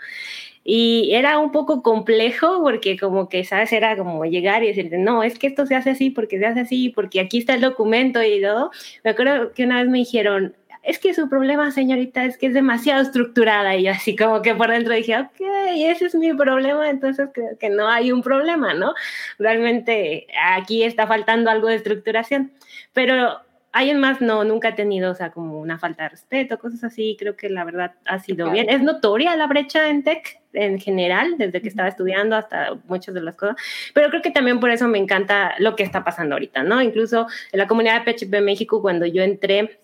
Y 0.64 1.12
era 1.14 1.38
un 1.38 1.52
poco 1.52 1.84
complejo 1.84 2.64
porque 2.64 2.98
como 2.98 3.30
que, 3.30 3.44
¿sabes? 3.44 3.72
Era 3.74 3.96
como 3.96 4.26
llegar 4.26 4.64
y 4.64 4.70
decirte, 4.70 4.98
no, 4.98 5.22
es 5.22 5.38
que 5.38 5.46
esto 5.46 5.68
se 5.68 5.76
hace 5.76 5.92
así 5.92 6.10
porque 6.10 6.40
se 6.40 6.48
hace 6.48 6.62
así, 6.62 6.90
porque 6.90 7.20
aquí 7.20 7.38
está 7.38 7.54
el 7.54 7.62
documento 7.62 8.24
y 8.24 8.42
todo. 8.42 8.72
Me 9.04 9.12
acuerdo 9.12 9.54
que 9.54 9.66
una 9.66 9.82
vez 9.82 9.90
me 9.90 10.00
dijeron, 10.00 10.56
es 10.84 11.00
que 11.00 11.14
su 11.14 11.30
problema, 11.30 11.72
señorita, 11.72 12.26
es 12.26 12.38
que 12.38 12.48
es 12.48 12.54
demasiado 12.54 13.02
estructurada. 13.02 13.76
Y 13.76 13.84
yo 13.84 13.92
así 13.92 14.16
como 14.16 14.42
que 14.42 14.54
por 14.54 14.70
dentro 14.70 14.94
dije, 14.94 15.18
ok, 15.18 15.42
ese 15.76 16.06
es 16.08 16.16
mi 16.16 16.34
problema, 16.34 16.90
entonces 16.90 17.30
creo 17.34 17.58
que 17.58 17.70
no 17.70 17.88
hay 17.88 18.12
un 18.12 18.22
problema, 18.22 18.74
¿no? 18.74 18.94
Realmente 19.40 20.28
aquí 20.56 20.84
está 20.84 21.08
faltando 21.08 21.50
algo 21.50 21.70
de 21.70 21.76
estructuración. 21.76 22.52
Pero 22.92 23.40
alguien 23.72 24.00
más 24.00 24.20
no, 24.20 24.44
nunca 24.44 24.70
ha 24.70 24.76
tenido, 24.76 25.12
o 25.12 25.16
sea, 25.16 25.32
como 25.32 25.60
una 25.60 25.80
falta 25.80 26.04
de 26.04 26.10
respeto, 26.10 26.60
cosas 26.60 26.84
así. 26.84 27.16
Creo 27.18 27.38
que 27.38 27.50
la 27.50 27.64
verdad 27.64 27.94
ha 28.06 28.20
sido 28.20 28.52
bien. 28.52 28.70
Es 28.70 28.82
notoria 28.82 29.38
la 29.38 29.48
brecha 29.48 29.90
en 29.90 30.04
tech 30.04 30.42
en 30.52 30.80
general, 30.80 31.36
desde 31.38 31.62
que 31.62 31.68
estaba 31.70 31.88
estudiando 31.88 32.36
hasta 32.36 32.76
muchas 32.88 33.16
de 33.16 33.22
las 33.22 33.36
cosas, 33.36 33.56
pero 33.94 34.10
creo 34.10 34.22
que 34.22 34.30
también 34.30 34.60
por 34.60 34.70
eso 34.70 34.88
me 34.88 35.00
encanta 35.00 35.56
lo 35.58 35.76
que 35.76 35.82
está 35.82 36.04
pasando 36.04 36.36
ahorita, 36.36 36.62
¿no? 36.62 36.80
Incluso 36.82 37.26
en 37.52 37.58
la 37.58 37.68
comunidad 37.68 38.06
de 38.06 38.14
PHP 38.14 38.42
México, 38.42 38.80
cuando 38.80 39.08
yo 39.08 39.24
entré, 39.24 39.80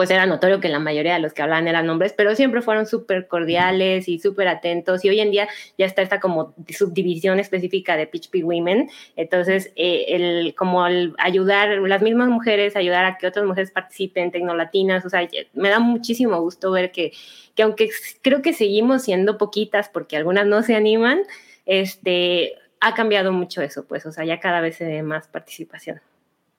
pues 0.00 0.10
era 0.10 0.24
notorio 0.24 0.60
que 0.60 0.70
la 0.70 0.78
mayoría 0.78 1.12
de 1.12 1.20
los 1.20 1.34
que 1.34 1.42
hablaban 1.42 1.68
eran 1.68 1.90
hombres, 1.90 2.14
pero 2.16 2.34
siempre 2.34 2.62
fueron 2.62 2.86
súper 2.86 3.28
cordiales 3.28 4.08
y 4.08 4.18
súper 4.18 4.48
atentos. 4.48 5.04
Y 5.04 5.10
hoy 5.10 5.20
en 5.20 5.30
día 5.30 5.46
ya 5.76 5.84
está 5.84 6.00
esta 6.00 6.20
como 6.20 6.54
subdivisión 6.70 7.38
específica 7.38 7.98
de 7.98 8.06
PHP 8.06 8.42
Women. 8.42 8.88
Entonces, 9.16 9.70
eh, 9.76 10.06
el, 10.08 10.54
como 10.54 10.86
el 10.86 11.12
ayudar, 11.18 11.80
las 11.80 12.00
mismas 12.00 12.30
mujeres, 12.30 12.76
ayudar 12.76 13.04
a 13.04 13.18
que 13.18 13.26
otras 13.26 13.44
mujeres 13.44 13.72
participen, 13.72 14.30
tecnolatinas, 14.30 15.04
o 15.04 15.10
sea, 15.10 15.28
me 15.52 15.68
da 15.68 15.80
muchísimo 15.80 16.40
gusto 16.40 16.70
ver 16.70 16.92
que, 16.92 17.12
que 17.54 17.62
aunque 17.62 17.90
creo 18.22 18.40
que 18.40 18.54
seguimos 18.54 19.02
siendo 19.02 19.36
poquitas 19.36 19.90
porque 19.90 20.16
algunas 20.16 20.46
no 20.46 20.62
se 20.62 20.76
animan, 20.76 21.24
este, 21.66 22.54
ha 22.80 22.94
cambiado 22.94 23.32
mucho 23.32 23.60
eso, 23.60 23.84
pues, 23.84 24.06
o 24.06 24.12
sea, 24.12 24.24
ya 24.24 24.40
cada 24.40 24.62
vez 24.62 24.76
se 24.76 24.86
ve 24.86 25.02
más 25.02 25.28
participación. 25.28 26.00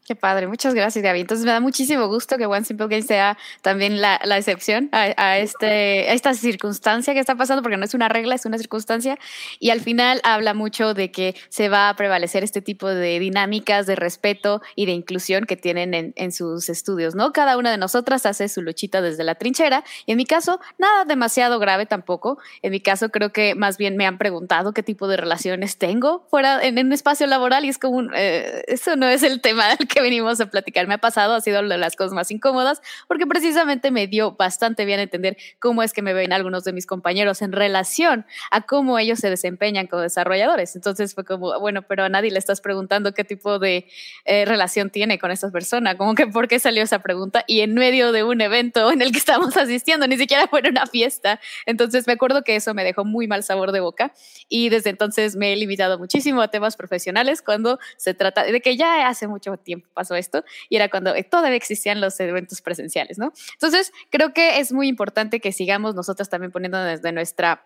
Qué 0.04 0.16
padre, 0.16 0.47
muchas 0.47 0.74
gracias, 0.74 1.04
Gaby. 1.04 1.22
Entonces 1.22 1.45
me 1.45 1.52
da 1.52 1.60
muchísimo 1.60 2.08
gusto 2.08 2.38
que 2.38 2.47
One 2.47 2.66
Simple 2.66 2.88
Game 2.88 3.04
sea 3.04 3.38
también 3.62 4.02
la, 4.02 4.20
la 4.24 4.38
excepción 4.38 4.89
a, 4.91 5.38
este, 5.38 6.10
a 6.10 6.14
esta 6.14 6.34
circunstancia 6.34 7.14
que 7.14 7.20
está 7.20 7.36
pasando, 7.36 7.62
porque 7.62 7.78
no 7.78 7.86
es 7.86 7.93
una 7.93 8.10
regla, 8.10 8.34
es 8.34 8.47
una 8.47 8.58
circunstancia. 8.58 9.20
Y 9.60 9.70
al 9.70 9.80
final 9.80 10.20
habla 10.24 10.56
mucho 10.56 10.95
de 10.95 11.12
que 11.12 11.36
se 11.49 11.70
va 11.70 11.88
a 11.88 11.95
prevalecer 11.95 12.43
este 12.43 12.64
tipo 12.64 12.89
de 12.89 13.20
dinámicas 13.20 13.86
de 13.86 13.95
respeto 13.95 14.64
y 14.76 14.88
de 14.88 14.93
inclusión 14.93 15.45
que 15.45 15.56
tienen 15.56 15.93
en, 15.93 16.14
en 16.16 16.32
sus 16.32 16.68
estudios, 16.70 17.14
¿no? 17.14 17.32
Cada 17.32 17.56
una 17.56 17.70
de 17.70 17.78
nosotras 17.78 18.26
hace 18.26 18.49
su 18.49 18.64
luchita 18.64 19.04
desde 19.04 19.24
la 19.24 19.36
trinchera. 19.36 19.84
Y 20.08 20.14
en 20.14 20.18
mi 20.18 20.26
caso, 20.26 20.60
nada 20.80 21.06
demasiado 21.06 21.60
grave 21.60 21.86
tampoco. 21.86 22.39
En 22.64 22.72
mi 22.72 22.80
caso, 22.80 23.10
creo 23.10 23.32
que 23.32 23.54
más 23.54 23.78
bien 23.78 23.97
me 23.97 24.08
han 24.08 24.18
preguntado 24.18 24.74
qué 24.74 24.82
tipo 24.82 25.08
de 25.08 25.18
relaciones 25.18 25.78
tengo 25.78 26.26
fuera 26.32 26.60
en, 26.64 26.80
un 26.80 26.91
espacio 26.91 27.28
laboral 27.28 27.66
y 27.66 27.70
es 27.70 27.78
como, 27.78 27.97
un, 27.97 28.12
eh, 28.16 28.64
eso 28.68 28.95
no 28.95 29.08
es 29.08 29.22
el 29.22 29.41
tema 29.41 29.70
del 29.76 29.88
que 29.92 30.02
venimos 30.02 30.39
a 30.39 30.46
platicar 30.48 30.88
me 30.88 30.96
ha 30.96 30.98
pasado, 30.98 31.34
ha 31.34 31.42
sido 31.42 31.62
de 31.62 31.78
las 31.78 31.96
cosas 31.96 32.14
más 32.14 32.32
incómodas, 32.32 32.82
porque 33.08 33.28
precisamente 33.28 33.92
me 33.92 34.08
dio 34.08 34.32
bastante 34.32 34.86
bien 34.86 35.00
entender 35.00 35.38
cómo 35.60 35.84
es 35.84 35.94
que 35.94 36.02
me 36.02 36.14
ven 36.14 36.34
algunos 36.34 36.64
de 36.64 36.74
mis 36.74 36.86
compañeros 36.86 37.42
en 37.42 37.52
relación 37.52 38.26
a 38.50 38.62
cómo 38.62 38.98
ellos 38.98 39.20
se 39.20 39.30
desempeñan 39.30 39.88
como 39.88 40.02
desarrolladores. 40.02 40.76
Entonces 40.76 41.14
fue 41.14 41.26
como, 41.26 41.60
bueno, 41.60 41.82
pero 41.84 42.04
a 42.04 42.10
nadie 42.10 42.32
le 42.32 42.39
estás 42.39 42.62
preguntando 42.62 43.14
qué 43.14 43.24
tipo 43.24 43.60
de 43.60 43.88
eh, 44.26 44.46
relación 44.46 44.89
tiene 44.89 45.20
con 45.20 45.32
esta 45.32 45.52
persona, 45.52 45.98
como 45.98 46.16
que 46.16 46.28
por 46.28 46.48
qué 46.48 46.60
salió 46.60 46.84
esa 46.84 47.00
pregunta 47.00 47.44
y 47.48 47.62
en 47.62 47.74
medio 47.74 48.12
de 48.12 48.24
un 48.24 48.42
evento 48.42 48.92
en 48.92 49.02
el 49.02 49.12
que 49.12 49.18
estábamos 49.18 49.58
asistiendo, 49.58 50.08
ni 50.08 50.18
siquiera 50.18 50.48
fue 50.48 50.62
una 50.68 50.86
fiesta. 50.86 51.39
Entonces 51.66 52.08
me 52.08 52.14
acuerdo 52.14 52.44
que 52.44 52.56
eso 52.56 52.74
me 52.74 52.84
dejó 52.84 53.04
muy 53.04 53.28
mal 53.28 53.44
sabor 53.44 53.72
de 53.72 53.82
boca 53.82 54.14
y 54.48 54.70
desde 54.70 54.89
entonces 54.89 55.36
me 55.36 55.54
he 55.54 55.56
limitado 55.56 56.00
muchísimo 56.00 56.42
a 56.42 56.48
temas 56.50 56.78
profesionales 56.78 57.42
cuando 57.42 57.80
se 57.98 58.14
trata 58.14 58.44
de 58.44 58.62
que 58.62 58.78
ya 58.78 59.08
hace 59.08 59.28
mucho 59.28 59.58
tiempo 59.58 59.81
pasó 59.94 60.16
esto 60.16 60.44
y 60.70 60.76
era 60.76 60.90
cuando 60.90 61.16
eh, 61.16 61.24
todavía 61.24 61.58
existían 61.58 62.02
los 62.02 62.20
eventos 62.20 62.62
presenciales, 62.62 63.18
¿no? 63.18 63.32
Entonces, 63.54 63.92
creo 64.10 64.34
que 64.34 64.60
es 64.60 64.72
muy 64.72 64.88
importante 64.88 65.40
que 65.40 65.52
sigamos 65.52 65.96
nosotros 65.96 66.30
también 66.30 66.52
poniendo 66.52 66.82
desde 66.84 67.12
nuestra 67.12 67.64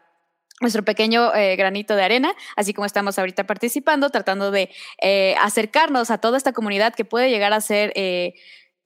nuestro 0.61 0.85
pequeño 0.85 1.35
eh, 1.35 1.57
granito 1.57 1.97
de 1.97 2.03
arena, 2.03 2.33
así 2.55 2.73
como 2.73 2.85
estamos 2.85 3.19
ahorita 3.19 3.45
participando, 3.45 4.09
tratando 4.09 4.51
de 4.51 4.69
eh, 5.01 5.35
acercarnos 5.41 6.11
a 6.11 6.17
toda 6.19 6.37
esta 6.37 6.53
comunidad 6.53 6.95
que 6.95 7.03
puede 7.03 7.29
llegar 7.29 7.51
a 7.51 7.59
ser 7.59 7.91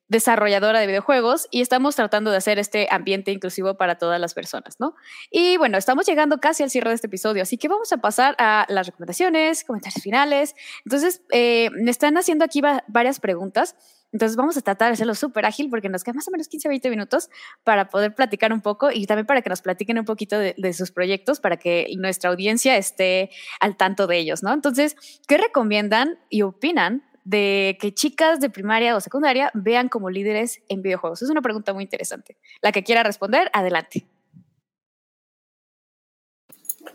desarrolladora 0.09 0.79
de 0.79 0.87
videojuegos 0.87 1.47
y 1.51 1.61
estamos 1.61 1.95
tratando 1.95 2.31
de 2.31 2.37
hacer 2.37 2.59
este 2.59 2.87
ambiente 2.91 3.31
inclusivo 3.31 3.75
para 3.75 3.97
todas 3.97 4.19
las 4.19 4.33
personas, 4.33 4.75
¿no? 4.79 4.95
Y 5.31 5.57
bueno, 5.57 5.77
estamos 5.77 6.05
llegando 6.07 6.39
casi 6.39 6.63
al 6.63 6.69
cierre 6.69 6.89
de 6.89 6.95
este 6.95 7.07
episodio, 7.07 7.43
así 7.43 7.57
que 7.57 7.67
vamos 7.67 7.93
a 7.93 7.97
pasar 7.97 8.35
a 8.39 8.65
las 8.69 8.87
recomendaciones, 8.87 9.63
comentarios 9.63 10.03
finales. 10.03 10.55
Entonces, 10.83 11.21
eh, 11.31 11.69
me 11.73 11.91
están 11.91 12.17
haciendo 12.17 12.43
aquí 12.43 12.61
varias 12.87 13.19
preguntas. 13.19 13.75
Entonces 14.11 14.35
vamos 14.35 14.57
a 14.57 14.61
tratar 14.61 14.87
de 14.87 14.93
hacerlo 14.93 15.13
súper 15.13 15.45
ágil 15.45 15.69
porque 15.69 15.87
nos 15.87 16.03
quedan 16.03 16.15
más 16.15 16.27
o 16.27 16.31
menos 16.31 16.47
15, 16.47 16.67
20 16.67 16.89
minutos 16.89 17.29
para 17.63 17.89
poder 17.89 18.15
platicar 18.15 18.51
un 18.51 18.61
poco 18.61 18.89
y 18.91 19.05
también 19.05 19.27
para 19.27 19.43
que 19.43 19.51
nos 19.51 19.61
platiquen 19.61 19.99
un 19.99 20.05
poquito 20.05 20.39
de, 20.39 20.55
de, 20.57 20.73
sus 20.73 20.91
proyectos 20.91 21.39
para 21.39 21.57
que 21.57 21.87
nuestra 21.99 22.31
audiencia 22.31 22.75
esté 22.77 23.29
al 23.59 23.77
tanto 23.77 24.07
de 24.07 24.17
ellos, 24.17 24.41
¿no? 24.41 24.51
Entonces, 24.51 24.95
¿qué 25.27 25.37
recomiendan 25.37 26.17
y 26.27 26.41
opinan 26.41 27.03
de 27.29 27.77
que 27.79 27.93
chicas 27.93 28.39
de 28.39 28.49
primaria 28.49 28.95
o 28.95 29.01
secundaria 29.01 29.51
vean 29.53 29.87
como 29.87 30.09
líderes 30.09 30.61
en 30.67 30.81
videojuegos? 30.81 31.21
Es 31.21 31.29
una 31.29 31.43
pregunta 31.43 31.73
muy 31.73 31.83
interesante. 31.83 32.37
La 32.61 32.71
que 32.71 32.83
quiera 32.83 33.03
responder, 33.03 33.51
adelante. 33.53 34.07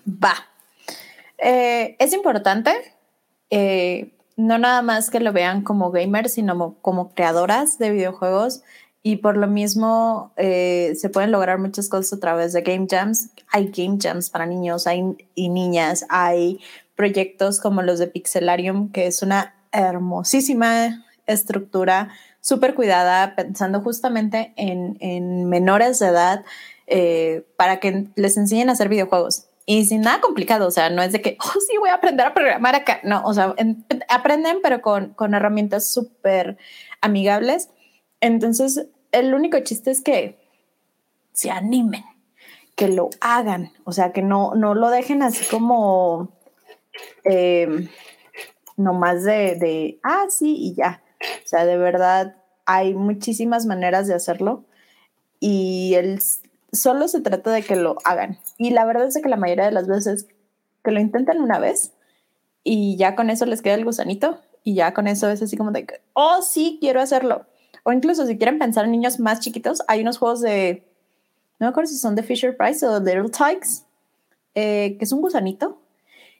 Va. 0.08 0.34
Eh, 1.38 1.94
es 2.00 2.12
importante, 2.12 2.72
eh, 3.50 4.12
no 4.36 4.58
nada 4.58 4.82
más 4.82 5.08
que 5.08 5.20
lo 5.20 5.32
vean 5.32 5.62
como 5.62 5.92
gamers, 5.92 6.32
sino 6.32 6.74
como 6.82 7.14
creadoras 7.14 7.78
de 7.78 7.90
videojuegos. 7.90 8.62
Y 9.04 9.16
por 9.16 9.36
lo 9.36 9.46
mismo 9.46 10.32
eh, 10.36 10.94
se 10.96 11.10
pueden 11.10 11.30
lograr 11.30 11.58
muchas 11.58 11.88
cosas 11.88 12.14
a 12.14 12.20
través 12.20 12.52
de 12.52 12.62
game 12.62 12.88
jams. 12.90 13.28
Hay 13.52 13.68
game 13.68 13.98
jams 14.00 14.30
para 14.30 14.46
niños 14.46 14.88
hay, 14.88 15.04
y 15.36 15.48
niñas, 15.48 16.06
hay 16.08 16.58
proyectos 16.96 17.60
como 17.60 17.82
los 17.82 18.00
de 18.00 18.08
Pixelarium, 18.08 18.90
que 18.90 19.06
es 19.06 19.22
una 19.22 19.54
hermosísima 19.74 21.04
estructura, 21.26 22.10
súper 22.40 22.74
cuidada, 22.74 23.34
pensando 23.34 23.80
justamente 23.80 24.52
en, 24.56 25.48
menores 25.48 25.98
de 25.98 26.08
edad 26.08 26.44
eh, 26.86 27.46
para 27.56 27.80
que 27.80 28.06
les 28.14 28.36
enseñen 28.36 28.68
a 28.68 28.72
hacer 28.72 28.88
videojuegos. 28.88 29.46
Y 29.66 29.86
sin 29.86 30.02
nada 30.02 30.20
complicado, 30.20 30.68
o 30.68 30.70
sea, 30.70 30.90
no 30.90 31.02
es 31.02 31.12
de 31.12 31.22
que, 31.22 31.38
oh, 31.44 31.60
sí, 31.66 31.76
voy 31.78 31.88
a 31.88 31.94
aprender 31.94 32.26
a 32.26 32.34
programar 32.34 32.74
acá. 32.74 33.00
No, 33.02 33.22
o 33.24 33.32
sea, 33.32 33.54
aprenden, 34.08 34.58
pero 34.62 34.82
con, 34.82 35.14
con 35.14 35.34
herramientas 35.34 35.88
súper 35.88 36.58
amigables. 37.00 37.70
Entonces, 38.20 38.86
el 39.12 39.34
único 39.34 39.58
chiste 39.60 39.90
es 39.90 40.02
que 40.02 40.38
se 41.32 41.50
animen, 41.50 42.04
que 42.76 42.88
lo 42.88 43.10
hagan, 43.20 43.72
o 43.84 43.92
sea, 43.92 44.12
que 44.12 44.22
no, 44.22 44.54
no 44.54 44.74
lo 44.74 44.90
dejen 44.90 45.22
así 45.22 45.44
como... 45.46 46.28
Eh, 47.24 47.88
no 48.76 48.94
más 48.94 49.24
de, 49.24 49.56
de, 49.56 50.00
ah, 50.02 50.26
sí, 50.28 50.56
y 50.56 50.74
ya. 50.74 51.02
O 51.44 51.48
sea, 51.48 51.64
de 51.64 51.76
verdad, 51.76 52.36
hay 52.66 52.94
muchísimas 52.94 53.66
maneras 53.66 54.06
de 54.06 54.14
hacerlo 54.14 54.64
y 55.40 55.94
el, 55.94 56.20
solo 56.72 57.08
se 57.08 57.20
trata 57.20 57.50
de 57.50 57.62
que 57.62 57.76
lo 57.76 57.96
hagan. 58.04 58.38
Y 58.58 58.70
la 58.70 58.84
verdad 58.84 59.06
es 59.06 59.20
que 59.20 59.28
la 59.28 59.36
mayoría 59.36 59.66
de 59.66 59.72
las 59.72 59.86
veces 59.86 60.26
que 60.82 60.90
lo 60.90 61.00
intentan 61.00 61.40
una 61.40 61.58
vez 61.58 61.92
y 62.62 62.96
ya 62.96 63.14
con 63.14 63.30
eso 63.30 63.46
les 63.46 63.62
queda 63.62 63.74
el 63.74 63.84
gusanito 63.84 64.40
y 64.62 64.74
ya 64.74 64.94
con 64.94 65.06
eso 65.06 65.28
es 65.28 65.42
así 65.42 65.56
como 65.56 65.70
de, 65.70 65.86
oh, 66.14 66.42
sí, 66.42 66.78
quiero 66.80 67.00
hacerlo. 67.00 67.46
O 67.82 67.92
incluso 67.92 68.26
si 68.26 68.38
quieren 68.38 68.58
pensar 68.58 68.86
en 68.86 68.92
niños 68.92 69.20
más 69.20 69.40
chiquitos, 69.40 69.82
hay 69.88 70.00
unos 70.00 70.18
juegos 70.18 70.40
de, 70.40 70.86
no 71.58 71.66
me 71.66 71.68
acuerdo 71.68 71.90
si 71.90 71.98
son 71.98 72.14
de 72.14 72.22
Fisher 72.22 72.56
Price 72.56 72.86
o 72.86 72.98
Little 72.98 73.28
Tikes, 73.28 73.84
eh, 74.54 74.96
que 74.98 75.04
es 75.04 75.12
un 75.12 75.20
gusanito 75.20 75.78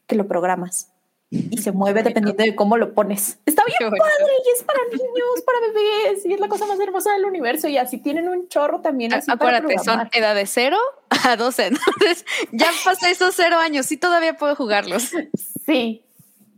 que 0.06 0.16
lo 0.16 0.26
programas 0.26 0.93
y 1.30 1.58
se 1.58 1.72
mueve 1.72 2.02
dependiendo 2.02 2.42
de 2.42 2.54
cómo 2.54 2.76
lo 2.76 2.94
pones. 2.94 3.38
Está 3.46 3.64
bien 3.64 3.78
padre 3.90 4.32
y 4.44 4.56
es 4.56 4.62
para 4.62 4.78
niños, 4.90 5.42
para 5.44 5.60
bebés 5.60 6.24
y 6.24 6.32
es 6.32 6.40
la 6.40 6.48
cosa 6.48 6.66
más 6.66 6.78
hermosa 6.78 7.12
del 7.12 7.24
universo 7.24 7.68
y 7.68 7.76
así 7.76 7.98
tienen 7.98 8.28
un 8.28 8.48
chorro 8.48 8.80
también. 8.80 9.12
Así 9.12 9.30
Acuérdate, 9.30 9.78
son 9.78 10.08
edad 10.12 10.34
de 10.34 10.46
cero 10.46 10.76
a 11.10 11.36
12, 11.36 11.66
entonces 11.66 12.24
ya 12.52 12.68
pasé 12.84 13.10
esos 13.10 13.34
cero 13.34 13.58
años 13.58 13.90
y 13.90 13.96
todavía 13.96 14.36
puedo 14.36 14.54
jugarlos. 14.54 15.10
Sí, 15.66 16.04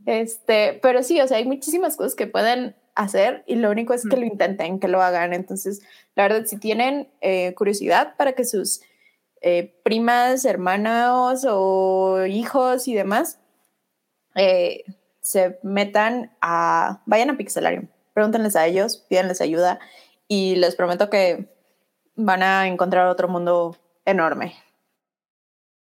este, 0.05 0.79
pero 0.83 1.03
sí, 1.03 1.21
o 1.21 1.29
sea, 1.29 1.39
hay 1.39 1.47
muchísimas 1.47 1.97
cosas 1.97 2.15
que 2.15 2.27
pueden 2.27 2.77
hacer 2.95 3.45
y 3.47 3.57
lo 3.57 3.71
único 3.71 3.95
es 3.95 4.05
que 4.09 4.17
lo 4.17 4.25
intenten, 4.25 4.81
que 4.81 4.89
lo 4.89 5.03
hagan. 5.03 5.33
Entonces, 5.33 5.83
la 6.15 6.25
verdad, 6.25 6.47
si 6.47 6.59
tienen 6.59 7.09
eh, 7.21 7.55
curiosidad 7.55 8.17
para 8.17 8.33
que 8.33 8.45
sus 8.45 8.81
eh, 9.43 9.75
primas, 9.85 10.45
hermanos 10.45 11.47
o 11.49 12.25
hijos 12.27 12.89
y 12.89 12.95
demás 12.95 13.39
eh, 14.37 14.85
se 15.21 15.59
metan 15.63 16.31
a, 16.41 17.03
vayan 17.07 17.31
a 17.31 17.37
Pixelarium, 17.37 17.89
pregúntenles 18.15 18.55
a 18.55 18.67
ellos, 18.67 18.99
pídanles 19.09 19.41
ayuda 19.41 19.81
y 20.29 20.57
les 20.57 20.77
prometo 20.77 21.11
que 21.11 21.49
van 22.15 22.43
a 22.43 22.69
encontrar 22.69 23.09
otro 23.09 23.27
mundo 23.29 23.77
enorme. 24.05 24.55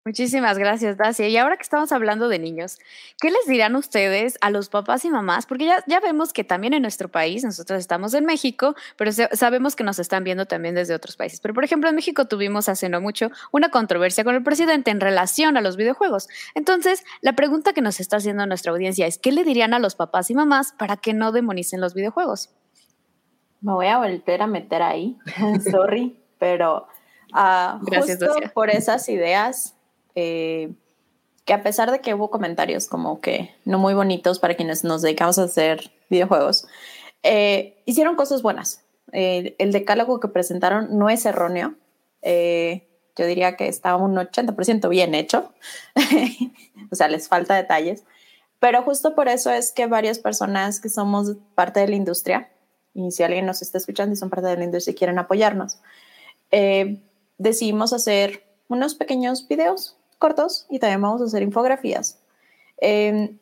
Muchísimas 0.06 0.56
gracias, 0.56 0.96
Dacia. 0.96 1.28
Y 1.28 1.36
ahora 1.36 1.58
que 1.58 1.62
estamos 1.62 1.92
hablando 1.92 2.28
de 2.28 2.38
niños, 2.38 2.78
¿qué 3.20 3.30
les 3.30 3.46
dirán 3.46 3.76
ustedes 3.76 4.38
a 4.40 4.48
los 4.48 4.70
papás 4.70 5.04
y 5.04 5.10
mamás? 5.10 5.44
Porque 5.44 5.66
ya, 5.66 5.84
ya 5.86 6.00
vemos 6.00 6.32
que 6.32 6.42
también 6.42 6.72
en 6.72 6.80
nuestro 6.80 7.10
país, 7.10 7.44
nosotros 7.44 7.78
estamos 7.78 8.14
en 8.14 8.24
México, 8.24 8.74
pero 8.96 9.12
sabemos 9.12 9.76
que 9.76 9.84
nos 9.84 9.98
están 9.98 10.24
viendo 10.24 10.46
también 10.46 10.74
desde 10.74 10.94
otros 10.94 11.16
países. 11.16 11.40
Pero, 11.40 11.52
por 11.52 11.64
ejemplo, 11.64 11.90
en 11.90 11.96
México 11.96 12.24
tuvimos 12.24 12.70
hace 12.70 12.88
no 12.88 13.02
mucho 13.02 13.30
una 13.52 13.68
controversia 13.68 14.24
con 14.24 14.34
el 14.34 14.42
presidente 14.42 14.90
en 14.90 15.00
relación 15.00 15.58
a 15.58 15.60
los 15.60 15.76
videojuegos. 15.76 16.28
Entonces, 16.54 17.04
la 17.20 17.34
pregunta 17.34 17.74
que 17.74 17.82
nos 17.82 18.00
está 18.00 18.16
haciendo 18.16 18.46
nuestra 18.46 18.72
audiencia 18.72 19.06
es, 19.06 19.18
¿qué 19.18 19.32
le 19.32 19.44
dirían 19.44 19.74
a 19.74 19.78
los 19.78 19.96
papás 19.96 20.30
y 20.30 20.34
mamás 20.34 20.72
para 20.72 20.96
que 20.96 21.12
no 21.12 21.30
demonicen 21.30 21.82
los 21.82 21.92
videojuegos? 21.92 22.48
Me 23.60 23.74
voy 23.74 23.88
a 23.88 23.98
volver 23.98 24.40
a 24.40 24.46
meter 24.46 24.80
ahí, 24.80 25.18
sorry, 25.70 26.18
pero 26.38 26.86
uh, 27.34 27.84
Gracias, 27.84 28.18
justo 28.18 28.50
por 28.54 28.70
esas 28.70 29.06
ideas, 29.10 29.76
eh, 30.14 30.72
que 31.44 31.52
a 31.52 31.62
pesar 31.62 31.90
de 31.90 32.00
que 32.00 32.14
hubo 32.14 32.30
comentarios 32.30 32.86
como 32.86 33.20
que 33.20 33.54
no 33.64 33.78
muy 33.78 33.94
bonitos 33.94 34.38
para 34.38 34.54
quienes 34.54 34.84
nos 34.84 35.02
dedicamos 35.02 35.38
a 35.38 35.44
hacer 35.44 35.90
videojuegos, 36.08 36.66
eh, 37.22 37.82
hicieron 37.86 38.16
cosas 38.16 38.42
buenas. 38.42 38.82
Eh, 39.12 39.56
el 39.58 39.72
decálogo 39.72 40.20
que 40.20 40.28
presentaron 40.28 40.96
no 40.98 41.10
es 41.10 41.26
erróneo. 41.26 41.74
yo 42.22 43.26
diría 43.26 43.56
que 43.56 43.68
está 43.68 43.96
un 43.96 44.16
80% 44.16 44.88
bien 44.88 45.14
hecho. 45.14 45.52
o 46.90 46.94
sea, 46.94 47.08
les 47.08 47.28
falta 47.28 47.54
detalles. 47.54 48.04
Pero 48.60 48.82
justo 48.82 49.14
por 49.14 49.28
eso 49.28 49.50
es 49.50 49.72
que 49.72 49.86
varias 49.86 50.18
personas 50.18 50.80
que 50.80 50.90
somos 50.90 51.36
parte 51.54 51.80
de 51.80 51.88
la 51.88 51.96
industria, 51.96 52.50
y 52.94 53.10
si 53.10 53.22
alguien 53.22 53.46
nos 53.46 53.62
está 53.62 53.78
escuchando 53.78 54.12
y 54.12 54.16
son 54.16 54.30
parte 54.30 54.48
de 54.48 54.56
la 54.56 54.64
industria 54.64 54.92
y 54.92 54.96
quieren 54.96 55.18
apoyarnos, 55.18 55.78
eh, 56.50 57.02
decidimos 57.38 57.92
hacer 57.94 58.44
unos 58.68 58.94
pequeños 58.94 59.48
videos 59.48 59.96
cortos 60.20 60.66
y 60.70 60.78
también 60.78 61.02
vamos 61.02 61.20
a 61.22 61.24
hacer 61.24 61.42
infografías, 61.42 62.20
em, 62.76 63.38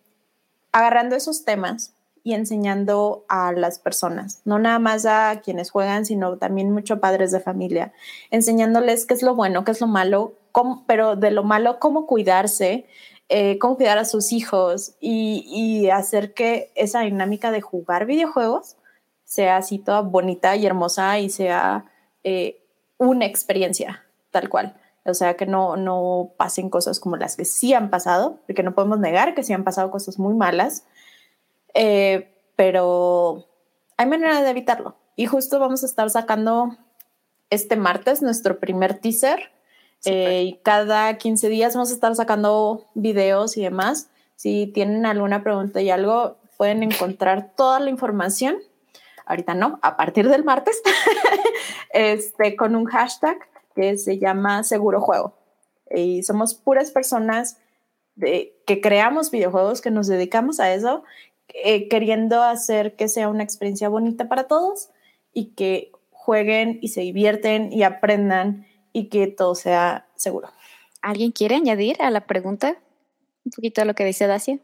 agarrando 0.73 1.17
esos 1.17 1.45
temas 1.45 1.93
y 2.25 2.35
enseñando 2.35 3.25
a 3.29 3.53
las 3.53 3.79
personas, 3.79 4.41
no 4.45 4.59
nada 4.59 4.79
más 4.79 5.05
a 5.05 5.41
quienes 5.45 5.71
juegan, 5.71 6.07
sino 6.07 6.39
también 6.39 6.73
muchos 6.73 6.99
padres 7.01 7.33
de 7.33 7.41
familia, 7.41 7.93
enseñándoles 8.31 9.07
qué 9.07 9.15
es 9.15 9.23
lo 9.23 9.35
bueno, 9.35 9.65
qué 9.65 9.73
es 9.73 9.81
lo 9.81 9.87
malo, 9.87 10.35
pero 10.87 11.17
de 11.17 11.31
lo 11.31 11.45
malo, 11.45 11.79
cómo 11.79 12.07
cuidarse, 12.07 12.87
eh, 13.29 13.59
cómo 13.59 13.77
cuidar 13.77 13.99
a 13.99 14.05
sus 14.05 14.33
hijos 14.33 14.95
y, 15.01 15.89
hacer 15.91 16.35
que 16.35 16.71
esa 16.75 17.01
dinámica 17.01 17.51
de 17.51 17.61
jugar 17.61 18.07
videojuegos 18.07 18.77
sea 19.25 19.57
así 19.57 19.79
toda 19.79 20.03
bonita 20.03 20.55
y 20.57 20.67
hermosa 20.67 21.19
y 21.19 21.31
sea 21.31 21.87
eh, 22.25 22.63
una 22.99 23.27
experiencia 23.27 24.05
tal 24.31 24.49
cual. 24.49 24.75
O 25.05 25.15
sea, 25.15 25.35
que 25.37 25.47
no, 25.47 25.77
no 25.77 26.33
pasen 26.37 26.71
cosas 26.71 27.01
como 27.01 27.17
las 27.17 27.37
que 27.37 27.45
sí 27.45 27.73
han 27.75 27.91
pasado, 27.91 28.39
porque 28.47 28.63
no 28.63 28.75
podemos 28.75 28.99
negar 28.99 29.35
que 29.35 29.43
sí 29.43 29.53
han 29.53 29.65
pasado 29.65 29.91
cosas 29.91 30.19
muy 30.19 30.35
malas, 30.35 30.85
eh, 31.75 32.31
pero 32.57 33.47
hay 33.97 34.07
manera 34.07 34.43
de 34.43 34.51
evitarlo. 34.51 34.97
Y 35.17 35.27
justo 35.27 35.59
vamos 35.59 35.83
a 35.83 35.87
estar 35.87 36.09
sacando 36.11 36.77
este 37.51 37.77
martes 37.77 38.23
nuestro 38.23 38.59
primer 38.59 38.99
teaser 38.99 39.51
eh, 40.05 40.45
y 40.45 40.53
cada 40.63 41.17
15 41.19 41.49
días 41.49 41.75
vamos 41.75 41.91
a 41.91 41.95
estar 41.95 42.15
sacando 42.15 42.87
videos 42.95 43.57
y 43.57 43.63
demás. 43.63 44.11
Si 44.37 44.67
tienen 44.69 45.07
alguna 45.07 45.43
pregunta 45.43 45.81
y 45.81 45.91
algo, 45.91 46.37
pueden 46.57 46.83
encontrar 46.83 47.53
toda 47.57 47.81
la 47.81 47.91
información. 47.91 48.59
Ahorita 49.27 49.55
no, 49.55 49.79
a 49.83 49.97
partir 49.97 50.29
del 50.29 50.45
martes, 50.45 50.81
este, 51.93 52.57
con 52.57 52.77
un 52.77 52.87
hashtag 52.87 53.39
que 53.75 53.97
se 53.99 54.19
llama 54.19 54.65
Seguro 54.65 55.01
Juego. 55.01 55.35
Y 55.91 56.23
somos 56.23 56.55
puras 56.55 56.91
personas 56.91 57.59
de, 58.15 58.55
que 58.67 58.81
creamos 58.81 59.31
videojuegos, 59.31 59.81
que 59.81 59.91
nos 59.91 60.07
dedicamos 60.07 60.61
a 60.61 60.73
eso, 60.75 61.05
eh, 61.49 61.89
queriendo 61.89 62.43
hacer 62.43 62.97
que 62.97 63.09
sea 63.09 63.29
una 63.29 63.43
experiencia 63.43 63.89
bonita 63.89 64.29
para 64.29 64.45
todos 64.45 64.91
y 65.33 65.47
que 65.55 65.93
jueguen 66.11 66.79
y 66.83 66.89
se 66.89 67.01
divierten 67.01 67.73
y 67.73 67.85
aprendan 67.85 68.67
y 68.93 69.09
que 69.09 69.29
todo 69.29 69.55
sea 69.55 70.07
seguro. 70.17 70.51
¿Alguien 71.01 71.33
quiere 71.33 71.55
añadir 71.55 71.97
a 72.01 72.11
la 72.11 72.27
pregunta 72.27 72.77
un 73.45 73.53
poquito 73.53 73.81
de 73.81 73.87
lo 73.87 73.95
que 73.95 74.05
dice 74.05 74.27
Dacia? 74.27 74.59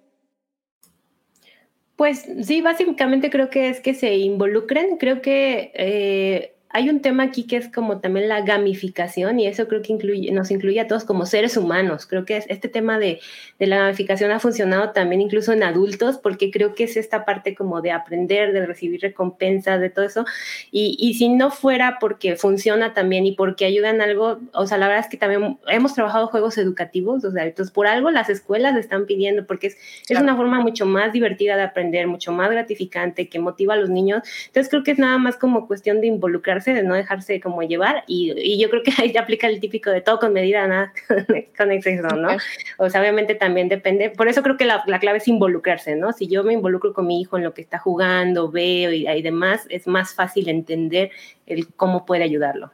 Pues 1.96 2.26
sí, 2.42 2.60
básicamente 2.60 3.30
creo 3.30 3.50
que 3.50 3.68
es 3.68 3.80
que 3.80 3.94
se 3.94 4.16
involucren. 4.16 4.96
Creo 4.96 5.22
que 5.22 5.70
eh, 5.74 6.53
hay 6.74 6.90
un 6.90 7.00
tema 7.00 7.22
aquí 7.22 7.44
que 7.44 7.56
es 7.56 7.68
como 7.72 8.00
también 8.00 8.28
la 8.28 8.40
gamificación 8.40 9.38
y 9.38 9.46
eso 9.46 9.68
creo 9.68 9.80
que 9.80 9.92
incluye, 9.92 10.32
nos 10.32 10.50
incluye 10.50 10.80
a 10.80 10.88
todos 10.88 11.04
como 11.04 11.24
seres 11.24 11.56
humanos. 11.56 12.04
Creo 12.04 12.24
que 12.24 12.44
este 12.48 12.68
tema 12.68 12.98
de, 12.98 13.20
la 13.60 13.76
gamificación 13.76 14.32
ha 14.32 14.40
funcionado 14.40 14.90
también 14.90 15.20
incluso 15.20 15.52
en 15.52 15.62
adultos 15.62 16.18
porque 16.18 16.50
creo 16.50 16.74
que 16.74 16.82
es 16.82 16.96
esta 16.96 17.24
parte 17.24 17.54
como 17.54 17.80
de 17.80 17.92
aprender, 17.92 18.52
de 18.52 18.66
recibir 18.66 19.00
recompensas, 19.02 19.80
de 19.80 19.88
todo 19.88 20.04
eso. 20.04 20.24
Y, 20.72 21.14
si 21.14 21.28
no 21.28 21.52
fuera 21.52 21.98
porque 22.00 22.34
funciona 22.34 22.92
también 22.92 23.24
y 23.24 23.36
porque 23.36 23.66
ayuda 23.66 23.90
en 23.90 24.00
algo, 24.00 24.40
o 24.52 24.66
sea, 24.66 24.76
la 24.76 24.88
verdad 24.88 25.04
es 25.04 25.08
que 25.08 25.16
también 25.16 25.58
hemos 25.68 25.94
trabajado 25.94 26.26
juegos 26.26 26.58
educativos, 26.58 27.24
o 27.24 27.30
sea, 27.30 27.44
entonces 27.44 27.72
por 27.72 27.86
algo 27.86 28.10
las 28.10 28.28
escuelas 28.28 28.76
están 28.76 29.06
pidiendo 29.06 29.46
porque 29.46 29.68
es, 29.68 29.76
es 30.08 30.18
una 30.18 30.34
forma 30.34 30.58
mucho 30.58 30.86
más 30.86 31.12
divertida 31.12 31.56
de 31.56 31.62
aprender, 31.62 32.08
mucho 32.08 32.32
más 32.32 32.50
gratificante, 32.50 33.28
que 33.28 33.38
motiva 33.38 33.74
a 33.74 33.76
los 33.76 33.90
niños. 33.90 34.22
Entonces 34.46 34.68
creo 34.68 34.82
que 34.82 34.90
es 34.90 34.98
nada 34.98 35.18
más 35.18 35.36
como 35.36 35.68
cuestión 35.68 36.00
de 36.00 36.08
involucrarse 36.08 36.63
de 36.72 36.82
no 36.82 36.94
dejarse 36.94 37.40
como 37.40 37.62
llevar 37.62 38.04
y, 38.06 38.58
yo 38.58 38.70
creo 38.70 38.82
que 38.82 38.92
ahí 38.98 39.16
aplica 39.16 39.46
el 39.48 39.60
típico 39.60 39.90
de 39.90 40.00
todo 40.00 40.18
con 40.18 40.32
medida, 40.32 40.66
nada 40.66 40.92
con 41.58 41.72
exceso, 41.72 42.08
¿no? 42.08 42.36
O 42.78 42.88
sea, 42.88 43.00
obviamente 43.00 43.34
también 43.34 43.68
depende, 43.68 44.10
por 44.10 44.28
eso 44.28 44.42
creo 44.42 44.56
que 44.56 44.64
la, 44.64 44.82
clave 45.00 45.18
es 45.18 45.28
involucrarse, 45.28 45.96
¿no? 45.96 46.12
Si 46.12 46.26
yo 46.28 46.44
me 46.44 46.52
involucro 46.52 46.94
con 46.94 47.06
mi 47.06 47.20
hijo 47.20 47.36
en 47.36 47.44
lo 47.44 47.52
que 47.52 47.62
está 47.62 47.78
jugando, 47.78 48.50
veo 48.50 48.92
y, 48.92 49.08
y 49.08 49.22
demás, 49.22 49.66
es 49.68 49.86
más 49.86 50.14
fácil 50.14 50.48
entender 50.48 51.10
el 51.46 51.72
cómo 51.74 52.06
puede 52.06 52.24
ayudarlo. 52.24 52.70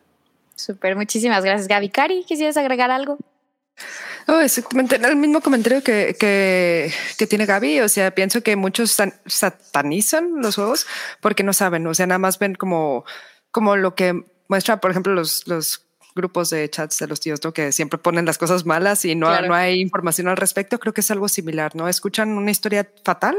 Súper, 0.55 0.95
muchísimas 0.95 1.45
gracias 1.45 1.69
Gaby. 1.69 1.89
Cari, 1.89 2.25
¿quisieras 2.25 2.57
agregar 2.57 2.91
algo? 2.91 3.19
Oh, 4.27 4.41
exactamente, 4.41 4.97
el 4.97 5.17
mismo 5.17 5.41
comentario 5.41 5.83
que, 5.83 6.15
que, 6.19 6.93
que, 7.19 7.27
tiene 7.27 7.47
Gaby. 7.47 7.81
O 7.81 7.89
sea, 7.89 8.11
pienso 8.11 8.43
que 8.43 8.57
muchos 8.57 8.97
satanizan 9.27 10.43
los 10.43 10.57
juegos 10.57 10.87
porque 11.21 11.43
no 11.43 11.53
saben, 11.53 11.87
o 11.87 11.95
sea, 11.95 12.07
nada 12.07 12.19
más 12.19 12.39
ven 12.39 12.55
como 12.55 13.05
como 13.51 13.77
lo 13.77 13.95
que 13.95 14.25
muestra, 14.49 14.81
por 14.81 14.91
ejemplo, 14.91 15.15
los, 15.15 15.47
los 15.47 15.87
grupos 16.15 16.51
de 16.51 16.69
chats 16.69 16.99
de 16.99 17.07
los 17.07 17.21
tíos, 17.21 17.41
¿no? 17.45 17.53
que 17.53 17.73
siempre 17.73 17.99
ponen 17.99 18.27
las 18.27 18.39
cosas 18.39 18.67
malas 18.67 19.05
y 19.05 19.15
no, 19.15 19.41
no 19.43 19.55
hay 19.55 19.81
información 19.81 20.29
al 20.29 20.37
respecto. 20.37 20.79
Creo 20.79 20.93
que 20.93 21.01
es 21.01 21.11
algo 21.11 21.29
similar, 21.29 21.75
¿no? 21.77 21.89
Escuchan 21.89 22.31
una 22.31 22.51
historia 22.51 22.89
fatal 23.05 23.37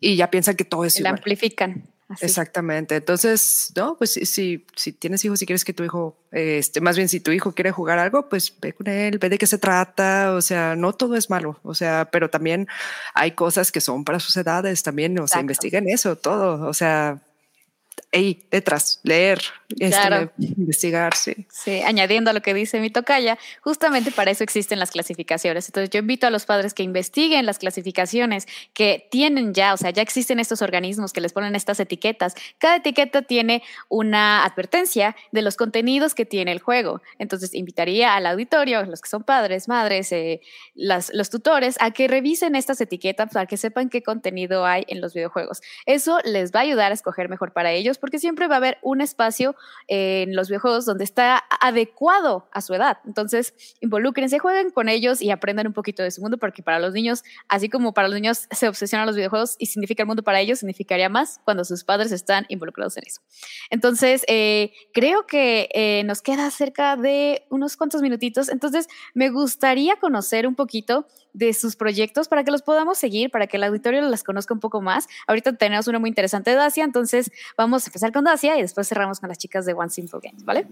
y 0.00 0.16
ya 0.16 0.30
piensan 0.30 0.56
que 0.56 0.64
todo 0.64 0.84
es 0.84 1.00
La 1.00 1.10
amplifican. 1.10 1.84
Exactamente. 2.20 2.96
Entonces, 2.96 3.72
no, 3.74 3.96
pues 3.96 4.12
si, 4.12 4.64
si 4.76 4.92
tienes 4.92 5.24
hijos, 5.24 5.40
si 5.40 5.46
quieres 5.46 5.64
que 5.64 5.72
tu 5.72 5.82
hijo, 5.82 6.16
este, 6.30 6.80
más 6.80 6.96
bien 6.96 7.08
si 7.08 7.18
tu 7.18 7.32
hijo 7.32 7.52
quiere 7.52 7.72
jugar 7.72 7.98
algo, 7.98 8.28
pues 8.28 8.54
ve 8.60 8.72
con 8.72 8.86
él, 8.86 9.18
ve 9.18 9.28
de 9.28 9.38
qué 9.38 9.46
se 9.46 9.58
trata. 9.58 10.32
O 10.34 10.40
sea, 10.40 10.76
no 10.76 10.92
todo 10.92 11.16
es 11.16 11.30
malo. 11.30 11.58
O 11.64 11.74
sea, 11.74 12.08
pero 12.12 12.30
también 12.30 12.68
hay 13.14 13.32
cosas 13.32 13.72
que 13.72 13.80
son 13.80 14.04
para 14.04 14.20
sus 14.20 14.36
edades 14.36 14.84
también. 14.84 15.18
O 15.18 15.26
sea, 15.26 15.40
investiguen 15.40 15.88
eso 15.88 16.14
todo. 16.16 16.68
O 16.68 16.74
sea, 16.74 17.20
ahí 18.16 18.46
detrás, 18.50 19.00
leer, 19.02 19.40
este, 19.78 20.30
investigar, 20.38 21.14
sí. 21.14 21.46
Sí, 21.50 21.80
añadiendo 21.82 22.30
a 22.30 22.32
lo 22.32 22.40
que 22.40 22.54
dice 22.54 22.80
mi 22.80 22.90
tocaya, 22.90 23.38
justamente 23.60 24.10
para 24.10 24.30
eso 24.30 24.44
existen 24.44 24.78
las 24.78 24.90
clasificaciones. 24.90 25.68
Entonces 25.68 25.90
yo 25.90 26.00
invito 26.00 26.26
a 26.26 26.30
los 26.30 26.46
padres 26.46 26.74
que 26.74 26.82
investiguen 26.82 27.46
las 27.46 27.58
clasificaciones 27.58 28.46
que 28.72 29.06
tienen 29.10 29.54
ya, 29.54 29.74
o 29.74 29.76
sea, 29.76 29.90
ya 29.90 30.02
existen 30.02 30.40
estos 30.40 30.62
organismos 30.62 31.12
que 31.12 31.20
les 31.20 31.32
ponen 31.32 31.54
estas 31.54 31.80
etiquetas. 31.80 32.34
Cada 32.58 32.76
etiqueta 32.76 33.22
tiene 33.22 33.62
una 33.88 34.44
advertencia 34.44 35.16
de 35.32 35.42
los 35.42 35.56
contenidos 35.56 36.14
que 36.14 36.24
tiene 36.24 36.52
el 36.52 36.60
juego. 36.60 37.02
Entonces 37.18 37.54
invitaría 37.54 38.14
al 38.14 38.26
auditorio, 38.26 38.84
los 38.84 39.00
que 39.00 39.08
son 39.08 39.24
padres, 39.24 39.68
madres, 39.68 40.12
eh, 40.12 40.40
las, 40.74 41.12
los 41.12 41.30
tutores, 41.30 41.76
a 41.80 41.90
que 41.90 42.08
revisen 42.08 42.54
estas 42.54 42.80
etiquetas 42.80 43.32
para 43.32 43.46
que 43.46 43.56
sepan 43.56 43.88
qué 43.88 44.02
contenido 44.02 44.64
hay 44.64 44.84
en 44.88 45.00
los 45.00 45.14
videojuegos. 45.14 45.60
Eso 45.86 46.18
les 46.24 46.52
va 46.52 46.60
a 46.60 46.62
ayudar 46.62 46.92
a 46.92 46.94
escoger 46.94 47.28
mejor 47.28 47.52
para 47.52 47.72
ellos 47.72 47.98
porque 48.06 48.20
siempre 48.20 48.46
va 48.46 48.54
a 48.54 48.58
haber 48.58 48.78
un 48.82 49.00
espacio 49.00 49.56
en 49.88 50.36
los 50.36 50.46
videojuegos 50.46 50.86
donde 50.86 51.02
está 51.02 51.42
adecuado 51.60 52.46
a 52.52 52.60
su 52.60 52.72
edad. 52.72 52.98
Entonces, 53.04 53.52
involúquense, 53.80 54.38
jueguen 54.38 54.70
con 54.70 54.88
ellos 54.88 55.20
y 55.20 55.32
aprendan 55.32 55.66
un 55.66 55.72
poquito 55.72 56.04
de 56.04 56.12
su 56.12 56.20
mundo, 56.20 56.38
porque 56.38 56.62
para 56.62 56.78
los 56.78 56.92
niños, 56.92 57.24
así 57.48 57.68
como 57.68 57.94
para 57.94 58.06
los 58.06 58.14
niños 58.14 58.46
se 58.52 58.68
obsesionan 58.68 59.08
los 59.08 59.16
videojuegos 59.16 59.56
y 59.58 59.66
significa 59.66 60.04
el 60.04 60.06
mundo 60.06 60.22
para 60.22 60.38
ellos, 60.38 60.60
significaría 60.60 61.08
más 61.08 61.40
cuando 61.44 61.64
sus 61.64 61.82
padres 61.82 62.12
están 62.12 62.46
involucrados 62.48 62.96
en 62.96 63.02
eso. 63.08 63.22
Entonces, 63.70 64.24
eh, 64.28 64.70
creo 64.92 65.26
que 65.26 65.68
eh, 65.74 66.04
nos 66.04 66.22
queda 66.22 66.48
cerca 66.52 66.94
de 66.94 67.44
unos 67.50 67.76
cuantos 67.76 68.02
minutitos. 68.02 68.48
Entonces, 68.48 68.86
me 69.14 69.30
gustaría 69.30 69.96
conocer 69.96 70.46
un 70.46 70.54
poquito 70.54 71.08
de 71.36 71.52
sus 71.52 71.76
proyectos 71.76 72.28
para 72.28 72.44
que 72.44 72.50
los 72.50 72.62
podamos 72.62 72.96
seguir, 72.96 73.30
para 73.30 73.46
que 73.46 73.58
el 73.58 73.64
auditorio 73.64 74.00
las 74.00 74.24
conozca 74.24 74.54
un 74.54 74.60
poco 74.60 74.80
más. 74.80 75.06
Ahorita 75.26 75.52
tenemos 75.52 75.86
uno 75.86 76.00
muy 76.00 76.08
interesante 76.08 76.50
de 76.50 76.56
Dacia, 76.56 76.82
entonces 76.82 77.30
vamos 77.58 77.84
a 77.84 77.90
empezar 77.90 78.10
con 78.10 78.24
Dacia 78.24 78.56
y 78.56 78.62
después 78.62 78.88
cerramos 78.88 79.20
con 79.20 79.28
las 79.28 79.36
chicas 79.36 79.66
de 79.66 79.74
One 79.74 79.90
Simple 79.90 80.20
Games, 80.22 80.44
¿vale? 80.44 80.66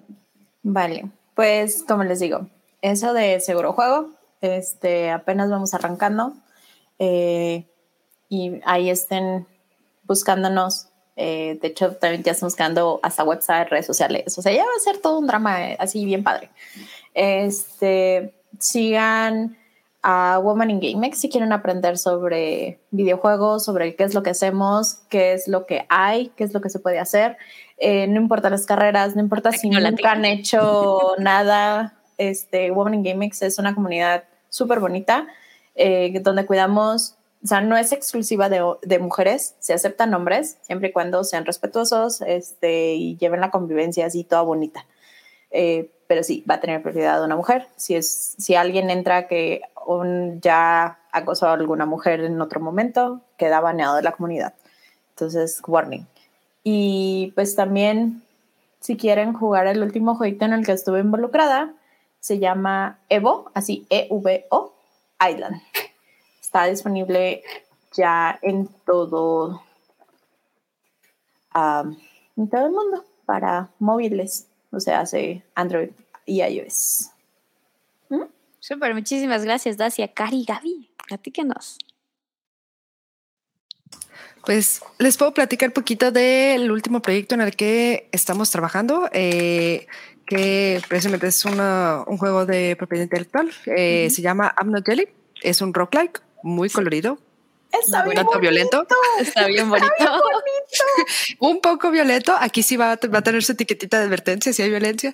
Vale, 0.63 1.11
pues 1.35 1.85
como 1.87 2.03
les 2.05 2.19
digo, 2.21 2.49
eso 2.81 3.13
de 3.13 3.41
seguro 3.41 3.75
juego, 3.75 4.09
este, 4.41 5.11
apenas 5.11 5.51
vamos 5.51 5.75
arrancando 5.75 6.33
eh, 6.99 7.67
y 8.31 8.61
ahí 8.65 8.89
estén 8.89 9.47
buscándonos. 10.05 10.89
Eh, 11.17 11.59
de 11.61 11.69
hecho, 11.69 11.95
también 11.97 12.23
ya 12.23 12.33
estamos 12.33 12.55
buscando 12.55 13.01
hasta 13.03 13.23
website, 13.23 13.69
redes 13.69 13.87
sociales. 13.87 14.37
O 14.39 14.43
sea, 14.43 14.53
ya 14.53 14.65
va 14.65 14.71
a 14.75 14.81
ser 14.81 14.97
todo 14.99 15.19
un 15.19 15.27
drama 15.27 15.73
eh, 15.73 15.77
así 15.79 16.07
bien 16.07 16.25
padre. 16.25 16.49
Este, 17.13 18.35
sigan 18.59 19.59
a 20.07 20.39
Woman 20.39 20.71
in 20.71 20.81
GameX 20.81 21.19
si 21.19 21.31
quieren 21.31 21.51
aprender 21.51 21.97
sobre 21.97 22.79
videojuegos, 22.91 23.65
sobre 23.65 23.97
qué 23.97 24.05
es 24.05 24.13
lo 24.13 24.23
que 24.23 24.31
hacemos, 24.31 24.99
qué 25.09 25.33
es 25.33 25.49
lo 25.49 25.65
que 25.65 25.87
hay, 25.89 26.29
qué 26.37 26.45
es 26.45 26.53
lo 26.53 26.61
que 26.61 26.69
se 26.69 26.79
puede 26.79 26.99
hacer. 26.99 27.39
Eh, 27.79 28.07
no 28.07 28.21
importa 28.21 28.51
las 28.51 28.67
carreras, 28.67 29.17
no 29.17 29.23
importa 29.23 29.51
si 29.53 29.71
nunca 29.71 30.13
han 30.13 30.27
hecho 30.27 31.15
nada. 31.19 31.95
Este, 32.19 32.71
Woman 32.71 32.95
in 32.95 33.03
GameX 33.03 33.41
es 33.41 33.59
una 33.59 33.75
comunidad 33.75 34.25
súper 34.51 34.79
bonita 34.79 35.27
eh, 35.75 36.21
donde 36.21 36.45
cuidamos, 36.45 37.17
o 37.43 37.47
sea, 37.47 37.63
no 37.63 37.79
es 37.79 37.91
exclusiva 37.93 38.51
de, 38.51 38.63
de, 38.83 38.99
mujeres, 38.99 39.57
se 39.59 39.73
aceptan 39.73 40.13
hombres 40.13 40.59
siempre 40.61 40.91
y 40.91 40.93
cuando 40.93 41.25
sean 41.25 41.47
respetuosos 41.47 42.21
este, 42.21 42.93
y 42.93 43.17
lleven 43.17 43.41
la 43.41 43.51
convivencia 43.51 44.05
así 44.05 44.23
toda 44.23 44.43
bonita. 44.43 44.85
Eh, 45.51 45.91
pero 46.07 46.23
sí, 46.23 46.45
va 46.49 46.57
a 46.57 46.61
tener 46.61 46.83
prioridad 46.83 47.25
una 47.25 47.37
mujer. 47.37 47.69
Si, 47.77 47.95
es, 47.95 48.35
si 48.39 48.55
alguien 48.55 48.91
entra 48.91 49.27
que 49.29 49.63
un, 49.87 50.41
ya 50.41 50.99
acosó 51.13 51.49
a 51.49 51.53
alguna 51.53 51.87
mujer 51.87 52.21
en 52.21 52.41
otro 52.41 52.61
momento, 52.61 53.21
queda 53.37 53.61
baneado 53.61 53.97
de 53.97 54.03
la 54.03 54.13
comunidad. 54.13 54.55
Entonces, 55.11 55.63
warning. 55.67 56.07
Y 56.63 57.33
pues 57.35 57.55
también, 57.55 58.23
si 58.81 58.97
quieren 58.97 59.33
jugar 59.33 59.67
el 59.67 59.83
último 59.83 60.17
jueguito 60.17 60.45
en 60.45 60.55
el 60.55 60.65
que 60.67 60.73
estuve 60.73 61.01
involucrada, 61.01 61.75
se 62.21 62.39
llama 62.39 62.99
Evo, 63.09 63.51
así 63.55 63.87
E-V-O, 63.91 64.75
Island. 65.31 65.61
Está 66.41 66.65
disponible 66.65 67.43
ya 67.93 68.39
en 68.43 68.67
todo, 68.87 69.63
en 71.55 72.49
todo 72.49 72.67
el 72.67 72.73
mundo 72.73 73.05
para 73.27 73.69
móviles, 73.79 74.49
o 74.73 74.81
sea, 74.81 75.01
hace 75.01 75.45
Android 75.55 75.91
y 76.27 76.43
iOS. 76.43 77.14
Súper, 78.67 78.95
muchísimas 78.95 79.45
gracias, 79.45 79.77
Dacia, 79.77 80.09
Cari, 80.15 80.47
Gaby. 80.49 80.89
Platíquenos. 81.07 81.77
Pues 84.47 84.81
les 84.99 85.19
puedo 85.19 85.35
platicar 85.35 85.69
un 85.69 85.75
poquito 85.75 86.11
del 86.11 86.73
último 86.73 87.03
proyecto 87.03 87.35
en 87.35 87.43
el 87.43 87.55
que 87.57 88.09
estamos 88.11 88.51
trabajando, 88.51 89.11
eh, 89.13 89.87
que 90.27 90.81
precisamente 90.89 91.27
es 91.27 91.45
un 91.45 92.17
juego 92.17 92.47
de 92.47 92.75
propiedad 92.77 93.05
intelectual. 93.05 93.51
Eh, 93.67 94.09
se 94.09 94.23
llama 94.23 94.55
I'm 94.59 94.71
Not 94.71 94.87
Jelly. 94.87 95.09
Es 95.43 95.61
un 95.61 95.75
roguelike 95.75 96.23
muy 96.43 96.71
colorido, 96.71 97.19
Está 97.81 98.05
bien 98.05 98.23
bonito. 98.23 98.41
violento. 98.41 98.87
Está 99.21 99.47
bien 99.47 99.69
bonito. 99.69 99.93
un 101.39 101.61
poco 101.61 101.91
violento. 101.91 102.35
Aquí 102.39 102.63
sí 102.63 102.77
va 102.77 102.93
a, 102.93 103.07
va 103.09 103.19
a, 103.19 103.23
tener 103.23 103.43
su 103.43 103.53
etiquetita 103.53 103.99
de 103.99 104.05
advertencia 104.05 104.53
si 104.53 104.63
hay 104.63 104.71
violencia, 104.71 105.13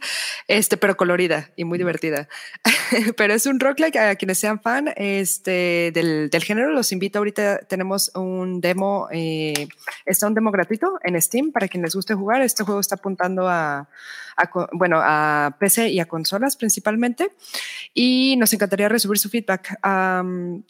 este, 0.48 0.76
pero 0.76 0.96
colorida 0.96 1.50
y 1.56 1.64
muy 1.64 1.78
divertida. 1.78 2.28
pero 3.16 3.34
es 3.34 3.46
un 3.46 3.60
rock 3.60 3.80
like 3.80 3.98
a 3.98 4.16
quienes 4.16 4.38
sean 4.38 4.60
fan 4.60 4.92
este, 4.96 5.90
del, 5.94 6.30
del 6.30 6.44
género. 6.44 6.70
Los 6.70 6.92
invito. 6.92 7.18
Ahorita 7.18 7.58
tenemos 7.60 8.10
un 8.14 8.60
demo, 8.60 9.08
eh, 9.12 9.68
está 10.06 10.26
un 10.26 10.34
demo 10.34 10.50
gratuito 10.50 10.98
en 11.02 11.20
Steam 11.20 11.52
para 11.52 11.68
quienes 11.68 11.88
les 11.88 11.94
guste 11.94 12.14
jugar. 12.14 12.42
Este 12.42 12.64
juego 12.64 12.80
está 12.80 12.96
apuntando 12.96 13.48
a, 13.48 13.88
bueno, 14.72 15.00
a 15.02 15.56
PC 15.58 15.88
y 15.90 16.00
a 16.00 16.06
consolas 16.06 16.56
principalmente. 16.56 17.28
Y 17.94 18.36
nos 18.36 18.52
encantaría 18.52 18.88
recibir 18.88 19.18
su 19.18 19.28
feedback. 19.28 19.78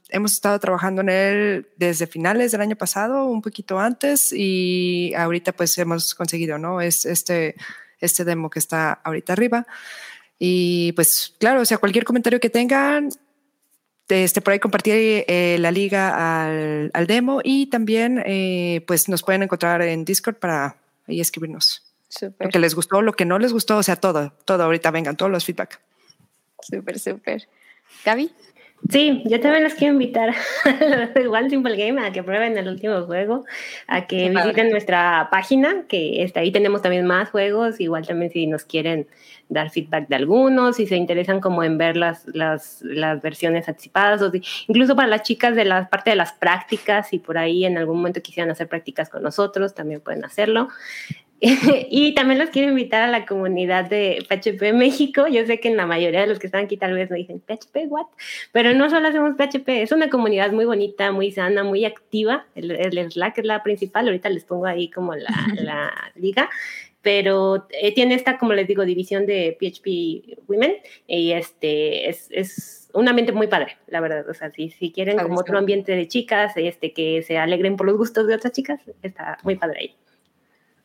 Hemos 0.09 0.32
estado 0.32 0.59
trabajando 0.59 1.02
en 1.02 1.09
él 1.09 1.68
desde 1.76 2.06
finales 2.06 2.52
del 2.52 2.60
año 2.60 2.76
pasado, 2.76 3.26
un 3.26 3.42
poquito 3.42 3.78
antes, 3.78 4.32
y 4.32 5.12
ahorita 5.14 5.52
pues 5.52 5.76
hemos 5.78 6.14
conseguido, 6.14 6.59
¿no? 6.59 6.80
Es 6.80 7.05
este, 7.05 7.55
este 8.01 8.24
demo 8.24 8.51
que 8.51 8.59
está 8.59 8.92
ahorita 8.92 9.32
arriba. 9.32 9.66
Y 10.38 10.92
pues 10.92 11.34
claro, 11.38 11.60
o 11.60 11.64
sea, 11.64 11.78
cualquier 11.78 12.05
comentario 12.05 12.40
que 12.40 12.48
tengan, 12.48 13.10
este, 14.09 14.40
por 14.40 14.52
ahí 14.52 14.59
compartir 14.59 15.24
eh, 15.28 15.56
la 15.60 15.70
liga 15.70 16.42
al, 16.42 16.90
al, 16.94 17.06
demo 17.06 17.40
y 17.44 17.66
también 17.66 18.22
eh, 18.26 18.82
pues 18.86 19.09
nos 19.09 19.22
pueden 19.22 19.42
encontrar 19.42 19.82
en 19.82 20.05
Discord 20.05 20.36
para 20.36 20.76
ahí 21.06 21.20
escribirnos. 21.20 21.89
Lo 22.38 22.48
que 22.48 22.58
les 22.58 22.74
gustó, 22.74 23.02
lo 23.02 23.12
que 23.12 23.24
no 23.24 23.38
les 23.38 23.52
gustó, 23.52 23.76
o 23.76 23.82
sea, 23.82 23.96
todo, 23.96 24.32
todo 24.44 24.64
ahorita 24.64 24.90
vengan, 24.90 25.16
todos 25.16 25.30
los 25.30 25.44
feedback. 25.44 25.80
Súper, 26.60 26.98
súper. 26.98 27.48
Gaby. 28.04 28.32
Sí, 28.88 29.22
yo 29.26 29.38
también 29.40 29.62
les 29.62 29.74
quiero 29.74 29.92
invitar 29.92 30.34
igual 31.22 31.50
Simple 31.50 31.76
Game 31.76 32.00
a 32.00 32.12
que 32.12 32.22
prueben 32.22 32.56
el 32.56 32.66
último 32.66 33.02
juego, 33.02 33.44
a 33.86 34.06
que 34.06 34.30
visiten 34.30 34.70
nuestra 34.70 35.28
página, 35.30 35.84
que 35.86 36.22
está 36.22 36.40
ahí 36.40 36.50
tenemos 36.50 36.80
también 36.80 37.06
más 37.06 37.28
juegos, 37.28 37.78
igual 37.78 38.06
también 38.06 38.32
si 38.32 38.46
nos 38.46 38.64
quieren 38.64 39.06
dar 39.50 39.70
feedback 39.70 40.08
de 40.08 40.16
algunos, 40.16 40.76
si 40.76 40.86
se 40.86 40.96
interesan 40.96 41.40
como 41.40 41.62
en 41.62 41.76
ver 41.76 41.96
las, 41.96 42.26
las, 42.28 42.80
las 42.82 43.20
versiones 43.20 43.68
anticipadas, 43.68 44.22
o 44.22 44.32
incluso 44.66 44.96
para 44.96 45.08
las 45.08 45.24
chicas 45.24 45.54
de 45.54 45.66
la 45.66 45.90
parte 45.90 46.10
de 46.10 46.16
las 46.16 46.32
prácticas, 46.32 47.12
y 47.12 47.18
por 47.18 47.36
ahí 47.36 47.66
en 47.66 47.76
algún 47.76 47.98
momento 47.98 48.22
quisieran 48.22 48.50
hacer 48.50 48.66
prácticas 48.66 49.10
con 49.10 49.22
nosotros, 49.22 49.74
también 49.74 50.00
pueden 50.00 50.24
hacerlo. 50.24 50.68
y 51.90 52.14
también 52.14 52.38
los 52.38 52.50
quiero 52.50 52.68
invitar 52.68 53.02
a 53.02 53.06
la 53.06 53.24
comunidad 53.24 53.88
de 53.88 54.24
PHP 54.28 54.74
México. 54.74 55.26
Yo 55.26 55.46
sé 55.46 55.58
que 55.58 55.68
en 55.68 55.76
la 55.76 55.86
mayoría 55.86 56.20
de 56.20 56.26
los 56.26 56.38
que 56.38 56.46
están 56.46 56.64
aquí 56.64 56.76
tal 56.76 56.92
vez 56.92 57.10
me 57.10 57.16
dicen 57.16 57.40
PHP, 57.40 57.86
what? 57.88 58.06
Pero 58.52 58.74
no 58.74 58.90
solo 58.90 59.08
hacemos 59.08 59.36
PHP, 59.36 59.68
es 59.82 59.92
una 59.92 60.10
comunidad 60.10 60.52
muy 60.52 60.66
bonita, 60.66 61.12
muy 61.12 61.32
sana, 61.32 61.64
muy 61.64 61.86
activa. 61.86 62.46
El, 62.54 62.70
el 62.72 63.10
Slack 63.10 63.38
es 63.38 63.46
la 63.46 63.62
principal, 63.62 64.06
ahorita 64.06 64.28
les 64.28 64.44
pongo 64.44 64.66
ahí 64.66 64.90
como 64.90 65.14
la, 65.14 65.30
la 65.62 66.12
liga. 66.14 66.50
Pero 67.02 67.66
eh, 67.70 67.94
tiene 67.94 68.14
esta, 68.14 68.36
como 68.36 68.52
les 68.52 68.68
digo, 68.68 68.84
división 68.84 69.24
de 69.24 69.56
PHP 69.58 70.46
Women 70.46 70.74
y 71.06 71.32
este 71.32 72.10
es, 72.10 72.28
es 72.30 72.90
un 72.92 73.08
ambiente 73.08 73.32
muy 73.32 73.46
padre, 73.46 73.78
la 73.86 74.00
verdad. 74.00 74.28
O 74.28 74.34
sea, 74.34 74.50
si, 74.50 74.68
si 74.68 74.92
quieren 74.92 75.16
como 75.16 75.40
otro 75.40 75.56
ambiente 75.56 75.92
de 75.92 76.06
chicas, 76.06 76.52
este, 76.56 76.92
que 76.92 77.22
se 77.22 77.38
alegren 77.38 77.76
por 77.76 77.86
los 77.86 77.96
gustos 77.96 78.26
de 78.26 78.34
otras 78.34 78.52
chicas, 78.52 78.82
está 79.02 79.38
muy 79.42 79.56
padre 79.56 79.78
ahí. 79.80 79.96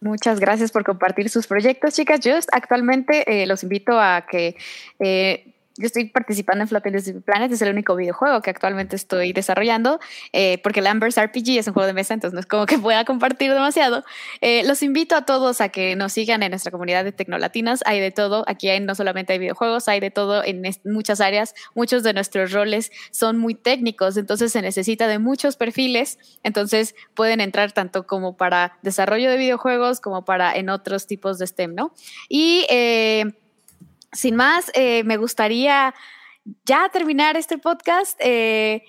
Muchas 0.06 0.40
gracias 0.40 0.72
por 0.72 0.84
compartir 0.84 1.32
sus 1.32 1.48
proyectos, 1.48 1.96
chicas. 1.96 2.20
Yo 2.20 2.36
actualmente 2.52 3.42
eh, 3.42 3.48
los 3.48 3.64
invito 3.64 4.00
a 4.00 4.28
que 4.30 4.56
eh, 5.00 5.48
yo 5.78 5.88
estoy 5.88 6.06
participando 6.06 6.62
en 6.62 6.70
Floppy 6.70 6.90
Planet, 7.26 7.52
es 7.52 7.62
el 7.62 7.70
único 7.70 7.96
videojuego 7.96 8.42
que 8.42 8.50
actualmente 8.50 8.96
estoy 8.96 9.34
desarrollando, 9.34 10.00
eh, 10.32 10.60
porque 10.64 10.82
Lambert's 10.82 11.20
RPG 11.22 11.58
es 11.60 11.68
un 11.68 11.74
juego 11.74 11.88
de 11.88 11.94
mesa, 11.94 12.14
entonces 12.14 12.34
no 12.34 12.40
es 12.40 12.46
como 12.46 12.66
que 12.66 12.80
pueda 12.80 13.04
compartir 13.04 13.52
demasiado. 13.52 14.06
Eh, 14.40 14.64
los 14.66 14.82
invito 14.84 15.16
a 15.16 15.26
todos 15.26 15.60
a 15.60 15.70
que 15.70 15.96
nos 15.96 16.14
sigan 16.14 16.44
en 16.44 16.52
nuestra 16.52 16.72
comunidad 16.72 17.04
de 17.04 17.12
Tecnolatinas, 17.12 17.82
hay 17.86 18.00
de 18.00 18.12
todo, 18.12 18.46
aquí 18.48 18.70
hay, 18.70 18.80
no 18.80 18.96
solamente 18.96 19.34
hay 19.34 19.40
videojuegos, 19.40 19.90
hay 19.90 20.00
de 20.00 20.12
todo 20.12 20.44
en 20.46 20.64
muchas 20.86 21.20
áreas, 21.20 21.54
muchos 21.74 22.04
de 22.04 22.14
nuestros 22.14 22.54
roles 22.54 22.92
son 23.12 23.38
muy 23.38 23.54
técnicos, 23.54 24.16
entonces 24.16 24.54
se 24.54 24.62
necesita 24.62 25.08
de 25.08 25.20
muchos 25.20 25.58
perfiles, 25.58 26.20
entonces 26.44 26.96
pueden 27.14 27.42
entrar 27.42 27.74
tanto 27.74 28.08
como 28.08 28.38
para 28.38 28.78
desarrollo 28.82 29.30
de 29.30 29.38
videojuegos 29.38 30.00
como 30.00 30.24
para 30.24 30.56
en 30.56 30.70
otros 30.70 31.06
tipos 31.06 31.38
de 31.38 31.48
STEM, 31.48 31.76
¿no? 31.76 31.94
Y... 32.30 32.66
Eh, 32.70 33.26
sin 34.16 34.36
más, 34.36 34.72
eh, 34.74 35.04
me 35.04 35.18
gustaría 35.18 35.94
ya 36.66 36.90
terminar 36.90 37.38
este 37.38 37.58
podcast. 37.58 38.20
Eh, 38.22 38.84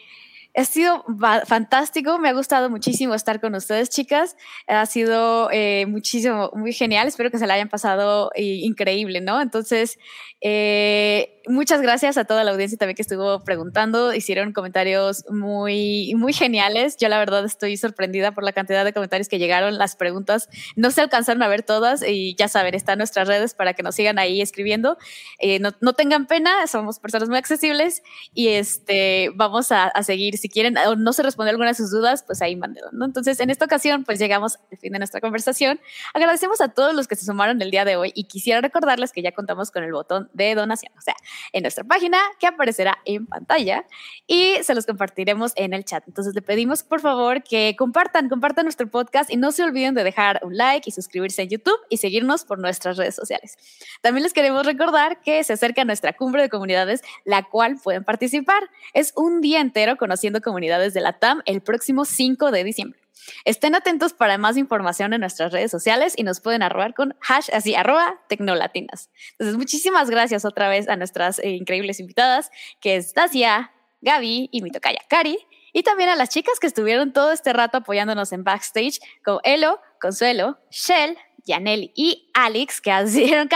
ha 0.55 0.65
sido 0.65 1.05
fantástico, 1.45 2.19
me 2.19 2.31
ha 2.31 2.33
gustado 2.33 2.71
muchísimo 2.71 3.15
estar 3.15 3.43
con 3.43 3.55
ustedes, 3.55 3.91
chicas. 3.91 4.37
Ha 4.67 4.87
sido 4.87 5.51
eh, 5.53 5.85
muchísimo, 5.87 6.51
muy 6.55 6.73
genial. 6.73 7.07
Espero 7.09 7.31
que 7.31 7.39
se 7.39 7.47
la 7.47 7.55
hayan 7.55 7.69
pasado 7.69 8.31
increíble, 8.37 9.21
¿no? 9.21 9.43
Entonces, 9.43 9.99
eh, 10.41 11.36
muchas 11.49 11.81
gracias 11.81 12.17
a 12.17 12.25
toda 12.25 12.45
la 12.45 12.51
audiencia 12.51 12.79
también 12.79 12.97
que 12.97 13.03
estuvo 13.03 13.43
preguntando. 13.45 14.13
Hicieron 14.15 14.53
comentarios 14.53 15.25
muy, 15.31 16.15
muy 16.17 16.33
geniales. 16.33 16.97
Yo 16.97 17.09
la 17.09 17.19
verdad 17.19 17.45
estoy 17.45 17.77
sorprendida 17.77 18.33
por 18.33 18.45
la 18.45 18.53
cantidad 18.53 18.85
de 18.85 18.93
comentarios 18.93 19.29
que 19.29 19.39
llegaron. 19.39 19.79
Las 19.79 19.97
preguntas 19.97 20.49
no 20.75 20.91
se 20.91 21.01
alcanzaron 21.01 21.43
a 21.43 21.49
ver 21.49 21.63
todas 21.63 22.03
y 22.07 22.35
ya 22.37 22.49
saben, 22.49 22.75
están 22.75 22.99
nuestras 22.99 23.29
redes 23.29 23.55
para 23.55 23.75
que 23.75 23.83
nos 23.83 23.95
sigan 23.95 24.19
ahí 24.19 24.41
escribiendo. 24.41 24.99
Eh, 25.39 25.59
no, 25.59 25.73
no, 25.81 25.93
tengan 25.93 26.27
pena, 26.27 26.67
somos 26.67 26.99
personas 26.99 27.29
muy 27.29 27.39
accesibles 27.39 28.03
y 28.35 28.49
este, 28.49 29.31
vamos 29.35 29.73
a, 29.73 29.85
a, 29.85 30.03
seguir. 30.03 30.39
Si 30.39 30.49
quieren 30.49 30.77
o 30.79 30.97
no 30.97 31.13
se 31.13 31.23
responde 31.23 31.51
alguna 31.51 31.69
de 31.69 31.75
sus 31.75 31.91
dudas, 31.91 32.23
pues 32.23 32.43
ahí 32.43 32.57
mándenlo. 32.57 32.91
¿no? 32.93 33.05
Entonces, 33.05 33.41
en 33.41 33.51
esta 33.51 33.65
ocasión, 33.65 34.05
pues 34.05 34.19
llegamos 34.19 34.59
al 34.71 34.79
fin 34.79 34.93
de 34.93 34.99
nuestra 34.99 35.21
conversación. 35.21 35.81
Agradecemos 36.15 36.61
a 36.61 36.69
todos 36.69 36.95
los 36.95 37.09
que 37.09 37.17
se 37.17 37.25
sumaron 37.25 37.61
el 37.63 37.71
día 37.71 37.85
de 37.85 37.97
hoy 37.97 38.13
y 38.15 38.25
quisiera 38.25 38.61
recordarles 38.61 39.13
que 39.13 39.23
ya 39.23 39.33
contamos 39.33 39.71
con 39.71 39.85
el 39.85 39.93
botón 39.93 40.31
de 40.33 40.55
donación, 40.55 40.93
o 40.97 41.01
sea, 41.01 41.15
en 41.53 41.63
nuestra 41.63 41.85
página 41.85 42.19
que 42.39 42.47
aparecerá 42.47 42.99
en 43.05 43.27
pantalla 43.27 43.85
y 44.27 44.57
se 44.63 44.75
los 44.75 44.87
compartiremos 44.87 45.53
en 45.57 45.75
el 45.75 45.85
chat. 45.85 46.05
Entonces 46.07 46.35
le 46.35 46.43
pedimos 46.43 46.83
por 46.83 47.01
favor 47.01 47.43
que 47.43 47.75
compartan, 47.79 48.29
compartan 48.29 48.65
nuestro 48.65 48.89
podcast 48.91 49.31
y 49.31 49.37
no 49.37 49.53
se 49.53 49.63
olviden 49.63 49.95
de 49.95 50.05
dejar 50.05 50.41
un 50.43 50.57
like 50.57 50.89
y 50.89 50.93
suscribirse 50.93 51.43
en 51.43 51.49
YouTube 51.49 51.79
y 51.89 51.99
seguirnos 51.99 52.45
por 52.45 52.59
nuestras 52.59 52.97
redes 52.97 53.15
sociales. 53.15 53.57
También 54.03 54.23
les 54.23 54.33
queremos 54.33 54.67
recordar 54.67 55.21
que 55.21 55.43
se 55.45 55.53
acerca 55.53 55.85
nuestra 55.85 56.13
cumbre 56.15 56.43
de 56.43 56.49
comunidades, 56.49 57.03
la 57.25 57.43
cual 57.45 57.77
pueden 57.83 58.05
participar. 58.05 58.69
Es 58.93 59.13
un 59.17 59.41
día 59.41 59.61
entero 59.61 59.97
conociendo 59.97 60.41
comunidades 60.41 60.95
de 60.95 61.01
la 61.01 61.19
TAM 61.19 61.43
el 61.47 61.61
próximo 61.61 62.05
5 62.05 62.51
de 62.51 62.65
diciembre. 62.65 63.06
Estén 63.45 63.75
atentos 63.75 64.13
para 64.13 64.39
más 64.39 64.57
información 64.57 65.13
en 65.13 65.21
nuestras 65.21 65.53
redes 65.53 65.71
sociales 65.71 66.15
y 66.17 66.23
nos 66.23 66.41
pueden 66.41 66.63
arrobar 66.63 66.95
con 66.95 67.17
hash 67.27 67.49
así, 67.53 67.75
arroba 67.75 68.21
tecnolatinas. 68.29 69.11
Entonces, 69.33 69.57
muchísimas 69.57 70.11
gracias 70.11 70.45
otra 70.45 70.69
vez 70.69 70.89
a 70.89 70.97
nuestras 70.97 71.39
eh, 71.39 71.51
increíbles 71.51 72.01
invitadas, 72.01 72.51
que 72.81 72.97
es 72.97 73.15
Dacia, 73.15 73.73
Gaby 74.01 74.49
y 74.53 74.63
mi 74.63 74.71
tocaya 74.71 75.01
Cari, 75.09 75.39
y 75.73 75.83
también 75.83 76.09
a 76.09 76.17
las 76.17 76.31
chicas 76.31 76.59
que 76.59 76.67
estuvieron 76.67 77.13
todo 77.13 77.33
este 77.33 77.53
rato 77.53 77.79
apoyándonos 77.79 78.33
en 78.33 78.45
backstage, 78.45 78.99
como 79.25 79.41
Elo, 79.45 79.81
Consuelo, 80.01 80.59
Shell, 80.71 81.19
Yaneli 81.47 81.93
y 81.95 82.29
Alex, 82.35 82.81
que 82.81 82.91
hacen, 82.91 83.49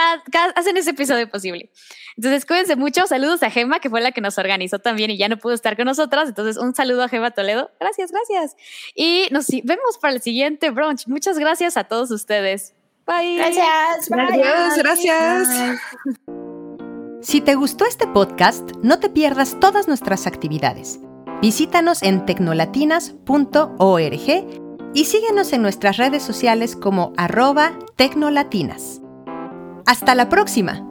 hacen 0.54 0.76
ese 0.76 0.90
episodio 0.90 1.28
posible. 1.28 1.70
Entonces, 2.16 2.46
cuídense 2.46 2.76
mucho. 2.76 3.06
Saludos 3.06 3.42
a 3.42 3.50
Gema, 3.50 3.80
que 3.80 3.90
fue 3.90 4.00
la 4.00 4.12
que 4.12 4.20
nos 4.20 4.38
organizó 4.38 4.78
también 4.78 5.10
y 5.10 5.18
ya 5.18 5.28
no 5.28 5.36
pudo 5.36 5.54
estar 5.54 5.76
con 5.76 5.86
nosotras. 5.86 6.28
Entonces, 6.28 6.56
un 6.56 6.74
saludo 6.74 7.02
a 7.02 7.08
Gema 7.08 7.32
Toledo. 7.32 7.70
Gracias, 7.80 8.12
gracias. 8.12 8.56
Y 8.94 9.28
nos 9.30 9.48
vemos 9.48 9.98
para 10.00 10.14
el 10.14 10.22
siguiente 10.22 10.70
brunch. 10.70 11.06
Muchas 11.06 11.38
gracias 11.38 11.76
a 11.76 11.84
todos 11.84 12.10
ustedes. 12.10 12.74
Bye. 13.06 13.36
Gracias. 13.36 14.08
Gracias, 14.08 14.78
gracias. 14.78 15.48
Si 17.22 17.40
te 17.40 17.54
gustó 17.54 17.84
este 17.84 18.06
podcast, 18.06 18.70
no 18.82 18.98
te 18.98 19.10
pierdas 19.10 19.58
todas 19.60 19.88
nuestras 19.88 20.26
actividades. 20.26 21.00
Visítanos 21.42 22.02
en 22.02 22.26
tecnolatinas.org 22.26 24.69
y 24.94 25.04
síguenos 25.04 25.52
en 25.52 25.62
nuestras 25.62 25.96
redes 25.96 26.22
sociales 26.22 26.76
como 26.76 27.12
arroba 27.16 27.72
tecnolatinas. 27.96 29.00
Hasta 29.86 30.14
la 30.14 30.28
próxima. 30.28 30.89